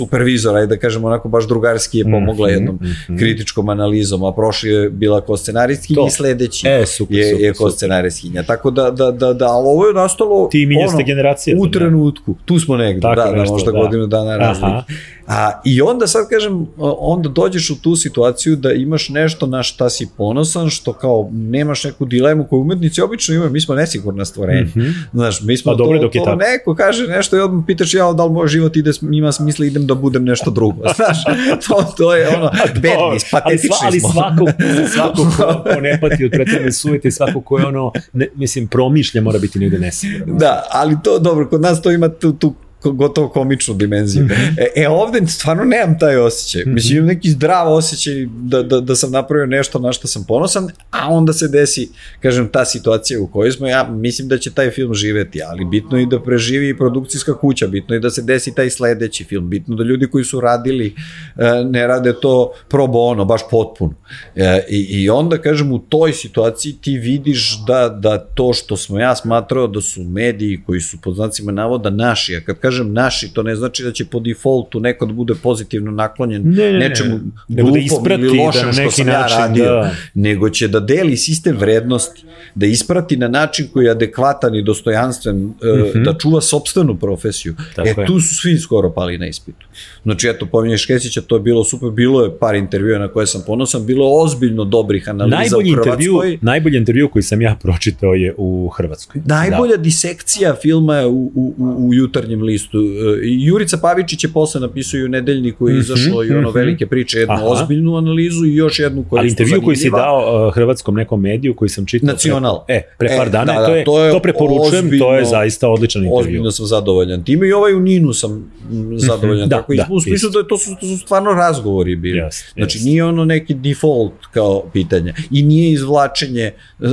supervizor, 0.00 0.56
ajde 0.56 0.66
da 0.66 0.80
kažemo 0.80 1.06
onako 1.06 1.28
baš 1.28 1.48
drugarski 1.48 1.98
je 1.98 2.04
pomogla 2.04 2.46
mm 2.46 2.50
-hmm, 2.50 2.54
jednom 2.54 2.74
mm 2.74 2.86
-hmm. 3.08 3.18
kritičkom 3.18 3.68
analizom, 3.68 4.24
a 4.24 4.32
prošli 4.32 4.70
je 4.70 4.90
bila 4.90 5.20
ko 5.20 5.36
scenaristki 5.36 5.94
i 6.06 6.10
sledeći 6.10 6.68
e, 6.68 6.86
super, 6.86 7.16
je, 7.16 7.30
super, 7.30 7.44
je 7.44 7.52
ko 7.54 7.70
scenaristkinja. 7.70 8.42
Tako 8.42 8.70
da, 8.70 8.90
da, 8.90 9.10
da, 9.10 9.32
da, 9.32 9.48
ali 9.48 9.66
ovo 9.66 9.86
je 9.86 9.94
nastalo 9.94 10.48
Ti 10.48 10.68
ono, 10.88 11.04
generacije. 11.06 11.56
U 11.58 11.70
trenutku, 11.70 12.34
tu 12.44 12.58
smo 12.58 12.76
negde, 12.76 13.00
Tako 13.00 13.14
da, 13.14 13.32
da, 13.32 13.44
možda 13.52 13.72
da. 13.72 13.78
godinu 13.78 14.06
dana 14.06 14.36
razlike. 14.36 14.92
A, 15.30 15.60
I 15.64 15.82
onda 15.82 16.06
sad 16.06 16.28
kažem, 16.28 16.66
onda 16.98 17.28
dođeš 17.28 17.70
u 17.70 17.80
tu 17.82 17.96
situaciju 17.96 18.56
da 18.56 18.72
imaš 18.72 19.08
nešto 19.08 19.46
na 19.46 19.62
šta 19.62 19.90
si 19.90 20.08
ponosan, 20.16 20.70
što 20.70 20.92
kao 20.92 21.28
nemaš 21.32 21.84
neku 21.84 22.04
dilemu 22.04 22.44
koju 22.44 22.60
umetnici 22.60 23.02
obično 23.02 23.34
imaju, 23.34 23.50
mi 23.50 23.60
smo 23.60 23.74
nesigurna 23.74 24.24
stvorenja. 24.24 24.62
Mm 24.62 24.80
-hmm. 24.80 24.92
Znaš, 25.12 25.40
mi 25.40 25.56
smo 25.56 25.72
pa, 25.72 25.76
to, 25.76 25.84
dobro, 25.84 25.98
dok 25.98 26.12
to, 26.12 26.24
to 26.24 26.34
neko 26.34 26.74
kaže 26.74 27.06
nešto 27.06 27.36
i 27.36 27.40
odmah 27.40 27.64
pitaš 27.66 27.94
ja 27.94 28.12
da 28.12 28.24
li 28.24 28.32
moj 28.32 28.48
život 28.48 28.76
ide, 28.76 28.90
ima 29.12 29.32
smisla 29.32 29.66
idem 29.66 29.86
da 29.86 29.94
budem 29.94 30.24
nešto 30.24 30.50
drugo. 30.50 30.82
Znaš, 30.96 31.24
to, 31.68 31.94
to 31.96 32.14
je 32.14 32.28
ono, 32.28 32.50
bedni, 32.74 33.18
patetični 33.32 33.70
ali, 33.82 33.86
ali 33.86 34.00
svako, 34.00 34.46
svako 34.94 35.22
ko, 35.36 35.62
ko 35.74 35.80
ne 35.80 35.98
pati 36.00 36.24
od 36.24 36.30
pretredne 36.30 36.72
sujete, 36.72 37.10
svako 37.10 37.40
ko 37.40 37.58
je 37.58 37.66
ono, 37.66 37.92
ne, 38.12 38.28
mislim, 38.34 38.68
promišlja 38.68 39.20
mora 39.20 39.38
biti 39.38 39.58
negde 39.58 39.78
nesiguran. 39.78 40.38
Da, 40.38 40.64
ali 40.70 40.96
to, 41.04 41.18
dobro, 41.18 41.48
kod 41.48 41.60
nas 41.60 41.82
to 41.82 41.90
ima 41.90 42.08
tu, 42.08 42.32
tu 42.32 42.54
gotovo 42.84 43.28
komičnu 43.28 43.74
dimenziju. 43.74 44.24
Mm 44.24 44.28
-hmm. 44.28 44.54
e, 44.58 44.82
e, 44.82 44.88
ovde 44.88 45.26
stvarno 45.26 45.64
nemam 45.64 45.98
taj 45.98 46.16
osjećaj. 46.16 46.62
Mm 46.62 46.64
-hmm. 46.64 46.74
Mislim, 46.74 46.96
imam 46.96 47.08
neki 47.08 47.30
zdrav 47.30 47.72
osjećaj 47.72 48.26
da, 48.42 48.62
da, 48.62 48.80
da 48.80 48.96
sam 48.96 49.10
napravio 49.10 49.46
nešto 49.46 49.78
na 49.78 49.92
što 49.92 50.08
sam 50.08 50.24
ponosan, 50.24 50.68
a 50.90 51.08
onda 51.08 51.32
se 51.32 51.48
desi, 51.48 51.88
kažem, 52.20 52.48
ta 52.48 52.64
situacija 52.64 53.20
u 53.20 53.26
kojoj 53.26 53.52
smo, 53.52 53.66
ja 53.66 53.88
mislim 53.90 54.28
da 54.28 54.38
će 54.38 54.50
taj 54.50 54.70
film 54.70 54.94
živeti, 54.94 55.42
ali 55.42 55.64
bitno 55.64 55.98
je 55.98 56.06
da 56.06 56.22
preživi 56.22 56.68
i 56.68 56.76
produkcijska 56.76 57.38
kuća, 57.38 57.66
bitno 57.66 57.94
je 57.94 58.00
da 58.00 58.10
se 58.10 58.22
desi 58.22 58.54
taj 58.54 58.70
sledeći 58.70 59.24
film, 59.24 59.50
bitno 59.50 59.76
da 59.76 59.84
ljudi 59.84 60.06
koji 60.06 60.24
su 60.24 60.40
radili 60.40 60.94
e, 61.36 61.64
ne 61.64 61.86
rade 61.86 62.12
to 62.22 62.52
pro 62.68 62.86
bono, 62.86 63.24
baš 63.24 63.40
potpuno. 63.50 63.94
E, 64.36 64.64
i, 64.68 65.02
I 65.02 65.10
onda, 65.10 65.38
kažem, 65.38 65.72
u 65.72 65.78
toj 65.78 66.12
situaciji 66.12 66.72
ti 66.80 66.98
vidiš 66.98 67.58
da, 67.66 67.88
da 67.88 68.18
to 68.18 68.52
što 68.52 68.76
smo 68.76 68.98
ja 68.98 69.16
smatrao 69.16 69.66
da 69.66 69.80
su 69.80 70.04
mediji 70.04 70.60
koji 70.66 70.80
su 70.80 71.00
pod 71.02 71.14
znacima 71.14 71.52
navoda 71.52 71.90
naši, 71.90 72.36
a 72.36 72.40
kad 72.40 72.58
kažem 72.58 72.69
naši, 72.78 73.34
to 73.34 73.42
ne 73.42 73.56
znači 73.56 73.82
da 73.82 73.92
će 73.92 74.04
po 74.04 74.20
defaultu 74.20 74.80
neko 74.80 75.06
da 75.06 75.12
bude 75.12 75.34
pozitivno 75.42 75.90
naklonjen 75.90 76.42
ne, 76.44 76.72
ne, 76.72 76.78
nečemu 76.78 77.20
ne, 77.48 77.62
glupom 77.62 78.04
da 78.08 78.14
ili 78.14 78.38
lošem 78.38 78.66
da 78.66 78.72
što 78.72 78.90
sam 78.90 79.06
način, 79.06 79.36
ja 79.36 79.46
radio, 79.46 79.64
da. 79.64 79.94
nego 80.14 80.50
će 80.50 80.68
da 80.68 80.80
deli 80.80 81.16
sistem 81.16 81.56
vrednosti, 81.56 82.24
da 82.54 82.66
isprati 82.66 83.16
na 83.16 83.28
način 83.28 83.68
koji 83.72 83.84
je 83.84 83.90
adekvatan 83.90 84.54
i 84.54 84.62
dostojanstven, 84.62 85.36
mm 85.36 85.54
-hmm. 85.62 86.04
da 86.04 86.18
čuva 86.18 86.40
sobstvenu 86.40 86.98
profesiju. 86.98 87.54
Tako 87.74 87.88
e, 87.88 88.02
je. 88.02 88.06
tu 88.06 88.20
su 88.20 88.34
svi 88.34 88.58
skoro 88.58 88.90
pali 88.90 89.18
na 89.18 89.26
ispitu. 89.26 89.66
Znači, 90.02 90.28
eto, 90.28 90.46
pominješ 90.46 90.86
Kesića, 90.86 91.20
to 91.20 91.36
je 91.36 91.40
bilo 91.40 91.64
super, 91.64 91.90
bilo 91.90 92.24
je 92.24 92.38
par 92.38 92.54
intervjua 92.54 92.98
na 92.98 93.08
koje 93.08 93.26
sam 93.26 93.42
ponosan, 93.46 93.86
bilo 93.86 94.06
je 94.06 94.24
ozbiljno 94.24 94.64
dobrih 94.64 95.08
analiza 95.08 95.36
najbolji 95.36 95.72
u 95.72 95.74
Hrvatskoj. 95.74 96.04
Intervju, 96.04 96.38
najbolji 96.42 96.78
intervju 96.78 97.08
koji 97.08 97.22
sam 97.22 97.42
ja 97.42 97.56
pročitao 97.62 98.14
je 98.14 98.34
u 98.36 98.68
Hrvatskoj. 98.68 99.22
Najbolja 99.24 99.76
da. 99.76 99.82
disekcija 99.82 100.56
filma 100.62 100.96
je 100.96 101.06
u, 101.06 101.32
u, 101.34 101.54
u, 101.58 101.88
u 101.88 101.94
jutarnjem 101.94 102.42
listu. 102.42 102.59
E, 102.64 102.78
Jurica 103.22 103.76
Pavičić 103.76 104.24
je 104.24 104.32
posle 104.32 104.60
napisao 104.60 104.98
i 104.98 105.04
u 105.04 105.08
nedeljniku 105.08 105.68
je 105.68 105.72
mhm, 105.72 105.80
izašlo 105.80 106.22
mm 106.22 106.26
-hmm, 106.26 106.32
i 106.32 106.36
ono 106.36 106.48
mhm. 106.48 106.58
velike 106.58 106.86
priče, 106.86 107.18
jednu 107.18 107.34
Aha. 107.34 107.46
ozbiljnu 107.46 107.96
analizu 107.96 108.44
i 108.44 108.54
još 108.54 108.78
jednu 108.78 109.04
koja 109.10 109.20
Ali 109.20 109.28
intervju 109.28 109.62
koji 109.62 109.76
si 109.76 109.90
dao 109.90 110.46
uh, 110.46 110.54
hrvatskom 110.54 110.94
nekom 110.94 111.20
mediju 111.20 111.54
koji 111.54 111.68
sam 111.68 111.86
čitao. 111.86 112.06
Nacional. 112.06 112.64
Pre, 112.66 112.76
e, 112.76 112.82
pre 112.98 113.08
par 113.16 113.26
e, 113.26 113.30
dana, 113.30 113.52
da, 113.52 113.60
da, 113.60 113.66
to, 113.66 113.74
je, 113.74 113.84
to, 113.84 114.04
je 114.04 114.12
to 114.12 114.20
preporučujem, 114.20 114.84
ozbiljno, 114.84 115.04
to 115.04 115.14
je 115.14 115.24
zaista 115.24 115.68
odličan 115.68 116.02
intervju. 116.02 116.20
Ozbiljno 116.20 116.50
sam 116.50 116.66
zadovoljan. 116.66 117.24
Time 117.24 117.48
i 117.48 117.52
ovaj 117.52 117.74
u 117.74 117.80
Ninu 117.80 118.12
sam 118.12 118.52
zadovoljan. 118.96 119.38
Mm 119.38 119.46
-hmm, 119.46 119.48
da, 119.48 119.56
tako, 119.56 119.74
da, 119.74 119.86
u 119.90 120.00
smislu 120.00 120.30
da 120.30 120.42
to 120.42 120.58
su, 120.58 120.70
to 120.80 120.86
su 120.86 120.98
stvarno 120.98 121.30
razgovori 121.30 121.96
bili. 121.96 122.20
Yes, 122.20 122.52
znači 122.54 122.78
yes. 122.78 122.84
nije 122.84 123.04
ono 123.04 123.24
neki 123.24 123.54
default 123.54 124.12
kao 124.32 124.62
pitanje. 124.72 125.14
I 125.30 125.42
nije 125.42 125.72
izvlačenje 125.72 126.52
uh, 126.78 126.88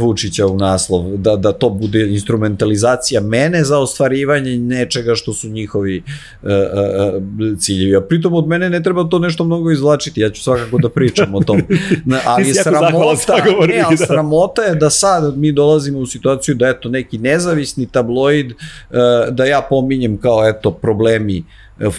Vučića 0.00 0.46
u 0.46 0.56
naslov, 0.56 1.16
da, 1.16 1.36
da 1.36 1.52
to 1.52 1.70
bude 1.70 2.10
instrumentalizacija 2.10 3.20
mene 3.20 3.64
za 3.64 3.78
ostvarivanje 3.78 4.56
nečega 5.00 5.14
što 5.14 5.32
su 5.32 5.48
njihovi 5.48 6.02
uh, 6.42 6.50
uh, 6.50 7.58
ciljevi. 7.58 7.96
A 7.96 8.00
pritom 8.00 8.34
od 8.34 8.46
mene 8.46 8.70
ne 8.70 8.82
treba 8.82 9.04
to 9.04 9.18
nešto 9.18 9.44
mnogo 9.44 9.70
izvlačiti, 9.70 10.20
ja 10.20 10.30
ću 10.30 10.42
svakako 10.42 10.78
da 10.78 10.88
pričam 10.88 11.34
o 11.34 11.40
tom. 11.40 11.62
Ali 12.26 12.54
sramota, 12.54 13.36
ne, 13.66 13.82
ali 13.86 13.96
da. 13.96 14.06
sramota 14.06 14.62
je 14.62 14.74
da 14.74 14.90
sad 14.90 15.38
mi 15.38 15.52
dolazimo 15.52 15.98
u 15.98 16.06
situaciju 16.06 16.54
da 16.54 16.68
eto 16.68 16.88
neki 16.88 17.18
nezavisni 17.18 17.86
tabloid, 17.86 18.46
uh, 18.50 18.96
da 19.30 19.44
ja 19.44 19.66
pominjem 19.70 20.16
kao 20.16 20.48
eto 20.48 20.70
problemi 20.70 21.44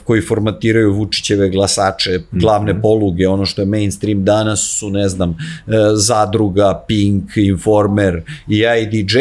koji 0.04 0.22
formatiraju 0.22 0.94
Vučićeve 0.94 1.50
glasače, 1.50 2.20
glavne 2.32 2.74
mhm. 2.74 2.82
poluge, 2.82 3.28
ono 3.28 3.46
što 3.46 3.62
je 3.62 3.66
mainstream 3.66 4.24
danas 4.26 4.78
su, 4.80 4.90
ne 4.90 5.10
znam, 5.10 5.38
Zadruga, 5.96 6.84
Pink, 6.88 7.38
Informer 7.38 8.22
i 8.48 8.64
IDJ 8.82 9.18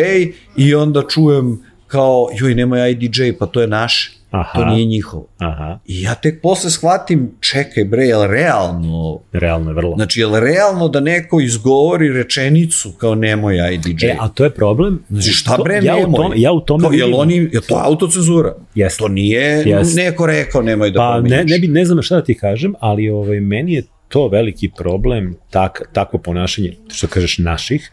i 0.57 0.75
onda 0.75 1.03
čujem 1.09 1.70
kao, 1.91 2.29
joj, 2.39 2.55
nema 2.55 2.89
IDJ, 2.89 3.33
pa 3.39 3.47
to 3.47 3.61
je 3.61 3.67
naše. 3.67 4.21
Aha. 4.31 4.59
To 4.59 4.65
nije 4.65 4.87
njihovo. 4.87 5.27
Aha. 5.39 5.79
I 5.87 6.03
ja 6.03 6.15
tek 6.15 6.43
posle 6.43 6.71
shvatim, 6.71 7.31
čekaj 7.41 7.85
bre, 7.85 8.05
je 8.05 8.17
li 8.17 8.27
realno? 8.27 9.21
Realno 9.33 9.71
je 9.71 9.75
vrlo. 9.75 9.95
Znači, 9.97 10.21
je 10.21 10.27
li 10.27 10.41
realno 10.41 10.89
da 10.89 11.01
neko 11.01 11.41
izgovori 11.41 12.13
rečenicu 12.13 12.93
kao 12.93 13.15
nemoj 13.15 13.57
IDJ? 13.75 14.07
E, 14.07 14.17
a 14.21 14.29
to 14.29 14.45
je 14.45 14.51
problem. 14.51 15.03
Znači, 15.09 15.31
šta 15.31 15.57
bre, 15.65 15.81
to, 15.81 15.87
ja 15.87 15.97
nemoj? 15.97 16.11
U 16.11 16.23
tom, 16.23 16.33
ja 16.37 16.53
u 16.53 16.61
tome 16.61 16.83
kao, 16.83 16.91
vidim. 16.91 17.15
oni, 17.15 17.35
je 17.53 17.61
to 17.69 17.81
autocenzura? 17.85 18.55
Yes. 18.75 18.99
To 18.99 19.09
nije 19.09 19.65
yes. 19.65 19.97
neko 19.97 20.27
rekao 20.27 20.63
nemoj 20.63 20.91
da 20.91 20.99
pa. 20.99 21.21
Ne, 21.21 21.45
ne, 21.45 21.59
bi, 21.59 21.69
ne 21.69 21.85
znam 21.85 22.03
šta 22.03 22.15
da 22.15 22.25
ti 22.25 22.35
kažem, 22.35 22.75
ali 22.81 23.09
ovaj, 23.09 23.41
meni 23.41 23.73
je 23.73 23.83
to 24.09 24.29
veliki 24.29 24.71
problem, 24.77 25.37
tak, 25.51 25.83
takvo 25.93 26.19
ponašanje, 26.19 26.77
što 26.93 27.07
kažeš, 27.07 27.39
naših, 27.39 27.91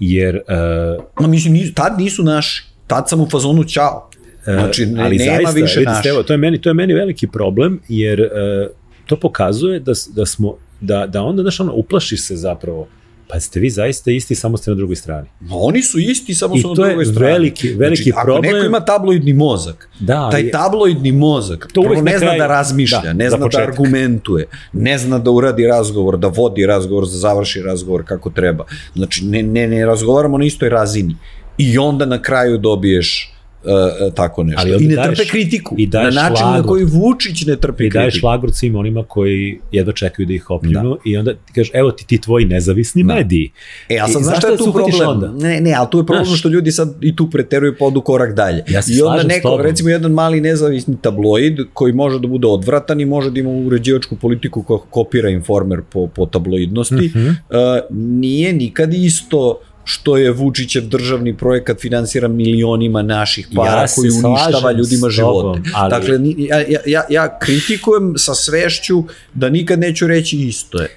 jer... 0.00 0.36
Uh, 0.36 1.04
no, 1.20 1.28
mislim, 1.28 1.52
nisu, 1.52 1.74
tad 1.74 1.98
nisu 1.98 2.22
naši. 2.22 2.69
Tad 2.90 3.08
sam 3.08 3.20
u 3.20 3.28
fazonu 3.30 3.64
ćao. 3.64 4.10
E, 4.46 4.52
znači, 4.52 4.86
ne, 4.86 5.02
ali 5.02 5.16
nema 5.16 5.36
zaista, 5.36 5.60
više 5.60 5.80
naše. 5.80 6.08
Evo, 6.08 6.22
to 6.22 6.32
je 6.32 6.36
meni 6.36 6.60
to 6.60 6.70
je 6.70 6.74
meni 6.74 6.94
veliki 6.94 7.26
problem 7.26 7.80
jer 7.88 8.20
uh, 8.20 8.70
to 9.06 9.16
pokazuje 9.16 9.80
da 9.80 9.92
da 10.08 10.26
smo 10.26 10.56
da 10.80 11.06
da 11.06 11.22
onda 11.22 11.42
znaš 11.42 11.60
ono 11.60 11.72
uplašiš 11.72 12.26
se 12.26 12.36
zapravo 12.36 12.86
Pa 13.32 13.40
ste 13.40 13.60
vi 13.60 13.70
zaista 13.70 14.10
isti, 14.10 14.34
samo 14.34 14.56
ste 14.56 14.70
na 14.70 14.74
drugoj 14.74 14.96
strani. 14.96 15.28
Ma 15.40 15.56
oni 15.56 15.82
su 15.82 15.98
isti, 15.98 16.34
samo 16.34 16.56
su 16.56 16.68
na 16.68 16.74
drugoj 16.74 17.04
strani. 17.04 17.16
I 17.16 17.18
to 17.18 17.26
je 17.26 17.32
veliki, 17.32 17.68
veliki 17.68 18.02
znači, 18.02 18.24
problem. 18.24 18.50
Ako 18.50 18.56
neko 18.56 18.66
ima 18.66 18.80
tabloidni 18.84 19.32
mozak, 19.32 19.88
da, 20.00 20.30
taj 20.30 20.42
je, 20.42 20.50
tabloidni 20.50 21.12
mozak 21.12 21.68
to 21.72 21.82
prvo 21.82 22.02
ne 22.02 22.18
zna 22.18 22.26
kraj, 22.26 22.38
da 22.38 22.46
razmišlja, 22.46 23.00
da, 23.00 23.12
ne 23.12 23.30
zna 23.30 23.48
da 23.48 23.58
argumentuje, 23.58 24.46
ne 24.72 24.98
zna 24.98 25.18
da 25.18 25.30
uradi 25.30 25.66
razgovor, 25.66 26.18
da 26.18 26.28
vodi 26.28 26.66
razgovor, 26.66 27.04
da 27.04 27.10
završi 27.10 27.62
razgovor 27.62 28.04
kako 28.04 28.30
treba. 28.30 28.64
Znači, 28.94 29.24
ne, 29.24 29.42
ne, 29.42 29.68
ne 29.68 29.86
razgovaramo 29.86 30.38
na 30.38 30.44
istoj 30.44 30.68
razini. 30.68 31.16
I 31.58 31.78
onda 31.78 32.06
na 32.06 32.22
kraju 32.22 32.58
dobiješ 32.58 33.32
uh, 33.64 34.14
tako 34.14 34.42
nešto. 34.42 34.60
Ali 34.60 34.84
I 34.84 34.88
ne 34.88 34.94
daješ, 34.94 35.18
trpe 35.18 35.30
kritiku. 35.30 35.74
I 35.78 35.86
na 35.86 36.10
način 36.10 36.36
šlagor, 36.36 36.60
na 36.60 36.62
koji 36.62 36.84
Vučić 36.84 37.46
ne 37.46 37.56
trpe 37.56 37.76
kritiku. 37.76 37.98
I 37.98 38.00
daješ 38.00 38.20
šlagor 38.20 38.52
svim 38.52 38.76
onima 38.76 39.04
koji 39.04 39.60
jedva 39.72 39.92
čekaju 39.92 40.26
da 40.26 40.34
ih 40.34 40.50
opljunu 40.50 40.90
da. 40.90 40.96
i 41.04 41.16
onda 41.16 41.32
ti 41.32 41.52
kažeš, 41.54 41.70
evo 41.74 41.90
ti 41.90 42.06
ti 42.06 42.20
tvoji 42.20 42.44
nezavisni 42.44 43.04
da. 43.04 43.14
mediji. 43.14 43.50
E, 43.88 43.98
a 43.98 44.08
sad 44.08 44.22
znaš 44.22 44.38
šta 44.38 44.48
je 44.48 44.56
tu 44.56 44.72
problem? 44.72 45.08
Onda? 45.08 45.32
Ne, 45.32 45.60
ne, 45.60 45.74
ali 45.74 45.88
tu 45.90 45.98
je 45.98 46.06
problem 46.06 46.26
znaš, 46.26 46.38
što 46.38 46.48
ljudi 46.48 46.72
sad 46.72 46.94
i 47.00 47.16
tu 47.16 47.30
preteruju 47.30 47.76
podu 47.78 48.00
korak 48.00 48.34
dalje. 48.34 48.64
Ja 48.68 48.80
I 48.90 49.02
onda 49.02 49.22
neko, 49.22 49.56
recimo 49.62 49.88
jedan 49.88 50.12
mali 50.12 50.40
nezavisni 50.40 50.96
tabloid 51.02 51.58
koji 51.72 51.92
može 51.92 52.18
da 52.18 52.28
bude 52.28 52.46
odvratan 52.46 53.00
i 53.00 53.04
može 53.04 53.30
da 53.30 53.40
ima 53.40 53.50
uređivačku 53.50 54.16
politiku 54.16 54.62
koja 54.62 54.78
kopira 54.90 55.30
informer 55.30 55.80
po, 55.90 56.06
po 56.06 56.26
tabloidnosti, 56.26 56.94
uh 56.94 57.00
-huh. 57.00 57.30
uh, 57.30 57.96
nije 57.96 58.52
nikad 58.52 58.94
isto 58.94 59.60
što 59.90 60.16
je 60.16 60.32
Vučićev 60.32 60.86
državni 60.86 61.36
projekat 61.36 61.80
finansira 61.80 62.28
milionima 62.28 63.02
naših 63.02 63.48
para 63.56 63.80
ja 63.80 63.86
koji 63.94 64.10
uništava 64.10 64.72
ljudima 64.72 65.10
živote. 65.10 65.60
Ali... 65.74 65.90
Dakle, 65.90 66.18
ja, 66.38 66.64
ja, 66.86 67.02
ja 67.10 67.38
kritikujem 67.38 68.14
sa 68.16 68.34
svešću 68.34 69.04
da 69.34 69.48
nikad 69.48 69.78
neću 69.78 70.06
reći 70.06 70.36
isto 70.38 70.78
je. 70.78 70.88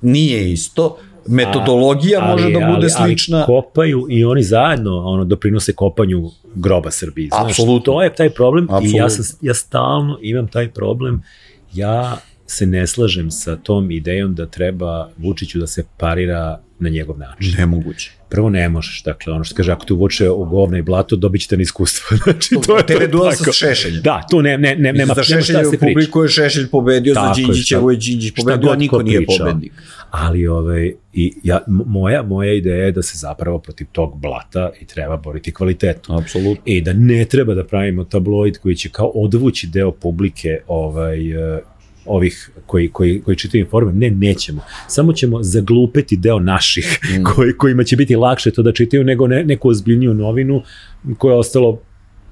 Nije 0.00 0.52
isto, 0.52 0.96
metodologija 1.26 2.20
ali, 2.22 2.30
može 2.30 2.58
da 2.58 2.74
bude 2.74 2.90
slična. 2.90 3.36
Ali 3.36 3.46
kopaju 3.46 4.06
i 4.10 4.24
oni 4.24 4.42
zajedno 4.42 5.04
ono, 5.04 5.24
doprinose 5.24 5.72
kopanju 5.72 6.30
groba 6.54 6.90
Srbiji. 6.90 7.28
Znaš, 7.28 7.50
Absolutno. 7.50 7.92
to 7.92 8.02
je 8.02 8.14
taj 8.14 8.30
problem 8.30 8.64
Absolutno. 8.64 8.96
i 8.96 9.00
ja, 9.00 9.10
sam, 9.10 9.38
ja 9.40 9.54
stalno 9.54 10.18
imam 10.22 10.48
taj 10.48 10.68
problem. 10.68 11.22
Ja 11.72 12.16
se 12.50 12.66
ne 12.66 12.86
slažem 12.86 13.30
sa 13.30 13.56
tom 13.56 13.90
idejom 13.90 14.34
da 14.34 14.46
treba 14.46 15.10
Vučiću 15.16 15.58
da 15.58 15.66
se 15.66 15.84
parira 15.96 16.60
na 16.78 16.88
njegov 16.88 17.18
način. 17.18 17.54
Nemoguće. 17.58 18.12
Prvo 18.28 18.50
ne 18.50 18.68
možeš, 18.68 19.02
dakle, 19.02 19.32
ono 19.32 19.44
što 19.44 19.54
kaže, 19.54 19.72
ako 19.72 19.84
te 19.84 19.92
uvuče 19.92 20.30
u 20.30 20.44
govna 20.44 20.78
i 20.78 20.82
blato, 20.82 21.16
dobit 21.16 21.40
ćete 21.40 21.56
na 21.56 21.62
iskustvo. 21.62 22.16
znači, 22.24 22.54
to, 22.66 22.82
to 22.86 22.92
je 22.92 23.08
duel 23.08 23.32
sa 23.32 23.52
Šešeljem. 23.52 24.02
Da, 24.02 24.26
tu 24.30 24.42
ne, 24.42 24.58
ne, 24.58 24.76
ne, 24.76 24.92
nema, 24.92 25.14
za 25.14 25.22
nema 25.30 25.42
šta 25.42 25.64
se 25.64 25.70
priča. 25.70 25.86
publiku 25.86 26.22
je 26.22 26.28
Šešelj 26.28 26.68
pobedio, 26.68 27.14
tako 27.14 27.34
za 27.34 27.34
Đinđićevo 27.34 27.90
je 27.90 27.96
Đinđić 27.96 28.34
pobedio, 28.36 28.70
a 28.70 28.76
niko 28.76 29.02
nije 29.02 29.18
pričao. 29.18 29.46
pobednik. 29.46 29.72
Ali 30.10 30.46
ovaj, 30.46 30.92
i 31.12 31.32
ja, 31.42 31.60
moja, 31.66 32.22
moja 32.22 32.52
ideja 32.52 32.84
je 32.84 32.92
da 32.92 33.02
se 33.02 33.18
zapravo 33.18 33.58
protiv 33.58 33.86
tog 33.92 34.18
blata 34.18 34.70
i 34.80 34.86
treba 34.86 35.16
boriti 35.16 35.54
kvalitetu. 35.54 36.14
Apsolutno. 36.14 36.62
I 36.64 36.80
da 36.80 36.92
ne 36.92 37.24
treba 37.24 37.54
da 37.54 37.64
pravimo 37.64 38.04
tabloid 38.04 38.58
koji 38.58 38.76
će 38.76 38.88
kao 38.88 39.06
odvući 39.06 39.66
deo 39.66 39.92
publike 39.92 40.60
ovaj, 40.66 41.18
ovih 42.06 42.50
koji, 42.66 42.88
koji, 42.88 43.22
koji 43.22 43.36
čitaju 43.36 43.64
informe, 43.64 43.92
ne, 43.92 44.10
nećemo. 44.10 44.62
Samo 44.86 45.12
ćemo 45.12 45.42
zaglupeti 45.42 46.16
deo 46.16 46.38
naših 46.38 46.98
mm. 47.02 47.24
koji, 47.24 47.52
kojima 47.52 47.84
će 47.84 47.96
biti 47.96 48.16
lakše 48.16 48.50
to 48.50 48.62
da 48.62 48.72
čitaju 48.72 49.04
nego 49.04 49.26
ne, 49.26 49.44
neku 49.44 49.68
ozbiljniju 49.68 50.14
novinu 50.14 50.62
koja 51.18 51.32
je 51.32 51.38
ostalo 51.38 51.80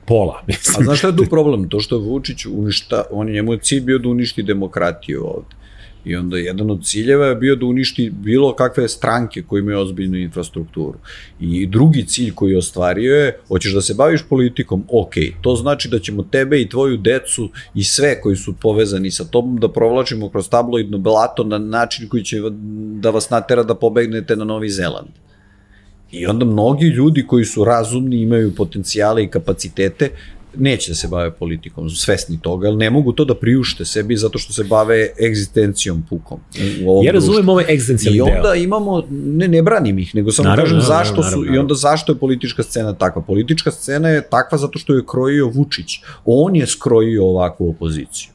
pola. 0.07 0.43
Mislim. 0.47 0.77
A 0.81 0.85
znaš 0.85 0.99
šta 0.99 1.09
je 1.09 1.17
tu 1.17 1.25
problem? 1.31 1.69
To 1.69 1.81
što 1.81 1.99
Vučić 1.99 2.47
uništa, 2.47 3.03
on 3.11 3.29
je 3.29 3.35
njemu 3.35 3.57
cilj 3.57 3.81
bio 3.81 3.99
da 3.99 4.09
uništi 4.09 4.43
demokratiju 4.43 5.25
ovde. 5.25 5.58
I 6.05 6.17
onda 6.17 6.39
jedan 6.39 6.71
od 6.71 6.85
ciljeva 6.85 7.27
je 7.27 7.35
bio 7.35 7.57
da 7.57 7.67
uništi 7.67 8.11
bilo 8.11 8.55
kakve 8.55 8.89
stranke 8.89 9.43
koje 9.43 9.61
imaju 9.61 9.79
ozbiljnu 9.79 10.19
infrastrukturu. 10.19 10.99
I 11.41 11.67
drugi 11.67 12.07
cilj 12.07 12.35
koji 12.35 12.53
je 12.53 12.59
ostvario 12.59 13.15
je, 13.15 13.39
hoćeš 13.49 13.75
da 13.75 13.81
se 13.81 13.95
baviš 13.95 14.23
politikom, 14.29 14.85
ok, 14.89 15.15
to 15.43 15.57
znači 15.57 15.89
da 15.89 15.99
ćemo 15.99 16.23
tebe 16.23 16.61
i 16.61 16.69
tvoju 16.69 16.97
decu 16.97 17.51
i 17.75 17.85
sve 17.85 18.21
koji 18.21 18.37
su 18.37 18.55
povezani 18.61 19.11
sa 19.11 19.25
tobom 19.25 19.57
da 19.57 19.73
provlačimo 19.73 20.31
kroz 20.31 20.49
tabloidno 20.49 20.99
blato 20.99 21.45
na 21.45 21.59
način 21.59 22.09
koji 22.09 22.25
će 22.25 22.41
da 23.01 23.11
vas 23.11 23.31
natera 23.31 23.63
da 23.63 23.75
pobegnete 23.75 24.37
na 24.37 24.45
Novi 24.45 24.71
Zeland. 24.71 25.09
I 26.11 26.27
onda 26.27 26.45
mnogi 26.45 26.87
ljudi 26.87 27.27
koji 27.27 27.45
su 27.45 27.65
razumni, 27.65 28.21
imaju 28.21 28.55
potencijale 28.55 29.25
i 29.25 29.29
kapacitete, 29.29 30.11
neće 30.59 30.91
da 30.91 30.95
se 30.95 31.09
bave 31.09 31.31
politikom, 31.31 31.91
svesni 31.91 32.39
toga, 32.43 32.69
ali 32.69 32.77
ne 32.77 32.91
mogu 32.91 33.13
to 33.13 33.25
da 33.25 33.35
priušte 33.35 33.85
sebi 33.85 34.17
zato 34.17 34.39
što 34.39 34.53
se 34.53 34.65
bave 34.65 35.09
egzistencijom 35.27 36.05
pukom. 36.09 36.41
U 36.85 36.91
ovom 36.91 37.05
ja 37.05 37.13
razumem 37.13 37.49
ovaj 37.49 37.65
egzistencijalni 37.69 38.19
deo. 38.19 38.35
I 38.35 38.37
onda 38.37 38.55
imamo, 38.55 39.03
ne, 39.11 39.49
ne 39.49 39.63
branim 39.63 39.99
ih, 39.99 40.15
nego 40.15 40.33
samo 40.33 40.49
naravno, 40.49 40.65
kažem 40.65 40.79
naravno, 40.79 40.95
zašto 40.95 41.21
naravno, 41.21 41.31
su, 41.31 41.41
naravno. 41.41 41.57
i 41.57 41.59
onda 41.59 41.75
zašto 41.75 42.13
je 42.13 42.19
politička 42.19 42.63
scena 42.63 42.93
takva. 42.93 43.23
Politička 43.23 43.71
scena 43.71 44.09
je 44.09 44.23
takva 44.31 44.59
zato 44.59 44.79
što 44.79 44.95
je 44.95 45.07
krojio 45.07 45.49
Vučić. 45.49 46.01
On 46.25 46.57
je 46.57 46.67
skrojio 46.67 47.25
ovakvu 47.25 47.71
opoziciju. 47.71 48.31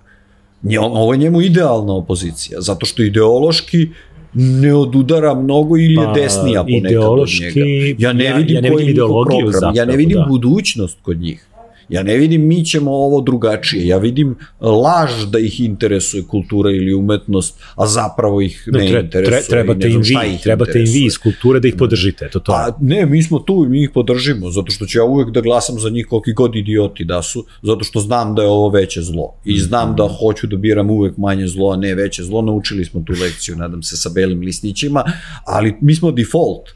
Ovo 0.80 1.14
je 1.14 1.18
njemu 1.18 1.42
idealna 1.42 1.94
opozicija, 1.94 2.62
zato 2.62 2.86
što 2.86 3.04
ideološki 3.04 3.90
ne 4.34 4.76
odudara 4.76 5.34
mnogo 5.34 5.78
ili 5.78 5.94
je 5.94 6.06
pa, 6.06 6.14
desnija 6.14 6.64
ponekad 6.64 7.04
od 7.04 7.30
njega. 7.42 7.60
Ja 7.98 8.14
ne 8.14 8.34
vidim, 8.34 8.56
ja, 8.56 8.58
ja 8.58 8.62
ne 8.62 8.70
vidim 8.70 8.90
ideologiju 8.90 9.40
program, 9.40 9.52
zapravo, 9.52 9.78
ja 9.78 9.86
ne 9.86 9.98
vidim 9.98 10.18
da. 10.18 10.26
budućnost 10.30 10.98
kod 11.02 11.18
njih. 11.18 11.48
Ja 11.90 12.04
ne 12.04 12.18
vidim 12.18 12.48
mi 12.48 12.66
ćemo 12.66 12.92
ovo 12.92 13.22
drugačije, 13.22 13.88
ja 13.88 13.98
vidim 13.98 14.36
laž 14.62 15.26
da 15.32 15.40
ih 15.40 15.60
interesuje 15.60 16.24
kultura 16.24 16.72
ili 16.72 16.94
umetnost, 16.94 17.60
a 17.76 17.88
zapravo 17.88 18.42
ih 18.42 18.64
ne, 18.68 18.80
ne 18.80 18.90
tre, 18.90 19.00
interesuje. 19.00 19.42
Tre, 19.42 19.50
trebate 19.50 19.90
im 19.90 20.02
vi, 20.02 20.38
trebate 20.44 20.80
im 20.80 20.86
vi 20.86 21.06
iz 21.06 21.18
kulture 21.18 21.60
da 21.60 21.68
ih 21.68 21.76
podržite, 21.78 22.30
to 22.30 22.40
to. 22.40 22.52
A 22.52 22.78
ne, 22.82 23.06
mi 23.06 23.24
smo 23.24 23.40
tu 23.40 23.64
i 23.66 23.70
mi 23.70 23.84
ih 23.84 23.90
podržimo, 23.94 24.52
zato 24.52 24.72
što 24.72 24.86
ću 24.86 24.98
ja 24.98 25.04
uvek 25.04 25.30
da 25.30 25.42
glasam 25.42 25.80
za 25.80 25.90
njih 25.90 26.08
koliki 26.08 26.34
god 26.34 26.56
idioti 26.56 27.06
da 27.06 27.22
su, 27.22 27.46
zato 27.62 27.84
što 27.84 28.00
znam 28.00 28.36
da 28.36 28.42
je 28.42 28.48
ovo 28.48 28.70
veće 28.70 29.02
zlo. 29.02 29.34
I 29.46 29.60
znam 29.60 29.96
da 29.96 30.08
hoću 30.20 30.48
da 30.48 30.58
biram 30.58 30.90
uvek 30.90 31.18
manje 31.18 31.48
zlo, 31.48 31.72
a 31.72 31.76
ne 31.76 31.96
veće 31.96 32.24
zlo. 32.24 32.42
Naučili 32.42 32.86
smo 32.86 33.04
tu 33.06 33.14
lekciju, 33.22 33.56
nadam 33.56 33.84
se, 33.84 33.98
sa 33.98 34.10
belim 34.16 34.40
listićima, 34.40 35.04
ali 35.46 35.76
mi 35.82 35.96
smo 35.96 36.12
default. 36.12 36.70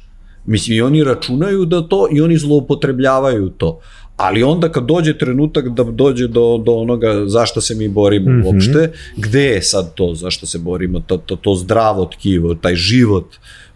Mislim, 0.45 0.77
i 0.77 0.81
oni 0.81 1.03
računaju 1.03 1.65
da 1.65 1.81
to 1.88 2.07
i 2.11 2.21
oni 2.21 2.38
zloupotrebljavaju 2.38 3.49
to. 3.49 3.79
Ali 4.18 4.44
onda 4.44 4.69
kad 4.72 4.85
dođe 4.85 5.18
trenutak 5.18 5.69
da 5.69 5.84
dođe 5.84 6.27
do, 6.27 6.57
do 6.65 6.73
onoga 6.73 7.23
zašto 7.26 7.61
se 7.61 7.76
mi 7.76 7.88
borimo 7.88 8.31
mm 8.31 8.41
-hmm. 8.41 8.45
uopšte, 8.45 8.91
gde 9.18 9.44
je 9.44 9.61
sad 9.61 9.94
to 9.94 10.15
zašto 10.15 10.45
se 10.45 10.57
borimo, 10.57 10.99
to, 10.99 11.18
to, 11.18 11.35
to 11.35 11.56
zdravo 11.56 12.06
tkivo, 12.06 12.56
taj 12.56 12.76
život 12.76 13.26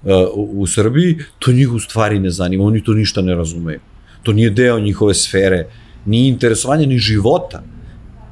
uh, 0.03 0.11
u, 0.33 0.61
u 0.61 0.67
Srbiji, 0.67 1.17
to 1.39 1.51
njih 1.51 1.71
u 1.71 1.79
stvari 1.79 2.19
ne 2.19 2.29
zanima, 2.29 2.63
oni 2.63 2.83
to 2.83 2.93
ništa 2.93 3.21
ne 3.21 3.35
razumeju. 3.35 3.79
To 4.23 4.33
nije 4.33 4.49
deo 4.49 4.79
njihove 4.79 5.13
sfere, 5.13 5.67
ni 6.05 6.27
interesovanja, 6.27 6.85
ni 6.85 6.97
života. 6.97 7.63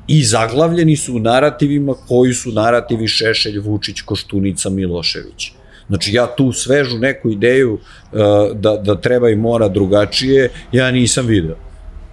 I 0.07 0.23
zaglavljeni 0.23 0.95
su 0.95 1.15
u 1.15 1.19
narativima 1.19 1.94
koji 2.07 2.34
su 2.34 2.52
narativi 2.52 3.07
Šešelj, 3.07 3.60
Vučić, 3.60 4.02
Koštunica, 4.02 4.69
Milošević. 4.69 5.52
Znači 5.88 6.14
ja 6.14 6.27
tu 6.36 6.52
svežu 6.52 6.98
neku 6.98 7.30
ideju 7.30 7.73
uh, 7.73 8.19
da, 8.56 8.77
da 8.77 8.95
treba 8.95 9.30
i 9.30 9.36
mora 9.36 9.68
drugačije, 9.68 10.49
ja 10.72 10.91
nisam 10.91 11.27
video. 11.27 11.69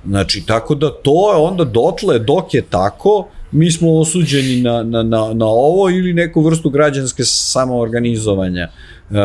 Znači, 0.09 0.47
tako 0.47 0.75
da 0.75 0.91
to 0.91 1.33
je 1.33 1.37
onda 1.37 1.65
dotle, 1.65 2.19
dok 2.19 2.55
je 2.55 2.63
tako, 2.63 3.29
mi 3.53 3.71
smo 3.71 3.99
osuđeni 3.99 4.61
na, 4.63 4.83
na, 4.83 5.03
na, 5.03 5.35
na 5.35 5.47
ovo 5.47 5.91
ili 5.91 6.15
neku 6.15 6.43
vrstu 6.43 6.71
građanske 6.71 7.25
samoorganizovanja. 7.25 8.69
Uh, 9.11 9.17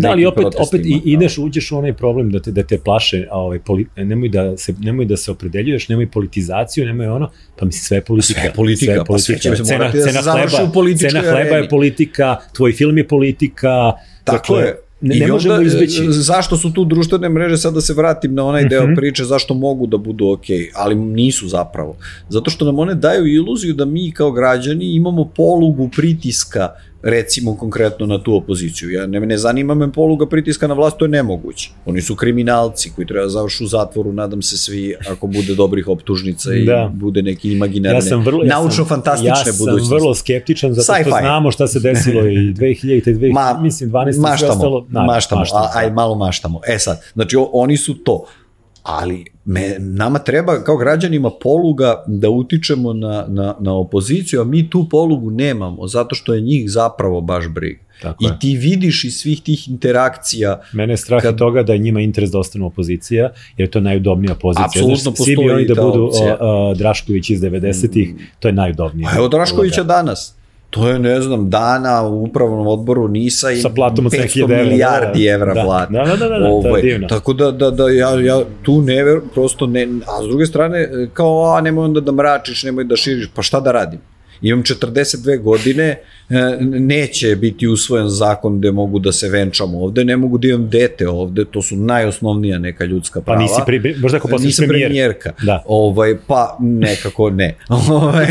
da, 0.00 0.10
ali 0.10 0.26
opet, 0.26 0.46
opet 0.58 0.80
i, 0.84 1.00
ideš, 1.04 1.38
uđeš 1.38 1.72
u 1.72 1.78
onaj 1.78 1.92
problem 1.92 2.30
da 2.30 2.40
te, 2.40 2.50
da 2.50 2.62
te 2.62 2.78
plaše, 2.78 3.26
a 3.30 3.38
ovaj, 3.38 3.58
poli, 3.58 3.86
nemoj, 3.96 4.28
da 4.28 4.56
se, 4.56 4.74
nemoj 4.78 5.04
da 5.04 5.16
se 5.16 5.30
opredeljuješ, 5.30 5.88
nemoj 5.88 6.10
politizaciju, 6.10 6.86
nemoj 6.86 7.06
ono, 7.06 7.30
pa 7.58 7.64
misli 7.64 7.80
sve 7.80 7.96
je 7.96 8.04
politika. 8.04 8.40
Sve 8.40 8.48
je 8.48 8.54
politika, 8.54 8.84
sve 8.84 8.94
je 8.94 9.04
politika. 9.04 9.50
Pa 9.50 9.56
sve 9.56 9.64
cena, 9.64 9.84
da 9.84 10.02
cena, 10.02 10.22
hleba, 10.22 10.98
cena 10.98 11.20
hleba 11.20 11.56
je 11.56 11.68
politika, 11.68 12.36
tvoj 12.52 12.72
film 12.72 12.98
je 12.98 13.08
politika. 13.08 13.92
Tako 14.24 14.54
dakle, 14.54 14.68
je 14.68 14.76
ne, 15.02 15.16
ne 15.16 15.26
možemo 15.26 15.54
onda, 15.54 15.66
izbeći. 15.66 16.06
Zašto 16.08 16.56
su 16.56 16.72
tu 16.72 16.84
društvene 16.84 17.28
mreže, 17.28 17.56
sad 17.56 17.74
da 17.74 17.80
se 17.80 17.94
vratim 17.94 18.34
na 18.34 18.44
onaj 18.44 18.68
deo 18.68 18.80
uh 18.80 18.84
mhm. 18.84 18.92
-huh. 18.92 18.96
priče, 18.96 19.24
zašto 19.24 19.54
mogu 19.54 19.86
da 19.86 19.96
budu 19.96 20.28
ok, 20.28 20.46
ali 20.74 20.94
nisu 20.94 21.48
zapravo. 21.48 21.96
Zato 22.28 22.50
što 22.50 22.64
nam 22.64 22.78
one 22.78 22.94
daju 22.94 23.26
iluziju 23.26 23.74
da 23.74 23.84
mi 23.84 24.12
kao 24.12 24.32
građani 24.32 24.94
imamo 24.94 25.24
polugu 25.24 25.88
pritiska 25.96 26.68
recimo 27.02 27.56
konkretno 27.56 28.06
na 28.06 28.22
tu 28.22 28.36
opoziciju. 28.36 28.90
Ja 28.90 29.06
ne, 29.06 29.20
ne 29.20 29.38
zanima 29.38 29.74
me 29.74 29.92
poluga 29.92 30.26
pritiska 30.26 30.66
na 30.66 30.74
vlast, 30.74 30.96
to 30.96 31.04
je 31.04 31.08
nemoguće. 31.08 31.70
Oni 31.86 32.02
su 32.02 32.16
kriminalci 32.16 32.92
koji 32.96 33.06
treba 33.06 33.22
da 33.22 33.28
završu 33.28 33.64
u 33.64 33.66
zatvoru, 33.66 34.12
nadam 34.12 34.42
se 34.42 34.58
svi, 34.58 34.94
ako 35.10 35.26
bude 35.26 35.54
dobrih 35.54 35.88
optužnica 35.88 36.54
i 36.54 36.64
da. 36.64 36.90
bude 36.94 37.22
neki 37.22 37.52
imaginarne, 37.52 37.98
ja 37.98 38.02
sam 38.02 38.24
vrlo, 38.24 38.44
naučno-fantastične 38.44 39.48
ja 39.48 39.52
budućnosti. 39.58 39.82
Ja 39.82 39.88
sam 39.88 39.96
vrlo 39.98 40.14
skeptičan 40.14 40.74
zato 40.74 41.02
što 41.02 41.10
znamo 41.20 41.50
šta 41.50 41.66
se 41.66 41.80
desilo 41.80 42.26
i 42.26 42.36
2000 42.54 43.10
i 43.10 43.14
2000, 43.14 43.32
Ma, 43.32 43.58
mislim 43.62 43.90
12. 43.90 44.20
Maštamo, 44.20 44.52
ostalo, 44.52 44.86
na, 44.88 45.04
maštamo, 45.04 45.40
maštamo, 45.40 45.64
a, 45.64 45.70
aj 45.74 45.90
malo 45.90 46.14
maštamo. 46.14 46.60
E 46.66 46.78
sad, 46.78 47.00
znači 47.14 47.36
oni 47.52 47.76
su 47.76 47.94
to 47.94 48.24
ali 48.82 49.24
me, 49.44 49.76
nama 49.78 50.18
treba 50.18 50.64
kao 50.64 50.76
građanima 50.76 51.30
poluga 51.40 52.04
da 52.06 52.30
utičemo 52.30 52.92
na, 52.92 53.24
na, 53.28 53.54
na 53.60 53.74
opoziciju, 53.74 54.40
a 54.40 54.44
mi 54.44 54.70
tu 54.70 54.88
polugu 54.90 55.30
nemamo, 55.30 55.86
zato 55.86 56.14
što 56.14 56.34
je 56.34 56.40
njih 56.40 56.70
zapravo 56.70 57.20
baš 57.20 57.48
briga. 57.48 57.80
Tako 58.02 58.24
I 58.24 58.26
je. 58.26 58.38
ti 58.40 58.56
vidiš 58.56 59.04
iz 59.04 59.14
svih 59.14 59.42
tih 59.42 59.68
interakcija... 59.68 60.60
Mene 60.72 60.92
je 60.92 60.96
strah 60.96 61.22
kad... 61.22 61.38
toga 61.38 61.62
da 61.62 61.72
je 61.72 61.78
njima 61.78 62.00
interes 62.00 62.30
da 62.30 62.38
ostanu 62.38 62.66
opozicija, 62.66 63.30
jer 63.56 63.70
to 63.70 63.78
je 63.78 63.82
najudobnija 63.82 64.34
pozicija. 64.34 64.66
Apsolutno 64.66 64.96
Znaš, 64.96 65.14
postoji 65.16 65.36
Svi 65.36 65.44
bi 65.44 65.50
oni 65.50 65.64
da 65.64 65.74
budu 65.74 66.10
o, 66.12 66.36
o, 66.40 66.74
Drašković 66.74 67.30
iz 67.30 67.40
90-ih, 67.40 68.14
mm. 68.14 68.18
to 68.40 68.48
je 68.48 68.52
najudobnije. 68.52 69.08
A 69.12 69.16
evo 69.16 69.28
Draškovića 69.28 69.82
danas 69.82 70.34
to 70.72 70.88
je, 70.88 70.98
ne 70.98 71.20
znam, 71.20 71.50
dana 71.50 72.02
u 72.02 72.22
upravnom 72.22 72.66
odboru 72.66 73.08
NISA 73.08 73.50
i 73.50 73.60
Sa 73.60 73.68
platom 73.68 74.10
500 74.10 74.46
da, 74.46 74.56
milijardi 74.56 75.24
da, 75.24 75.30
evra 75.30 75.54
da, 75.54 75.62
plata. 75.62 75.92
Da, 75.92 76.04
da, 76.04 76.16
da, 76.16 76.28
da, 76.28 76.38
da, 76.38 76.48
to 76.48 76.66
je 76.66 76.70
ovaj, 76.70 76.82
divno. 76.82 77.08
Tako 77.08 77.32
da, 77.32 77.50
da, 77.50 77.70
da 77.70 77.90
ja, 77.90 78.20
ja 78.20 78.40
tu 78.62 78.82
ne 78.82 79.04
ver, 79.04 79.20
prosto 79.34 79.66
ne, 79.66 79.82
a 79.82 80.22
s 80.22 80.28
druge 80.28 80.46
strane, 80.46 80.88
kao, 81.12 81.54
a 81.56 81.60
nemoj 81.60 81.84
onda 81.84 82.00
da 82.00 82.12
mračiš, 82.12 82.62
nemoj 82.62 82.84
da 82.84 82.96
širiš, 82.96 83.28
pa 83.34 83.42
šta 83.42 83.60
da 83.60 83.72
radim? 83.72 84.00
Imam 84.42 84.62
42 84.62 85.42
godine, 85.42 86.00
neće 86.60 87.36
biti 87.36 87.68
usvojen 87.68 88.08
zakon 88.08 88.58
gde 88.58 88.72
mogu 88.72 88.98
da 88.98 89.12
se 89.12 89.28
venčamo 89.28 89.78
ovde, 89.78 90.04
ne 90.04 90.16
mogu 90.16 90.38
da 90.38 90.48
imam 90.48 90.68
dete 90.68 91.08
ovde, 91.08 91.44
to 91.44 91.62
su 91.62 91.76
najosnovnija 91.76 92.58
neka 92.58 92.84
ljudska 92.84 93.20
prava. 93.20 93.38
Pa 93.38 93.42
nisi, 93.42 93.60
pri, 93.66 93.94
možda 93.98 94.16
ako 94.18 94.28
Nisam 94.38 94.66
premijer. 94.68 94.88
premijerka. 94.88 95.32
Da. 95.42 95.62
Ovaj, 95.66 96.16
pa 96.26 96.56
nekako 96.60 97.30
ne. 97.30 97.56
Ovaj, 97.90 98.26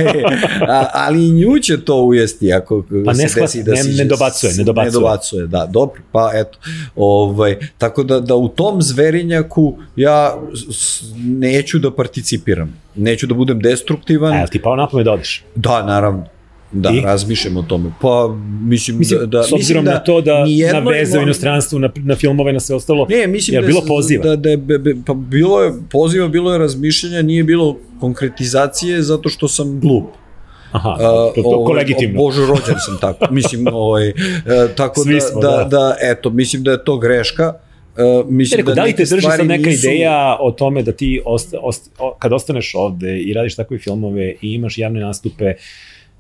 ali 0.94 1.28
i 1.28 1.32
nju 1.32 1.60
će 1.60 1.86
to 1.86 2.02
ujesti 2.02 2.54
ako 2.54 2.84
pa 3.06 3.14
ne 3.14 3.30
se 3.30 3.42
desi 3.42 3.64
da 3.64 3.72
ne, 3.72 3.84
si... 3.84 3.90
Ne 3.90 4.06
dobacuje, 4.06 4.54
ne 4.58 4.64
dobacuje. 4.64 4.86
Ne 4.86 4.92
dobacuje, 4.92 5.48
da, 5.48 5.66
dobro, 5.66 6.02
pa 6.12 6.32
eto. 6.34 6.58
Ovaj, 6.96 7.58
tako 7.78 8.04
da, 8.04 8.20
da 8.20 8.36
u 8.36 8.48
tom 8.48 8.82
zverinjaku 8.82 9.78
ja 9.96 10.38
neću 11.18 11.80
da 11.80 11.92
participiram. 11.92 12.82
Neću 12.96 13.28
da 13.28 13.34
budem 13.34 13.60
destruktivan. 13.60 14.34
A, 14.34 14.48
ti 14.48 14.62
pao 14.62 14.76
napome 14.76 15.04
da 15.04 15.12
odeš? 15.12 15.44
Da, 15.56 15.86
naravno 15.86 16.41
Da, 16.72 16.90
I? 16.90 17.02
razmišljam 17.02 17.58
o 17.58 17.62
tome. 17.62 17.92
Pa, 18.02 18.36
mislim, 18.64 18.98
Mislim, 18.98 19.20
da, 19.20 19.26
da, 19.26 19.44
s 19.44 19.52
obzirom 19.52 19.86
da 19.86 19.92
na 19.92 20.00
to 20.00 20.22
da 20.22 20.46
na 20.74 20.80
veze 20.80 21.20
u 21.20 21.22
inostranstvu, 21.22 21.80
na, 21.80 21.90
na 21.96 22.16
filmove, 22.16 22.54
na 22.54 22.60
sve 22.60 22.76
ostalo, 22.76 23.08
Ne, 23.10 23.28
mislim 23.28 23.56
je 23.56 23.62
da 23.62 23.68
bilo 23.68 23.82
poziva. 23.88 24.24
Da, 24.24 24.36
da 24.36 24.50
je, 24.50 24.58
be, 24.58 24.78
be, 24.78 24.96
pa 25.06 25.14
bilo 25.14 25.62
je 25.62 25.74
poziva, 25.90 26.28
bilo 26.28 26.52
je 26.54 26.58
razmišljanja, 26.58 27.22
nije 27.22 27.44
bilo 27.44 27.78
konkretizacije 28.00 29.02
zato 29.02 29.30
što 29.30 29.48
sam 29.48 29.80
glup. 29.80 30.06
Aha, 30.72 30.96
to, 31.00 31.32
to, 31.36 31.42
to 31.42 31.50
ovaj, 31.50 31.78
legitimno. 31.78 32.18
Bože, 32.18 32.42
rođen 32.42 32.76
sam 32.86 32.98
tako. 33.02 33.28
Mislim, 33.34 33.68
ovaj, 33.68 34.08
e, 34.08 34.14
tako 34.76 35.04
Svi 35.04 35.14
da, 35.14 35.20
smo, 35.22 35.42
da, 35.42 35.48
da. 35.50 35.64
da, 35.64 35.96
eto, 36.02 36.30
mislim 36.30 36.64
da 36.64 36.72
je 36.72 36.84
to 36.84 36.98
greška. 36.98 37.54
E, 37.98 38.24
mislim 38.30 38.58
Rekao, 38.58 38.76
da 38.76 38.84
li 38.84 38.96
te 38.96 39.04
drži 39.06 39.22
sad 39.22 39.48
neka 39.48 39.70
nisu- 39.70 39.88
ideja 39.88 40.38
o 40.40 40.52
tome 40.52 40.84
da 40.84 40.92
ti 40.92 41.22
osta, 41.26 41.58
osta, 41.62 41.90
o, 42.00 42.16
kad 42.20 42.34
ostaneš 42.34 42.72
ovde 42.76 43.20
i 43.20 43.34
radiš 43.34 43.56
takve 43.56 43.78
filmove 43.78 44.36
i 44.42 44.54
imaš 44.54 44.78
javne 44.78 45.00
nastupe, 45.00 45.54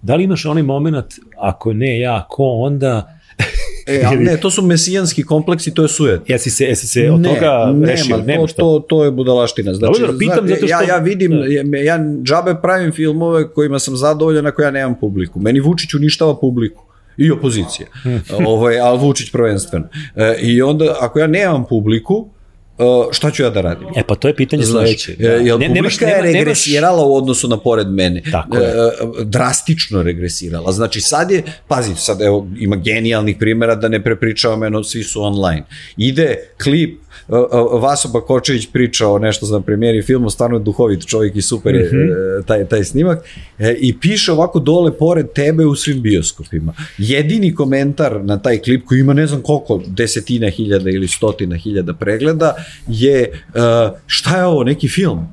da 0.01 0.15
li 0.15 0.23
imaš 0.23 0.45
onaj 0.45 0.63
moment, 0.63 1.05
ako 1.37 1.73
ne 1.73 1.99
ja, 1.99 2.25
ko 2.29 2.43
onda, 2.45 3.17
E, 3.87 4.03
ali 4.05 4.17
ne, 4.17 4.37
to 4.37 4.51
su 4.51 4.61
mesijanski 4.61 5.23
kompleksi, 5.23 5.73
to 5.73 5.81
je 5.81 5.87
sujet. 5.89 6.21
jesi 6.27 6.49
se, 6.49 6.65
jesi 6.65 6.87
se 6.87 7.11
od 7.11 7.23
toga 7.25 7.73
rešio? 7.83 8.15
nema, 8.17 8.25
Nema 8.25 8.41
to, 8.41 8.47
što. 8.47 8.61
to, 8.61 8.79
to 8.79 9.03
je 9.03 9.11
budalaština. 9.11 9.73
Znači, 9.73 10.01
Dobro, 10.01 10.17
pitam 10.19 10.47
zato 10.47 10.65
ja, 10.65 10.77
što- 10.77 10.87
ja 10.87 10.97
vidim, 10.97 11.31
Da. 11.31 11.45
ja, 11.45 11.83
ja 11.85 11.99
džabe 12.23 12.55
pravim 12.61 12.91
filmove 12.91 13.47
kojima 13.47 13.79
sam 13.79 13.95
zadovoljan 13.95 14.47
ako 14.47 14.61
ja 14.61 14.71
nemam 14.71 14.95
publiku. 14.99 15.39
Meni 15.39 15.59
Vučić 15.59 15.93
uništava 15.93 16.35
publiku 16.35 16.83
i 17.17 17.31
opozicija. 17.31 17.87
Hm. 18.03 18.15
ovaj, 18.45 18.79
ali 18.79 18.99
Vučić 18.99 19.31
prvenstveno. 19.31 19.85
E, 20.15 20.35
I 20.39 20.61
onda, 20.61 20.97
ako 20.99 21.19
ja 21.19 21.27
nemam 21.27 21.65
publiku, 21.65 22.29
šta 23.11 23.31
ću 23.31 23.43
ja 23.43 23.49
da 23.49 23.61
radim? 23.61 23.87
E, 23.95 24.03
pa 24.03 24.15
to 24.15 24.27
je 24.27 24.35
pitanje 24.35 24.63
Znaš, 24.63 24.83
sledeće. 24.83 25.15
da. 25.15 25.27
jel 25.29 25.59
Ne- 25.59 25.67
publika 25.67 25.73
nemaš- 25.81 26.01
je 26.01 26.07
nema- 26.07 26.21
nemaš- 26.23 26.33
regresirala 26.33 27.05
u 27.05 27.15
odnosu 27.15 27.47
na 27.47 27.57
pored 27.57 27.87
mene. 27.89 28.21
Tako 28.31 28.57
je. 28.57 28.67
E, 28.67 28.71
drastično 29.25 30.03
regresirala. 30.03 30.71
Znači 30.71 31.01
sad 31.01 31.31
je, 31.31 31.43
pazi, 31.67 31.91
sad 31.95 32.21
evo, 32.21 32.47
ima 32.59 32.75
genijalnih 32.75 33.35
primjera 33.37 33.75
da 33.75 33.87
ne 33.87 34.03
prepričavam, 34.03 34.63
eno, 34.63 34.83
svi 34.83 35.03
su 35.03 35.21
online. 35.23 35.63
Ide 35.97 36.35
klip, 36.63 36.93
e, 36.93 36.95
e, 36.95 37.10
Vaso 37.81 38.09
Bakočević 38.09 38.67
priča 38.73 39.07
o 39.07 39.19
nešto 39.19 39.45
za 39.45 39.59
premijeri 39.59 40.01
filmu, 40.01 40.29
stvarno 40.29 40.57
je 40.57 40.63
duhovit 40.63 41.05
čovjek 41.05 41.35
i 41.35 41.41
super 41.41 41.75
je 41.75 41.81
Mhm. 41.85 41.97
e, 42.01 42.45
taj, 42.45 42.65
taj 42.65 42.83
snimak, 42.83 43.19
e, 43.59 43.75
i 43.79 43.97
piše 43.99 44.31
ovako 44.31 44.59
dole 44.59 44.97
pored 44.97 45.31
tebe 45.35 45.65
u 45.65 45.75
svim 45.75 46.01
bioskopima. 46.01 46.73
Jedini 46.97 47.55
komentar 47.55 48.23
na 48.23 48.37
taj 48.37 48.57
klip 48.57 48.85
koji 48.85 48.99
ima 48.99 49.13
ne 49.13 49.27
znam 49.27 49.41
koliko, 49.41 49.81
desetina 49.87 50.49
hiljada 50.49 50.89
ili 50.89 51.07
stotina 51.07 51.55
hiljada 51.55 51.93
pregleda, 51.93 52.55
je 52.87 53.21
e, 53.21 53.31
šta 54.07 54.37
je 54.37 54.45
ovo, 54.45 54.63
neki 54.63 54.87
film? 54.87 55.27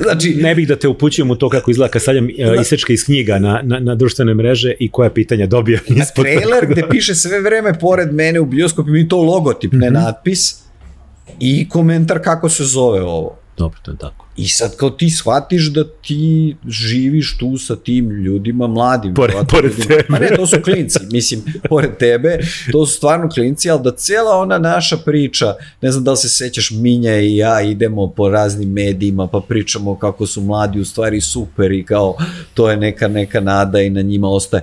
Znači, 0.00 0.34
ne 0.34 0.54
bih 0.54 0.68
da 0.68 0.76
te 0.76 0.88
upućujem 0.88 1.30
u 1.30 1.36
to 1.36 1.48
kako 1.48 1.70
izgleda 1.70 1.90
kad 1.90 2.02
stavljam 2.02 2.24
uh, 2.24 2.60
isečke 2.60 2.92
iz 2.92 3.04
knjiga 3.04 3.38
na, 3.38 3.60
na, 3.64 3.78
na 3.78 3.94
društvene 3.94 4.34
mreže 4.34 4.74
i 4.78 4.90
koja 4.90 5.10
pitanja 5.10 5.46
dobijam 5.46 5.80
ispod. 5.88 6.24
trailer 6.24 6.66
gde 6.66 6.82
piše 6.90 7.14
sve 7.14 7.40
vreme 7.40 7.78
pored 7.78 8.12
mene 8.12 8.40
u 8.40 8.44
bioskopu 8.44 8.96
i 8.96 9.08
to 9.08 9.22
logotip, 9.22 9.72
ne 9.72 9.90
natpis 9.90 10.56
i 11.40 11.68
komentar 11.68 12.20
kako 12.24 12.48
se 12.48 12.64
zove 12.64 13.02
ovo. 13.02 13.38
Dobro, 13.56 13.78
to 13.82 13.90
je 13.90 13.96
tako. 13.98 14.29
I 14.40 14.48
sad 14.48 14.76
kao 14.76 14.90
ti 14.90 15.10
shvatiš 15.10 15.72
da 15.72 15.84
ti 15.84 16.56
živiš 16.68 17.38
tu 17.38 17.58
sa 17.58 17.76
tim 17.76 18.10
ljudima 18.10 18.66
mladim. 18.66 19.14
Pored- 19.14 19.46
pored 19.50 19.72
ljudima. 19.72 19.86
tebe. 19.88 20.06
Pa 20.08 20.18
ne, 20.18 20.28
to 20.36 20.46
su 20.46 20.56
klinci, 20.64 20.98
mislim, 21.12 21.42
pored 21.68 21.96
tebe, 21.98 22.38
to 22.72 22.86
su 22.86 22.94
stvarno 22.96 23.28
klinci, 23.28 23.70
ali 23.70 23.82
da 23.82 23.96
cela 23.96 24.36
ona 24.36 24.58
naša 24.58 24.96
priča, 24.96 25.54
ne 25.82 25.90
znam 25.92 26.04
da 26.04 26.10
li 26.10 26.16
se 26.16 26.28
sećaš, 26.28 26.70
Minja 26.70 27.20
i 27.20 27.36
ja 27.36 27.62
idemo 27.62 28.06
po 28.06 28.28
raznim 28.28 28.72
medijima, 28.72 29.26
pa 29.26 29.40
pričamo 29.48 29.98
kako 29.98 30.26
su 30.26 30.40
mladi 30.40 30.80
u 30.80 30.84
stvari 30.84 31.20
super 31.20 31.72
i 31.72 31.84
kao 31.84 32.16
to 32.54 32.70
je 32.70 32.76
neka, 32.76 33.08
neka 33.08 33.40
nada 33.40 33.80
i 33.80 33.90
na 33.90 34.02
njima 34.02 34.28
ostaje. 34.28 34.62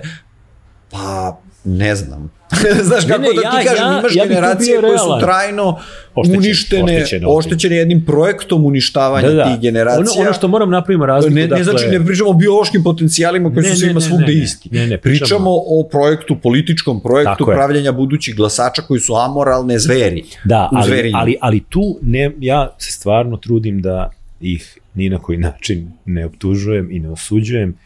Pa, 0.90 1.40
ne 1.64 1.94
znam. 1.94 2.37
Znaš 2.82 3.02
Ne, 3.04 3.08
kako 3.08 3.22
ne, 3.22 3.28
da 3.28 3.42
ja- 3.42 3.50
ti 3.52 3.66
kažem, 3.66 3.84
ja- 3.84 3.98
imaš 3.98 4.16
ja 4.16 4.26
generacije 4.26 4.80
koje 4.80 4.98
su 4.98 5.04
trajno 5.20 5.78
Oštećene, 6.14 6.38
uništene, 6.38 6.82
oštećene 6.94 7.26
oštećene, 7.28 7.76
jednim 7.76 8.04
projektom 8.04 8.64
uništavanja 8.64 9.28
Da, 9.28 9.34
da. 9.34 9.44
tih 9.44 9.60
generacija. 9.60 10.00
Ono, 10.00 10.22
ono 10.22 10.32
što 10.32 10.48
moram 10.48 10.70
napravimo 10.70 11.06
razliku, 11.06 11.34
Ne, 11.34 11.40
ne 11.40 11.46
dakle, 11.46 11.64
znači 11.64 11.86
ne 11.88 12.06
pričamo 12.06 12.30
o 12.30 12.34
biološkim 12.34 12.82
potencijalima 12.82 13.48
koji 13.50 13.62
Ne, 13.62 13.70
su 13.70 13.76
svima 13.76 14.00
svugde 14.00 14.32
isti. 14.34 14.68
Ne, 14.72 14.86
ne, 14.86 14.98
pričamo, 14.98 15.18
pričamo 15.20 15.50
o 15.50 15.88
projektu, 15.90 16.36
političkom 16.36 17.00
projektu 17.00 17.34
Tako 17.38 17.50
je. 17.50 17.56
pravljenja 17.56 17.92
budućih 17.92 18.36
glasača 18.36 18.82
koji 18.82 19.00
su 19.00 19.14
amoralne 19.14 19.78
zveri. 19.78 20.24
Da, 20.44 20.68
ali, 20.72 21.12
ali, 21.14 21.36
ali 21.40 21.60
tu 21.60 21.98
ne, 22.02 22.30
ja 22.40 22.74
se 22.78 22.92
stvarno 22.92 23.36
trudim 23.36 23.82
da 23.82 24.10
ih 24.40 24.78
ni 24.94 25.08
na 25.08 25.18
koji 25.18 25.38
način 25.38 25.92
ne 26.04 26.26
optužujem 26.26 26.88
i 26.90 26.98
ne 26.98 27.10
osuđujem. 27.10 27.76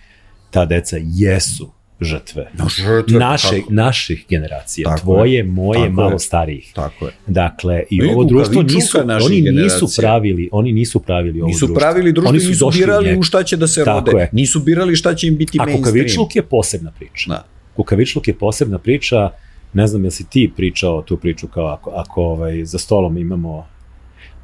Ta 0.51 0.65
deca 0.65 0.97
jesu 1.03 1.71
žrtve. 2.05 2.51
No, 2.55 2.69
žrtve, 2.69 3.19
Naše, 3.19 3.49
tako, 3.51 3.73
naših 3.73 4.25
generacija, 4.29 4.85
Tako 4.85 5.01
tvoje, 5.01 5.45
moje, 5.45 5.81
Tako 5.81 5.93
malo 5.93 6.13
je. 6.13 6.19
starijih. 6.19 6.73
tako 6.75 7.07
je. 7.07 7.13
Dakle, 7.27 7.83
i 7.91 8.03
ovo 8.05 8.25
društvo 8.25 8.63
nisu, 8.63 8.99
oni 9.23 9.41
nisu 9.43 9.89
pravili, 9.99 10.49
oni 10.53 10.73
nisu 10.73 11.01
pravili 11.01 11.41
ovo 11.41 11.49
Nisu 11.49 11.67
društvo. 11.67 11.81
pravili 11.81 12.13
društvo 12.13 12.31
Oni 12.31 12.41
su 12.41 12.49
nisu 12.49 12.71
birali 12.71 13.19
u 13.19 13.23
šta 13.23 13.43
će 13.43 13.57
da 13.57 13.67
se 13.67 13.85
Tako 13.85 13.99
rode. 14.07 14.19
je. 14.19 14.29
Nisu 14.33 14.61
birali 14.61 14.97
šta 14.97 15.15
će 15.15 15.27
im 15.27 15.37
biti 15.37 15.59
A 15.61 15.65
mainstream. 15.65 15.85
kukavičluk 15.85 16.37
je 16.37 16.43
posebna 16.43 16.91
priča. 16.91 17.29
Da. 17.29 17.45
Kukavičluk 17.77 18.29
je 18.29 18.35
posebna 18.35 18.79
priča, 18.79 19.31
ne 19.73 19.87
znam 19.87 20.05
jel 20.05 20.11
si 20.11 20.25
ti 20.27 20.53
pričao 20.57 21.03
tu 21.03 21.17
priču 21.17 21.49
kao 21.49 21.67
ako, 21.67 21.91
ako 21.91 22.23
ovaj, 22.23 22.65
za 22.65 22.79
stolom 22.79 23.19
imamo, 23.19 23.67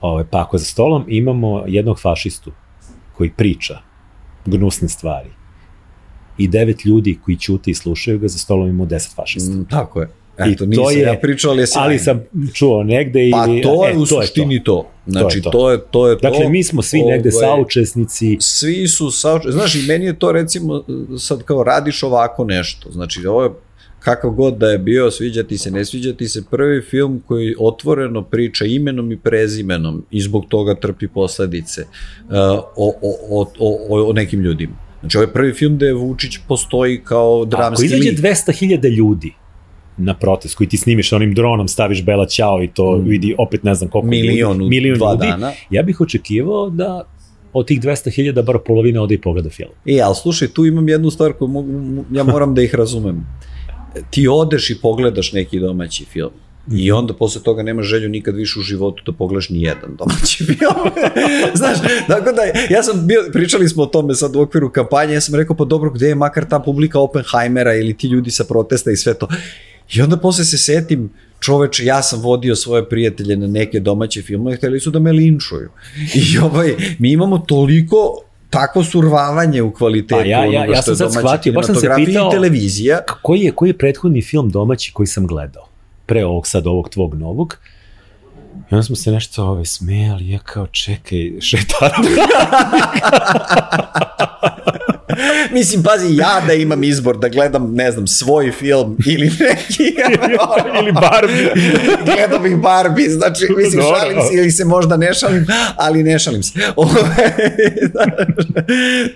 ovaj, 0.01 0.25
pa 0.31 0.41
ako 0.41 0.59
za 0.59 0.65
stolom 0.65 1.05
imamo 1.09 1.65
jednog 1.67 2.01
fašistu 2.01 2.53
koji 3.13 3.31
priča 3.31 3.79
gnusne 4.47 4.89
stvari 4.89 5.29
i 6.39 6.49
devet 6.49 6.85
ljudi 6.85 7.19
koji 7.25 7.37
ćute 7.37 7.71
i 7.71 7.75
slušaju 7.75 8.19
ga, 8.19 8.29
za 8.29 8.39
stolom 8.39 8.69
imamo 8.69 8.87
deset 8.87 9.15
fašista. 9.15 9.51
Mm, 9.55 9.67
tako 9.71 10.01
je. 10.01 10.09
I 10.47 10.53
Eto, 10.53 10.59
to 10.59 10.67
nisam 10.67 10.85
je- 10.91 11.01
ja 11.01 11.19
pričao, 11.23 11.51
ali 11.51 11.61
je. 11.63 11.67
Ali 11.75 11.99
sam 11.99 12.21
čuo 12.53 12.83
negde 12.83 13.21
ili... 13.23 13.33
Pa 13.33 13.47
to 13.63 13.87
je 13.87 13.95
e, 13.95 13.97
u 13.97 14.07
suštini 14.07 14.65
to. 14.65 14.89
Znači, 15.07 15.43
to. 15.43 15.51
to 15.51 15.71
je 15.71 15.81
to. 15.91 16.09
Je 16.09 16.19
to. 16.19 16.31
Dakle, 16.31 16.49
mi 16.49 16.65
smo 16.65 16.83
svi 16.83 17.03
negde 17.03 17.31
Ovaj, 17.35 17.47
saučesnici. 17.47 18.37
svi 18.41 18.89
su 18.89 19.11
sauč... 19.11 19.43
Znaš, 19.49 19.75
i 19.75 19.87
meni 19.89 20.05
je 20.05 20.19
to 20.19 20.33
recimo 20.33 20.85
sad 21.19 21.43
kao 21.43 21.63
radiš 21.63 22.03
ovako 22.03 22.45
nešto. 22.45 22.91
Znači, 22.91 23.27
ovo 23.27 23.43
je 23.43 23.51
kakav 24.01 24.31
god 24.31 24.57
da 24.57 24.71
je 24.71 24.79
bio, 24.79 25.11
sviđa 25.11 25.43
ti 25.43 25.59
se, 25.59 25.71
ne 25.71 25.85
sviđa 25.85 26.13
ti 26.13 26.29
se, 26.29 26.43
prvi 26.51 26.83
film 26.83 27.23
koji 27.27 27.55
otvoreno 27.59 28.23
priča 28.23 28.65
imenom 28.65 29.13
i 29.13 29.19
prezimenom 29.19 30.05
i 30.11 30.21
zbog 30.21 30.45
toga 30.49 30.75
trpi 30.75 31.09
posledice 31.09 31.83
uh, 31.83 32.35
o, 32.77 32.93
o, 33.03 33.17
o, 33.31 33.47
o, 33.89 34.11
o 34.11 34.13
nekim 34.13 34.41
ljudima. 34.41 34.88
Znači, 35.01 35.17
ovo 35.17 35.23
je 35.25 35.33
prvi 35.33 35.53
film 35.53 35.77
gde 35.77 35.93
Vučić 35.93 36.39
postoji 36.49 37.01
kao 37.05 37.37
Ako 37.37 37.45
dramski 37.45 37.87
izađe 37.87 38.11
lik. 38.11 38.19
200.000 38.19 38.95
ljudi 38.97 39.33
na 39.97 40.15
protest 40.15 40.55
koji 40.55 40.69
ti 40.69 40.77
snimiš 40.77 41.13
onim 41.13 41.35
dronom, 41.35 41.69
staviš 41.69 42.05
bela 42.05 42.27
ćao 42.27 42.63
i 42.63 42.69
to 42.69 42.97
Mm. 42.97 43.05
vidi 43.09 43.35
opet 43.39 43.63
ne 43.63 43.75
znam 43.75 43.91
koliko 43.91 44.09
Milion 44.09 44.57
ljudi, 44.59 44.69
milion 44.71 44.99
dva 44.99 45.13
ljudi, 45.13 45.27
dana. 45.27 45.53
ja 45.71 45.83
bih 45.83 46.01
očekivao 46.01 46.71
da 46.71 47.05
od 47.53 47.67
tih 47.67 47.81
200.000 47.81 48.43
bar 48.43 48.59
polovina 48.67 49.03
ode 49.03 49.15
i 49.15 49.21
pogleda 49.21 49.51
film. 49.51 49.71
E, 49.87 50.01
ali 50.01 50.15
slušaj, 50.15 50.49
tu 50.49 50.67
imam 50.67 50.89
jednu 50.89 51.11
stvar 51.11 51.33
koju 51.33 51.49
mogu, 51.49 51.69
ja 52.13 52.25
moram 52.25 52.55
da 52.55 52.63
ih 52.63 52.75
razumem. 52.75 53.27
Ti 54.11 54.29
odeš 54.29 54.71
i 54.71 54.81
pogledaš 54.83 55.33
neki 55.33 55.61
domaći 55.61 56.05
film. 56.05 56.31
I 56.73 56.93
onda 56.93 57.15
posle 57.15 57.43
toga 57.43 57.63
nemaš 57.63 57.87
želju 57.87 58.09
nikad 58.09 58.35
više 58.37 58.59
u 58.59 58.63
životu 58.63 59.03
da 59.07 59.13
pogledaš 59.13 59.49
ni 59.49 59.63
jedan 59.63 59.97
domaći 59.97 60.45
film. 60.47 60.91
Znaš, 61.55 61.79
tako 62.09 62.33
da 62.33 62.43
ja 62.71 62.83
sam 62.83 63.07
bio, 63.07 63.21
pričali 63.33 63.69
smo 63.69 63.83
o 63.83 63.87
tome 63.87 64.15
sad 64.15 64.37
u 64.37 64.41
okviru 64.41 64.71
kampanje, 64.71 65.15
ja 65.15 65.21
sam 65.21 65.35
rekao 65.35 65.57
pa 65.57 65.65
dobro, 65.65 65.91
gde 65.91 66.09
je 66.09 66.15
makar 66.15 66.45
ta 66.45 66.59
publika 66.59 66.99
Oppenheimera 67.01 67.75
ili 67.75 67.95
ti 67.95 68.07
ljudi 68.07 68.31
sa 68.31 68.45
protesta 68.45 68.91
i 68.91 68.97
sve 68.97 69.15
to. 69.15 69.29
I 69.91 70.03
onda 70.03 70.17
posle 70.17 70.45
se 70.45 70.59
setim, 70.59 71.11
čoveče, 71.41 71.85
ja 71.85 72.03
sam 72.03 72.21
vodio 72.21 72.57
svoje 72.57 72.89
prijatelje 72.89 73.37
na 73.37 73.47
neke 73.47 73.81
domaće 73.81 74.23
filmove, 74.23 74.57
hteli 74.57 74.81
su 74.81 74.91
da 74.91 74.99
me 74.99 75.13
linčuju. 75.13 75.69
I 76.15 76.39
ovaj, 76.39 76.69
mi 76.99 77.13
imamo 77.13 77.39
toliko 77.39 78.21
takvo 78.51 78.85
survavanje 78.85 79.63
u 79.63 79.73
kvalitetu 79.73 80.15
Pa 80.15 80.21
ja- 80.21 80.45
ja- 80.45 80.65
ja 80.67 80.83
što 80.83 80.95
sam 80.95 81.07
je 81.07 81.13
sad 81.13 81.21
shvatio, 81.21 81.53
baš 81.53 81.67
sam 81.67 81.75
se 81.75 81.89
pitao- 81.97 82.29
i 82.29 82.33
televizija. 82.33 82.99
Koji 83.23 83.41
je, 83.41 83.53
koji 83.53 83.71
je 83.71 83.79
prethodni 83.79 84.23
film 84.23 84.51
domaći 84.51 84.93
koji 84.93 85.07
sam 85.07 85.27
gledao? 85.27 85.68
Pre 86.09 86.25
ovog 86.25 86.47
sad, 86.47 86.67
ovog 86.67 86.89
tvog 86.89 87.15
novog. 87.15 87.59
I 88.71 88.75
onda 88.75 88.83
smo 88.83 88.97
se 88.97 89.13
nešto 89.13 89.45
ove 89.45 89.65
smejali, 89.65 90.29
ja 90.29 90.39
kao 90.39 90.67
čekaj, 90.67 91.33
šetar. 91.41 91.93
Mislim, 95.59 95.83
pazi, 95.83 96.17
ja 96.17 96.43
da 96.47 96.53
imam 96.53 96.85
izbor 96.85 97.19
da 97.19 97.29
gledam, 97.29 97.75
ne 97.75 97.93
znam, 97.93 98.07
svoj 98.07 98.53
film 98.53 98.97
ili 99.07 99.27
neki... 99.27 99.83
Ili 100.79 100.93
Barbie. 100.93 101.53
gledam 102.15 102.47
ih 102.47 102.57
Barbie, 102.57 103.11
znači, 103.11 103.47
mislim, 103.57 103.83
Dobro. 103.83 104.01
šalim 104.01 104.19
se 104.31 104.37
ili 104.37 104.51
se 104.51 104.65
možda 104.65 104.97
ne 104.97 105.15
šalim, 105.15 105.47
ali 105.77 106.03
ne 106.03 106.19
šalim 106.19 106.43
se. 106.43 106.59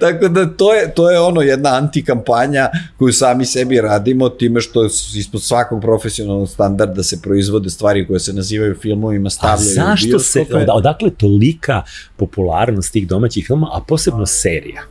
Tako 0.01 0.29
da 0.29 0.57
to 0.57 0.75
je, 0.75 0.95
to 0.95 1.11
je 1.11 1.21
ono 1.21 1.41
jedna 1.41 1.77
antikampanja 1.77 2.69
koju 2.99 3.13
sami 3.13 3.45
sebi 3.45 3.81
radimo 3.81 4.29
time 4.29 4.61
što 4.61 4.85
ispod 5.17 5.43
svakog 5.43 5.81
profesionalnog 5.81 6.49
standarda 6.49 7.03
se 7.03 7.23
proizvode 7.23 7.71
stvari 7.71 8.07
koje 8.07 8.21
se 8.21 8.33
nazivaju 8.33 8.77
filmovima, 8.83 9.27
A 9.27 9.31
stavljaju 9.31 9.71
u 9.71 9.75
zašto 9.75 10.19
se, 10.19 10.47
odakle 10.75 11.11
tolika 11.11 11.83
popularnost 12.17 12.93
tih 12.93 13.09
domaćih 13.09 13.47
filma, 13.47 13.69
a 13.73 13.81
posebno 13.89 14.27
serija? 14.27 14.83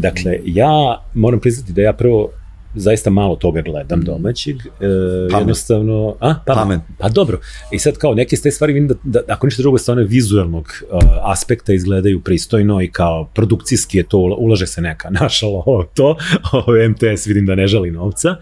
Dakle, 0.00 0.38
ja 0.44 1.04
moram 1.14 1.40
priznati 1.40 1.72
da 1.72 1.82
ja 1.82 1.92
prvo 1.92 2.30
zaista 2.74 3.10
malo 3.10 3.36
toga 3.36 3.62
gledam 3.62 4.02
domaćeg. 4.02 4.56
E, 4.56 4.86
jednostavno, 5.38 6.16
a, 6.20 6.34
pa, 6.46 6.54
Pamet. 6.54 6.80
pa 6.98 7.08
dobro. 7.08 7.40
I 7.72 7.78
sad 7.78 7.96
kao 7.96 8.14
neke 8.14 8.36
ste 8.36 8.50
stvari 8.50 8.72
vidim 8.72 8.88
da, 8.88 8.94
da 9.04 9.34
ako 9.34 9.46
ništa 9.46 9.62
drugo 9.62 9.78
sa 9.78 9.92
one 9.92 10.04
vizualnog 10.04 10.64
uh, 10.64 10.98
aspekta 11.22 11.72
izgledaju 11.72 12.20
pristojno 12.20 12.82
i 12.82 12.90
kao 12.90 13.28
produkcijski 13.34 13.98
je 13.98 14.08
to, 14.08 14.18
ulaže 14.18 14.66
se 14.66 14.80
neka 14.80 15.10
našalo 15.20 15.84
to, 15.94 16.16
ovo 16.52 16.88
MTS 16.90 17.26
vidim 17.26 17.46
da 17.46 17.54
ne 17.54 17.66
žali 17.66 17.90
novca. 17.90 18.36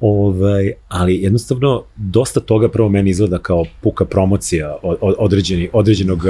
Ovaj, 0.00 0.72
ali 0.88 1.22
jednostavno 1.22 1.84
dosta 1.96 2.40
toga 2.40 2.68
prvo 2.68 2.88
meni 2.88 3.10
izgleda 3.10 3.38
kao 3.38 3.64
puka 3.80 4.04
promocija 4.04 4.76
od, 4.82 5.14
određeni, 5.18 5.68
određenog 5.72 6.18
uh, 6.18 6.24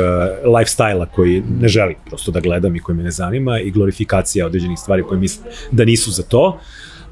lifestyle-a 0.44 1.06
koji 1.06 1.42
ne 1.60 1.68
želim 1.68 1.96
prosto 2.06 2.32
da 2.32 2.40
gledam 2.40 2.76
i 2.76 2.80
koji 2.80 2.96
me 2.96 3.02
ne 3.02 3.10
zanima 3.10 3.60
i 3.60 3.70
glorifikacija 3.70 4.46
određenih 4.46 4.78
stvari 4.78 5.02
koje 5.02 5.20
mislim 5.20 5.46
da 5.70 5.84
nisu 5.84 6.10
za 6.10 6.22
to. 6.22 6.58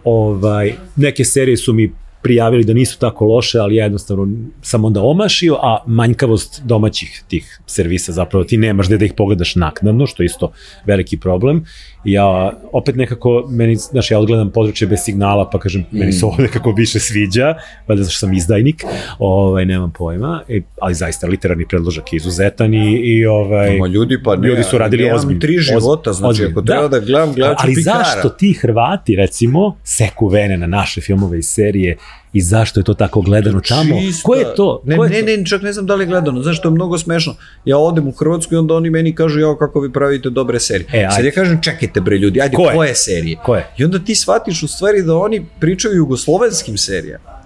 Ovaj, 0.05 0.75
neke 0.97 1.25
serije 1.25 1.57
su 1.57 1.73
mi 1.73 1.93
prijavili 2.23 2.65
da 2.65 2.75
nisu 2.75 2.99
tako 2.99 3.25
loše, 3.25 3.59
ali 3.59 3.77
ja 3.77 3.85
jednostavno 3.85 4.29
sam 4.63 4.85
onda 4.85 5.03
omašio, 5.03 5.55
a 5.63 5.79
manjkavost 5.87 6.63
domaćih 6.65 7.23
tih 7.29 7.61
servisa 7.67 8.13
zapravo 8.13 8.45
ti 8.45 8.57
nemaš 8.57 8.87
gde 8.87 8.99
da 8.99 9.05
ih 9.05 9.13
pogledaš 9.17 9.55
naknadno, 9.57 10.07
što 10.07 10.23
je 10.23 10.25
isto 10.25 10.53
veliki 10.87 11.17
problem. 11.17 11.65
Ja 12.05 12.53
opet 12.73 12.97
nekako, 12.97 13.45
meni, 13.51 13.77
znaš, 13.77 14.11
ja 14.11 14.19
odgledam 14.19 14.51
područje 14.51 14.87
bez 14.87 15.01
signala, 15.05 15.51
pa 15.51 15.59
kažem, 15.59 15.81
mm. 15.81 15.99
meni 15.99 16.13
se 16.13 16.27
ovo 16.27 16.37
nekako 16.39 16.73
više 16.73 17.01
sviđa, 17.01 17.55
valjda 17.89 18.05
zašto 18.05 18.19
sam 18.19 18.35
izdajnik, 18.35 18.85
ovaj, 19.19 19.65
nemam 19.65 19.93
pojma, 19.93 20.43
i, 20.49 20.63
ali 20.81 20.95
zaista 20.95 21.27
literarni 21.27 21.67
predložak 21.69 22.13
je 22.13 22.17
izuzetan 22.17 22.75
i, 22.75 22.95
i 22.95 23.27
ovaj, 23.27 23.77
Ima 23.77 23.87
ljudi, 23.87 24.23
pa 24.23 24.37
ne, 24.37 24.49
ljudi 24.49 24.63
su 24.63 24.79
radili 24.79 25.11
ozbiljno. 25.13 25.41
tri 25.41 25.59
života, 25.59 26.13
znači 26.13 26.31
ozbiljno. 26.31 26.51
ako 26.51 26.63
treba 26.63 26.89
da, 26.89 26.89
da 26.89 27.07
gledam, 27.07 27.35
gledam 27.35 27.57
Ali 27.59 27.75
Pikara. 27.75 28.05
zašto 28.05 28.29
ti 28.29 28.53
Hrvati, 28.53 29.17
recimo, 29.17 29.77
seku 29.85 30.29
vene 30.29 30.59
na 30.59 30.67
naše 30.67 31.01
filmove 31.01 31.39
i 31.39 31.43
serije 31.43 31.97
i 32.33 32.41
zašto 32.41 32.81
je 32.81 32.85
to 32.85 32.95
tako 32.95 33.21
gledano 33.21 33.61
tamo? 33.61 34.01
Čista. 34.01 34.23
Ko 34.23 34.35
je 34.35 34.55
to? 34.57 34.83
Ne, 34.85 34.97
Ko 34.97 35.05
je 35.05 35.11
ne, 35.11 35.21
to? 35.21 35.27
ne, 35.27 35.45
čak 35.47 35.63
ne 35.63 35.73
znam 35.73 35.87
da 35.87 35.95
li 35.95 36.03
je 36.03 36.07
gledano, 36.07 36.43
znaš, 36.43 36.63
to 36.63 36.69
je 36.69 36.73
mnogo 36.73 36.99
smešno. 36.99 37.35
Ja 37.65 37.79
odem 37.79 38.09
u 38.09 38.13
Hrvatsku 38.13 38.55
i 38.55 38.59
onda 38.59 38.75
oni 38.75 38.91
meni 38.91 39.15
kažu, 39.15 39.41
jao, 39.41 39.57
kako 39.57 39.81
vi 39.81 39.93
pravite 39.93 40.31
dobre 40.31 40.61
serije. 40.61 40.87
E, 40.93 40.99
ajde. 40.99 41.11
Sad 41.11 41.25
ja 41.25 41.31
kažem, 41.31 41.63
čekajte 41.63 42.01
bre 42.01 42.17
ljudi, 42.17 42.41
ajde, 42.41 42.57
Ko 42.57 42.63
je? 42.63 42.75
koje 42.75 42.95
serije? 42.95 43.37
Ko 43.37 43.55
je? 43.55 43.67
I 43.79 43.85
onda 43.85 43.99
ti 43.99 44.15
shvatiš 44.15 44.63
u 44.63 44.69
stvari 44.69 45.03
da 45.03 45.17
oni 45.17 45.47
pričaju 45.61 45.95
jugoslovenskim 45.97 46.77
serijama. 46.79 47.39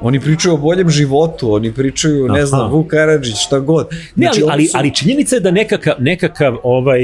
Oni 0.00 0.20
pričaju 0.20 0.54
o 0.54 0.58
boljem 0.58 0.90
životu, 0.90 1.54
oni 1.54 1.72
pričaju, 1.72 2.28
ne 2.28 2.38
Aha. 2.38 2.46
znam, 2.46 2.70
Vuk 2.70 2.86
Karadžić, 2.86 3.36
šta 3.36 3.58
god. 3.60 3.88
Ne, 4.16 4.26
ali, 4.28 4.42
ali, 4.50 4.66
su- 4.66 4.76
ali 4.76 4.94
činjenica 4.94 5.36
je 5.36 5.40
da 5.40 5.50
nekakav, 5.50 5.94
nekakav 5.98 6.56
ovaj, 6.62 7.00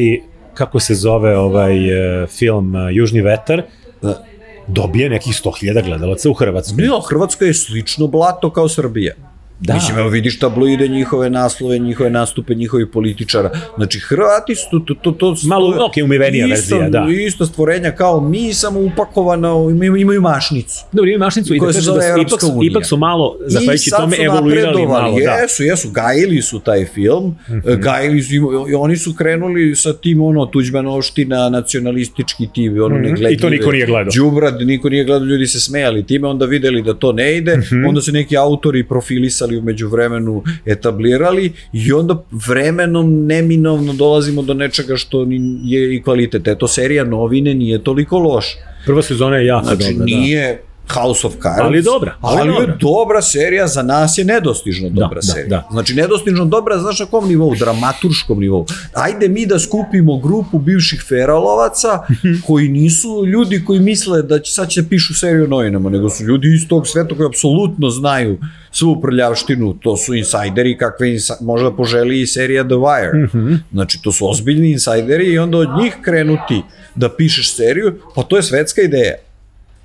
kako 0.55 0.81
se 0.81 0.95
zove 0.95 1.39
ovaj 1.39 1.75
e, 2.23 2.27
film 2.27 2.77
e, 2.77 2.95
Južni 2.95 3.21
vetar, 3.21 3.63
Da. 4.03 4.25
Dobije 4.69 5.11
nekih 5.11 5.33
100.000 5.33 5.85
gledalaca 5.85 6.31
u 6.31 6.35
Hrvatskoj. 6.35 6.83
Ne, 6.83 6.89
a 6.89 7.01
Hrvatska 7.09 7.45
je 7.45 7.55
slično 7.55 8.07
blato 8.07 8.51
kao 8.51 8.69
Srbija. 8.69 9.15
Da. 9.61 9.75
Mislim, 9.75 9.99
evo 9.99 10.09
vidiš 10.09 10.39
tabloide, 10.39 10.89
njihove 10.89 11.31
naslove, 11.31 11.79
njihove 11.79 12.11
nastupe, 12.11 12.55
njihovih 12.55 12.87
političara. 12.93 13.51
Znači, 13.77 13.99
Hrvati 14.01 14.55
su 14.55 14.71
to, 14.71 14.95
to, 14.95 14.95
to, 14.95 15.13
to 15.13 15.37
Malo, 15.49 15.85
ok, 15.85 15.93
umivenija 16.05 16.47
isto, 16.47 16.79
verzija, 16.79 16.91
da. 16.91 17.07
Isto 17.13 17.47
stvorenja 17.47 17.91
kao 17.91 18.21
mi, 18.21 18.55
samo 18.55 18.81
upakovano, 18.81 19.71
imaju, 19.71 19.97
imaju 19.97 20.21
mašnicu. 20.21 20.85
Dobro, 20.93 21.09
imaju 21.09 21.19
mašnicu 21.19 21.55
i 21.55 21.59
da 21.59 21.67
kažem 21.67 21.95
da 21.95 22.01
su, 22.01 22.21
ipak, 22.21 22.41
su, 22.41 22.53
unija. 22.55 22.71
ipak 22.71 22.87
su 22.87 22.97
malo, 22.97 23.37
zahvaljujući 23.47 23.91
tome, 23.91 24.17
su 24.17 24.23
evoluirali 24.23 24.87
malo. 24.87 25.19
Da. 25.25 25.33
Jesu, 25.33 25.65
jesu, 25.65 25.91
gajili 25.91 26.43
su 26.43 26.61
taj 26.61 26.85
film, 26.85 27.27
mm. 27.49 27.53
-hmm. 27.53 27.77
gajili 27.83 28.23
su, 28.23 28.35
i 28.71 28.75
oni 28.75 28.97
su 28.97 29.15
krenuli 29.15 29.77
sa 29.77 29.93
tim, 29.93 30.23
ono, 30.23 30.47
Tuđmanovština, 30.47 31.49
nacionalistički 31.49 32.49
tim, 32.55 32.83
ono, 32.83 32.99
mm. 32.99 33.03
-hmm. 33.03 33.33
I 33.33 33.37
to 33.37 33.51
niko 33.51 33.73
nije 33.73 33.87
gledao. 33.87 34.13
Đubrad, 34.17 34.61
niko 34.61 34.89
nije 34.89 35.05
gledao, 35.05 35.27
ljudi 35.27 35.47
se 35.47 35.61
smejali 35.61 36.07
time, 36.07 36.29
onda 36.29 36.47
videli 36.47 36.83
da 36.83 36.95
to 36.95 37.13
ne 37.13 37.37
ide, 37.37 37.57
mm. 37.57 37.61
-hmm. 37.61 37.89
onda 37.89 38.01
se 38.01 38.13
neki 38.13 38.37
autori 38.37 38.89
profilisali 38.89 39.48
umeđu 39.57 39.89
vremenu 39.89 40.43
etablirali 40.67 41.53
i 41.73 41.93
onda 41.93 42.23
vremenom 42.49 43.27
neminovno 43.27 43.93
dolazimo 43.93 44.43
do 44.43 44.55
nečega 44.55 44.97
što 44.97 45.27
je 45.63 45.95
i 45.97 46.03
kvalitet. 46.03 46.49
Eto, 46.49 46.69
serija 46.69 47.05
novine 47.05 47.55
nije 47.55 47.85
toliko 47.85 48.19
loša. 48.19 48.59
Prva 48.87 49.03
sezona 49.03 49.37
je 49.37 49.47
jako 49.47 49.67
Znači, 49.67 49.93
dobra. 49.93 50.05
nije 50.05 50.63
House 50.95 51.27
of 51.27 51.33
Cards. 51.43 51.61
Ali 51.61 51.79
je 51.79 51.83
dobra, 51.83 52.17
ali 52.21 52.41
Ali, 52.41 52.49
je 52.49 52.55
je 52.55 52.61
dobra. 52.61 52.77
dobra 52.81 53.23
serija, 53.23 53.67
za 53.67 53.83
nas 53.83 54.19
je 54.19 54.25
nedostižno 54.25 54.89
dobra 54.89 55.21
da, 55.21 55.33
serija. 55.33 55.49
da. 55.49 55.69
Znači, 55.71 55.95
nedostižno 55.95 56.45
dobra, 56.45 56.79
znaš 56.79 57.01
na 57.01 57.07
kom 57.07 57.29
nivou? 57.29 57.55
Dramaturškom 57.55 58.41
nivou. 58.41 58.67
Ajde 58.95 59.29
mi 59.29 59.47
da 59.47 59.59
skupimo 59.59 60.19
grupu 60.19 60.59
bivših 60.59 61.05
feralovaca, 61.09 61.99
koji 62.47 62.69
nisu 62.69 63.27
ljudi 63.27 63.65
koji 63.65 63.81
misle 63.81 64.23
da 64.23 64.39
će 64.39 64.53
sad 64.53 64.69
će 64.69 64.89
pišu 64.89 65.15
seriju 65.15 65.45
o 65.45 65.47
novinama, 65.47 65.91
nego 65.91 66.11
su 66.11 66.25
ljudi 66.25 66.55
iz 66.55 66.69
tog 66.69 66.87
sveta 66.87 67.15
koji 67.15 67.27
apsolutno 67.27 67.91
znaju 67.91 68.39
svu 68.73 69.01
prljavštinu, 69.01 69.75
to 69.83 69.97
su 69.97 70.15
insajderi 70.15 70.79
kakve 70.79 71.13
insa, 71.13 71.35
možda 71.41 71.71
poželi 71.73 72.21
i 72.21 72.27
serija 72.27 72.65
The 72.65 72.75
Wire. 72.75 73.25
Mhm. 73.25 73.55
Znači, 73.73 74.03
to 74.03 74.13
su 74.13 74.31
ozbiljni 74.31 74.71
insajderi 74.71 75.33
i 75.33 75.39
onda 75.39 75.59
od 75.59 75.69
njih 75.83 75.97
krenuti 76.03 76.63
da 76.95 77.09
pišeš 77.09 77.55
seriju, 77.57 77.95
pa 78.15 78.23
to 78.23 78.37
je 78.37 78.43
svetska 78.43 78.83
ideja. 78.83 79.15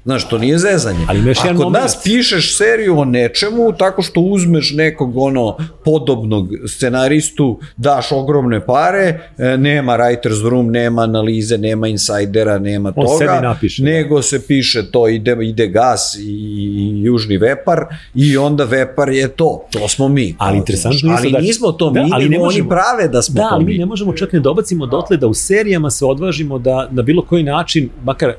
Znaš, 0.05 0.29
to 0.29 0.37
nije 0.37 0.57
zezanje. 0.57 0.99
Ali 1.07 1.19
imaš 1.19 1.37
jedan 1.37 1.55
kod 1.55 1.63
moment. 1.63 1.83
nas 1.83 2.03
pišeš 2.03 2.57
seriju 2.57 2.99
o 2.99 3.05
nečemu 3.05 3.73
tako 3.73 4.01
što 4.01 4.21
uzmeš 4.21 4.71
nekog 4.71 5.17
ono 5.17 5.55
podobnog 5.85 6.47
scenaristu, 6.67 7.45
daš 7.77 8.11
ogromne 8.11 8.65
pare, 8.65 9.05
e, 9.37 9.57
nema 9.57 9.93
writer's 9.93 10.49
room, 10.49 10.71
nema 10.71 11.01
analize, 11.01 11.57
nema 11.57 11.87
insajdera, 11.87 12.59
nema 12.59 12.89
On 12.89 13.05
toga, 13.05 13.17
sebi 13.17 13.41
napiše, 13.41 13.83
da. 13.83 13.89
nego 13.89 14.21
se 14.21 14.47
piše 14.47 14.91
to 14.91 15.07
ide, 15.07 15.37
ide 15.41 15.67
gas 15.67 16.15
i, 16.15 16.21
i 16.21 17.03
južni 17.03 17.37
vepar 17.37 17.79
i 18.15 18.37
onda 18.37 18.63
vepar 18.63 19.09
je 19.09 19.27
to, 19.27 19.65
to 19.71 19.87
smo 19.87 20.07
mi. 20.07 20.35
Ali 20.37 20.57
interesantno 20.57 21.09
ali 21.09 21.27
isto 21.27 21.29
da- 21.31 21.41
nismo 21.41 21.71
to 21.71 21.89
mi, 21.89 21.99
Da, 21.99 22.07
ali 22.11 22.29
ne 22.29 22.37
možemo. 22.37 22.59
oni 22.59 22.69
prave 22.69 23.07
da 23.07 23.21
smo 23.21 23.35
Da, 23.35 23.41
to 23.41 23.47
ali 23.51 23.65
mi. 23.65 23.71
mi 23.71 23.77
ne 23.77 23.85
možemo 23.85 24.13
čak 24.13 24.33
ne 24.33 24.39
dobacimo 24.39 24.85
dotle 24.85 25.17
da 25.17 25.27
u 25.27 25.33
serijama 25.33 25.89
se 25.89 26.05
odvažimo 26.05 26.59
da 26.59 26.87
na 26.91 27.01
bilo 27.01 27.21
koji 27.21 27.43
način, 27.43 27.89
makar 28.03 28.33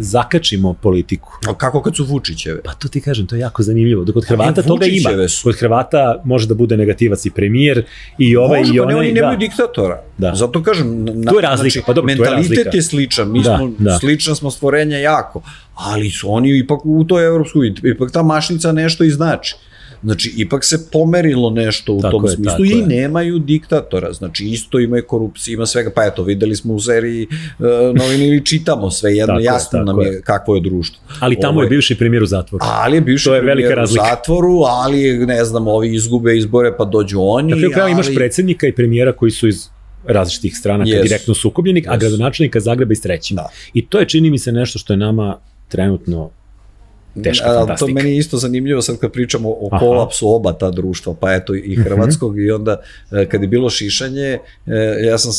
zakačimo 0.00 0.72
politiku. 0.74 1.32
A 1.48 1.54
kako 1.54 1.82
kad 1.82 1.96
su 1.96 2.04
Vučićeve? 2.04 2.62
Pa 2.62 2.72
to 2.72 2.88
ti 2.88 3.00
kažem, 3.00 3.26
to 3.26 3.34
je 3.34 3.40
jako 3.40 3.62
zanimljivo. 3.62 4.04
Dok 4.04 4.14
kod 4.14 4.24
Hrvata 4.24 4.60
E, 4.60 4.64
toga 4.64 4.86
ima. 4.86 5.28
Su. 5.28 5.42
Kod 5.42 5.56
Hrvata 5.56 6.22
može 6.24 6.46
da 6.46 6.54
bude 6.54 6.76
negativac 6.76 7.26
i 7.26 7.30
premijer 7.30 7.84
i 8.18 8.36
ovaj 8.36 8.58
Može, 8.60 8.74
i 8.74 8.78
pa 8.78 8.84
ne, 8.84 8.94
onaj. 8.94 8.98
oni 8.98 9.12
nemaju 9.12 9.32
da. 9.32 9.38
diktatora. 9.38 10.02
Da. 10.18 10.34
Zato 10.34 10.62
kažem, 10.62 10.86
na, 11.04 11.30
Tu 11.30 11.36
je 11.36 11.42
razlika, 11.42 11.70
znači, 11.70 11.82
pa 11.86 11.92
dobro, 11.92 12.06
tu 12.06 12.12
je 12.12 12.20
mentalitet 12.20 12.56
razlika. 12.56 12.76
je 12.76 12.82
sličan, 12.82 13.32
mi 13.32 13.42
Da, 13.42 13.56
smo, 13.56 13.72
da. 13.78 13.98
slična 13.98 14.34
smo 14.34 14.50
stvorenja 14.50 14.98
jako, 14.98 15.42
ali 15.74 16.10
su 16.10 16.32
oni 16.32 16.58
ipak 16.58 16.80
u 16.84 17.04
toj 17.04 17.26
evropskoj, 17.26 17.72
ipak 17.84 18.10
ta 18.12 18.22
mašnica 18.22 18.72
nešto 18.72 19.04
i 19.04 19.10
znači. 19.10 19.56
Znači, 20.02 20.34
ipak 20.36 20.64
se 20.64 20.90
pomerilo 20.90 21.50
nešto 21.50 21.92
u 21.92 22.00
Tako 22.00 22.10
tom 22.12 22.24
je, 22.24 22.30
smislu 22.30 22.64
i 22.64 22.70
je. 22.70 22.86
nemaju 22.88 23.38
diktatora. 23.38 24.12
Znači, 24.12 24.44
isto 24.44 24.78
ima 24.78 24.98
i 24.98 25.02
korupcije, 25.02 25.54
ima 25.54 25.66
svega. 25.66 25.90
Pa 25.90 26.04
eto, 26.04 26.22
videli 26.22 26.56
smo 26.56 26.74
u 26.74 26.80
seriji 26.80 27.26
uh, 27.58 27.66
novini 27.94 28.26
ili 28.26 28.46
čitamo 28.46 28.90
sve 28.90 29.10
jedno, 29.12 29.26
Tako 29.26 29.40
je, 29.40 29.44
jasno 29.44 29.78
tako 29.78 29.84
nam 29.86 30.00
je, 30.00 30.06
je. 30.06 30.22
kakvo 30.22 30.54
je 30.54 30.60
društvo. 30.60 31.02
Ali 31.20 31.36
tamo 31.36 31.52
Ovaj, 31.52 31.66
je 31.66 31.70
bivši 31.70 31.94
premijer 31.94 32.22
u 32.22 32.26
zatvoru. 32.26 32.64
Ali 32.68 32.96
je 32.96 33.00
bivši 33.00 33.24
To 33.24 33.34
je 33.34 33.40
velika 33.42 33.66
premijer 33.66 33.84
u 33.84 33.86
zatvoru, 33.88 34.58
ali 34.60 34.96
ne 35.18 35.44
znam, 35.44 35.68
ovi 35.68 35.94
izgube 35.94 36.36
izbore 36.36 36.76
pa 36.76 36.84
dođu 36.84 37.18
oni. 37.20 37.50
Na 37.50 37.56
kraju 37.56 37.70
krajeva 37.72 37.90
imaš 37.90 38.06
ali- 38.06 38.14
predsednika 38.16 38.66
i 38.66 38.72
premijera 38.72 39.12
koji 39.12 39.30
su 39.30 39.48
iz 39.48 39.68
različitih 40.06 40.56
stranaka 40.56 40.90
Jesu. 40.90 41.02
direktno 41.02 41.34
sukobljenik, 41.34 41.86
a 41.86 41.90
Jesu. 41.90 42.00
gradonačelnika 42.00 42.60
Zagreba 42.60 42.92
iz 42.92 43.02
trećim. 43.02 43.36
Da. 43.36 43.48
I 43.74 43.86
to 43.86 43.98
je 43.98 44.08
čini 44.08 44.30
mi 44.30 44.38
se 44.38 44.52
nešto 44.52 44.78
što 44.78 44.92
je 44.92 44.96
nama 44.96 45.38
trenutno 45.68 46.30
teška 47.24 47.50
A, 47.50 47.54
fantastika. 47.54 47.88
To 47.88 47.94
meni 47.94 48.10
je 48.10 48.16
isto 48.16 48.36
zanimljivo 48.36 48.82
sad 48.82 48.98
kad 48.98 49.12
pričamo 49.12 49.48
o 49.48 49.68
Aha. 49.72 49.78
kolapsu 49.78 50.28
oba 50.28 50.52
ta 50.52 50.70
društva, 50.70 51.14
pa 51.20 51.34
eto 51.34 51.54
i 51.54 51.76
hrvatskog 51.76 52.40
i 52.40 52.50
onda 52.50 52.76
e, 53.10 53.26
kad 53.28 53.42
je 53.42 53.48
bilo 53.48 53.70
šišanje, 53.70 54.38
e, 54.66 54.96
ja 55.06 55.18
sam, 55.18 55.32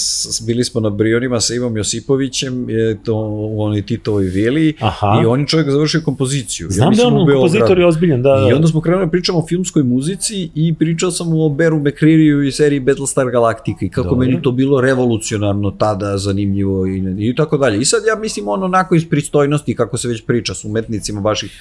bili 0.45 0.63
smo 0.63 0.81
na 0.81 0.89
Brionima 0.89 1.39
sa 1.39 1.53
Ivom 1.53 1.77
Josipovićem, 1.77 2.69
je 2.69 3.03
to 3.03 3.15
u 3.29 3.61
onoj 3.61 3.81
Titovoj 3.81 4.23
vili 4.23 4.75
Aha. 4.79 5.21
i 5.23 5.25
on 5.25 5.39
je 5.39 5.47
čovjek 5.47 5.69
završio 5.69 6.01
kompoziciju. 6.05 6.65
Ja 6.65 6.71
Znam 6.71 6.93
da 6.93 7.01
je 7.01 7.07
u 7.07 7.15
on 7.15 7.27
kompozitor 7.27 7.79
je 7.79 7.85
ozbiljan, 7.85 8.21
da, 8.21 8.35
da. 8.35 8.49
I 8.49 8.53
onda 8.53 8.67
smo 8.67 8.81
krenuli 8.81 9.05
da 9.05 9.11
pričamo 9.11 9.39
o 9.39 9.47
filmskoj 9.47 9.83
muzici 9.83 10.49
i 10.55 10.73
pričao 10.73 11.11
sam 11.11 11.33
o 11.33 11.49
Beru 11.49 11.79
McCrearyu 11.79 12.47
i 12.47 12.51
seriji 12.51 12.79
Battlestar 12.79 13.31
Galactica 13.31 13.85
i 13.85 13.89
kako 13.89 14.09
Dobro. 14.09 14.19
meni 14.19 14.41
to 14.41 14.51
bilo 14.51 14.81
revolucionarno 14.81 15.71
tada, 15.71 16.17
zanimljivo 16.17 16.87
i, 16.87 17.29
i 17.29 17.35
tako 17.35 17.57
dalje. 17.57 17.81
I 17.81 17.85
sad 17.85 18.03
ja 18.07 18.15
mislim 18.15 18.47
ono 18.47 18.65
onako 18.65 18.95
iz 18.95 19.09
pristojnosti 19.09 19.75
kako 19.75 19.97
se 19.97 20.07
već 20.07 20.25
priča 20.25 20.53
s 20.53 20.65
umetnicima 20.65 21.21
baš 21.21 21.43
ih 21.43 21.60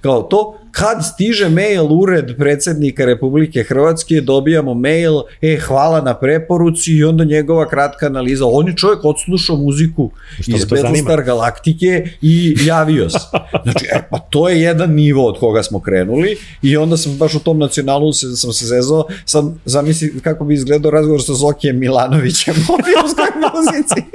kao 0.00 0.22
to, 0.22 0.58
kad 0.76 1.04
stiže 1.14 1.48
mail 1.48 1.86
ured 1.92 2.36
predsednika 2.38 3.04
Republike 3.04 3.62
Hrvatske, 3.62 4.20
dobijamo 4.20 4.74
mail, 4.74 5.12
e, 5.42 5.56
hvala 5.56 6.00
na 6.00 6.14
preporuci 6.14 6.92
i 6.92 7.04
onda 7.04 7.24
njegova 7.24 7.68
kratka 7.68 8.06
analiza. 8.06 8.44
On 8.46 8.68
je 8.68 8.76
čovjek 8.76 9.04
odslušao 9.04 9.56
muziku 9.56 10.10
Što 10.40 10.56
iz? 10.56 10.64
Battlestar 10.64 11.22
Galaktike 11.22 12.08
i 12.22 12.56
javio 12.64 13.10
se. 13.10 13.18
Znači, 13.62 13.86
e, 13.92 14.08
pa 14.10 14.18
to 14.18 14.48
je 14.48 14.60
jedan 14.60 14.94
nivo 14.94 15.28
od 15.28 15.38
koga 15.38 15.62
smo 15.62 15.80
krenuli 15.80 16.36
i 16.62 16.76
onda 16.76 16.96
sam 16.96 17.16
baš 17.16 17.34
u 17.34 17.38
tom 17.38 17.58
nacionalu 17.58 18.12
se, 18.12 18.36
sam 18.36 18.52
se 18.52 18.66
zezao, 18.66 19.06
sad 19.24 19.44
zamisli 19.64 20.20
kako 20.20 20.44
bi 20.44 20.54
izgledao 20.54 20.90
razgovor 20.90 21.22
sa 21.22 21.34
Zokijem 21.34 21.78
Milanovićem 21.78 22.54
o 22.72 22.76
filmskoj 22.84 23.26
muzici. 23.54 24.10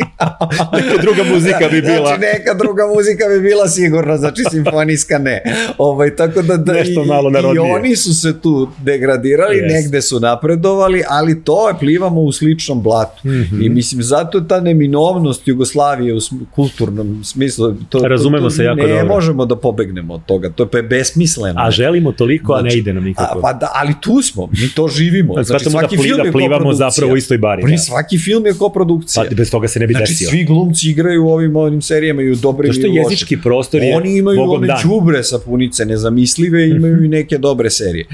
Neka 0.74 1.02
druga 1.02 1.24
muzika 1.34 1.68
bi 1.72 1.82
bila. 1.82 2.08
Znači, 2.08 2.22
neka 2.22 2.54
druga 2.54 2.84
muzika 2.96 3.26
bi 3.28 3.42
bila 3.42 3.68
sigurno, 3.68 4.18
znači 4.18 4.42
simfonijska 4.52 5.18
ne. 5.18 5.44
Ovaj, 5.78 6.16
tako 6.16 6.42
da, 6.42 6.58
da 6.58 6.74
Nešto 6.74 7.04
i, 7.04 7.08
malo 7.08 7.32
i 7.56 7.58
oni 7.60 7.96
su 7.96 8.14
se 8.14 8.42
tu 8.42 8.68
degradirali, 8.80 9.58
Jest. 9.58 9.76
negde 9.76 10.02
su 10.02 10.20
napredovali, 10.20 11.04
ali 11.10 11.44
to 11.44 11.68
je 11.68 11.76
plivamo 11.80 12.22
u 12.22 12.32
sličnom 12.32 12.82
blatu. 12.82 13.28
Mhm. 13.28 13.62
I 13.62 13.70
mislim, 13.70 14.04
zato 14.04 14.38
je 14.38 14.48
ta 14.48 14.62
neminovnost 14.62 15.48
Jugoslavije 15.48 16.16
u 16.16 16.20
kulturnom 16.52 17.24
smislu, 17.24 17.76
to, 17.90 18.00
Razumemo 18.00 18.38
to, 18.40 18.44
to 18.44 18.50
se 18.50 18.64
jako 18.64 18.76
ne 18.78 18.88
dobro. 18.88 19.08
možemo 19.08 19.46
da 19.46 19.56
pobegnemo 19.56 20.14
od 20.14 20.26
toga, 20.26 20.50
to 20.50 20.68
je 20.74 20.84
besmisleno. 20.84 21.60
A 21.60 21.72
želimo 21.72 22.12
toliko, 22.12 22.54
a 22.54 22.56
ne 22.56 22.62
Znači, 22.62 22.78
ide 22.78 22.94
nam 22.94 23.04
nikako. 23.04 23.38
A, 23.38 23.42
pa 23.42 23.54
da, 23.54 23.72
ali 23.74 23.94
tu 24.02 24.22
smo, 24.22 24.48
mi 24.48 24.70
to 24.70 24.88
živimo. 24.88 25.34
Znači, 25.34 25.48
Znači, 25.48 25.64
da, 25.64 25.70
svaki 25.70 25.96
pli, 25.96 26.04
film 26.04 26.20
da 26.26 26.32
plivamo 26.32 26.74
zapravo 26.74 27.14
u 27.14 27.18
istoj 27.18 27.38
bari. 27.38 27.62
Pa 27.62 27.68
Da. 27.68 27.78
svaki 27.78 28.18
film 28.18 28.46
je 28.46 28.54
koprodukcija. 28.54 29.24
Pa 29.24 29.36
bez 29.36 29.52
toga 29.52 29.68
se 29.68 29.80
ne 29.80 29.88
bi 29.88 29.94
Znači, 29.94 30.12
desio. 30.12 30.30
svi 30.30 30.44
glumci 30.46 30.90
igraju 30.90 31.26
u 31.26 31.30
ovim, 31.30 31.56
ovim 31.56 31.82
serijama 31.82 32.22
i 32.22 32.32
u 32.32 32.36
dobrim 32.36 32.72
i 32.72 32.78
u 32.78 32.82
lošim. 32.82 32.96
jezički 32.96 33.38
prostor 33.38 33.84
je 33.84 33.96
Oni 33.96 34.18
imaju 34.18 34.42
one 34.42 34.68
dan. 34.68 34.78
đubre 34.84 35.24
sapunice, 35.62 35.86
nezamislive, 35.86 36.70
imaju 36.70 37.06
i 37.06 37.08
neke 37.08 37.38
dobre 37.38 37.70
serije. 37.70 38.06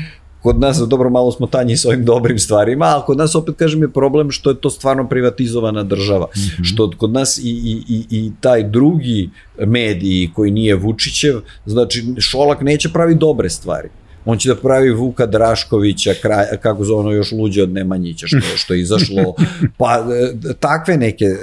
Kod 0.42 0.60
nas, 0.60 0.78
dobro, 0.88 1.10
malo 1.10 1.32
smo 1.32 1.48
tanji 1.48 1.78
s 1.78 1.86
ovim 1.86 2.06
dobrim 2.06 2.40
stvarima, 2.40 2.86
ali 2.86 3.04
kod 3.06 3.18
nas, 3.18 3.36
opet 3.36 3.56
kažem, 3.56 3.82
je 3.82 3.90
problem 3.90 4.32
što 4.32 4.50
je 4.50 4.62
to 4.62 4.70
stvarno 4.70 5.08
privatizovana 5.10 5.84
država. 5.84 6.28
Mhm. 6.38 6.64
Što 6.64 6.92
kod 6.98 7.12
nas 7.12 7.38
i, 7.38 7.42
i, 7.44 7.84
i, 7.90 8.06
i 8.10 8.32
taj 8.42 8.64
drugi 8.64 9.30
mediji 9.66 10.30
koji 10.34 10.52
nije 10.52 10.76
Vučićev, 10.76 11.42
znači 11.66 12.06
Šolak 12.20 12.62
neće 12.62 12.90
pravi 12.90 13.16
dobre 13.16 13.50
stvari. 13.50 13.90
On 14.26 14.38
će 14.38 14.50
da 14.50 14.56
pravi 14.56 14.92
Vuka 14.92 15.26
Draškovića, 15.26 16.14
kraj, 16.22 16.46
kako 16.62 16.84
zove 16.84 17.00
ono 17.00 17.12
još 17.12 17.32
luđe 17.32 17.64
od 17.64 17.72
Nemanjića, 17.72 18.28
što, 18.28 18.58
što 18.58 18.74
je 18.74 18.82
izašlo. 18.82 19.36
Pa 19.78 20.06
e, 20.12 20.54
takve 20.60 20.98
neke 20.98 21.26
e, 21.26 21.38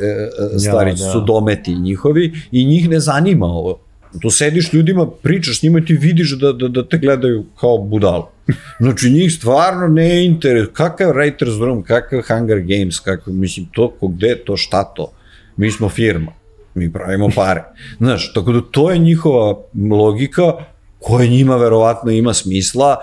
e, 0.54 0.58
stvari 0.58 0.90
Ja, 0.90 0.96
da. 0.96 1.12
su 1.12 1.20
dometi 1.20 1.74
njihovi 1.74 2.32
i 2.52 2.64
njih 2.64 2.88
ne 2.88 3.00
zanima 3.00 3.46
ovo. 3.46 3.83
Tu 4.20 4.30
sediš 4.30 4.72
ljudima, 4.72 5.06
pričaš 5.22 5.58
s 5.58 5.62
njima 5.62 5.78
i 5.78 5.84
ti 5.84 5.94
vidiš 5.94 6.38
da, 6.38 6.52
da, 6.52 6.68
da 6.68 6.88
te 6.88 6.98
gledaju 6.98 7.44
kao 7.60 7.78
budalu. 7.78 8.24
Znači 8.80 9.10
njih 9.10 9.32
stvarno 9.32 9.88
ne 9.88 10.24
interes, 10.24 10.68
kakav 10.72 11.12
Writer's 11.12 11.58
Room, 11.58 11.82
kakav 11.82 12.22
Hunger 12.28 12.60
Games, 12.60 13.00
kakav, 13.00 13.34
mislim, 13.34 13.66
to, 13.72 13.90
ko 14.00 14.08
gde, 14.08 14.36
to, 14.46 14.56
šta 14.56 14.84
to? 14.84 15.12
Mi 15.56 15.70
smo 15.70 15.88
firma, 15.88 16.32
mi 16.74 16.92
pravimo 16.92 17.28
pare. 17.34 17.62
Znaš, 18.00 18.32
tako 18.32 18.52
da 18.52 18.60
to 18.70 18.90
je 18.90 18.98
njihova 18.98 19.58
logika 19.90 20.52
koja 20.98 21.26
njima 21.26 21.56
verovatno 21.56 22.10
ima 22.10 22.34
smisla, 22.34 22.96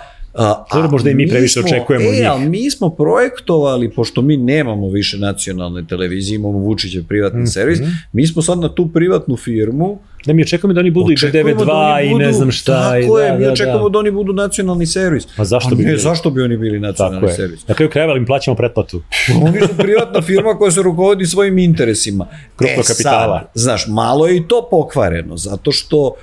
Dobro, 0.73 0.91
možda 0.91 1.09
i 1.09 1.13
mi 1.13 1.27
previše 1.27 1.53
smo, 1.53 1.61
očekujemo 1.65 2.05
od 2.07 2.13
e, 2.13 2.17
njih. 2.17 2.27
ali 2.29 2.49
mi 2.49 2.71
smo 2.71 2.89
projektovali, 2.89 3.91
pošto 3.91 4.21
mi 4.21 4.37
nemamo 4.37 4.89
više 4.89 5.17
nacionalne 5.17 5.85
televizije, 5.85 6.35
imamo 6.35 6.57
Vučićev 6.59 7.03
privatni 7.03 7.39
Mhm. 7.39 7.45
servis, 7.47 7.79
mi 8.13 8.27
smo 8.27 8.41
sad 8.41 8.59
na 8.59 8.69
tu 8.69 8.87
privatnu 8.87 9.37
firmu 9.37 9.97
Da 10.25 10.33
mi 10.33 10.41
očekujemo 10.41 10.73
da 10.73 10.79
oni 10.79 10.91
budu 10.91 11.11
i 11.11 11.13
Očekujemo 11.15 11.49
da 11.55 11.65
B92 11.65 11.95
oni 11.95 12.07
i 12.07 12.13
ne 12.15 12.33
znam 12.33 12.51
šta. 12.51 12.81
Tako 12.81 13.19
i 13.19 13.23
je, 13.23 13.31
da, 13.31 13.37
mi 13.37 13.45
da, 13.45 13.51
očekujemo 13.51 13.83
da. 13.83 13.89
da 13.89 13.99
oni 13.99 14.11
budu 14.11 14.33
nacionalni 14.33 14.85
servis. 14.85 15.27
Pa 15.37 15.45
zašto 15.45 15.69
A 15.69 15.75
bi 15.75 15.83
ne, 15.83 15.89
bili? 15.89 15.99
zašto 15.99 16.29
bi 16.29 16.41
oni 16.41 16.57
bili 16.57 16.81
Tako 16.81 16.87
nacionalni 16.87 17.27
je. 17.27 17.33
servis? 17.33 17.67
Na 17.67 17.73
kraju 17.73 17.89
krajeva 17.89 18.17
im 18.17 18.25
plaćamo 18.25 18.55
pretplatu. 18.55 19.01
Oni 19.43 19.59
su 19.59 19.77
privatna 19.77 20.21
firma 20.21 20.53
koja 20.53 20.71
se 20.71 20.81
rukovodi 20.81 21.25
svojim 21.25 21.57
interesima. 21.59 22.27
Krupnog 22.55 22.85
kapitala. 22.87 23.39
Sad, 23.39 23.51
znaš, 23.55 23.87
malo 23.87 24.27
je 24.27 24.37
i 24.37 24.47
to 24.47 24.67
pokvareno, 24.71 25.37
zato 25.37 25.71
što 25.71 25.97
uh, 25.99 26.13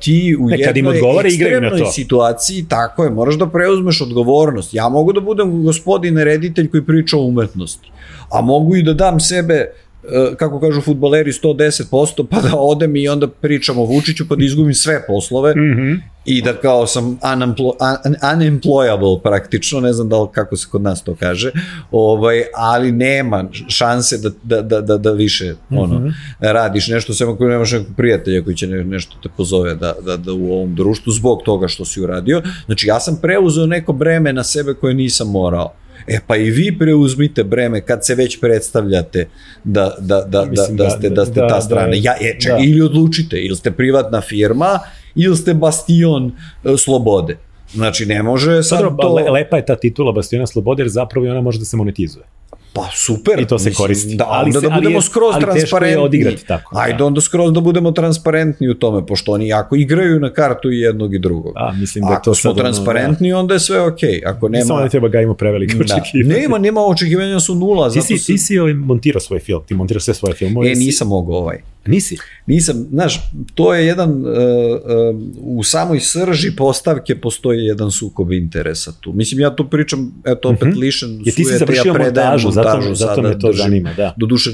ti 0.00 0.36
u 0.40 0.46
Ne, 0.46 0.62
kad 0.62 0.76
im 0.76 0.86
jednoj 0.86 0.98
odgovara, 0.98 1.28
igraju 1.28 1.60
na 1.60 1.70
to. 1.70 1.86
situaciji, 1.92 2.66
tako 2.68 3.04
je, 3.04 3.10
moraš 3.10 3.34
da 3.34 3.46
preuzmeš 3.46 4.00
odgovornost. 4.00 4.74
Ja 4.74 4.88
mogu 4.88 5.12
da 5.12 5.20
budem 5.20 5.64
gospodin 5.64 6.18
reditelj 6.18 6.70
koji 6.70 6.84
priča 6.84 7.16
o 7.16 7.24
umetnosti, 7.24 7.90
a 8.30 8.40
mogu 8.40 8.76
i 8.76 8.82
da 8.82 8.92
dam 8.92 9.20
sebe 9.20 9.66
uh, 9.68 9.89
kako 10.36 10.60
kažu 10.60 10.80
futboleri 10.80 11.32
110% 11.32 12.26
pa 12.30 12.40
da 12.40 12.56
odem 12.56 12.96
i 12.96 13.08
onda 13.08 13.28
pričam 13.28 13.78
o 13.78 13.84
Vučiću 13.84 14.28
pa 14.28 14.36
da 14.36 14.44
izgubim 14.44 14.74
sve 14.74 15.06
poslove 15.06 15.50
Mhm. 15.50 15.92
i 16.24 16.42
da 16.42 16.52
kao 16.52 16.86
sam 16.86 17.18
unimplo, 17.34 17.76
un, 18.06 18.14
unemployable 18.14 19.22
praktično, 19.22 19.80
ne 19.80 19.92
znam 19.92 20.08
da 20.08 20.22
li 20.22 20.28
kako 20.32 20.56
se 20.56 20.66
kod 20.70 20.82
nas 20.82 21.04
to 21.04 21.14
kaže, 21.14 21.50
ovaj, 21.90 22.42
ali 22.56 22.92
nema 22.92 23.44
šanse 23.68 24.18
da, 24.18 24.30
da, 24.42 24.62
da, 24.62 24.80
da, 24.80 24.96
da 24.98 25.12
više 25.12 25.54
ono, 25.70 25.98
Mhm. 25.98 26.08
radiš 26.40 26.88
nešto, 26.88 27.14
sem 27.14 27.28
ako 27.28 27.48
nemaš 27.48 27.72
nekog 27.72 27.96
prijatelja 27.96 28.44
koji 28.44 28.56
će 28.56 28.66
ne, 28.66 28.84
nešto 28.84 29.16
te 29.22 29.28
pozove 29.36 29.74
da, 29.74 29.94
da, 30.02 30.16
da 30.16 30.32
u 30.32 30.52
ovom 30.52 30.74
društvu 30.74 31.12
zbog 31.12 31.42
toga 31.44 31.68
što 31.68 31.84
si 31.84 32.00
uradio. 32.02 32.42
Znači 32.66 32.86
ja 32.86 33.00
sam 33.00 33.18
preuzeo 33.22 33.66
neko 33.66 33.92
breme 33.92 34.32
na 34.32 34.44
sebe 34.44 34.74
koje 34.74 34.94
nisam 34.94 35.30
morao. 35.30 35.72
E 36.06 36.18
pa 36.26 36.36
i 36.36 36.50
vi 36.50 36.78
preuzmite 36.78 37.44
breme 37.44 37.80
kad 37.80 38.06
se 38.06 38.14
već 38.14 38.40
predstavljate 38.40 39.28
da, 39.64 39.94
da, 40.00 40.20
da, 40.20 40.44
da, 40.44 40.44
Mislim 40.44 40.76
da 40.76 40.84
da- 40.84 40.90
ste, 40.90 41.08
da 41.10 41.24
ste 41.26 41.40
da- 41.40 41.48
ta 41.48 41.54
da- 41.54 41.60
strana. 41.60 41.96
Ja, 41.96 42.14
e, 42.20 42.40
ček, 42.40 42.52
da. 42.52 42.58
ili 42.58 42.80
odlučite, 42.82 43.36
ili 43.36 43.56
ste 43.56 43.70
privatna 43.70 44.20
firma, 44.20 44.78
ili 45.14 45.36
ste 45.36 45.54
bastion 45.54 46.32
e, 46.64 46.76
slobode. 46.76 47.36
Znači, 47.74 48.06
ne 48.06 48.22
može 48.22 48.62
sad 48.62 48.78
Dobro, 48.82 48.96
to... 49.02 49.14
le- 49.14 49.30
lepa 49.30 49.56
je 49.56 49.66
ta 49.66 49.76
titula 49.76 50.12
Bastiona 50.12 50.46
Slobode, 50.46 50.82
jer 50.82 50.88
zapravo 50.88 51.26
ona 51.26 51.40
može 51.40 51.58
da 51.58 51.64
se 51.64 51.76
monetizuje. 51.76 52.24
Pa 52.72 52.88
super. 52.94 53.38
I 53.38 53.46
to 53.46 53.58
se 53.58 53.72
koristi. 53.72 54.14
Da, 54.14 54.24
Ali 54.26 54.44
onda 54.46 54.60
se- 54.60 54.66
da 54.66 54.72
ali 54.72 54.80
budemo 54.80 54.96
je- 54.96 55.02
skroz 55.02 55.24
ali 55.26 55.40
teško 55.40 55.50
je 55.50 55.58
transparentni. 55.60 55.96
odigrati 55.98 56.46
tako, 56.46 56.74
da. 56.74 56.80
Ajde 56.80 57.04
onda 57.04 57.20
skroz 57.20 57.52
da 57.52 57.60
budemo 57.60 57.90
transparentni 57.92 58.68
u 58.68 58.74
tome, 58.74 59.06
pošto 59.06 59.32
oni 59.32 59.48
jako 59.48 59.76
igraju 59.76 60.20
na 60.20 60.30
kartu 60.30 60.70
i 60.70 60.78
jednog 60.78 61.14
i 61.14 61.18
drugog. 61.18 61.52
A, 61.56 61.72
mislim 61.72 62.02
da 62.02 62.10
Ako 62.10 62.24
to 62.24 62.34
smo 62.34 62.52
transparentni, 62.54 63.32
onda 63.32 63.54
je 63.54 63.60
sve 63.60 63.80
okej. 63.82 64.22
Ako 64.26 64.48
Nema... 64.48 64.64
Samo 64.64 64.80
ne 64.80 64.88
treba 64.88 65.08
ga 65.08 65.20
ima 65.20 65.34
prevelike 65.34 65.76
Da. 65.76 65.84
očekivanja. 65.86 66.36
Nema, 66.36 66.58
nema 66.58 66.80
očekivanja 66.82 67.40
su 67.40 67.54
nula. 67.54 67.88
Ti 67.88 67.94
zato 67.94 68.06
si, 68.06 68.18
se- 68.18 68.26
ti 68.26 68.38
si 68.38 68.58
ovaj 68.58 68.74
montirao 68.74 69.20
svoj 69.20 69.40
film, 69.40 69.62
ti 69.62 69.74
montiraš 69.74 70.02
sve 70.02 70.14
svoje 70.14 70.34
filmove. 70.34 70.70
E, 70.70 70.74
si- 70.74 70.80
nisam 70.80 71.08
mogao 71.08 71.34
ovaj. 71.34 71.56
Nisi? 71.86 72.16
Nisam, 72.46 72.86
znaš, 72.90 73.30
to 73.54 73.74
je 73.74 73.86
jedan, 73.86 74.10
uh, 74.10 74.26
uh, 74.26 75.20
u 75.36 75.62
samoj 75.62 76.00
srži 76.00 76.56
postavke 76.56 77.20
postoji 77.20 77.64
jedan 77.64 77.90
sukob 77.90 78.32
interesa 78.32 78.92
tu. 79.00 79.12
Mislim, 79.12 79.40
ja 79.40 79.56
tu 79.56 79.68
pričam, 79.68 80.12
eto, 80.24 80.48
opet 80.48 80.68
Mhm. 80.68 80.78
lišen 80.78 81.22
Jer 81.24 81.34
ti 81.34 81.44
si 81.44 81.58
završio 81.58 81.94
predajem 81.94 82.30
montažu, 82.30 82.50
zato, 82.50 82.68
montažu 82.68 82.94
zato 82.94 83.22
me 83.22 83.38
to 83.38 83.46
držim. 83.48 83.62
zanima, 83.62 83.92
da. 83.96 84.14
Doduše, 84.16 84.50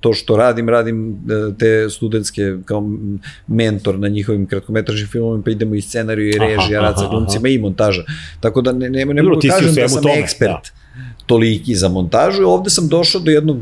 to 0.00 0.12
što 0.12 0.36
radim, 0.36 0.68
radim 0.68 1.10
e, 1.10 1.14
te 1.58 1.90
studentske 1.90 2.56
kao 2.64 2.88
mentor 3.46 3.98
na 3.98 4.08
njihovim 4.08 4.46
kratkometražnim 4.46 5.08
filmovima, 5.08 5.44
pa 5.44 5.50
idemo 5.50 5.74
i 5.74 5.80
scenariju 5.80 6.28
i 6.28 6.36
Aha, 6.36 6.46
režija, 6.46 6.80
rad 6.80 6.94
sa 6.98 7.08
glumcima 7.08 7.48
i 7.48 7.58
montaža. 7.58 8.02
Tako 8.40 8.62
da 8.62 8.72
ne, 8.72 8.90
ne, 8.90 9.04
ne 9.04 9.22
mogu 9.22 9.36
u 9.36 9.40
kažem 9.50 9.74
da 9.74 9.88
sam 9.88 10.02
tome, 10.02 10.14
ekspert 10.18 10.50
da. 10.50 11.04
toliki 11.26 11.74
za 11.74 11.88
montažu. 11.88 12.42
Ovde 12.42 12.70
sam 12.70 12.88
došao 12.88 13.20
do 13.20 13.30
jednog 13.30 13.58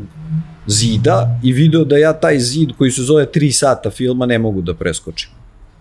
zida 0.67 1.39
i 1.43 1.53
video 1.53 1.83
da 1.83 1.97
ja 1.97 2.13
taj 2.13 2.39
zid 2.39 2.69
koji 2.77 2.91
se 2.91 3.01
zove 3.01 3.25
3 3.25 3.51
sata 3.51 3.89
filma 3.89 4.25
ne 4.25 4.39
mogu 4.39 4.61
da 4.61 4.73
preskočim. 4.73 5.29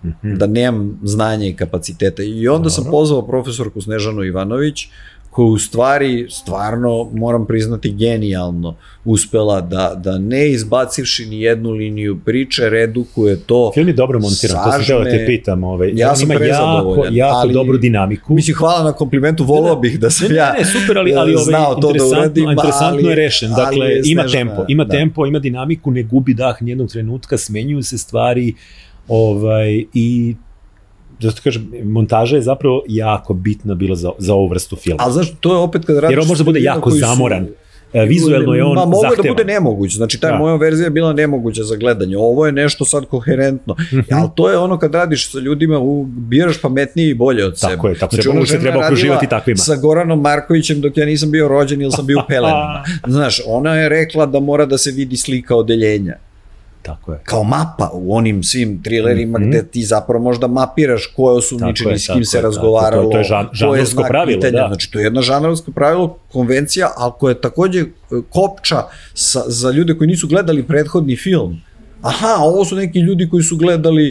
Mhm. 0.05 0.35
Da 0.35 0.47
nemam 0.47 1.01
znanja 1.03 1.47
i 1.47 1.57
kapaciteta. 1.57 2.23
I 2.23 2.49
onda 2.49 2.71
sam 2.71 2.85
Dobro. 2.85 2.99
pozvao 2.99 3.27
profesorku 3.27 3.81
Snežanu 3.83 4.25
Ivanović, 4.25 4.89
koja 5.33 5.47
u 5.47 5.59
stvari, 5.59 6.27
stvarno, 6.31 7.11
moram 7.15 7.47
priznati, 7.47 7.93
genijalno 7.93 8.75
uspela 9.05 9.61
da, 9.61 9.95
da 9.97 10.19
ne 10.19 10.51
izbacivši 10.51 11.27
ni 11.27 11.41
jednu 11.41 11.71
liniju 11.71 12.19
priče, 12.19 12.69
redukuje 12.71 13.37
to. 13.39 13.71
Film 13.75 13.89
je 13.89 13.95
dobro 13.95 14.21
montiran, 14.21 14.65
to 14.65 14.73
sam 14.73 14.85
teo 14.85 14.99
da 14.99 15.05
te 15.05 15.11
sažme. 15.11 15.27
pitam. 15.27 15.65
Ovaj, 15.65 15.93
Ja 15.95 16.17
sam 16.17 16.31
ima 16.31 16.45
jako, 16.45 17.07
jako 17.11 17.37
ali- 17.37 17.53
dobru 17.55 17.79
dinamiku. 17.79 18.35
Mislim, 18.35 18.57
hvala 18.57 18.85
na 18.85 18.93
komplimentu, 18.93 19.45
volao 19.45 19.77
bih 19.77 20.01
da 20.01 20.11
sam 20.11 20.27
Ne, 20.27 20.31
ne, 20.31 20.37
ja 20.37 20.53
ne, 20.53 20.65
super, 20.67 20.99
ali, 20.99 21.15
ali 21.15 21.33
ovaj, 21.33 21.45
znao 21.45 21.75
to 21.75 21.81
da 21.83 21.89
interesantno, 21.89 22.19
uradim, 22.19 22.51
interesantno 22.51 22.99
ali- 22.99 23.09
je 23.09 23.15
rešen. 23.17 23.51
Dakle, 23.51 23.87
je 23.87 24.03
ima 24.05 24.23
Snežana, 24.23 24.29
tempo, 24.47 24.65
ima 24.69 24.85
da. 24.85 24.91
tempo, 24.91 25.27
ima 25.27 25.39
dinamiku, 25.39 25.91
ne 25.91 26.03
gubi 26.03 26.35
dah 26.35 26.63
nijednog 26.63 26.91
trenutka, 26.91 27.39
smenjuju 27.39 27.83
se 27.83 27.99
stvari 27.99 28.55
ovaj, 29.09 29.85
i 29.95 30.35
da 31.23 31.33
ti 31.33 31.41
kažem, 31.41 31.73
montaža 31.85 32.37
je 32.37 32.43
zapravo 32.43 32.83
jako 32.89 33.35
bitna 33.35 33.75
bila 33.75 33.97
za, 33.97 34.11
za 34.19 34.35
ovu 34.35 34.49
vrstu 34.49 34.77
filma. 34.77 35.03
Ali 35.03 35.13
znaš, 35.13 35.33
to 35.41 35.53
je 35.53 35.59
opet 35.59 35.85
kad 35.85 35.97
radiš... 35.97 36.13
Jer 36.13 36.21
on 36.21 36.27
može 36.27 36.39
da 36.39 36.45
sa 36.45 36.45
bude 36.45 36.61
jako 36.63 36.81
koji 36.81 36.93
su- 36.93 36.99
zamoran. 37.01 37.47
E, 37.95 38.05
Vizuelno 38.05 38.55
je 38.55 38.65
on 38.65 38.75
Ma 38.75 38.85
mogu 38.85 39.03
da 39.03 39.09
zahtevan. 39.09 39.29
bude 39.29 39.45
nemoguć, 39.45 39.95
znači 39.95 40.21
ta 40.21 40.29
Da. 40.29 40.37
moja 40.37 40.57
verzija 40.57 40.85
je 40.85 40.91
bila 40.91 41.13
nemoguća 41.13 41.63
za 41.63 41.77
gledanje. 41.77 42.17
Ovo 42.17 42.47
je 42.47 42.53
nešto 42.53 42.85
sad 42.85 43.07
koherentno. 43.07 43.75
Mhm. 43.93 44.01
Ali 44.13 44.29
to 44.35 44.51
je 44.51 44.59
ono 44.59 44.79
kad 44.79 44.95
radiš 44.95 45.31
sa 45.31 45.39
ljudima, 45.39 45.79
u, 45.79 46.05
biraš 46.05 46.61
pametnije 46.61 47.09
i 47.09 47.15
bolje 47.15 47.45
od 47.47 47.59
sebe. 47.59 47.73
Tako 47.73 47.89
je, 47.89 47.95
tako 47.95 48.15
znači, 48.15 48.29
treba, 48.29 48.47
se 48.47 48.61
treba 48.61 48.79
okruživati 48.79 49.27
takvima. 49.27 49.57
Sa 49.57 49.77
Goranom 49.77 50.21
Markovićem 50.21 50.81
dok 50.81 50.97
ja 50.97 51.07
nisam 51.07 51.31
bio 51.31 51.49
rođen 51.49 51.83
ili 51.83 51.93
sam 51.93 52.07
bio 52.07 52.19
u 52.19 52.29
pelenama. 52.29 52.85
Znaš, 53.07 53.41
ona 53.47 53.75
je 53.75 53.89
rekla 53.89 54.27
da 54.27 54.41
mora 54.41 54.67
da 54.67 54.79
se 54.79 54.91
vidi 54.91 55.17
slika 55.17 55.57
odeljenja. 55.57 56.17
Tako 56.83 57.13
je. 57.13 57.21
Kao 57.25 57.45
mapa 57.45 57.91
u 57.93 58.17
onim 58.17 58.43
svim 58.43 58.83
trilerima 58.83 59.39
mm 59.39 59.43
-hmm. 59.43 59.49
gde 59.49 59.63
ti 59.63 59.85
zapravo 59.85 60.25
možda 60.25 60.47
mapiraš 60.47 61.07
ko 61.17 61.31
je 61.31 61.37
osumnjičeni, 61.37 61.99
s 61.99 62.07
kim 62.07 62.25
se 62.25 62.39
je, 62.39 62.43
razgovaralo, 62.43 63.03
to 63.03 63.09
je, 63.09 63.13
to 63.13 63.19
je 63.19 63.25
žan, 63.25 63.49
žanrovsko 63.53 64.05
pravilo, 64.09 64.41
pitanja. 64.41 64.63
da. 64.63 64.69
Znači, 64.69 64.91
to 64.91 64.99
je 64.99 65.05
jedno 65.05 65.23
žanrovsko 65.23 65.73
pravilo, 65.73 66.19
konvencija, 66.33 66.91
ali 66.97 67.13
koje 67.19 67.33
je 67.33 67.41
takođe 67.41 67.81
e, 67.81 67.87
kopča 68.31 68.83
sa, 69.15 69.43
za 69.47 69.71
ljude 69.71 69.95
koji 69.95 70.09
nisu 70.09 70.29
gledali 70.29 70.63
prethodni 70.63 71.17
film. 71.17 71.61
Aha, 72.03 72.37
ovo 72.41 72.65
su 72.65 72.77
neki 72.77 72.99
ljudi 72.99 73.29
koji 73.29 73.43
su 73.43 73.57
gledali 73.57 74.11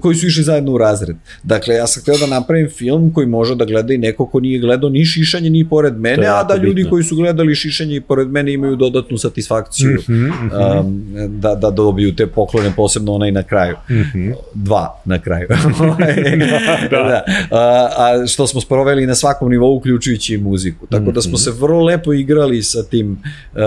koji 0.00 0.14
su 0.14 0.26
išli 0.26 0.42
zajedno 0.42 0.72
u 0.72 0.78
razred. 0.78 1.16
Dakle, 1.42 1.74
ja 1.74 1.86
sam 1.86 2.02
hteo 2.02 2.18
da 2.18 2.26
napravim 2.26 2.68
film 2.70 3.12
koji 3.12 3.26
može 3.26 3.54
da 3.54 3.64
gleda 3.64 3.94
i 3.94 3.98
neko 3.98 4.26
ko 4.26 4.40
nije 4.40 4.58
gledao 4.58 4.90
ni 4.90 5.04
šišanje 5.04 5.50
ni 5.50 5.68
pored 5.68 5.96
mene, 5.98 6.26
a 6.26 6.44
da 6.44 6.56
ljudi 6.56 6.74
bitno. 6.74 6.90
koji 6.90 7.04
su 7.04 7.16
gledali 7.16 7.54
šišanje 7.54 7.96
i 7.96 8.00
pored 8.00 8.28
mene 8.28 8.52
imaju 8.52 8.76
dodatnu 8.76 9.18
satisfakciju 9.18 9.90
mm 9.90 10.12
-hmm, 10.12 10.26
mm 10.26 10.50
-hmm. 10.50 10.80
Um, 10.80 11.04
da, 11.40 11.54
da 11.54 11.70
dobiju 11.70 12.14
te 12.16 12.26
poklone, 12.26 12.72
posebno 12.76 13.12
onaj 13.12 13.32
na 13.32 13.42
kraju. 13.42 13.76
Mm 13.90 13.94
-hmm. 13.94 14.34
Dva 14.54 15.02
na 15.04 15.18
kraju. 15.18 15.48
da, 16.90 16.96
da. 16.96 17.24
A, 17.50 17.88
a 17.96 18.26
što 18.26 18.46
smo 18.46 18.60
sproveli 18.60 19.06
na 19.06 19.14
svakom 19.14 19.50
nivou, 19.50 19.76
uključujući 19.76 20.34
i 20.34 20.38
muziku. 20.38 20.86
Tako 20.86 21.12
da 21.12 21.22
smo 21.22 21.32
mhm. 21.32 21.38
se 21.38 21.50
vrlo 21.50 21.84
lepo 21.84 22.12
igrali 22.12 22.62
sa 22.62 22.82
tim, 22.82 23.12
uh, 23.12 23.58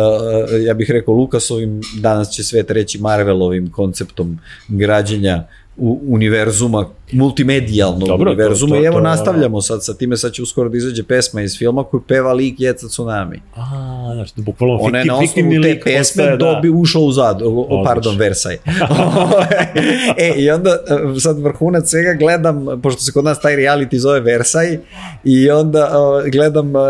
ja 0.66 0.74
bih 0.74 0.92
rekao, 0.92 1.14
Lukasovim, 1.14 1.82
danas 2.02 2.30
će 2.30 2.44
svet 2.44 2.72
reći 2.72 3.00
Marvelovim 3.00 3.72
konceptom 3.72 4.40
građenja 4.68 5.44
univerzuma 5.80 6.90
multimedijalnog 7.12 8.08
Dobro, 8.08 8.32
univerzuma 8.32 8.76
to, 8.76 8.80
to, 8.80 8.84
i 8.84 8.86
evo 8.86 8.98
to, 8.98 9.04
nastavljamo 9.04 9.62
sad 9.62 9.86
sa 9.86 9.94
time, 9.94 10.18
sad 10.18 10.32
će 10.32 10.44
uskoro 10.44 10.70
da 10.70 10.78
izađe 10.78 11.04
pesma 11.04 11.42
iz 11.42 11.58
filma 11.58 11.84
koju 11.84 12.02
peva 12.02 12.34
lik 12.34 12.56
Jeca 12.60 12.88
Tsunami. 12.88 13.42
A, 13.56 14.12
znači, 14.14 14.34
da 14.36 14.42
bukvalno 14.42 14.76
Ona 14.76 15.00
je 15.00 15.06
na 15.06 15.18
osnovu 15.18 15.62
te 15.64 15.80
pesme 15.84 16.00
postaje, 16.00 16.38
da. 16.38 16.38
dobi, 16.38 16.70
ušao 16.70 17.02
u 17.02 17.12
zad, 17.12 17.42
o, 17.46 17.84
pardon, 17.86 18.18
Versaj. 18.18 18.54
e, 20.18 20.34
i 20.38 20.50
onda 20.50 20.70
e, 20.70 21.20
sad 21.20 21.40
vrhunac 21.40 21.90
svega 21.90 22.14
gledam, 22.14 22.66
pošto 22.84 23.02
se 23.02 23.12
kod 23.12 23.26
nas 23.26 23.42
taj 23.42 23.56
reality 23.56 23.98
zove 23.98 24.20
Versaj, 24.20 24.78
i 25.24 25.50
onda 25.52 25.92
uh, 26.00 26.32
gledam 26.32 26.76
uh, 26.76 26.82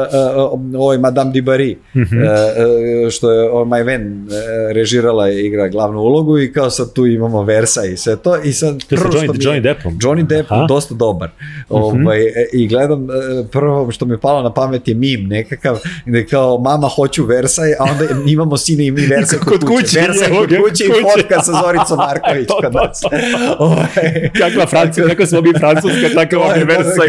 ovaj 0.77 0.97
Madame 0.97 1.31
Dibari, 1.31 1.77
mm 1.95 1.99
-hmm. 1.99 3.05
uh, 3.05 3.09
što 3.11 3.31
je 3.31 3.51
uh, 3.51 3.67
My 3.67 3.85
Ven 3.85 4.27
uh, 4.27 4.29
režirala 4.71 5.29
i 5.29 5.45
igra 5.45 5.67
glavnu 5.67 5.99
ulogu 5.99 6.39
i 6.39 6.53
kao 6.53 6.69
sad 6.69 6.93
tu 6.93 7.05
imamo 7.05 7.43
Versaj 7.43 7.91
i 7.93 7.97
sve 7.97 8.15
to, 8.15 8.43
i 8.43 8.53
sad 8.53 8.85
prvo 8.89 9.11
što 9.11 9.19
Johnny, 9.19 9.37
mi... 9.37 9.43
Johnny 9.43 9.61
Deppom. 9.61 9.97
Johnny 9.99 10.08
Depp 10.15 10.51
Aha. 10.51 10.65
dosta 10.65 10.95
dobar. 10.95 11.29
Uh 11.69 11.79
mhm. 11.79 11.85
-huh. 11.85 12.05
ovaj, 12.05 12.21
e, 12.21 12.49
I 12.53 12.67
gledam, 12.67 13.03
e, 13.03 13.47
prvo 13.51 13.91
što 13.91 14.05
mi 14.05 14.13
je 14.13 14.17
palo 14.17 14.43
na 14.43 14.53
pamet 14.53 14.87
je 14.87 14.95
mim 14.95 15.27
nekakav, 15.27 15.79
gde 16.05 16.25
kao 16.25 16.57
mama 16.57 16.87
hoću 16.87 17.25
Versaj, 17.25 17.73
a 17.73 17.83
onda 17.83 18.05
imamo 18.25 18.57
sine 18.57 18.85
i 18.85 18.91
mi 18.91 19.01
Versaj 19.01 19.39
kod, 19.39 19.59
kod 19.59 19.69
kuće. 19.69 19.99
Versaj 19.99 20.29
kod 20.29 20.49
kuće 20.49 20.83
i 20.85 21.01
fotka 21.01 21.41
sa 21.41 21.51
Zoricom 21.51 21.97
Marković 21.97 22.47
kod 22.63 22.73
nas. 22.81 23.01
Ovaj, 23.59 24.29
kakva 24.37 24.65
Francuska, 24.65 25.09
kako 25.09 25.25
smo 25.25 25.41
mi 25.41 25.53
Francuska, 25.59 26.09
tako 26.19 26.35
vam 26.39 26.59
je 26.59 26.65
Versaj. 26.65 27.07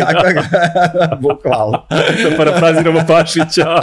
Bukvalno. 1.23 1.87
da 2.31 2.37
parafraziramo 2.37 3.01
Pašića. 3.09 3.81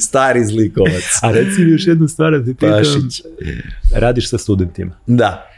Stari 0.00 0.44
zlikovac. 0.44 1.18
A 1.22 1.30
reci 1.30 1.60
mi 1.60 1.70
još 1.70 1.86
jednu 1.86 2.08
stvar 2.08 2.32
da 2.32 2.44
ti 2.44 2.54
pitam. 2.54 2.70
Pašić. 2.70 3.22
Radiš 3.94 4.30
sa 4.30 4.38
studentima. 4.38 4.92
Da. 5.06 5.49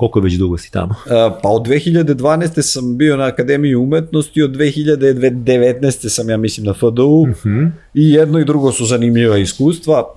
Koliko 0.00 0.20
već 0.20 0.34
dugo 0.34 0.58
si 0.58 0.72
tamo? 0.72 0.94
Pa 1.42 1.48
od 1.48 1.66
2012. 1.66 2.62
sam 2.62 2.96
bio 2.96 3.16
na 3.16 3.24
Akademiji 3.24 3.74
umetnosti, 3.74 4.42
od 4.42 4.50
2019. 4.50 6.08
sam 6.08 6.30
ja 6.30 6.36
mislim 6.36 6.66
na 6.66 6.74
FDU 6.74 7.04
uh 7.04 7.28
mhm. 7.28 7.48
-huh. 7.48 7.70
i 7.94 8.10
jedno 8.10 8.38
i 8.38 8.44
drugo 8.44 8.72
su 8.72 8.86
zanimljiva 8.86 9.38
iskustva. 9.38 10.14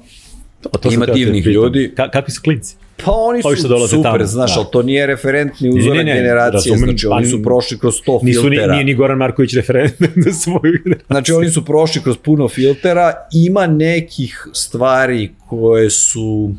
To, 0.62 0.70
to 0.70 0.92
Ima 0.92 1.06
divnih 1.06 1.46
ljudi. 1.46 1.92
Ka, 1.96 2.10
kakvi 2.10 2.32
su 2.32 2.42
klinci? 2.42 2.76
Pa 3.06 3.12
oni 3.12 3.42
su 3.42 3.88
super, 3.88 4.12
tamo. 4.12 4.26
znaš, 4.26 4.54
da. 4.54 4.60
ali 4.60 4.68
to 4.72 4.82
nije 4.82 5.06
referentni 5.08 5.70
uzorak 5.70 5.98
ne, 5.98 6.04
ne, 6.04 6.14
ne, 6.14 6.22
generacije, 6.22 6.72
razumem, 6.72 6.98
znači 6.98 7.08
oni 7.08 7.26
su 7.26 7.44
prošli 7.44 7.80
kroz 7.80 7.96
100 8.08 8.24
nisu, 8.24 8.42
filtera. 8.42 8.74
Nije 8.74 8.86
ni 8.86 8.94
Goran 8.96 9.18
Marković 9.18 9.54
referent 9.54 10.00
na 10.26 10.34
svoju 10.34 10.74
generaciju. 10.84 11.06
Znači 11.08 11.32
oni 11.32 11.50
su 11.50 11.66
prošli 11.66 12.02
kroz 12.02 12.18
puno 12.18 12.48
filtera, 12.48 13.14
ima 13.34 13.68
nekih 13.68 14.48
stvari 14.54 15.32
koje 15.48 15.90
su 15.90 16.54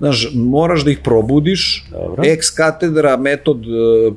znaš, 0.00 0.28
moraš 0.34 0.84
da 0.84 0.90
ih 0.90 0.98
probudiš, 1.04 1.84
Dobro. 1.90 2.22
ex 2.26 2.50
katedra 2.50 3.16
metod 3.16 3.56
e, 3.56 3.68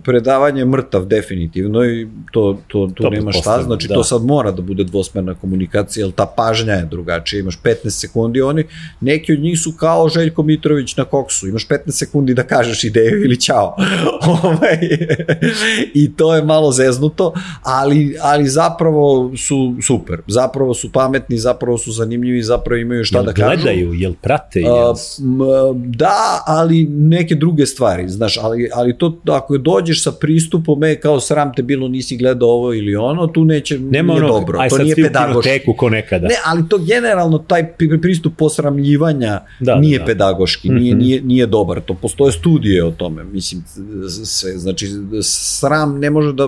predavanja 0.04 0.66
mrtav 0.66 1.06
definitivno 1.06 1.86
i 1.86 2.08
to, 2.32 2.58
to, 2.68 2.90
to, 2.96 3.04
to 3.04 3.10
nema 3.10 3.32
šta, 3.32 3.62
znači 3.64 3.88
da. 3.88 3.94
to 3.94 4.04
sad 4.04 4.26
mora 4.26 4.52
da 4.52 4.62
bude 4.62 4.84
dvosmerna 4.84 5.36
komunikacija, 5.36 6.06
jer 6.06 6.14
ta 6.14 6.26
pažnja 6.26 6.74
je 6.74 6.86
drugačija, 6.86 7.40
imaš 7.40 7.60
15 7.64 7.90
sekundi, 7.90 8.42
oni, 8.42 8.64
neki 9.02 9.34
od 9.34 9.40
njih 9.40 9.60
su 9.60 9.74
kao 9.80 10.10
Željko 10.10 10.44
Mitrović 10.44 10.98
na 10.98 11.06
koksu, 11.06 11.48
imaš 11.48 11.68
15 11.68 11.92
sekundi 11.92 12.34
da 12.34 12.44
kažeš 12.44 12.84
ideju 12.84 13.24
ili 13.26 13.40
ćao. 13.40 13.76
Ovaj, 14.44 14.80
I 15.94 16.14
to 16.16 16.36
je 16.36 16.44
malo 16.44 16.72
zeznuto, 16.72 17.34
ali, 17.62 18.16
ali 18.22 18.48
zapravo 18.48 19.32
su 19.38 19.76
super, 19.82 20.22
zapravo 20.28 20.74
su 20.74 20.92
pametni, 20.92 21.38
zapravo 21.38 21.78
su 21.78 21.92
zanimljivi, 21.92 22.44
zapravo 22.44 22.78
imaju 22.78 23.04
šta 23.04 23.18
jel 23.18 23.26
da 23.26 23.34
kažu. 23.34 23.50
Jel 23.50 23.58
gledaju, 23.58 23.94
jel 23.94 24.14
prate? 24.22 24.60
Jel... 24.60 24.76
A, 24.76 24.94
da, 25.74 26.44
ali 26.46 26.86
neke 26.86 27.36
druge 27.36 27.66
stvari, 27.66 28.10
znaš, 28.10 28.38
ali, 28.38 28.70
ali 28.74 28.98
to 28.98 29.22
ako 29.28 29.58
dođeš 29.58 30.04
sa 30.04 30.12
pristupom, 30.12 30.84
e, 30.84 31.00
kao 31.00 31.20
sram 31.20 31.54
te 31.56 31.64
bilo, 31.64 31.88
nisi 31.88 32.18
gledao 32.18 32.50
ovo 32.50 32.74
ili 32.74 32.96
ono, 32.96 33.28
tu 33.28 33.46
neće, 33.46 33.80
Nema 33.80 34.14
nije 34.14 34.24
ono, 34.24 34.34
dobro, 34.34 34.60
aj, 34.60 34.70
to 34.70 34.78
nije 34.78 34.96
pedagoški. 34.96 35.50
ko 35.78 35.90
nekada. 35.90 36.28
Ne, 36.28 36.36
ali 36.46 36.70
to 36.70 36.78
generalno, 36.78 37.38
taj 37.38 37.74
pristup 38.02 38.34
posramljivanja 38.38 39.40
da, 39.60 39.76
nije 39.76 40.00
da, 40.00 40.04
da. 40.04 40.06
pedagoški, 40.06 40.70
nije, 40.70 40.96
mm 40.96 40.98
-hmm. 40.98 41.02
nije, 41.02 41.22
nije 41.22 41.46
dobar, 41.46 41.82
to 41.82 41.94
postoje 41.94 42.32
studije 42.32 42.86
o 42.86 42.92
tome, 42.92 43.24
mislim, 43.24 43.64
sve, 44.26 44.58
znači, 44.58 44.88
sram 45.22 46.00
ne 46.00 46.10
može 46.10 46.34
da 46.34 46.48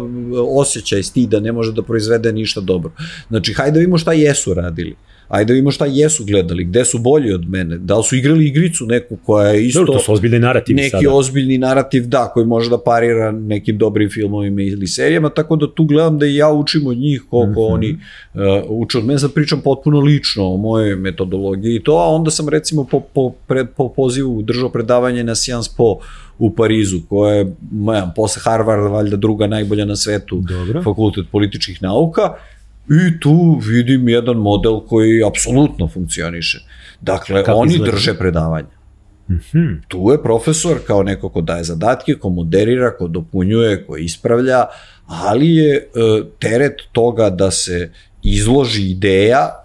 osjećaj 0.50 1.04
stida, 1.04 1.40
ne 1.40 1.52
može 1.52 1.72
da 1.72 1.82
proizvede 1.82 2.34
ništa 2.34 2.62
dobro. 2.62 2.92
Znači, 3.30 3.54
hajde 3.54 3.72
da 3.72 3.80
vidimo 3.80 3.98
šta 3.98 4.14
jesu 4.14 4.54
radili 4.54 4.96
ajde 5.28 5.48
da 5.48 5.54
vidimo 5.54 5.72
šta 5.72 5.86
jesu 5.86 6.26
gledali, 6.26 6.64
gde 6.64 6.86
su 6.86 7.00
bolji 7.00 7.34
od 7.34 7.50
mene, 7.50 7.78
da 7.78 7.98
li 7.98 8.04
su 8.04 8.16
igrali 8.16 8.48
igricu 8.48 8.86
neku 8.86 9.18
koja 9.26 9.48
je 9.48 9.66
isto... 9.66 9.80
Dobro, 9.80 9.94
to 9.94 10.00
su 10.00 10.14
ozbiljni 10.14 10.40
narativi 10.40 10.76
neki 10.76 10.90
sada. 10.90 11.02
Neki 11.02 11.08
ozbiljni 11.08 11.58
narativ, 11.58 12.08
da, 12.08 12.32
koji 12.34 12.46
može 12.46 12.70
da 12.70 12.78
parira 12.78 13.32
nekim 13.32 13.78
dobrim 13.78 14.10
filmovima 14.10 14.62
ili 14.62 14.88
serijama, 14.88 15.30
tako 15.30 15.56
da 15.56 15.72
tu 15.72 15.84
gledam 15.84 16.20
da 16.20 16.26
i 16.26 16.36
ja 16.36 16.52
učim 16.52 16.88
od 16.88 16.98
njih 16.98 17.24
koliko 17.30 17.62
mm 17.62 17.64
-hmm. 17.64 17.74
oni 17.74 17.98
uh, 18.34 18.42
uče 18.70 18.98
od 18.98 19.06
mene, 19.06 19.20
sad 19.20 19.34
pričam 19.34 19.62
potpuno 19.62 20.00
lično 20.00 20.54
o 20.54 20.58
mojoj 20.58 20.96
metodologiji 20.96 21.76
i 21.76 21.84
to, 21.84 21.92
a 21.92 22.08
onda 22.10 22.32
sam 22.32 22.50
recimo 22.50 22.84
po, 22.84 23.00
po, 23.00 23.30
pred, 23.48 23.68
po 23.78 23.90
pozivu 23.90 24.42
držao 24.42 24.70
predavanje 24.70 25.24
na 25.24 25.36
Sciences 25.36 25.76
Po 25.76 25.98
u 26.40 26.56
Parizu, 26.56 27.00
koja 27.10 27.34
je, 27.34 27.56
ja, 27.94 28.12
posle 28.16 28.42
Harvard, 28.46 28.92
valjda 28.92 29.18
druga 29.18 29.48
najbolja 29.48 29.86
na 29.86 29.96
svetu, 29.96 30.42
Dobro. 30.50 30.84
fakultet 30.84 31.26
političkih 31.32 31.82
nauka, 31.82 32.34
I 32.90 33.20
tu 33.20 33.60
vidim 33.62 34.10
jedan 34.10 34.38
model 34.38 34.80
koji 34.88 35.24
apsolutno 35.24 35.88
funkcioniše. 35.88 36.60
Dakle, 37.02 37.44
Kako 37.44 37.60
oni 37.60 37.74
izgleda? 37.74 37.92
drže 37.92 38.14
predavanja. 38.14 38.68
Mm 39.30 39.40
-hmm. 39.52 39.82
Tu 39.88 40.12
je 40.12 40.24
profesor 40.24 40.78
kao 40.88 41.04
neko 41.04 41.30
ko 41.30 41.42
daje 41.42 41.64
zadatke, 41.64 42.14
ko 42.14 42.30
moderira, 42.30 42.98
ko 42.98 43.08
dopunjuje, 43.08 43.86
ko 43.86 43.98
ispravlja, 43.98 44.66
ali 45.06 45.56
je 45.56 45.76
e, 45.76 45.88
teret 46.40 46.82
toga 46.92 47.30
da 47.30 47.52
se 47.52 47.92
izloži 48.24 48.92
ideja 48.92 49.65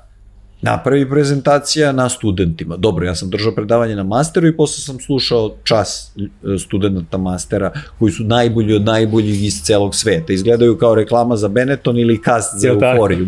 napravi 0.63 1.11
prezentacija 1.11 1.93
na 1.93 2.09
studentima. 2.09 2.77
Dobro, 2.77 3.07
ja 3.07 3.15
sam 3.15 3.31
držao 3.31 3.55
predavanje 3.55 3.97
na 3.97 4.03
masteru 4.03 4.47
i 4.47 4.57
posle 4.57 4.85
sam 4.85 5.01
slušao 5.01 5.55
čas 5.65 6.13
e, 6.17 6.59
studenta 6.59 7.19
mastera 7.19 7.73
koji 7.99 8.13
su 8.13 8.25
najbolji 8.25 8.75
od 8.75 8.85
najboljih 8.85 9.45
iz 9.45 9.63
celog 9.63 9.95
sveta. 9.95 10.33
Izgledaju 10.33 10.79
kao 10.79 10.95
reklama 10.95 11.37
za 11.37 11.49
Benetton 11.49 11.99
ili 11.99 12.23
kast 12.23 12.61
za 12.61 12.69
euforiju. 12.69 13.27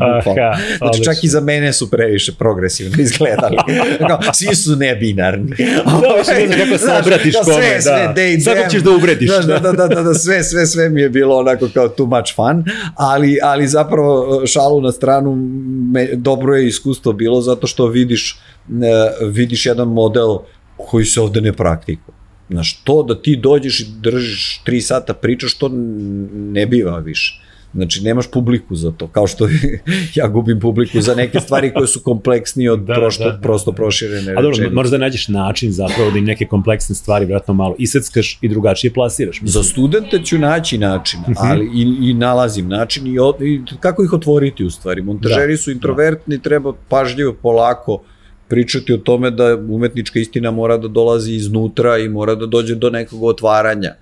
Znači 0.79 1.05
čak 1.05 1.25
i 1.25 1.29
za 1.29 1.41
mene 1.41 1.73
su 1.73 1.91
previše 1.91 2.33
progresivno 2.33 3.03
izgledali. 3.03 3.57
kao, 4.09 4.21
svi 4.33 4.55
su 4.55 4.77
nebinarni. 4.77 5.57
Da, 5.57 6.47
ne 6.49 6.59
kako 6.59 6.79
se 6.79 6.93
obratiš 7.01 7.35
da, 7.35 7.41
kome. 7.41 7.55
Sve, 7.55 7.83
sve, 7.83 8.13
da. 8.15 8.41
Samo 8.41 8.71
ćeš 8.71 8.83
da 8.83 8.91
uvrediš. 8.91 9.31
Da, 9.31 9.43
da, 9.43 9.59
da, 9.59 9.73
da, 9.73 9.89
da, 9.89 10.03
da, 10.03 10.15
sve, 10.15 10.45
sve, 10.45 10.67
sve 10.67 10.89
mi 10.89 11.01
je 11.01 11.09
bilo 11.09 11.37
onako 11.37 11.69
kao 11.75 11.89
too 11.89 12.07
much 12.07 12.35
fun, 12.37 12.65
ali, 12.95 13.39
ali 13.43 13.69
zapravo 13.69 14.43
šalu 14.47 14.81
na 14.81 14.93
stranu 14.93 15.37
me, 15.93 16.09
dobro 16.15 16.57
je 16.57 16.67
iskustvo 16.67 17.13
bilo 17.23 17.41
zato 17.41 17.67
što 17.67 17.87
vidiš, 17.87 18.37
vidiš 19.31 19.67
jedan 19.67 19.89
model 19.89 20.37
koji 20.77 21.05
se 21.05 21.21
ovde 21.21 21.41
ne 21.41 21.53
praktikuje. 21.53 22.17
Znaš, 22.51 22.73
to 22.85 23.03
da 23.03 23.15
ti 23.23 23.37
dođeš 23.37 23.81
i 23.81 23.87
držiš 24.01 24.63
3 24.67 24.81
sata 24.81 25.15
pričaš, 25.15 25.55
to 25.59 25.71
ne 25.73 26.67
biva 26.67 26.99
više. 26.99 27.39
Znači, 27.75 28.05
nemaš 28.05 28.31
publiku 28.31 28.77
za 28.77 28.91
to, 28.91 29.07
kao 29.07 29.27
što 29.27 29.49
ja 30.19 30.29
gubim 30.29 30.61
publiku 30.61 31.01
za 31.01 31.15
neke 31.15 31.41
stvari 31.41 31.73
koje 31.75 31.87
su 31.87 32.01
kompleksnije 32.01 32.73
od 32.73 32.81
da, 32.87 32.95
prosto, 32.95 33.25
da, 33.25 33.39
prosto 33.43 33.71
da. 33.71 33.75
proširene 33.75 34.33
A 34.33 34.43
dobro, 34.43 34.71
moraš 34.73 34.91
da 34.91 34.99
nađeš 34.99 35.29
način 35.29 35.73
zapravo 35.73 36.11
da 36.11 36.19
im 36.19 36.25
neke 36.25 36.47
kompleksne 36.47 36.95
stvari 36.95 37.25
vjerojatno 37.25 37.55
malo 37.55 37.75
iseckaš 37.79 38.39
i 38.41 38.49
drugačije 38.49 38.93
plasiraš. 38.93 39.41
Mislim. 39.41 39.63
Za 39.63 39.69
studente 39.71 40.23
ću 40.25 40.39
naći 40.39 40.79
način, 40.79 41.21
mhm. 41.21 41.33
ali 41.37 41.71
i, 41.75 42.11
i 42.11 42.15
nalazim 42.15 42.69
način 42.69 43.07
i, 43.07 43.19
od, 43.19 43.43
i 43.43 43.61
kako 43.81 44.05
ih 44.05 44.13
otvoriti 44.13 44.65
u 44.65 44.71
stvari. 44.71 45.03
Montažeri 45.03 45.53
da, 45.53 45.59
su 45.59 45.71
introvertni, 45.71 46.37
da. 46.37 46.43
treba 46.43 46.73
pažljivo, 46.89 47.33
polako, 47.33 48.03
pričati 48.49 48.93
o 48.93 48.97
tome 48.97 49.31
da 49.31 49.57
umetnička 49.57 50.19
istina 50.19 50.51
mora 50.51 50.77
da 50.77 50.89
dolazi 50.89 51.33
iznutra 51.33 51.99
i 51.99 52.09
mora 52.09 52.35
da 52.35 52.47
dođe 52.47 52.75
do 52.75 52.91
nekog 52.91 53.23
otvaranja 53.23 53.95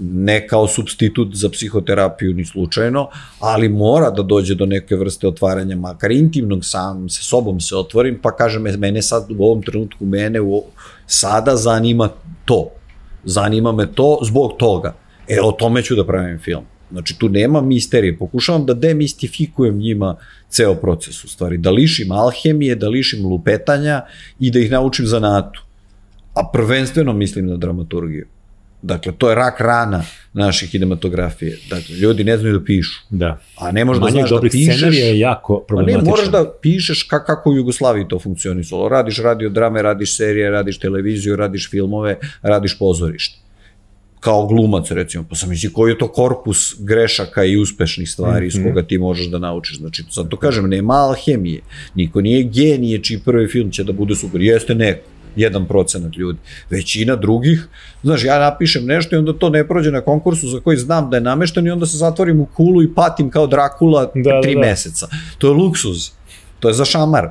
ne 0.00 0.46
kao 0.46 0.66
substitut 0.66 1.34
za 1.34 1.48
psihoterapiju 1.48 2.34
ni 2.34 2.44
slučajno, 2.44 3.08
ali 3.40 3.68
mora 3.68 4.10
da 4.10 4.22
dođe 4.22 4.54
do 4.54 4.66
neke 4.66 4.96
vrste 4.96 5.28
otvaranja, 5.28 5.76
makar 5.76 6.10
intimnog 6.10 6.64
sam 6.64 7.08
se 7.08 7.22
sobom 7.22 7.60
se 7.60 7.76
otvorim, 7.76 8.18
pa 8.22 8.36
kažem, 8.36 8.62
mene 8.62 9.02
sad 9.02 9.30
u 9.38 9.44
ovom 9.44 9.62
trenutku, 9.62 10.06
mene 10.06 10.40
u, 10.40 10.64
sada 11.06 11.56
zanima 11.56 12.08
to. 12.44 12.70
Zanima 13.24 13.72
me 13.72 13.92
to 13.92 14.18
zbog 14.22 14.52
toga. 14.58 14.94
E, 15.28 15.40
o 15.42 15.52
tome 15.52 15.82
ću 15.82 15.94
da 15.94 16.06
pravim 16.06 16.38
film. 16.38 16.64
Znači, 16.92 17.18
tu 17.18 17.28
nema 17.28 17.60
misterije. 17.60 18.18
Pokušavam 18.18 18.66
da 18.66 18.74
demistifikujem 18.74 19.78
njima 19.78 20.16
ceo 20.48 20.74
proces, 20.74 21.24
u 21.24 21.28
stvari. 21.28 21.58
Da 21.58 21.70
lišim 21.70 22.12
alhemije, 22.12 22.74
da 22.74 22.88
lišim 22.88 23.26
lupetanja 23.26 24.02
i 24.40 24.50
da 24.50 24.58
ih 24.58 24.70
naučim 24.70 25.06
zanatu. 25.06 25.62
A 26.34 26.50
prvenstveno 26.52 27.12
mislim 27.12 27.46
na 27.46 27.56
dramaturgiju. 27.56 28.26
Dakle, 28.82 29.12
to 29.18 29.28
je 29.28 29.34
rak 29.34 29.60
rana 29.60 30.02
naše 30.32 30.66
kinematografije. 30.66 31.58
Dakle, 31.70 31.94
ljudi 31.94 32.24
ne 32.24 32.38
znaju 32.38 32.58
da 32.58 32.64
pišu. 32.64 33.00
Da. 33.10 33.38
A 33.56 33.72
ne 33.72 33.84
možeš 33.84 34.02
da 34.02 34.10
znaš 34.10 34.30
da 34.30 34.40
pišeš. 34.40 34.96
je 34.96 35.18
jako 35.18 35.64
problematičan. 35.68 36.00
A 36.00 36.04
ne, 36.04 36.10
moraš 36.10 36.30
da 36.30 36.52
pišeš 36.62 37.02
ka, 37.02 37.24
kako 37.24 37.50
u 37.50 37.56
Jugoslaviji 37.56 38.08
to 38.08 38.18
funkcionisalo. 38.18 38.88
Radiš 38.88 39.18
radio 39.18 39.48
drame, 39.48 39.82
radiš 39.82 40.16
serije, 40.16 40.50
radiš 40.50 40.78
televiziju, 40.78 41.36
radiš 41.36 41.70
filmove, 41.70 42.18
radiš 42.42 42.78
pozorište. 42.78 43.38
Kao 44.20 44.46
glumac, 44.46 44.90
recimo. 44.90 45.24
Pa 45.28 45.34
sam 45.34 45.48
misli, 45.48 45.72
koji 45.72 45.90
je 45.90 45.98
to 45.98 46.08
korpus 46.08 46.74
grešaka 46.78 47.44
i 47.44 47.56
uspešnih 47.56 48.10
stvari 48.10 48.46
mm 48.46 48.50
-hmm. 48.50 48.60
s 48.60 48.64
koga 48.64 48.82
ti 48.82 48.98
možeš 48.98 49.26
da 49.26 49.38
naučiš. 49.38 49.78
Znači, 49.78 50.04
sad 50.10 50.28
to 50.28 50.36
kažem, 50.36 50.68
nema 50.68 50.94
alhemije. 50.94 51.60
Niko 51.94 52.20
nije 52.20 52.42
genije 52.42 53.02
čiji 53.02 53.20
prvi 53.24 53.48
film 53.48 53.70
će 53.70 53.84
da 53.84 53.92
bude 53.92 54.14
super. 54.14 54.40
Jeste 54.40 54.74
neko 54.74 55.00
jedan 55.36 55.66
procenat 55.66 56.16
ljudi. 56.16 56.38
Većina 56.70 57.16
drugih, 57.16 57.68
znaš, 58.02 58.24
ja 58.24 58.38
napišem 58.38 58.86
nešto 58.86 59.16
i 59.16 59.18
onda 59.18 59.32
to 59.32 59.48
ne 59.48 59.68
prođe 59.68 59.90
na 59.90 60.00
konkursu 60.00 60.48
za 60.48 60.60
koji 60.60 60.76
znam 60.76 61.10
da 61.10 61.16
je 61.16 61.20
namešten 61.20 61.66
i 61.66 61.70
onda 61.70 61.86
se 61.86 61.96
zatvorim 61.96 62.40
u 62.40 62.46
kulu 62.46 62.82
i 62.82 62.94
patim 62.94 63.30
kao 63.30 63.46
Drakula 63.46 64.00
da, 64.14 64.40
tri 64.42 64.54
da, 64.54 64.60
da. 64.60 64.66
meseca. 64.66 65.08
To 65.38 65.46
je 65.46 65.54
luksuz. 65.54 66.10
To 66.60 66.68
je 66.68 66.74
za 66.74 66.84
šamar. 66.84 67.24
E, 67.24 67.30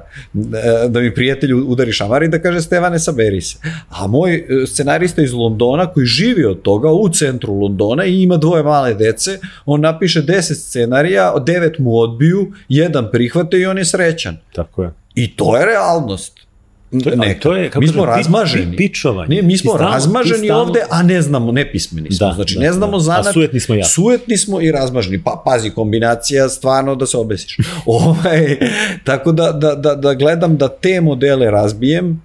da 0.87 0.99
mi 0.99 1.13
prijatelj 1.13 1.53
udari 1.53 1.91
šamar 1.91 2.23
i 2.23 2.27
da 2.27 2.41
kaže 2.41 2.61
Stevane 2.61 2.99
saberi 2.99 3.41
se. 3.41 3.57
A 3.89 4.07
moj 4.07 4.35
e, 4.35 4.45
scenarista 4.67 5.21
iz 5.21 5.33
Londona 5.33 5.85
koji 5.85 6.05
živi 6.05 6.45
od 6.45 6.61
toga 6.61 6.91
u 6.91 7.09
centru 7.09 7.53
Londona 7.53 8.05
i 8.05 8.21
ima 8.21 8.37
dvoje 8.37 8.63
male 8.63 8.93
dece, 8.93 9.39
on 9.65 9.81
napiše 9.81 10.21
10 10.21 10.53
scenarija, 10.53 11.33
devet 11.45 11.79
mu 11.79 11.97
odbiju, 11.97 12.51
jedan 12.69 13.09
prihvate 13.11 13.59
i 13.59 13.65
on 13.65 13.77
je 13.77 13.85
srećan. 13.85 14.37
Tako 14.55 14.83
je. 14.83 14.91
I 15.15 15.35
to 15.35 15.57
je 15.57 15.65
realnost. 15.65 16.48
To, 16.89 17.15
neka. 17.15 17.39
to 17.39 17.55
je, 17.55 17.69
kako 17.69 17.81
mi 17.81 17.87
smo 17.87 18.05
da, 18.05 18.15
razmaženi. 18.15 18.77
Pičovanje. 18.77 19.35
Ne, 19.35 19.41
mi 19.41 19.57
smo 19.57 19.73
stalno, 19.73 19.91
razmaženi 19.91 20.47
stalno... 20.47 20.63
ovde, 20.63 20.81
a 20.89 21.03
ne 21.03 21.21
znamo, 21.21 21.51
nepismeni 21.51 22.11
smo. 22.11 22.27
Da, 22.27 22.33
znači, 22.33 22.55
da, 22.55 22.61
ne 22.61 22.73
znamo 22.73 22.97
da. 22.97 22.99
zanat. 23.03 23.27
A 23.27 23.33
sujetni 23.33 23.59
smo 23.59 23.75
ja. 23.75 23.85
Sujetni 23.85 24.37
smo 24.37 24.61
i 24.61 24.71
razmaženi. 24.71 25.23
Pa, 25.23 25.41
pazi, 25.45 25.69
kombinacija 25.69 26.49
stvarno 26.49 26.95
da 26.95 27.05
se 27.05 27.17
obesiš. 27.17 27.57
ovaj, 27.85 28.57
tako 29.03 29.31
da, 29.31 29.51
da, 29.51 29.75
da, 29.75 29.95
da 29.95 30.13
gledam 30.13 30.57
da 30.57 30.67
te 30.67 31.01
modele 31.01 31.51
razbijem, 31.51 32.21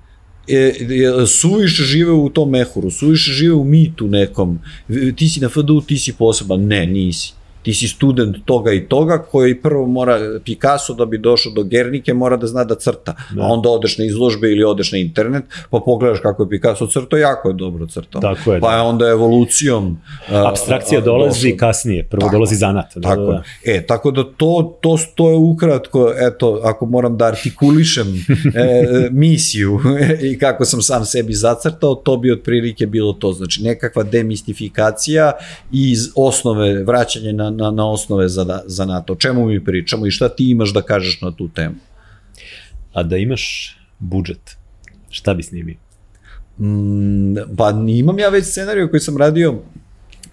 e, 0.49 0.57
e, 0.57 1.27
suviše 1.27 1.83
žive 1.83 2.13
u 2.13 2.29
tom 2.29 2.51
mehuru, 2.51 2.91
suviše 2.91 3.33
žive 3.33 3.55
u 3.55 3.65
mitu 3.65 4.07
nekom. 4.07 4.59
Ti 5.17 5.29
si 5.29 5.41
na 5.41 5.49
FDU, 5.49 5.81
ti 5.81 5.99
si 5.99 6.13
poseban. 6.13 6.67
Ne, 6.67 6.87
nisi 6.87 7.33
ti 7.65 7.75
si 7.75 7.89
student 7.89 8.37
toga 8.45 8.73
i 8.73 8.87
toga, 8.89 9.19
koji 9.19 9.55
prvo 9.55 9.87
mora, 9.87 10.19
Picasso 10.45 10.95
da 10.95 11.07
bi 11.07 11.19
došao 11.19 11.53
do 11.53 11.63
Gernike 11.63 12.15
mora 12.15 12.37
da 12.37 12.47
zna 12.47 12.65
da 12.65 12.75
crta, 12.75 13.15
da. 13.35 13.43
a 13.43 13.47
onda 13.47 13.69
odeš 13.69 13.99
na 13.99 14.05
izložbe 14.05 14.51
ili 14.51 14.65
odeš 14.65 14.93
na 14.93 14.99
internet, 14.99 15.45
pa 15.71 15.81
pogledaš 15.85 16.21
kako 16.21 16.43
je 16.43 16.49
Picasso 16.49 16.87
crtao, 16.87 17.19
jako 17.19 17.49
je 17.49 17.55
dobro 17.55 17.87
crtao. 17.87 18.21
Tako 18.21 18.53
je, 18.53 18.61
pa 18.61 18.71
da. 18.71 18.77
je 18.77 18.83
onda 18.83 19.09
evolucijom... 19.09 19.99
Abstrakcija 20.29 21.01
a, 21.01 21.05
dolazi 21.05 21.53
došao. 21.53 21.59
kasnije, 21.69 22.05
prvo 22.05 22.21
tako, 22.21 22.33
dolazi 22.33 22.55
zanat. 22.57 22.95
Da, 22.95 23.09
tako 23.09 23.23
da, 23.23 23.33
da. 23.33 23.43
E, 23.65 23.87
tako 23.87 24.11
da 24.11 24.25
to, 24.37 24.79
to, 24.81 24.99
to 25.15 25.31
je 25.31 25.37
ukratko, 25.37 26.13
eto, 26.19 26.61
ako 26.65 26.87
moram 26.87 27.17
da 27.17 27.25
artikulišem 27.25 28.07
e, 28.55 29.09
misiju 29.11 29.81
i 30.31 30.39
kako 30.39 30.65
sam 30.65 30.83
sam 30.83 31.05
sebi 31.05 31.33
zacrtao, 31.33 31.95
to 31.95 32.17
bi 32.17 32.33
otprilike 32.33 32.87
bilo 32.87 33.13
to. 33.13 33.33
Znači, 33.33 33.63
nekakva 33.63 34.03
demistifikacija 34.03 35.33
iz 35.73 35.99
osnove 36.17 36.83
vraćanje 36.83 37.33
na 37.33 37.54
na, 37.57 37.71
na 37.71 37.91
osnove 37.91 38.29
za, 38.29 38.63
za 38.67 38.85
NATO. 38.85 39.13
O 39.13 39.17
čemu 39.17 39.47
mi 39.47 39.65
pričamo 39.65 40.07
i 40.07 40.11
šta 40.11 40.29
ti 40.29 40.51
imaš 40.51 40.73
da 40.73 40.83
kažeš 40.83 41.21
na 41.21 41.31
tu 41.31 41.49
temu? 41.49 41.75
A 42.93 43.03
da 43.03 43.17
imaš 43.17 43.77
budžet, 43.99 44.57
šta 45.11 45.35
bi 45.35 45.43
snimio? 45.43 45.77
Mm, 46.59 47.35
pa 47.57 47.71
imam 47.89 48.19
ja 48.19 48.29
već 48.29 48.47
scenariju 48.47 48.91
koji 48.91 49.01
sam 49.01 49.17
radio 49.17 49.55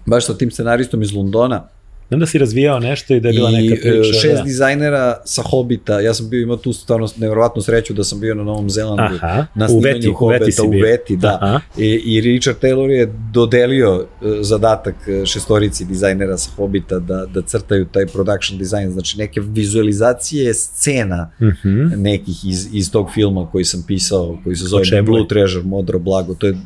baš 0.05 0.25
sa 0.25 0.37
tim 0.37 0.51
scenaristom 0.51 1.01
iz 1.01 1.13
Londona, 1.13 1.67
Znam 2.11 2.19
da 2.19 2.25
si 2.25 2.37
razvijao 2.37 2.79
nešto 2.79 3.13
i 3.13 3.19
da 3.19 3.29
je 3.29 3.33
bila 3.33 3.51
neka 3.51 3.75
priča. 3.81 4.09
I 4.09 4.13
šest 4.13 4.35
da. 4.35 4.43
dizajnera 4.43 5.21
sa 5.25 5.41
Hobita, 5.41 5.99
ja 5.99 6.13
sam 6.13 6.29
bio 6.29 6.41
imao 6.41 6.57
tu 6.57 6.73
stvarno 6.73 7.07
nevjerovatnu 7.17 7.61
sreću 7.61 7.93
da 7.93 8.03
sam 8.03 8.19
bio 8.19 8.35
na 8.35 8.43
Novom 8.43 8.69
Zelandu 8.69 9.15
Aha, 9.15 9.45
na 9.55 9.67
snimanju 9.67 9.93
Veti, 9.93 10.11
Hobita 10.11 10.63
u 10.63 10.69
Veti, 10.69 11.17
da. 11.17 11.37
Aha. 11.41 11.59
I, 11.77 12.01
I 12.05 12.21
Richard 12.21 12.57
Taylor 12.61 12.89
je 12.89 13.13
dodelio 13.33 13.95
uh, 13.95 14.05
zadatak 14.41 14.95
e, 15.07 15.25
šestorici 15.25 15.85
dizajnera 15.85 16.37
sa 16.37 16.51
Hobita 16.55 16.99
da, 16.99 17.25
da 17.25 17.41
crtaju 17.41 17.85
taj 17.85 18.05
production 18.05 18.59
design, 18.59 18.91
znači 18.91 19.17
neke 19.17 19.41
vizualizacije 19.41 20.53
scena 20.53 21.31
uh 21.39 21.47
mhm. 21.47 21.53
-huh. 21.63 21.95
nekih 21.95 22.45
iz, 22.45 22.67
iz 22.73 22.91
tog 22.91 23.11
filma 23.13 23.49
koji 23.51 23.65
sam 23.65 23.83
pisao, 23.87 24.39
koji 24.43 24.55
se 24.55 24.65
zove 24.65 25.01
Blue 25.01 25.27
Treasure, 25.29 25.63
Modro 25.63 25.99
Blago, 25.99 26.33
to 26.33 26.47
je 26.47 26.57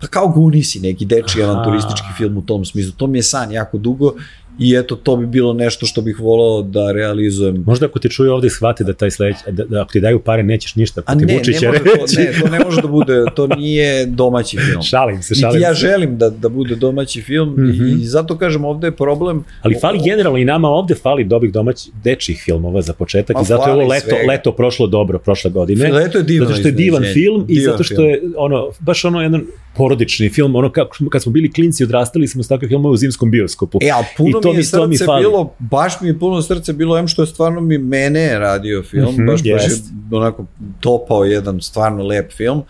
pa 0.00 0.06
kao 0.06 0.28
Gunisi, 0.28 0.80
neki 0.80 1.04
deči 1.04 1.42
avanturistički 1.42 2.06
film 2.16 2.36
u 2.36 2.42
tom 2.42 2.64
smislu. 2.64 2.92
To 2.92 3.06
mi 3.06 3.18
je 3.18 3.22
san 3.22 3.52
jako 3.52 3.78
dugo 3.78 4.14
i 4.60 4.76
eto 4.76 4.96
to 4.96 5.16
bi 5.16 5.26
bilo 5.26 5.52
nešto 5.52 5.86
što 5.86 6.00
bih 6.00 6.20
volao 6.20 6.62
da 6.62 6.92
realizujem. 6.92 7.64
Možda 7.66 7.86
ako 7.86 7.98
te 7.98 8.08
čuju 8.08 8.32
ovde 8.32 8.50
shvati 8.50 8.84
da 8.84 8.92
taj 8.92 9.10
sleć, 9.10 9.36
da, 9.50 9.64
da 9.64 9.82
ako 9.82 9.92
ti 9.92 10.00
daju 10.00 10.20
pare 10.20 10.42
nećeš 10.42 10.76
ništa 10.76 11.02
protiv 11.02 11.28
Vučića 11.36 11.70
reći. 11.70 11.84
To, 11.84 12.20
ne, 12.20 12.32
to 12.40 12.48
ne 12.48 12.64
može 12.64 12.82
da 12.82 12.88
bude, 12.88 13.24
to 13.36 13.46
nije 13.46 14.06
domaći 14.06 14.56
film. 14.56 14.82
šalim 14.82 15.22
se, 15.22 15.34
šalim 15.34 15.60
I 15.60 15.62
ja 15.62 15.74
se. 15.74 15.80
želim 15.80 16.18
da, 16.18 16.30
da 16.30 16.48
bude 16.48 16.76
domaći 16.76 17.22
film 17.22 17.48
mm 17.48 17.56
-hmm. 17.56 18.02
i 18.02 18.06
zato 18.06 18.38
kažem 18.38 18.64
ovde 18.64 18.86
je 18.86 18.96
problem. 18.96 19.44
Ali 19.62 19.76
fali 19.80 20.00
generalno 20.04 20.38
i 20.38 20.44
nama 20.44 20.68
ovde 20.68 20.94
fali 20.94 21.24
dobih 21.24 21.52
domaćih 21.52 21.92
dečih 22.04 22.42
filmova 22.44 22.82
za 22.82 22.92
početak 22.92 23.36
i 23.42 23.44
zato 23.44 23.68
je 23.68 23.72
ovo 23.72 23.86
leto, 23.86 24.06
svega. 24.08 24.26
leto 24.28 24.52
prošlo 24.52 24.86
dobro 24.86 25.18
prošle 25.18 25.50
godine. 25.50 25.92
Leto 25.92 26.18
je 26.18 26.24
divan. 26.24 26.48
Zato 26.48 26.58
što 26.58 26.68
je 26.68 26.72
divan 26.72 27.04
film 27.12 27.44
i 27.48 27.60
zato 27.60 27.82
što 27.82 28.02
je 28.02 28.22
ono, 28.36 28.70
baš 28.80 29.04
ono 29.04 29.22
jedan 29.22 29.46
porodični 29.76 30.28
film, 30.28 30.56
ono 30.56 30.72
kako, 30.72 31.08
kad 31.08 31.22
smo 31.22 31.32
bili 31.32 31.52
klinci 31.52 31.84
odrastali 31.84 32.28
smo 32.28 32.42
s 32.42 32.48
takvim 32.48 32.68
filmom 32.68 32.92
u 32.92 32.96
zimskom 32.96 33.30
bioskopu. 33.30 33.78
E, 33.82 33.90
a 33.90 34.02
puno 34.16 34.38
I 34.38 34.42
to 34.42 34.52
mi 34.52 34.58
je 34.58 34.64
srce 34.64 34.86
mi 34.86 34.98
fali. 34.98 35.22
bilo, 35.22 35.54
baš 35.58 36.00
mi 36.00 36.08
je 36.08 36.18
puno 36.18 36.42
srce 36.42 36.72
bilo, 36.72 36.98
em 36.98 37.08
što 37.08 37.22
je 37.22 37.26
stvarno 37.26 37.60
mi 37.60 37.78
mene 37.78 38.38
radio 38.38 38.82
film, 38.82 39.14
mm 39.14 39.18
-hmm, 39.18 39.26
baš, 39.26 39.42
yes. 39.42 39.52
baš 39.52 39.64
je 39.64 39.70
onako 40.10 40.46
topao 40.80 41.24
jedan 41.24 41.60
stvarno 41.60 42.04
lep 42.04 42.32
film, 42.32 42.62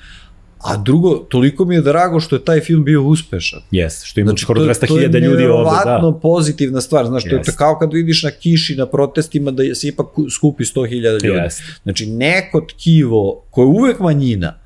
A 0.61 0.77
drugo, 0.77 1.15
toliko 1.15 1.65
mi 1.65 1.75
je 1.75 1.81
drago 1.81 2.21
što 2.21 2.37
je 2.37 2.45
taj 2.45 2.61
film 2.61 2.85
bio 2.85 3.03
uspešan. 3.03 3.61
Jes, 3.71 4.05
što 4.05 4.21
ima 4.21 4.29
znači, 4.29 4.43
skoro 4.43 4.61
200.000 4.61 5.21
ljudi 5.21 5.45
ovde. 5.45 5.71
To 5.85 6.09
je 6.09 6.21
pozitivna 6.23 6.81
stvar. 6.81 7.07
Znaš, 7.07 7.25
to 7.25 7.37
yes. 7.37 7.49
je 7.49 7.55
kao 7.57 7.79
kad 7.79 7.93
vidiš 7.93 8.23
na 8.23 8.31
kiši, 8.31 8.77
na 8.77 8.87
protestima 8.87 9.51
da 9.51 9.75
se 9.75 9.89
ipak 9.89 10.07
skupi 10.31 10.65
100.000 10.65 11.13
ljudi. 11.13 11.39
Yes. 11.39 11.63
Znači, 11.83 12.07
neko 12.07 12.61
tkivo, 12.61 13.45
koje 13.51 13.65
je 13.65 13.69
uvek 13.69 14.01
manjina, 14.01 14.59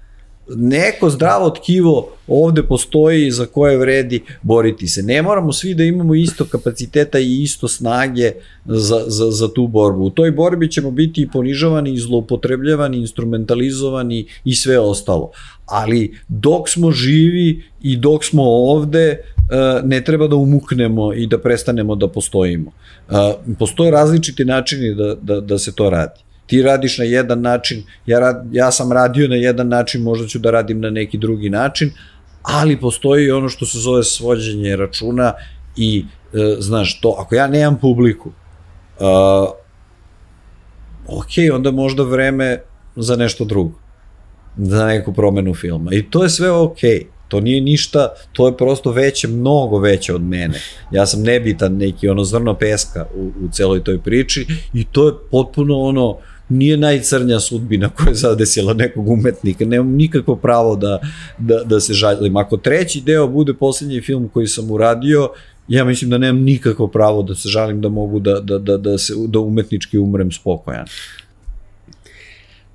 neko 0.49 1.11
zdravo 1.11 1.51
tkivo 1.51 2.09
ovde 2.29 2.63
postoji 2.63 3.31
za 3.31 3.47
koje 3.47 3.79
vredi 3.79 4.23
boriti 4.43 4.89
se. 4.89 5.03
Ne 5.03 5.23
moramo 5.23 5.53
svi 5.53 5.75
da 5.75 5.85
imamo 5.85 6.15
isto 6.15 6.45
kapaciteta 6.45 7.19
i 7.19 7.43
isto 7.43 7.69
snage 7.69 8.33
za, 8.65 9.05
za, 9.07 9.31
za 9.31 9.53
tu 9.53 9.67
borbu. 9.67 10.05
U 10.05 10.11
toj 10.11 10.31
borbi 10.31 10.71
ćemo 10.71 10.91
biti 10.91 11.23
i 11.23 11.29
ponižavani, 11.29 11.93
i 11.93 11.99
zloupotrebljavani, 11.99 12.99
instrumentalizovani 12.99 14.27
i 14.45 14.55
sve 14.55 14.79
ostalo. 14.79 15.31
Ali 15.67 16.19
dok 16.29 16.69
smo 16.69 16.91
živi 16.91 17.63
i 17.83 17.97
dok 17.97 18.25
smo 18.25 18.43
ovde, 18.43 19.09
e, 19.09 19.21
ne 19.85 20.05
treba 20.05 20.29
da 20.29 20.37
umuknemo 20.37 21.15
i 21.15 21.27
da 21.27 21.39
prestanemo 21.39 21.97
da 21.97 22.09
postojimo. 22.09 22.71
E, 23.11 23.15
postoje 23.59 23.91
različiti 23.91 24.45
načini 24.45 24.95
da, 24.95 25.15
da, 25.15 25.41
da 25.41 25.59
se 25.59 25.75
to 25.75 25.91
radi 25.91 26.25
ti 26.47 26.63
radiš 26.63 26.99
na 26.99 27.05
jedan 27.05 27.41
način, 27.41 27.83
ja, 28.07 28.21
rad, 28.21 28.47
ja 28.53 28.71
sam 28.73 28.93
radio 28.93 29.29
na 29.29 29.37
jedan 29.37 29.69
način, 29.69 30.03
možda 30.03 30.27
ću 30.27 30.39
da 30.39 30.51
radim 30.51 30.81
na 30.81 30.91
neki 30.91 31.19
drugi 31.19 31.51
način, 31.51 31.91
ali 32.43 32.81
postoji 32.81 33.31
ono 33.31 33.49
što 33.49 33.67
se 33.67 33.79
zove 33.79 34.05
svođenje 34.05 34.77
računa 34.77 35.33
i, 35.77 36.05
e, 36.33 36.57
znaš, 36.59 37.01
to, 37.01 37.17
ako 37.19 37.35
ja 37.35 37.47
nemam 37.47 37.79
publiku, 37.81 38.29
uh, 38.29 39.49
ok, 41.07 41.55
onda 41.55 41.71
možda 41.71 42.03
vreme 42.03 42.61
za 42.97 43.17
nešto 43.17 43.45
drugo, 43.45 43.79
za 44.57 44.87
neku 44.87 45.13
promenu 45.13 45.55
filma. 45.55 45.95
I 45.95 46.11
to 46.11 46.23
je 46.23 46.31
sve 46.31 46.51
ok. 46.51 46.79
To 47.29 47.41
nije 47.41 47.61
ništa, 47.61 48.09
to 48.33 48.47
je 48.47 48.57
prosto 48.57 48.93
veće, 48.93 49.29
mnogo 49.29 49.79
veće 49.79 50.15
od 50.15 50.23
mene. 50.23 50.61
Ja 50.91 51.07
sam 51.07 51.23
nebitan 51.23 51.77
neki 51.77 52.09
ono 52.09 52.25
zrno 52.25 52.55
peska 52.55 53.07
u, 53.15 53.33
u 53.45 53.49
celoj 53.53 53.85
toj 53.85 54.03
priči 54.03 54.47
i 54.73 54.85
to 54.85 55.07
je 55.07 55.15
potpuno 55.31 55.81
ono, 55.81 56.19
nije 56.49 56.77
najcrnja 56.77 57.41
sudbina 57.41 57.89
koja 57.89 58.09
je 58.09 58.15
zadesila 58.15 58.75
nekog 58.75 59.09
umetnika, 59.09 59.65
nemam 59.65 59.93
nikakvo 59.93 60.37
pravo 60.37 60.77
da, 60.77 61.01
da, 61.39 61.65
da 61.65 61.81
se 61.81 61.93
žalim. 61.95 62.37
Ako 62.37 62.57
treći 62.57 63.01
deo 63.01 63.29
bude 63.29 63.55
poslednji 63.55 64.01
film 64.01 64.29
koji 64.29 64.47
sam 64.47 64.71
uradio, 64.71 65.31
ja 65.69 65.85
mislim 65.85 66.11
da 66.11 66.19
nemam 66.19 66.43
nikakvo 66.43 66.89
pravo 66.89 67.23
da 67.23 67.35
se 67.35 67.49
žalim 67.49 67.81
da 67.81 67.89
mogu 67.89 68.21
da, 68.21 68.41
da, 68.41 68.59
da, 68.59 68.77
da, 68.77 68.99
se, 68.99 69.15
da 69.27 69.39
umetnički 69.39 69.99
umrem 69.99 70.33
spokojan. 70.33 70.87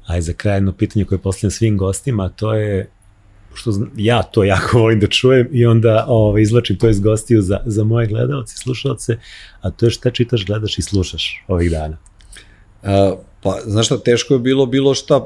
Aj 0.08 0.22
za 0.22 0.34
kraj 0.34 0.56
jedno 0.56 0.74
pitanje 0.74 1.06
koje 1.06 1.20
postavljam 1.20 1.52
svim 1.52 1.78
gostima, 1.78 2.30
to 2.30 2.54
je 2.54 2.90
što 3.54 3.72
ja 3.98 4.24
to 4.24 4.44
jako 4.44 4.80
volim 4.80 5.00
da 5.00 5.08
čujem 5.08 5.48
i 5.52 5.66
onda 5.66 6.06
ovaj, 6.08 6.41
izlačim 6.41 6.78
to 6.78 6.90
iz 6.90 7.00
gostiju 7.00 7.41
za, 7.41 7.60
za 7.66 7.84
moje 7.84 8.08
gledalce 8.08 8.54
i 8.58 8.62
slušalce, 8.62 9.18
a 9.62 9.72
to 9.72 9.86
je 9.86 9.90
šta 9.90 10.12
čitaš, 10.12 10.46
gledaš 10.46 10.78
i 10.78 10.82
slušaš 10.82 11.44
ovih 11.48 11.72
dana. 11.72 11.98
A, 12.84 13.16
pa, 13.41 13.60
znaš 13.66 13.86
šta, 13.86 13.98
teško 13.98 14.34
je 14.34 14.40
bilo 14.40 14.66
bilo 14.66 14.94
šta 14.94 15.26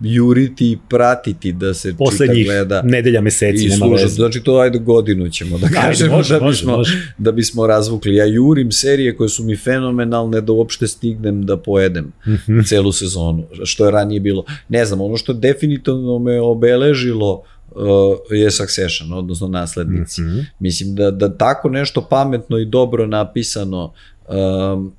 juriti 0.00 0.70
i 0.70 0.78
pratiti 0.88 1.52
da 1.52 1.74
se 1.74 1.94
Poslednjih 1.98 2.44
čita, 2.44 2.52
gleda. 2.52 2.82
nedelja, 2.82 3.20
meseci, 3.20 3.66
i 3.66 3.68
nema 3.68 3.86
veze. 3.86 4.08
Znači 4.08 4.40
to 4.40 4.56
ajde 4.58 4.78
godinu 4.78 5.28
ćemo 5.28 5.58
da 5.58 5.68
kažemo 5.82 6.16
može, 6.16 6.34
da, 6.38 6.46
bismo, 6.46 6.76
može, 6.76 6.92
može. 6.92 7.14
da 7.18 7.32
bismo 7.32 7.66
razvukli. 7.66 8.14
Ja 8.14 8.24
jurim 8.24 8.72
serije 8.72 9.16
koje 9.16 9.28
su 9.28 9.44
mi 9.44 9.56
fenomenalne 9.56 10.40
da 10.40 10.52
uopšte 10.52 10.86
stignem 10.86 11.46
da 11.46 11.56
pojedem 11.56 12.04
mm 12.04 12.30
-hmm. 12.46 12.68
celu 12.68 12.92
sezonu, 12.92 13.44
što 13.64 13.84
je 13.84 13.90
ranije 13.90 14.20
bilo. 14.20 14.44
Ne 14.68 14.84
znam, 14.84 15.00
ono 15.00 15.16
što 15.16 15.32
definitivno 15.32 16.18
me 16.18 16.40
obeležilo 16.40 17.42
uh, 17.70 17.82
je 18.30 18.50
Succession, 18.50 19.12
odnosno 19.12 19.48
naslednici. 19.48 20.22
Mm 20.22 20.24
-hmm. 20.24 20.44
Mislim 20.58 20.94
da, 20.94 21.10
da 21.10 21.36
tako 21.36 21.68
nešto 21.68 22.06
pametno 22.10 22.58
i 22.58 22.66
dobro 22.66 23.06
napisano 23.06 23.92
um, 24.28 24.92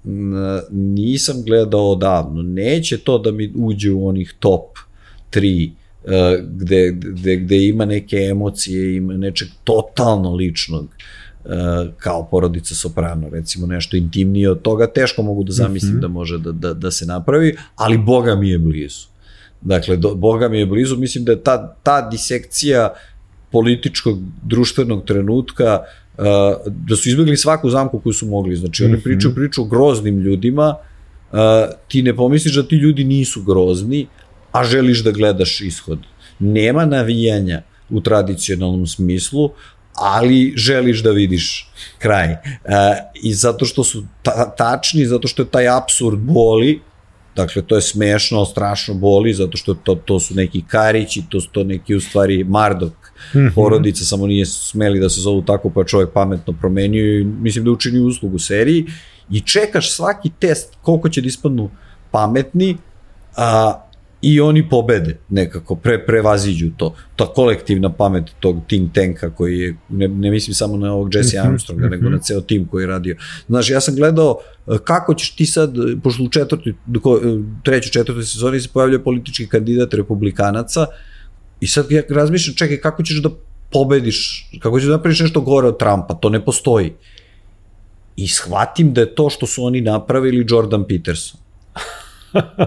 nisam 0.72 1.44
gledao 1.44 1.92
odavno. 1.92 2.42
Neće 2.42 2.98
to 2.98 3.18
da 3.18 3.32
mi 3.32 3.54
uđe 3.56 3.92
u 3.92 4.08
onih 4.08 4.34
top 4.40 4.78
3 5.32 5.72
uh, 6.04 6.12
gde, 6.50 6.92
gde, 6.92 7.36
gde 7.36 7.68
ima 7.68 7.86
neke 7.86 8.18
emocije, 8.18 8.96
ima 8.96 9.14
nečeg 9.14 9.48
totalno 9.64 10.36
ličnog 10.36 10.84
uh, 10.84 11.52
kao 11.98 12.28
porodica 12.32 12.76
Soprano, 12.76 13.30
recimo 13.30 13.68
nešto 13.68 13.98
intimnije 13.98 14.52
od 14.52 14.62
toga, 14.62 14.88
teško 14.88 15.24
mogu 15.24 15.44
da 15.44 15.52
zamislim 15.52 15.92
mm 15.92 15.98
-hmm. 15.98 16.02
da 16.02 16.08
može 16.08 16.38
da, 16.38 16.52
da, 16.52 16.74
da 16.74 16.92
se 16.92 17.06
napravi, 17.06 17.56
ali 17.76 17.98
Boga 17.98 18.36
mi 18.36 18.50
je 18.50 18.58
blizu. 18.58 19.08
Dakle, 19.62 19.98
do, 19.98 20.16
Boga 20.16 20.50
mi 20.50 20.60
je 20.60 20.66
blizu, 20.66 20.98
mislim 20.98 21.26
da 21.26 21.32
je 21.32 21.44
ta, 21.44 21.76
ta 21.84 22.10
disekcija 22.10 22.94
političkog, 23.52 24.20
društvenog 24.44 25.06
trenutka 25.06 25.80
uh, 25.82 26.09
da 26.66 26.96
su 26.96 27.10
izbjegli 27.10 27.38
svaku 27.38 27.70
zamku 27.70 28.00
koju 28.00 28.14
su 28.14 28.26
mogli. 28.26 28.56
Znači, 28.56 28.84
oni 28.84 28.94
mhm. 28.94 29.04
pričaju 29.04 29.36
priču 29.36 29.62
o 29.62 29.66
groznim 29.66 30.20
ljudima, 30.20 30.76
uh, 31.32 31.40
ti 31.88 32.02
ne 32.02 32.16
pomisliš 32.16 32.56
da 32.56 32.68
ti 32.68 32.76
ljudi 32.76 33.04
nisu 33.04 33.44
grozni, 33.44 34.08
a 34.52 34.64
želiš 34.64 35.04
da 35.04 35.12
gledaš 35.12 35.62
ishod. 35.62 36.00
Nema 36.40 36.86
navijanja 36.86 37.62
u 37.90 38.02
tradicionalnom 38.02 38.88
smislu, 38.88 39.50
ali 39.94 40.54
želiš 40.56 41.04
da 41.04 41.12
vidiš 41.12 41.72
kraj. 41.98 42.32
Uh, 42.32 42.38
I 43.24 43.34
zato 43.34 43.66
što 43.66 43.84
su 43.84 44.04
ta, 44.24 44.56
tačni, 44.56 45.06
zato 45.06 45.28
što 45.28 45.42
je 45.42 45.50
taj 45.50 45.68
absurd 45.68 46.20
boli, 46.20 46.80
Dakle, 47.36 47.62
to 47.62 47.76
je 47.76 47.82
smešno, 47.82 48.46
strašno 48.46 48.94
boli, 48.94 49.34
zato 49.34 49.58
što 49.58 49.74
to, 49.74 49.96
to 49.96 50.20
su 50.20 50.36
neki 50.36 50.64
Karići, 50.68 51.24
to 51.30 51.42
su 51.42 51.50
to 51.52 51.64
neki 51.64 51.96
u 51.96 52.02
stvari 52.02 52.44
Mardok 52.44 52.94
-hmm. 53.34 53.52
porodica, 53.56 54.06
samo 54.06 54.28
nije 54.28 54.46
smeli 54.46 55.00
da 55.00 55.10
se 55.10 55.22
zovu 55.22 55.42
tako, 55.42 55.70
pa 55.70 55.84
čovjek 55.84 56.10
pametno 56.14 56.54
promenio 56.54 57.20
i 57.20 57.24
mislim 57.24 57.66
da 57.66 57.72
učini 57.72 58.00
uslugu 58.00 58.40
seriji 58.40 58.86
i 59.30 59.42
čekaš 59.42 59.96
svaki 59.96 60.30
test 60.40 60.78
koliko 60.82 61.10
će 61.10 61.22
da 61.22 61.28
ispadnu 61.28 61.70
pametni, 62.12 62.78
a, 63.36 63.86
i 64.22 64.42
oni 64.42 64.70
pobede 64.70 65.18
nekako, 65.30 65.76
pre, 65.76 66.06
prevaziđu 66.06 66.70
to. 66.78 66.96
Ta 67.16 67.26
kolektivna 67.26 67.94
pamet 67.94 68.24
tog 68.40 68.62
think 68.68 68.94
tanka 68.94 69.30
koji 69.30 69.60
je, 69.60 69.76
ne, 69.90 70.08
ne 70.08 70.32
mislim 70.32 70.54
samo 70.54 70.78
na 70.78 70.94
ovog 70.94 71.16
Jesse 71.16 71.40
mhm, 71.40 71.48
Armstronga, 71.48 71.86
mm 71.86 71.88
-hmm. 71.88 71.92
nego 71.92 72.10
na 72.10 72.20
ceo 72.20 72.42
tim 72.42 72.68
koji 72.68 72.84
je 72.84 72.88
radio. 72.88 73.16
Znaš, 73.48 73.70
ja 73.70 73.82
sam 73.82 73.96
gledao 73.96 74.40
e, 74.68 74.78
kako 74.84 75.14
ćeš 75.14 75.36
ti 75.36 75.46
sad, 75.46 75.74
pošto 76.04 76.24
u 76.24 76.30
četvrti, 76.30 76.70
e, 76.70 76.74
trećoj, 77.64 77.92
četvrtoj 77.92 78.24
sezoni 78.24 78.60
se 78.60 78.70
pojavljaju 78.74 79.04
politički 79.04 79.48
kandidat 79.48 79.94
republikanaca 79.94 80.86
i 81.62 81.68
sad 81.68 81.92
ja 81.92 82.02
razmišljam, 82.10 82.56
čekaj, 82.56 82.78
kako 82.78 83.04
ćeš 83.04 83.22
da 83.22 83.30
pobediš, 83.72 84.50
kako 84.60 84.80
ćeš 84.80 84.88
da 84.88 84.98
napraviš 84.98 85.20
nešto 85.20 85.42
gore 85.42 85.68
od 85.68 85.80
Trumpa, 85.80 86.14
to 86.14 86.30
ne 86.30 86.46
postoji. 86.46 86.94
I 88.16 88.28
shvatim 88.28 88.94
da 88.94 89.02
je 89.02 89.16
to 89.16 89.30
što 89.30 89.48
su 89.48 89.64
oni 89.64 89.82
napravili 89.82 90.46
Jordan 90.50 90.88
Peterson 90.88 91.40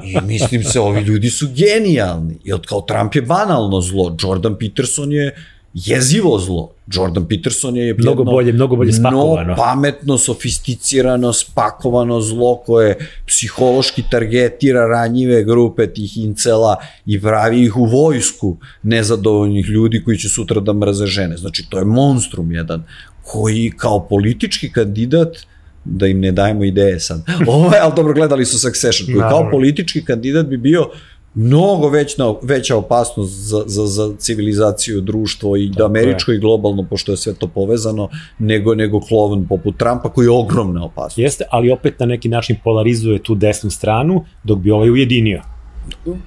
I 0.05 0.21
mislim 0.27 0.65
se, 0.65 0.81
ovi 0.81 1.01
ljudi 1.01 1.31
su 1.31 1.49
genijalni. 1.57 2.39
Jer 2.45 2.61
kao 2.69 2.81
Trump 2.81 3.15
je 3.15 3.23
banalno 3.23 3.81
zlo, 3.81 4.17
Jordan 4.23 4.59
Peterson 4.59 5.13
je 5.13 5.35
jezivo 5.75 6.39
zlo. 6.39 6.71
Jordan 6.87 7.29
Peterson 7.29 7.77
je 7.77 7.95
mnogo 7.95 8.21
jedno, 8.21 8.33
bolje, 8.33 8.53
mnogo 8.53 8.77
bolje 8.77 8.93
spakovano. 8.93 9.49
No, 9.49 9.57
pametno, 9.57 10.19
sofisticirano, 10.19 11.33
spakovano 11.33 12.21
zlo 12.21 12.57
koje 12.57 13.09
psihološki 13.27 14.03
targetira 14.11 14.87
ranjive 14.87 15.45
grupe 15.45 15.87
tih 15.87 16.19
incela 16.19 16.77
i 17.07 17.21
pravi 17.21 17.63
ih 17.63 17.77
u 17.77 17.85
vojsku 17.85 18.57
nezadovoljnih 18.83 19.67
ljudi 19.67 20.03
koji 20.05 20.19
će 20.19 20.29
sutra 20.29 20.61
da 20.61 20.73
mrze 20.73 21.07
žene. 21.07 21.37
Znači, 21.37 21.67
to 21.71 21.79
je 21.79 21.85
monstrum 21.85 22.53
jedan 22.53 22.85
koji 23.23 23.73
kao 23.77 24.09
politički 24.09 24.73
kandidat 24.73 25.37
da 25.85 26.07
im 26.07 26.21
ne 26.21 26.33
dajemo 26.33 26.65
ideje 26.65 27.01
sad. 27.01 27.23
Ovo 27.47 27.75
je, 27.75 27.81
ali 27.81 27.93
dobro, 27.97 28.15
gledali 28.15 28.45
su 28.47 28.59
Succession, 28.59 29.07
koji 29.07 29.21
kao 29.21 29.51
politički 29.51 30.05
kandidat 30.05 30.47
bi 30.47 30.57
bio 30.57 30.91
mnogo 31.35 31.89
većna, 31.89 32.35
veća 32.43 32.77
opasnost 32.77 33.33
za, 33.33 33.63
za, 33.67 33.87
za 33.87 34.17
civilizaciju, 34.19 35.01
društvo 35.01 35.57
i 35.57 35.69
da 35.69 35.87
američko 35.87 36.31
je. 36.31 36.37
i 36.37 36.41
globalno, 36.41 36.87
pošto 36.91 37.13
je 37.13 37.17
sve 37.17 37.35
to 37.35 37.47
povezano, 37.47 38.09
nego, 38.39 38.75
nego 38.75 39.01
klovan 39.01 39.47
poput 39.49 39.77
Trumpa 39.79 40.09
koji 40.09 40.27
je 40.27 40.31
ogromna 40.31 40.85
opasnost. 40.85 41.19
Jeste, 41.19 41.45
ali 41.51 41.71
opet 41.71 42.01
na 42.01 42.07
neki 42.07 42.29
način 42.29 42.57
polarizuje 42.65 43.23
tu 43.23 43.35
desnu 43.35 43.71
stranu, 43.71 44.25
dok 44.45 44.59
bi 44.59 44.71
ovaj 44.71 44.91
ujedinio. 44.91 45.52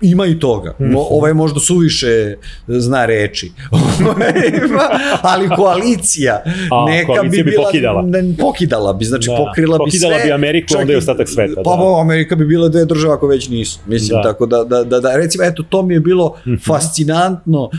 Ima 0.02 0.26
i 0.26 0.40
toga. 0.40 0.74
Mhm. 0.80 0.96
Ovaj 0.96 1.34
možda 1.34 1.60
suviše 1.60 2.36
zna 2.68 3.06
reči. 3.06 3.52
ali 5.32 5.50
koalicija 5.56 6.44
A, 6.72 6.86
neka 6.86 7.08
koalicija 7.08 7.44
bi, 7.44 7.52
bila, 7.52 7.62
bi 7.62 7.66
pokidala. 7.66 8.02
Ne, 8.02 8.36
pokidala 8.40 8.94
bi, 8.94 9.06
znači 9.06 9.28
da. 9.30 9.36
pokrila 9.36 9.78
bi 9.78 9.80
pokidala 9.80 10.00
sve. 10.00 10.10
Pokidala 10.10 10.26
bi 10.26 10.32
Ameriku, 10.32 10.68
čak, 10.68 10.80
onda 10.80 10.94
je 10.94 10.98
ostatak 10.98 11.30
sveta. 11.30 11.62
Pa 11.64 11.76
da. 11.76 12.02
Amerika 12.02 12.36
bi 12.36 12.46
bila 12.46 12.70
dve 12.70 12.86
država 12.86 13.14
ako 13.14 13.28
već 13.28 13.50
nisu. 13.50 13.80
Mislim, 13.88 14.18
da. 14.18 14.22
tako 14.22 14.46
da, 14.46 14.64
da, 14.64 14.84
da, 14.84 15.00
da, 15.00 15.16
recimo, 15.16 15.44
eto, 15.44 15.64
to 15.64 15.84
mi 15.84 15.94
je 15.94 16.00
bilo 16.00 16.36
mhm. 16.48 16.56
fascinantno 16.66 17.62
uh, 17.62 17.72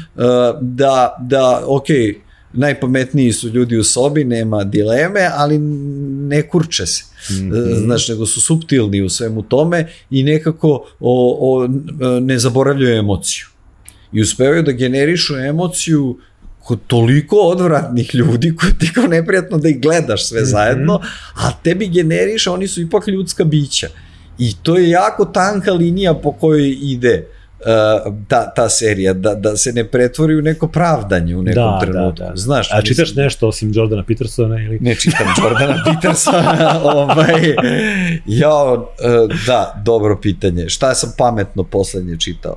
da, 0.60 1.16
da, 1.20 1.62
okej, 1.66 1.96
okay, 1.96 2.14
najpametniji 2.52 3.32
su 3.32 3.48
ljudi 3.48 3.76
u 3.76 3.84
sobi, 3.84 4.24
nema 4.24 4.64
dileme, 4.64 5.30
ali 5.34 5.58
ne 6.28 6.48
kurče 6.48 6.86
se. 6.86 7.04
Mm 7.30 7.50
-hmm. 7.50 7.84
Znaš, 7.84 8.08
nego 8.08 8.26
su 8.26 8.40
subtilni 8.40 9.02
u 9.02 9.08
svemu 9.08 9.42
tome 9.42 9.88
i 10.10 10.22
nekako 10.22 10.68
o, 11.00 11.38
o, 11.40 11.68
ne 12.20 12.38
zaboravljaju 12.38 12.96
emociju. 12.96 13.46
I 14.12 14.20
uspevaju 14.22 14.62
da 14.62 14.72
generišu 14.72 15.36
emociju 15.36 16.18
kod 16.58 16.78
toliko 16.86 17.36
odvratnih 17.36 18.14
ljudi 18.14 18.56
koji 18.56 18.72
ti 18.78 18.92
kao 18.92 19.06
neprijatno 19.06 19.58
da 19.58 19.68
ih 19.68 19.80
gledaš 19.80 20.28
sve 20.28 20.40
mm 20.40 20.44
-hmm. 20.44 20.50
zajedno, 20.50 21.00
a 21.34 21.52
tebi 21.62 21.88
generiše, 21.88 22.50
oni 22.50 22.68
su 22.68 22.80
ipak 22.80 23.08
ljudska 23.08 23.44
bića. 23.44 23.88
I 24.38 24.54
to 24.62 24.76
je 24.76 24.90
jako 24.90 25.24
tanka 25.24 25.72
linija 25.72 26.14
po 26.14 26.32
kojoj 26.32 26.76
ide 26.80 27.26
Uh, 27.60 28.14
ta, 28.28 28.52
ta 28.54 28.68
serija, 28.68 29.12
da, 29.12 29.34
da 29.34 29.56
se 29.56 29.72
ne 29.72 29.84
pretvori 29.84 30.36
u 30.36 30.42
neko 30.42 30.68
pravdanje 30.68 31.36
u 31.36 31.42
nekom 31.42 31.62
da, 31.62 31.70
da 31.70 31.78
trenutku. 31.80 32.18
Da, 32.18 32.28
da. 32.28 32.36
Znaš, 32.36 32.72
A 32.72 32.82
čitaš 32.82 33.08
mislim, 33.08 33.24
nešto 33.24 33.48
osim 33.48 33.72
Jordana 33.74 34.04
Petersona? 34.04 34.62
Ili? 34.62 34.78
Ne 34.80 34.94
čitam 34.94 35.26
Jordana 35.42 35.82
Petersona. 35.86 36.80
ovaj, 36.94 37.54
ja, 38.26 38.72
uh, 38.72 38.80
da, 39.46 39.82
dobro 39.84 40.18
pitanje. 40.22 40.68
Šta 40.68 40.94
sam 40.94 41.12
pametno 41.18 41.64
poslednje 41.64 42.16
čitao? 42.18 42.56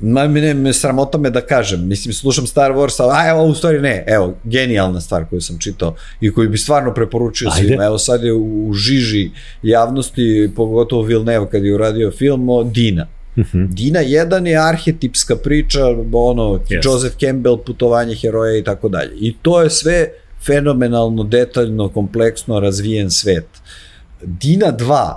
Ma, 0.00 0.26
ne, 0.26 0.54
me 0.54 0.72
sramota 0.72 1.18
me 1.18 1.30
da 1.30 1.40
kažem, 1.40 1.88
mislim, 1.88 2.14
slušam 2.14 2.46
Star 2.46 2.72
Wars, 2.72 3.10
a 3.12 3.28
evo, 3.28 3.44
u 3.44 3.54
stvari 3.54 3.80
ne, 3.80 4.04
evo, 4.06 4.34
genijalna 4.44 5.00
stvar 5.00 5.24
koju 5.24 5.40
sam 5.40 5.58
čitao 5.58 5.94
i 6.20 6.32
koju 6.32 6.50
bi 6.50 6.58
stvarno 6.58 6.94
preporučio 6.94 7.50
Ajde. 7.52 7.68
svima, 7.68 7.84
evo 7.84 7.98
sad 7.98 8.24
je 8.24 8.32
u, 8.32 8.68
u 8.68 8.72
žiži 8.72 9.30
javnosti, 9.62 10.50
pogotovo 10.56 11.02
Villeneuve 11.02 11.50
kad 11.50 11.64
je 11.64 11.74
uradio 11.74 12.10
film 12.10 12.48
o 12.48 12.64
Dina, 12.64 13.06
-hmm. 13.42 13.68
Dina 13.74 14.00
1 14.00 14.46
je 14.46 14.68
arhetipska 14.68 15.36
priča, 15.36 15.86
ono, 16.12 16.42
yes. 16.42 16.84
Joseph 16.84 17.16
Campbell, 17.16 17.58
putovanje 17.66 18.14
heroja 18.14 18.58
i 18.58 18.64
tako 18.64 18.88
dalje. 18.88 19.16
I 19.20 19.36
to 19.42 19.62
je 19.62 19.70
sve 19.70 20.08
fenomenalno, 20.46 21.24
detaljno, 21.24 21.88
kompleksno 21.88 22.60
razvijen 22.60 23.10
svet. 23.10 23.46
Dina 24.22 24.72
2 24.72 25.16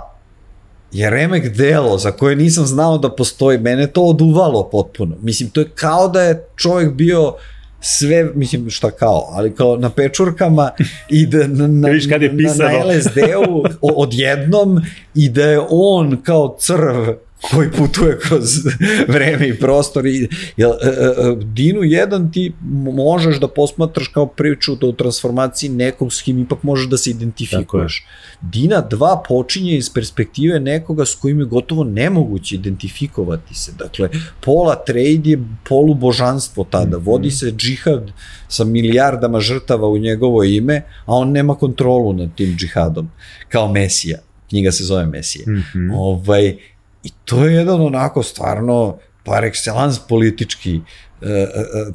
je 0.92 1.10
remek 1.10 1.56
delo 1.56 1.98
za 1.98 2.10
koje 2.10 2.36
nisam 2.36 2.66
znao 2.66 2.98
da 2.98 3.10
postoji. 3.10 3.58
Mene 3.58 3.86
to 3.86 4.02
oduvalo 4.02 4.68
potpuno. 4.70 5.16
Mislim, 5.22 5.50
to 5.50 5.60
je 5.60 5.68
kao 5.74 6.08
da 6.08 6.22
je 6.22 6.46
čovjek 6.56 6.92
bio 6.92 7.34
sve, 7.80 8.30
mislim, 8.34 8.70
šta 8.70 8.90
kao, 8.90 9.28
ali 9.30 9.54
kao 9.54 9.76
na 9.76 9.90
pečurkama 9.90 10.70
i 11.08 11.26
da 11.26 11.46
na, 11.46 11.66
na, 11.66 11.88
Viš 11.94 12.08
kad 12.08 12.22
je 12.22 12.32
na, 12.32 12.54
na 12.54 12.84
LSD-u 12.84 13.64
odjednom 13.80 14.80
i 15.14 15.28
da 15.28 15.44
je 15.44 15.60
on 15.70 16.22
kao 16.22 16.56
crv 16.58 17.12
koji 17.50 17.70
putuje 17.70 18.18
kroz 18.18 18.42
vreme 19.14 19.48
i 19.48 19.58
prostor 19.58 20.06
i 20.06 20.28
jel, 20.56 20.70
e, 20.70 20.88
e, 20.88 21.36
Dinu 21.44 21.80
1 21.80 22.32
ti 22.32 22.52
možeš 22.94 23.40
da 23.40 23.48
posmatraš 23.48 24.08
kao 24.08 24.26
priču 24.26 24.76
o 24.82 24.92
transformaciji 24.92 25.70
nekog 25.70 26.12
s 26.12 26.22
kim 26.22 26.38
ipak 26.38 26.62
možeš 26.62 26.88
da 26.88 26.96
se 26.96 27.10
identifikuješ. 27.10 28.06
Dina 28.40 28.88
2 28.90 29.20
počinje 29.28 29.76
iz 29.76 29.90
perspektive 29.90 30.60
nekoga 30.60 31.04
s 31.04 31.14
kojim 31.14 31.38
je 31.38 31.44
gotovo 31.44 31.84
nemoguće 31.84 32.54
identifikovati 32.54 33.54
se. 33.54 33.72
Dakle, 33.78 34.08
Pola 34.40 34.74
Trade 34.74 35.30
je 35.30 35.44
polubožanstvo 35.68 36.66
tada. 36.70 36.96
Vodi 36.96 37.30
se 37.30 37.52
džihad 37.56 38.12
sa 38.48 38.64
milijardama 38.64 39.40
žrtava 39.40 39.88
u 39.88 39.98
njegovo 39.98 40.44
ime, 40.44 40.82
a 41.04 41.14
on 41.14 41.30
nema 41.30 41.54
kontrolu 41.54 42.12
nad 42.12 42.34
tim 42.34 42.56
džihadom, 42.56 43.10
kao 43.48 43.72
Mesija. 43.72 44.18
Knjiga 44.48 44.72
se 44.72 44.84
zove 44.84 45.06
Mesija. 45.06 45.44
Mm 45.46 45.64
-hmm. 45.74 45.94
ovaj, 45.94 46.56
I 47.02 47.10
to 47.24 47.44
je 47.46 47.54
jedan 47.54 47.80
onako 47.80 48.22
stvarno 48.22 48.98
par 49.24 49.44
excellence 49.44 50.00
politički 50.08 50.76
uh, 50.76 51.28
uh, 51.28 51.94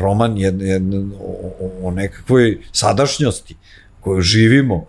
roman 0.00 0.38
jed, 0.38 0.62
jed, 0.62 0.82
o, 1.20 1.52
o 1.82 1.90
nekakvoj 1.90 2.58
sadašnjosti 2.72 3.56
koju 4.00 4.20
živimo, 4.20 4.86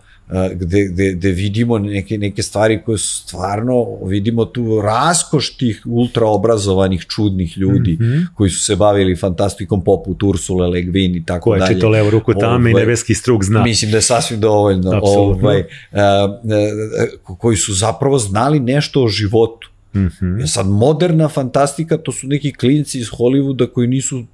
gde, 0.54 0.84
gde, 0.84 1.12
gde 1.12 1.30
vidimo 1.30 1.78
neke, 1.78 2.18
neke 2.18 2.42
stvari 2.42 2.80
koje 2.84 2.98
su 2.98 3.22
stvarno, 3.22 3.86
vidimo 4.04 4.44
tu 4.44 4.80
raskoš 4.80 5.56
tih 5.56 5.82
ultraobrazovanih 5.86 7.06
čudnih 7.08 7.58
ljudi 7.58 7.92
mm 7.92 8.04
-hmm. 8.04 8.26
koji 8.34 8.50
su 8.50 8.64
se 8.64 8.76
bavili 8.76 9.16
fantastikom 9.16 9.84
poput 9.84 10.22
Ursula 10.22 10.66
Le 10.66 10.82
Guin 10.82 11.14
i 11.14 11.24
tako 11.24 11.50
dalje. 11.50 11.60
Ko 11.60 11.70
je 11.70 11.74
čito 11.74 11.88
levo 11.88 12.10
ruku 12.10 12.34
tame 12.34 12.70
i 12.70 12.72
ovaj, 12.72 12.84
nebeski 12.84 13.14
struk 13.14 13.44
zna. 13.44 13.62
Mislim 13.62 13.90
da 13.90 13.96
je 13.96 14.02
sasvim 14.02 14.40
dovoljno. 14.40 14.96
Apsolutno. 14.96 15.48
Ovaj, 15.48 15.60
uh, 15.60 17.38
koji 17.38 17.56
su 17.56 17.74
zapravo 17.74 18.18
znali 18.18 18.60
nešto 18.60 19.02
o 19.02 19.08
životu. 19.08 19.70
Mm 19.94 19.98
-hmm. 19.98 20.46
Sad, 20.46 20.66
moderna 20.66 21.28
fantastika, 21.28 21.96
to 21.98 22.12
su 22.12 22.26
neki 22.26 22.52
klinci 22.52 22.98
iz 22.98 23.08
Hollywooda 23.08 23.72
koji 23.72 23.88
nisu 23.88 24.24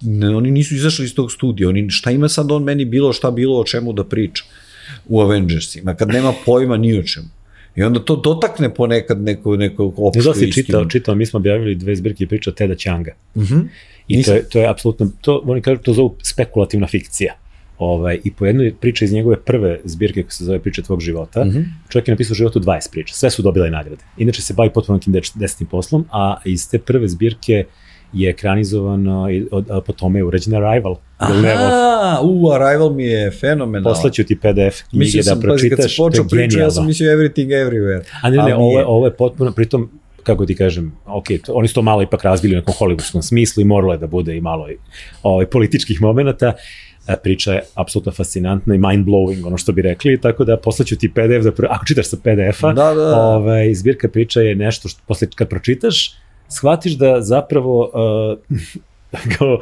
ne, 0.00 0.36
oni 0.36 0.50
nisu 0.50 0.74
izašli 0.74 1.04
iz 1.04 1.14
tog 1.14 1.32
studija, 1.32 1.68
oni, 1.68 1.90
šta 1.90 2.10
ima 2.10 2.28
sad 2.28 2.52
on 2.52 2.62
meni 2.62 2.84
bilo, 2.84 3.12
šta 3.12 3.30
bilo, 3.30 3.60
o 3.60 3.64
čemu 3.64 3.92
da 3.92 4.04
priča 4.04 4.44
u 5.08 5.20
Avengersima, 5.20 5.94
kad 5.94 6.08
nema 6.08 6.32
pojma 6.46 6.76
ni 6.76 6.98
o 6.98 7.02
čemu. 7.02 7.26
I 7.76 7.82
onda 7.82 8.00
to 8.00 8.16
dotakne 8.16 8.74
ponekad 8.74 9.22
neko, 9.22 9.56
neko 9.56 9.84
opštu 9.96 10.18
Ne 10.18 10.22
znam 10.22 10.34
si 10.34 10.48
istinu. 10.48 10.64
čitao, 10.64 10.84
čitao, 10.84 11.14
mi 11.14 11.26
smo 11.26 11.36
objavili 11.36 11.74
dve 11.74 11.96
zbirke 11.96 12.26
priča 12.26 12.52
Teda 12.52 12.74
Changa. 12.82 13.12
Uh 13.34 13.42
-huh. 13.42 13.66
I 14.08 14.22
to 14.22 14.34
je, 14.34 14.48
to 14.48 14.58
je 14.58 14.68
apsolutno, 14.70 15.10
to, 15.20 15.42
oni 15.44 15.62
kažu, 15.62 15.82
to 15.82 15.92
zovu 15.92 16.16
spekulativna 16.22 16.86
fikcija. 16.86 17.34
Ovaj, 17.78 18.18
I 18.24 18.32
po 18.32 18.46
jednoj 18.46 18.74
priči 18.80 19.04
iz 19.04 19.12
njegove 19.12 19.40
prve 19.40 19.80
zbirke 19.84 20.22
koja 20.22 20.30
se 20.30 20.44
zove 20.44 20.58
Priče 20.58 20.82
tvog 20.82 21.00
života, 21.00 21.44
mm 21.44 21.48
Mhm. 21.48 21.58
-hmm. 21.58 21.64
čovjek 21.88 22.08
je 22.08 22.12
napisao 22.12 22.32
u 22.32 22.34
životu 22.34 22.60
20 22.60 22.90
priča, 22.90 23.14
sve 23.14 23.30
su 23.30 23.42
dobile 23.42 23.70
nagrade. 23.70 24.02
Inače 24.16 24.42
se 24.42 24.54
bavi 24.54 24.70
potpuno 24.74 24.96
nekim 24.98 25.12
desetnim 25.34 25.68
poslom, 25.68 26.04
a 26.12 26.36
iz 26.44 26.70
te 26.70 26.78
prve 26.78 27.08
zbirke 27.08 27.64
je 28.12 28.30
ekranizovano 28.30 29.28
od, 29.50 29.66
po 29.86 29.92
tome 29.92 30.18
je 30.18 30.24
uređen 30.24 30.54
Arrival. 30.54 30.96
Aha, 31.18 32.20
u, 32.22 32.50
Arrival 32.52 32.90
mi 32.90 33.04
je 33.04 33.30
fenomenal. 33.30 33.92
Poslaću 33.92 34.24
ti 34.24 34.38
PDF 34.38 34.82
knjige 34.90 35.04
Mislio 35.04 35.22
sam, 35.22 35.40
da 35.40 35.46
pročitaš, 35.46 35.76
kad 35.76 35.90
se 35.90 35.96
počeo 35.96 36.24
priča, 36.24 36.58
ja 36.60 36.70
sam 36.70 36.86
mislio 36.86 37.16
Everything 37.16 37.48
Everywhere. 37.48 38.02
A 38.22 38.30
ne, 38.30 38.36
ne, 38.36 38.54
ovo 38.54 38.68
nije. 38.68 38.86
ovo 38.86 39.06
je 39.06 39.16
potpuno, 39.16 39.52
pritom, 39.52 39.90
kako 40.22 40.46
ti 40.46 40.56
kažem, 40.56 40.92
ok, 41.06 41.24
to, 41.46 41.52
oni 41.52 41.68
su 41.68 41.74
to 41.74 41.82
malo 41.82 42.02
ipak 42.02 42.24
razbili 42.24 42.54
u 42.54 42.58
nekom 42.58 42.74
hollywoodskom 42.78 43.22
smislu 43.22 43.60
i 43.60 43.64
moralo 43.64 43.92
je 43.92 43.98
da 43.98 44.06
bude 44.06 44.36
i 44.36 44.40
malo 44.40 44.70
i, 44.70 44.76
ovaj, 45.22 45.46
političkih 45.46 46.00
momenta, 46.02 46.52
priča 47.22 47.52
je 47.52 47.62
apsolutno 47.74 48.12
fascinantna 48.12 48.74
i 48.74 48.78
mind-blowing, 48.78 49.46
ono 49.46 49.58
što 49.58 49.72
bi 49.72 49.82
rekli, 49.82 50.20
tako 50.20 50.44
da 50.44 50.56
poslaću 50.56 50.96
ti 50.96 51.08
PDF, 51.08 51.46
pr- 51.58 51.66
ako 51.70 51.84
čitaš 51.86 52.06
sa 52.06 52.16
PDF-a, 52.16 52.72
Da, 52.72 52.94
da. 52.94 53.16
ovaj, 53.20 53.74
zbirka 53.74 54.08
priča 54.08 54.40
je 54.40 54.54
nešto 54.54 54.88
što 54.88 55.00
posle 55.06 55.28
kad 55.34 55.48
pročitaš, 55.48 56.14
shvatiš 56.48 56.92
da 56.92 57.22
zapravo 57.22 57.90
uh, 57.94 58.58
kao 59.38 59.58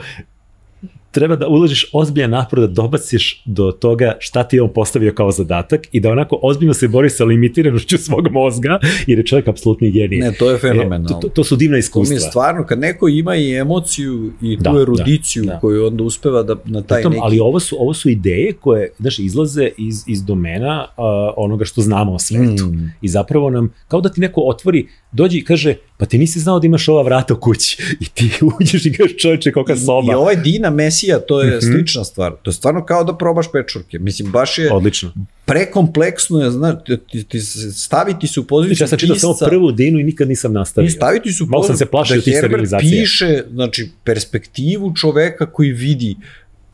treba 1.11 1.37
da 1.37 1.49
uložiš 1.49 1.91
ozbiljan 1.93 2.31
napor 2.31 2.61
da 2.61 2.67
dobaciš 2.67 3.43
do 3.45 3.73
toga 3.73 4.13
šta 4.19 4.43
ti 4.45 4.57
je 4.57 4.63
on 4.63 4.73
postavio 4.73 5.13
kao 5.15 5.31
zadatak 5.31 5.81
i 5.93 6.01
da 6.01 6.11
onako 6.11 6.39
ozbiljno 6.43 6.75
se 6.75 6.89
bori 6.89 7.11
sa 7.11 7.25
limitiranošću 7.25 7.99
svog 8.07 8.29
mozga, 8.31 8.79
jer 9.07 9.19
je 9.19 9.25
čovjek 9.27 9.49
apsolutni 9.49 9.91
genije. 9.91 10.25
Ne, 10.25 10.33
to 10.33 10.51
je 10.51 10.57
E, 10.57 10.59
fenomenalno. 10.59 11.09
to, 11.09 11.15
to, 11.15 11.29
to 11.29 11.45
su 11.45 11.57
divna 11.57 11.71
To 11.71 11.75
mi 11.75 11.77
je 11.77 11.81
iskustva. 11.81 12.19
stvarno, 12.31 12.67
kad 12.67 12.79
neko 12.79 13.09
ima 13.09 13.37
i 13.37 13.55
emociju 13.55 14.33
i 14.43 14.57
tu 14.57 14.63
Da, 14.63 14.81
erudiciju 14.83 15.45
da, 15.45 15.53
da. 15.53 15.61
koju 15.61 15.87
onda 15.87 16.05
uspeva 16.05 16.43
da 16.43 16.57
na 16.65 16.83
taj 16.83 16.97
Pritom, 16.97 17.13
neki... 17.13 17.21
ali 17.25 17.41
ovo 17.41 17.61
su, 17.61 17.77
ovo 17.79 17.95
su 17.95 18.09
ideje 18.11 18.53
koje, 18.53 18.91
znaš, 18.99 19.19
izlaze 19.19 19.71
iz, 19.79 20.05
iz 20.09 20.25
domena 20.25 20.87
uh, 20.97 21.05
onoga 21.37 21.65
što 21.65 21.81
znamo 21.83 22.13
o 22.13 22.19
svetu. 22.19 22.65
Mm. 22.65 22.93
I 23.01 23.09
zapravo 23.09 23.51
nam, 23.51 23.73
kao 23.89 24.01
da 24.01 24.09
ti 24.09 24.21
neko 24.21 24.41
otvori, 24.41 24.87
dođe 25.13 25.39
i 25.39 25.45
kaže, 25.45 25.75
pa 25.99 26.07
ti 26.07 26.19
nisi 26.19 26.41
znao 26.41 26.59
da 26.59 26.67
imaš 26.67 26.89
ova 26.89 27.03
vrata 27.03 27.35
u 27.35 27.39
kući. 27.39 27.79
I 28.01 28.07
ti 28.07 28.31
uđeš 28.53 28.87
i 28.87 28.93
kažeš 28.93 29.17
čovječe 29.17 29.53
kolika 29.53 29.77
soba. 29.77 30.13
I 30.13 30.17
ovaj 30.17 30.37
Dina 30.37 30.71
Mesija, 30.71 31.19
to 31.19 31.43
je 31.43 31.47
Mhm. 31.49 31.67
slična 31.67 32.05
stvar. 32.05 32.33
To 32.35 32.51
je 32.51 32.55
stvarno 32.55 32.85
kao 32.85 33.05
da 33.05 33.15
probaš 33.15 33.47
pečurke. 33.53 33.99
Mislim, 33.99 34.31
baš 34.31 34.59
je 34.59 34.73
Odlično. 34.73 35.13
prekompleksno, 35.47 36.41
je, 36.41 36.51
znaš, 36.51 36.75
ti, 36.87 36.97
ti, 37.03 37.25
ti 37.25 37.41
se- 37.41 37.73
staviti 37.73 38.27
se 38.27 38.41
u 38.41 38.45
poziciju 38.45 38.77
Znači, 38.77 38.85
ja 38.85 38.89
sam 38.89 38.99
čitao 38.99 39.17
samo 39.35 39.51
prvu 39.51 39.73
dinu 39.73 39.99
i 39.99 40.05
nikad 40.05 40.29
nisam 40.29 40.53
nastavio. 40.53 40.87
I 40.87 40.91
staviti 40.91 41.33
su 41.33 41.47
Malo 41.47 41.65
sam 41.65 41.77
se 41.77 41.87
plašio 41.87 42.17
da 42.17 42.23
tih 42.23 42.35
Herbert 42.35 42.71
piše, 42.81 43.43
znači, 43.51 43.91
perspektivu 44.05 44.95
čoveka 44.95 45.47
koji 45.47 45.73
vidi 45.73 46.17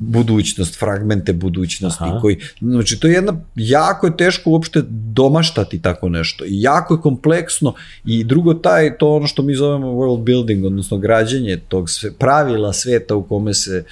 budućnost, 0.09 0.79
fragmente 0.79 1.33
budućnosti, 1.33 2.05
Aha. 2.05 2.21
koji, 2.21 2.37
znači 2.61 3.01
to 3.01 3.07
je 3.07 3.13
jedna, 3.15 3.41
jako 3.55 4.07
je 4.07 4.17
teško 4.17 4.51
uopšte 4.51 4.83
domaštati 4.89 5.83
tako 5.83 6.09
nešto 6.09 6.45
i 6.45 6.63
jako 6.63 6.95
je 6.95 7.01
kompleksno 7.01 7.75
i 8.05 8.25
drugo 8.25 8.55
taj, 8.55 8.99
to 8.99 9.15
ono 9.17 9.27
što 9.27 9.43
mi 9.43 9.55
zovemo 9.55 9.87
world 9.87 10.23
building, 10.25 10.65
odnosno 10.65 10.99
građenje 10.99 11.57
tog 11.69 11.91
sve, 11.91 12.13
pravila 12.13 12.73
sveta 12.73 13.15
u 13.15 13.23
kome 13.23 13.55
se 13.55 13.85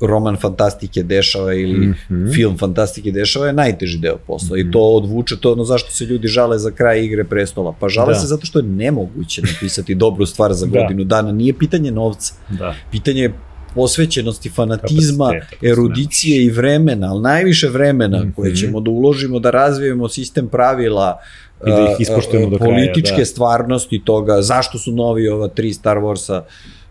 roman 0.00 0.36
fantastike 0.36 1.02
dešava 1.02 1.54
ili 1.54 1.86
mm 1.86 1.90
Mhm. 1.90 2.14
-hmm. 2.14 2.34
film 2.34 2.58
fantastike 2.58 3.12
dešava 3.12 3.46
je 3.46 3.52
najteži 3.52 3.98
deo 3.98 4.16
posla 4.26 4.56
mm 4.56 4.60
-hmm. 4.60 4.68
i 4.68 4.72
to 4.72 4.80
odvuče 4.80 5.36
to 5.36 5.52
ono 5.52 5.64
zašto 5.64 5.90
se 5.90 6.04
ljudi 6.04 6.28
žale 6.28 6.58
za 6.58 6.70
kraj 6.70 7.04
igre 7.04 7.24
prestola. 7.24 7.74
Pa 7.80 7.88
žale 7.88 8.14
Da. 8.14 8.20
se 8.20 8.26
zato 8.26 8.46
što 8.46 8.58
je 8.58 8.62
nemoguće 8.62 9.42
napisati 9.42 9.94
dobru 9.94 10.26
stvar 10.26 10.52
za 10.52 10.66
Da. 10.66 10.80
godinu 10.82 11.04
dana. 11.04 11.32
Nije 11.32 11.52
pitanje 11.52 11.90
novca, 11.90 12.34
Da. 12.48 12.74
pitanje 12.90 13.22
je 13.22 13.32
posvećenosti, 13.74 14.50
fanatizma, 14.50 15.32
erudicije 15.62 16.44
i 16.44 16.50
vremena, 16.50 17.10
ali 17.10 17.22
najviše 17.22 17.68
vremena 17.68 18.18
mm 18.18 18.22
-hmm. 18.22 18.34
koje 18.34 18.56
ćemo 18.56 18.80
da 18.80 18.90
uložimo, 18.90 19.38
da 19.38 19.50
razvijemo 19.50 20.08
sistem 20.08 20.48
pravila, 20.48 21.20
I 21.66 21.70
da 21.70 21.92
ih 21.92 22.00
ispoštujemo 22.00 22.50
do 22.50 22.58
kraja, 22.58 22.70
političke 22.70 23.18
da. 23.18 23.24
stvarnosti 23.24 24.02
toga, 24.04 24.42
zašto 24.42 24.78
su 24.78 24.92
novi 24.92 25.28
ova 25.28 25.48
tri 25.48 25.72
Star 25.72 25.98
Warsa 25.98 26.42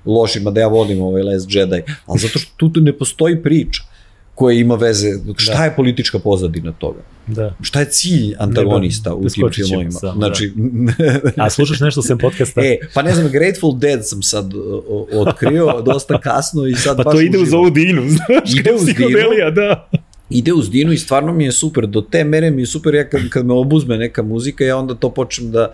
loši, 0.06 0.40
mada 0.40 0.62
ja 0.62 0.68
volim 0.68 1.02
ovaj 1.02 1.24
Last 1.24 1.48
Jedi, 1.50 1.82
ali 2.06 2.20
zato 2.20 2.40
što 2.40 2.70
tu 2.70 2.82
ne 2.82 2.94
postoji 2.98 3.44
priča 3.44 3.84
koja 4.40 4.56
ima 4.56 4.76
veze, 4.76 5.08
šta 5.38 5.54
Da. 5.54 5.64
je 5.64 5.76
politička 5.76 6.20
pozadina 6.20 6.72
toga? 6.72 7.00
da. 7.28 7.54
Šta 7.62 7.80
je 7.80 7.86
cilj 7.86 8.36
antagonista 8.40 9.10
Ne, 9.10 9.16
u 9.16 9.20
tim 9.22 9.50
filmovima? 9.52 9.92
samo, 9.92 10.14
znači, 10.14 10.54
A 11.38 11.50
slušaš 11.50 11.80
nešto 11.80 12.02
sem 12.02 12.18
podcasta? 12.18 12.62
E, 12.66 12.78
pa 12.94 13.02
ne 13.02 13.14
znam, 13.14 13.32
Grateful 13.32 13.76
Dead 13.76 14.08
sam 14.08 14.24
sad 14.24 14.54
o, 14.56 15.08
otkrio 15.14 15.74
dosta 15.86 16.20
kasno 16.20 16.66
i 16.66 16.76
sad 16.76 16.98
pa 16.98 17.04
baš 17.04 17.14
to 17.14 17.22
ide 17.22 17.38
uz 17.38 17.54
ovu 17.54 17.70
dinu, 17.70 18.02
znaš, 18.18 18.56
Ide 18.56 18.74
uz 18.74 18.86
Dinu? 18.86 19.10
da. 19.52 19.90
Ide 20.30 20.54
uz 20.54 20.70
Dinu 20.70 20.92
i 20.92 20.98
stvarno 20.98 21.34
mi 21.34 21.46
je 21.46 21.52
super, 21.52 21.88
do 21.88 22.02
te 22.02 22.24
mere 22.24 22.52
mi 22.52 22.62
je 22.62 22.66
super, 22.66 22.96
ja 22.96 23.10
kad, 23.10 23.30
kad 23.30 23.46
me 23.46 23.54
obuzme 23.54 23.98
neka 23.98 24.24
muzika, 24.24 24.64
ja 24.64 24.78
onda 24.78 24.96
to 24.96 25.10
počnem 25.10 25.52
da 25.52 25.74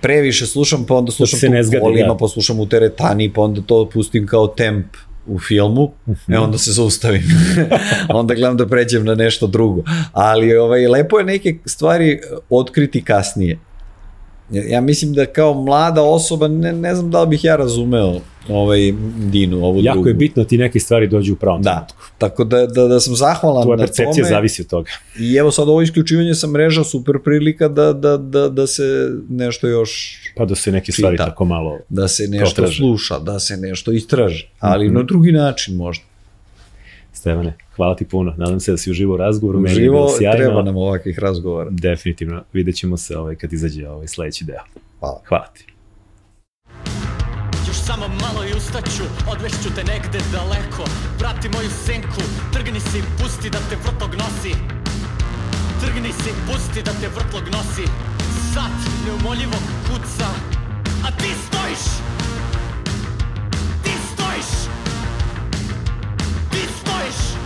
previše 0.00 0.46
slušam, 0.46 0.84
pa 0.86 0.94
onda 0.94 1.12
slušam 1.12 1.38
se 1.40 1.46
to 1.46 1.52
ne 1.52 1.60
u 1.60 1.64
zgadi, 1.64 1.80
kolima, 1.80 2.08
da. 2.08 2.16
pa 2.16 2.28
slušam 2.28 2.60
u 2.60 2.66
teretani, 2.68 3.32
pa 3.32 3.40
onda 3.42 3.60
to 3.60 3.88
pustim 3.88 4.26
kao 4.26 4.46
temp 4.46 4.86
u 5.26 5.38
filmu, 5.38 5.92
e 6.28 6.38
onda 6.38 6.58
se 6.58 6.72
zaustavim. 6.72 7.22
onda 8.08 8.34
gledam 8.34 8.56
da 8.56 8.66
pređem 8.66 9.04
na 9.04 9.14
nešto 9.14 9.46
drugo. 9.46 9.82
Ali 10.12 10.56
ovaj, 10.56 10.88
lepo 10.88 11.18
je 11.18 11.24
neke 11.24 11.54
stvari 11.64 12.20
otkriti 12.50 13.04
kasnije. 13.04 13.58
Ja, 14.62 14.80
mislim 14.80 15.12
da 15.12 15.26
kao 15.26 15.54
mlada 15.56 16.02
osoba 16.02 16.48
ne, 16.48 16.72
ne 16.72 16.94
znam 16.94 17.10
da 17.10 17.20
li 17.20 17.28
bih 17.28 17.44
ja 17.44 17.56
razumeo 17.56 18.20
ovaj 18.48 18.78
Dinu, 19.18 19.56
ovu 19.58 19.80
Jako 19.80 19.94
drugu. 19.94 20.08
je 20.08 20.14
bitno 20.14 20.42
da 20.42 20.48
ti 20.48 20.58
neke 20.58 20.80
stvari 20.80 21.06
dođu 21.06 21.32
u 21.32 21.36
pravom 21.36 21.62
Da, 21.62 21.70
trenutku. 21.70 21.96
tako 22.18 22.44
da, 22.44 22.66
da, 22.66 22.84
da 22.84 23.00
sam 23.00 23.14
zahvalan 23.16 23.62
Tvoja 23.62 23.76
na 23.76 23.82
percepcija 23.82 24.14
tome. 24.16 24.28
zavisi 24.28 24.62
od 24.62 24.68
toga. 24.68 24.90
I 25.20 25.34
evo 25.34 25.50
sad 25.50 25.68
ovo 25.68 25.82
isključivanje 25.82 26.34
sa 26.34 26.46
mreža, 26.46 26.84
super 26.84 27.14
prilika 27.24 27.68
da, 27.68 27.92
da, 27.92 28.16
da, 28.16 28.48
da 28.48 28.66
se 28.66 28.82
nešto 29.28 29.68
još, 29.68 30.18
Pa 30.36 30.44
da 30.44 30.54
se 30.54 30.72
neke 30.72 30.92
stvari 30.92 31.16
Čita. 31.16 31.24
tako 31.24 31.44
malo... 31.44 31.78
da 31.88 32.08
se 32.08 32.22
nešto 32.24 32.44
Potraže. 32.46 32.76
sluša, 32.76 33.18
da 33.18 33.38
se 33.38 33.56
nešto 33.56 33.92
istraže, 33.92 34.48
ali 34.60 34.86
Mhm. 34.86 34.94
na 34.94 35.02
drugi 35.02 35.32
način 35.32 35.76
možda. 35.76 36.04
Stevane, 37.24 37.56
hvala 37.76 37.96
ti 37.96 38.04
puno. 38.04 38.34
Nadam 38.36 38.60
se 38.60 38.70
da 38.70 38.76
si 38.76 38.90
uživo 38.90 39.14
u 39.14 39.16
razgovoru. 39.16 39.62
Uživo 39.62 40.08
treba 40.36 40.62
nam 40.62 40.76
ovakvih 40.76 41.18
razgovora. 41.18 41.70
Definitivno. 41.70 42.42
Vidjet 42.52 42.76
ćemo 42.76 42.96
se 42.96 43.18
ovaj, 43.18 43.36
kad 43.36 43.52
izađe 43.52 43.88
ovaj 43.88 44.08
sledeći 44.08 44.44
deo. 44.44 44.64
Hvala. 44.98 45.20
Hvala 45.28 45.46
ti. 45.54 45.66
Još 47.68 47.76
samo 47.76 48.08
malo 48.08 48.40
i 48.48 48.56
ustaću 48.56 49.04
Odvešću 49.32 49.68
te 49.76 49.84
negde 49.92 50.18
daleko 50.32 50.84
Prati 51.18 51.48
moju 51.48 51.70
senku 51.86 52.22
Trgni 52.52 52.80
se 52.80 52.98
i 52.98 53.02
pusti 53.18 53.50
da 53.50 53.58
te 53.68 53.76
vrtlog 53.84 54.12
nosi 54.22 54.52
Trgni 55.82 56.12
se 56.12 56.30
i 56.30 56.38
pusti 56.46 56.80
da 56.86 56.92
te 57.00 57.08
vrtlog 57.16 57.46
nosi 57.56 57.86
Sat 58.52 58.78
neumoljivo 59.04 59.58
kuca 59.86 60.28
A 61.06 61.08
ti 61.18 61.30
stojiš 61.44 62.04
nós 66.94 67.43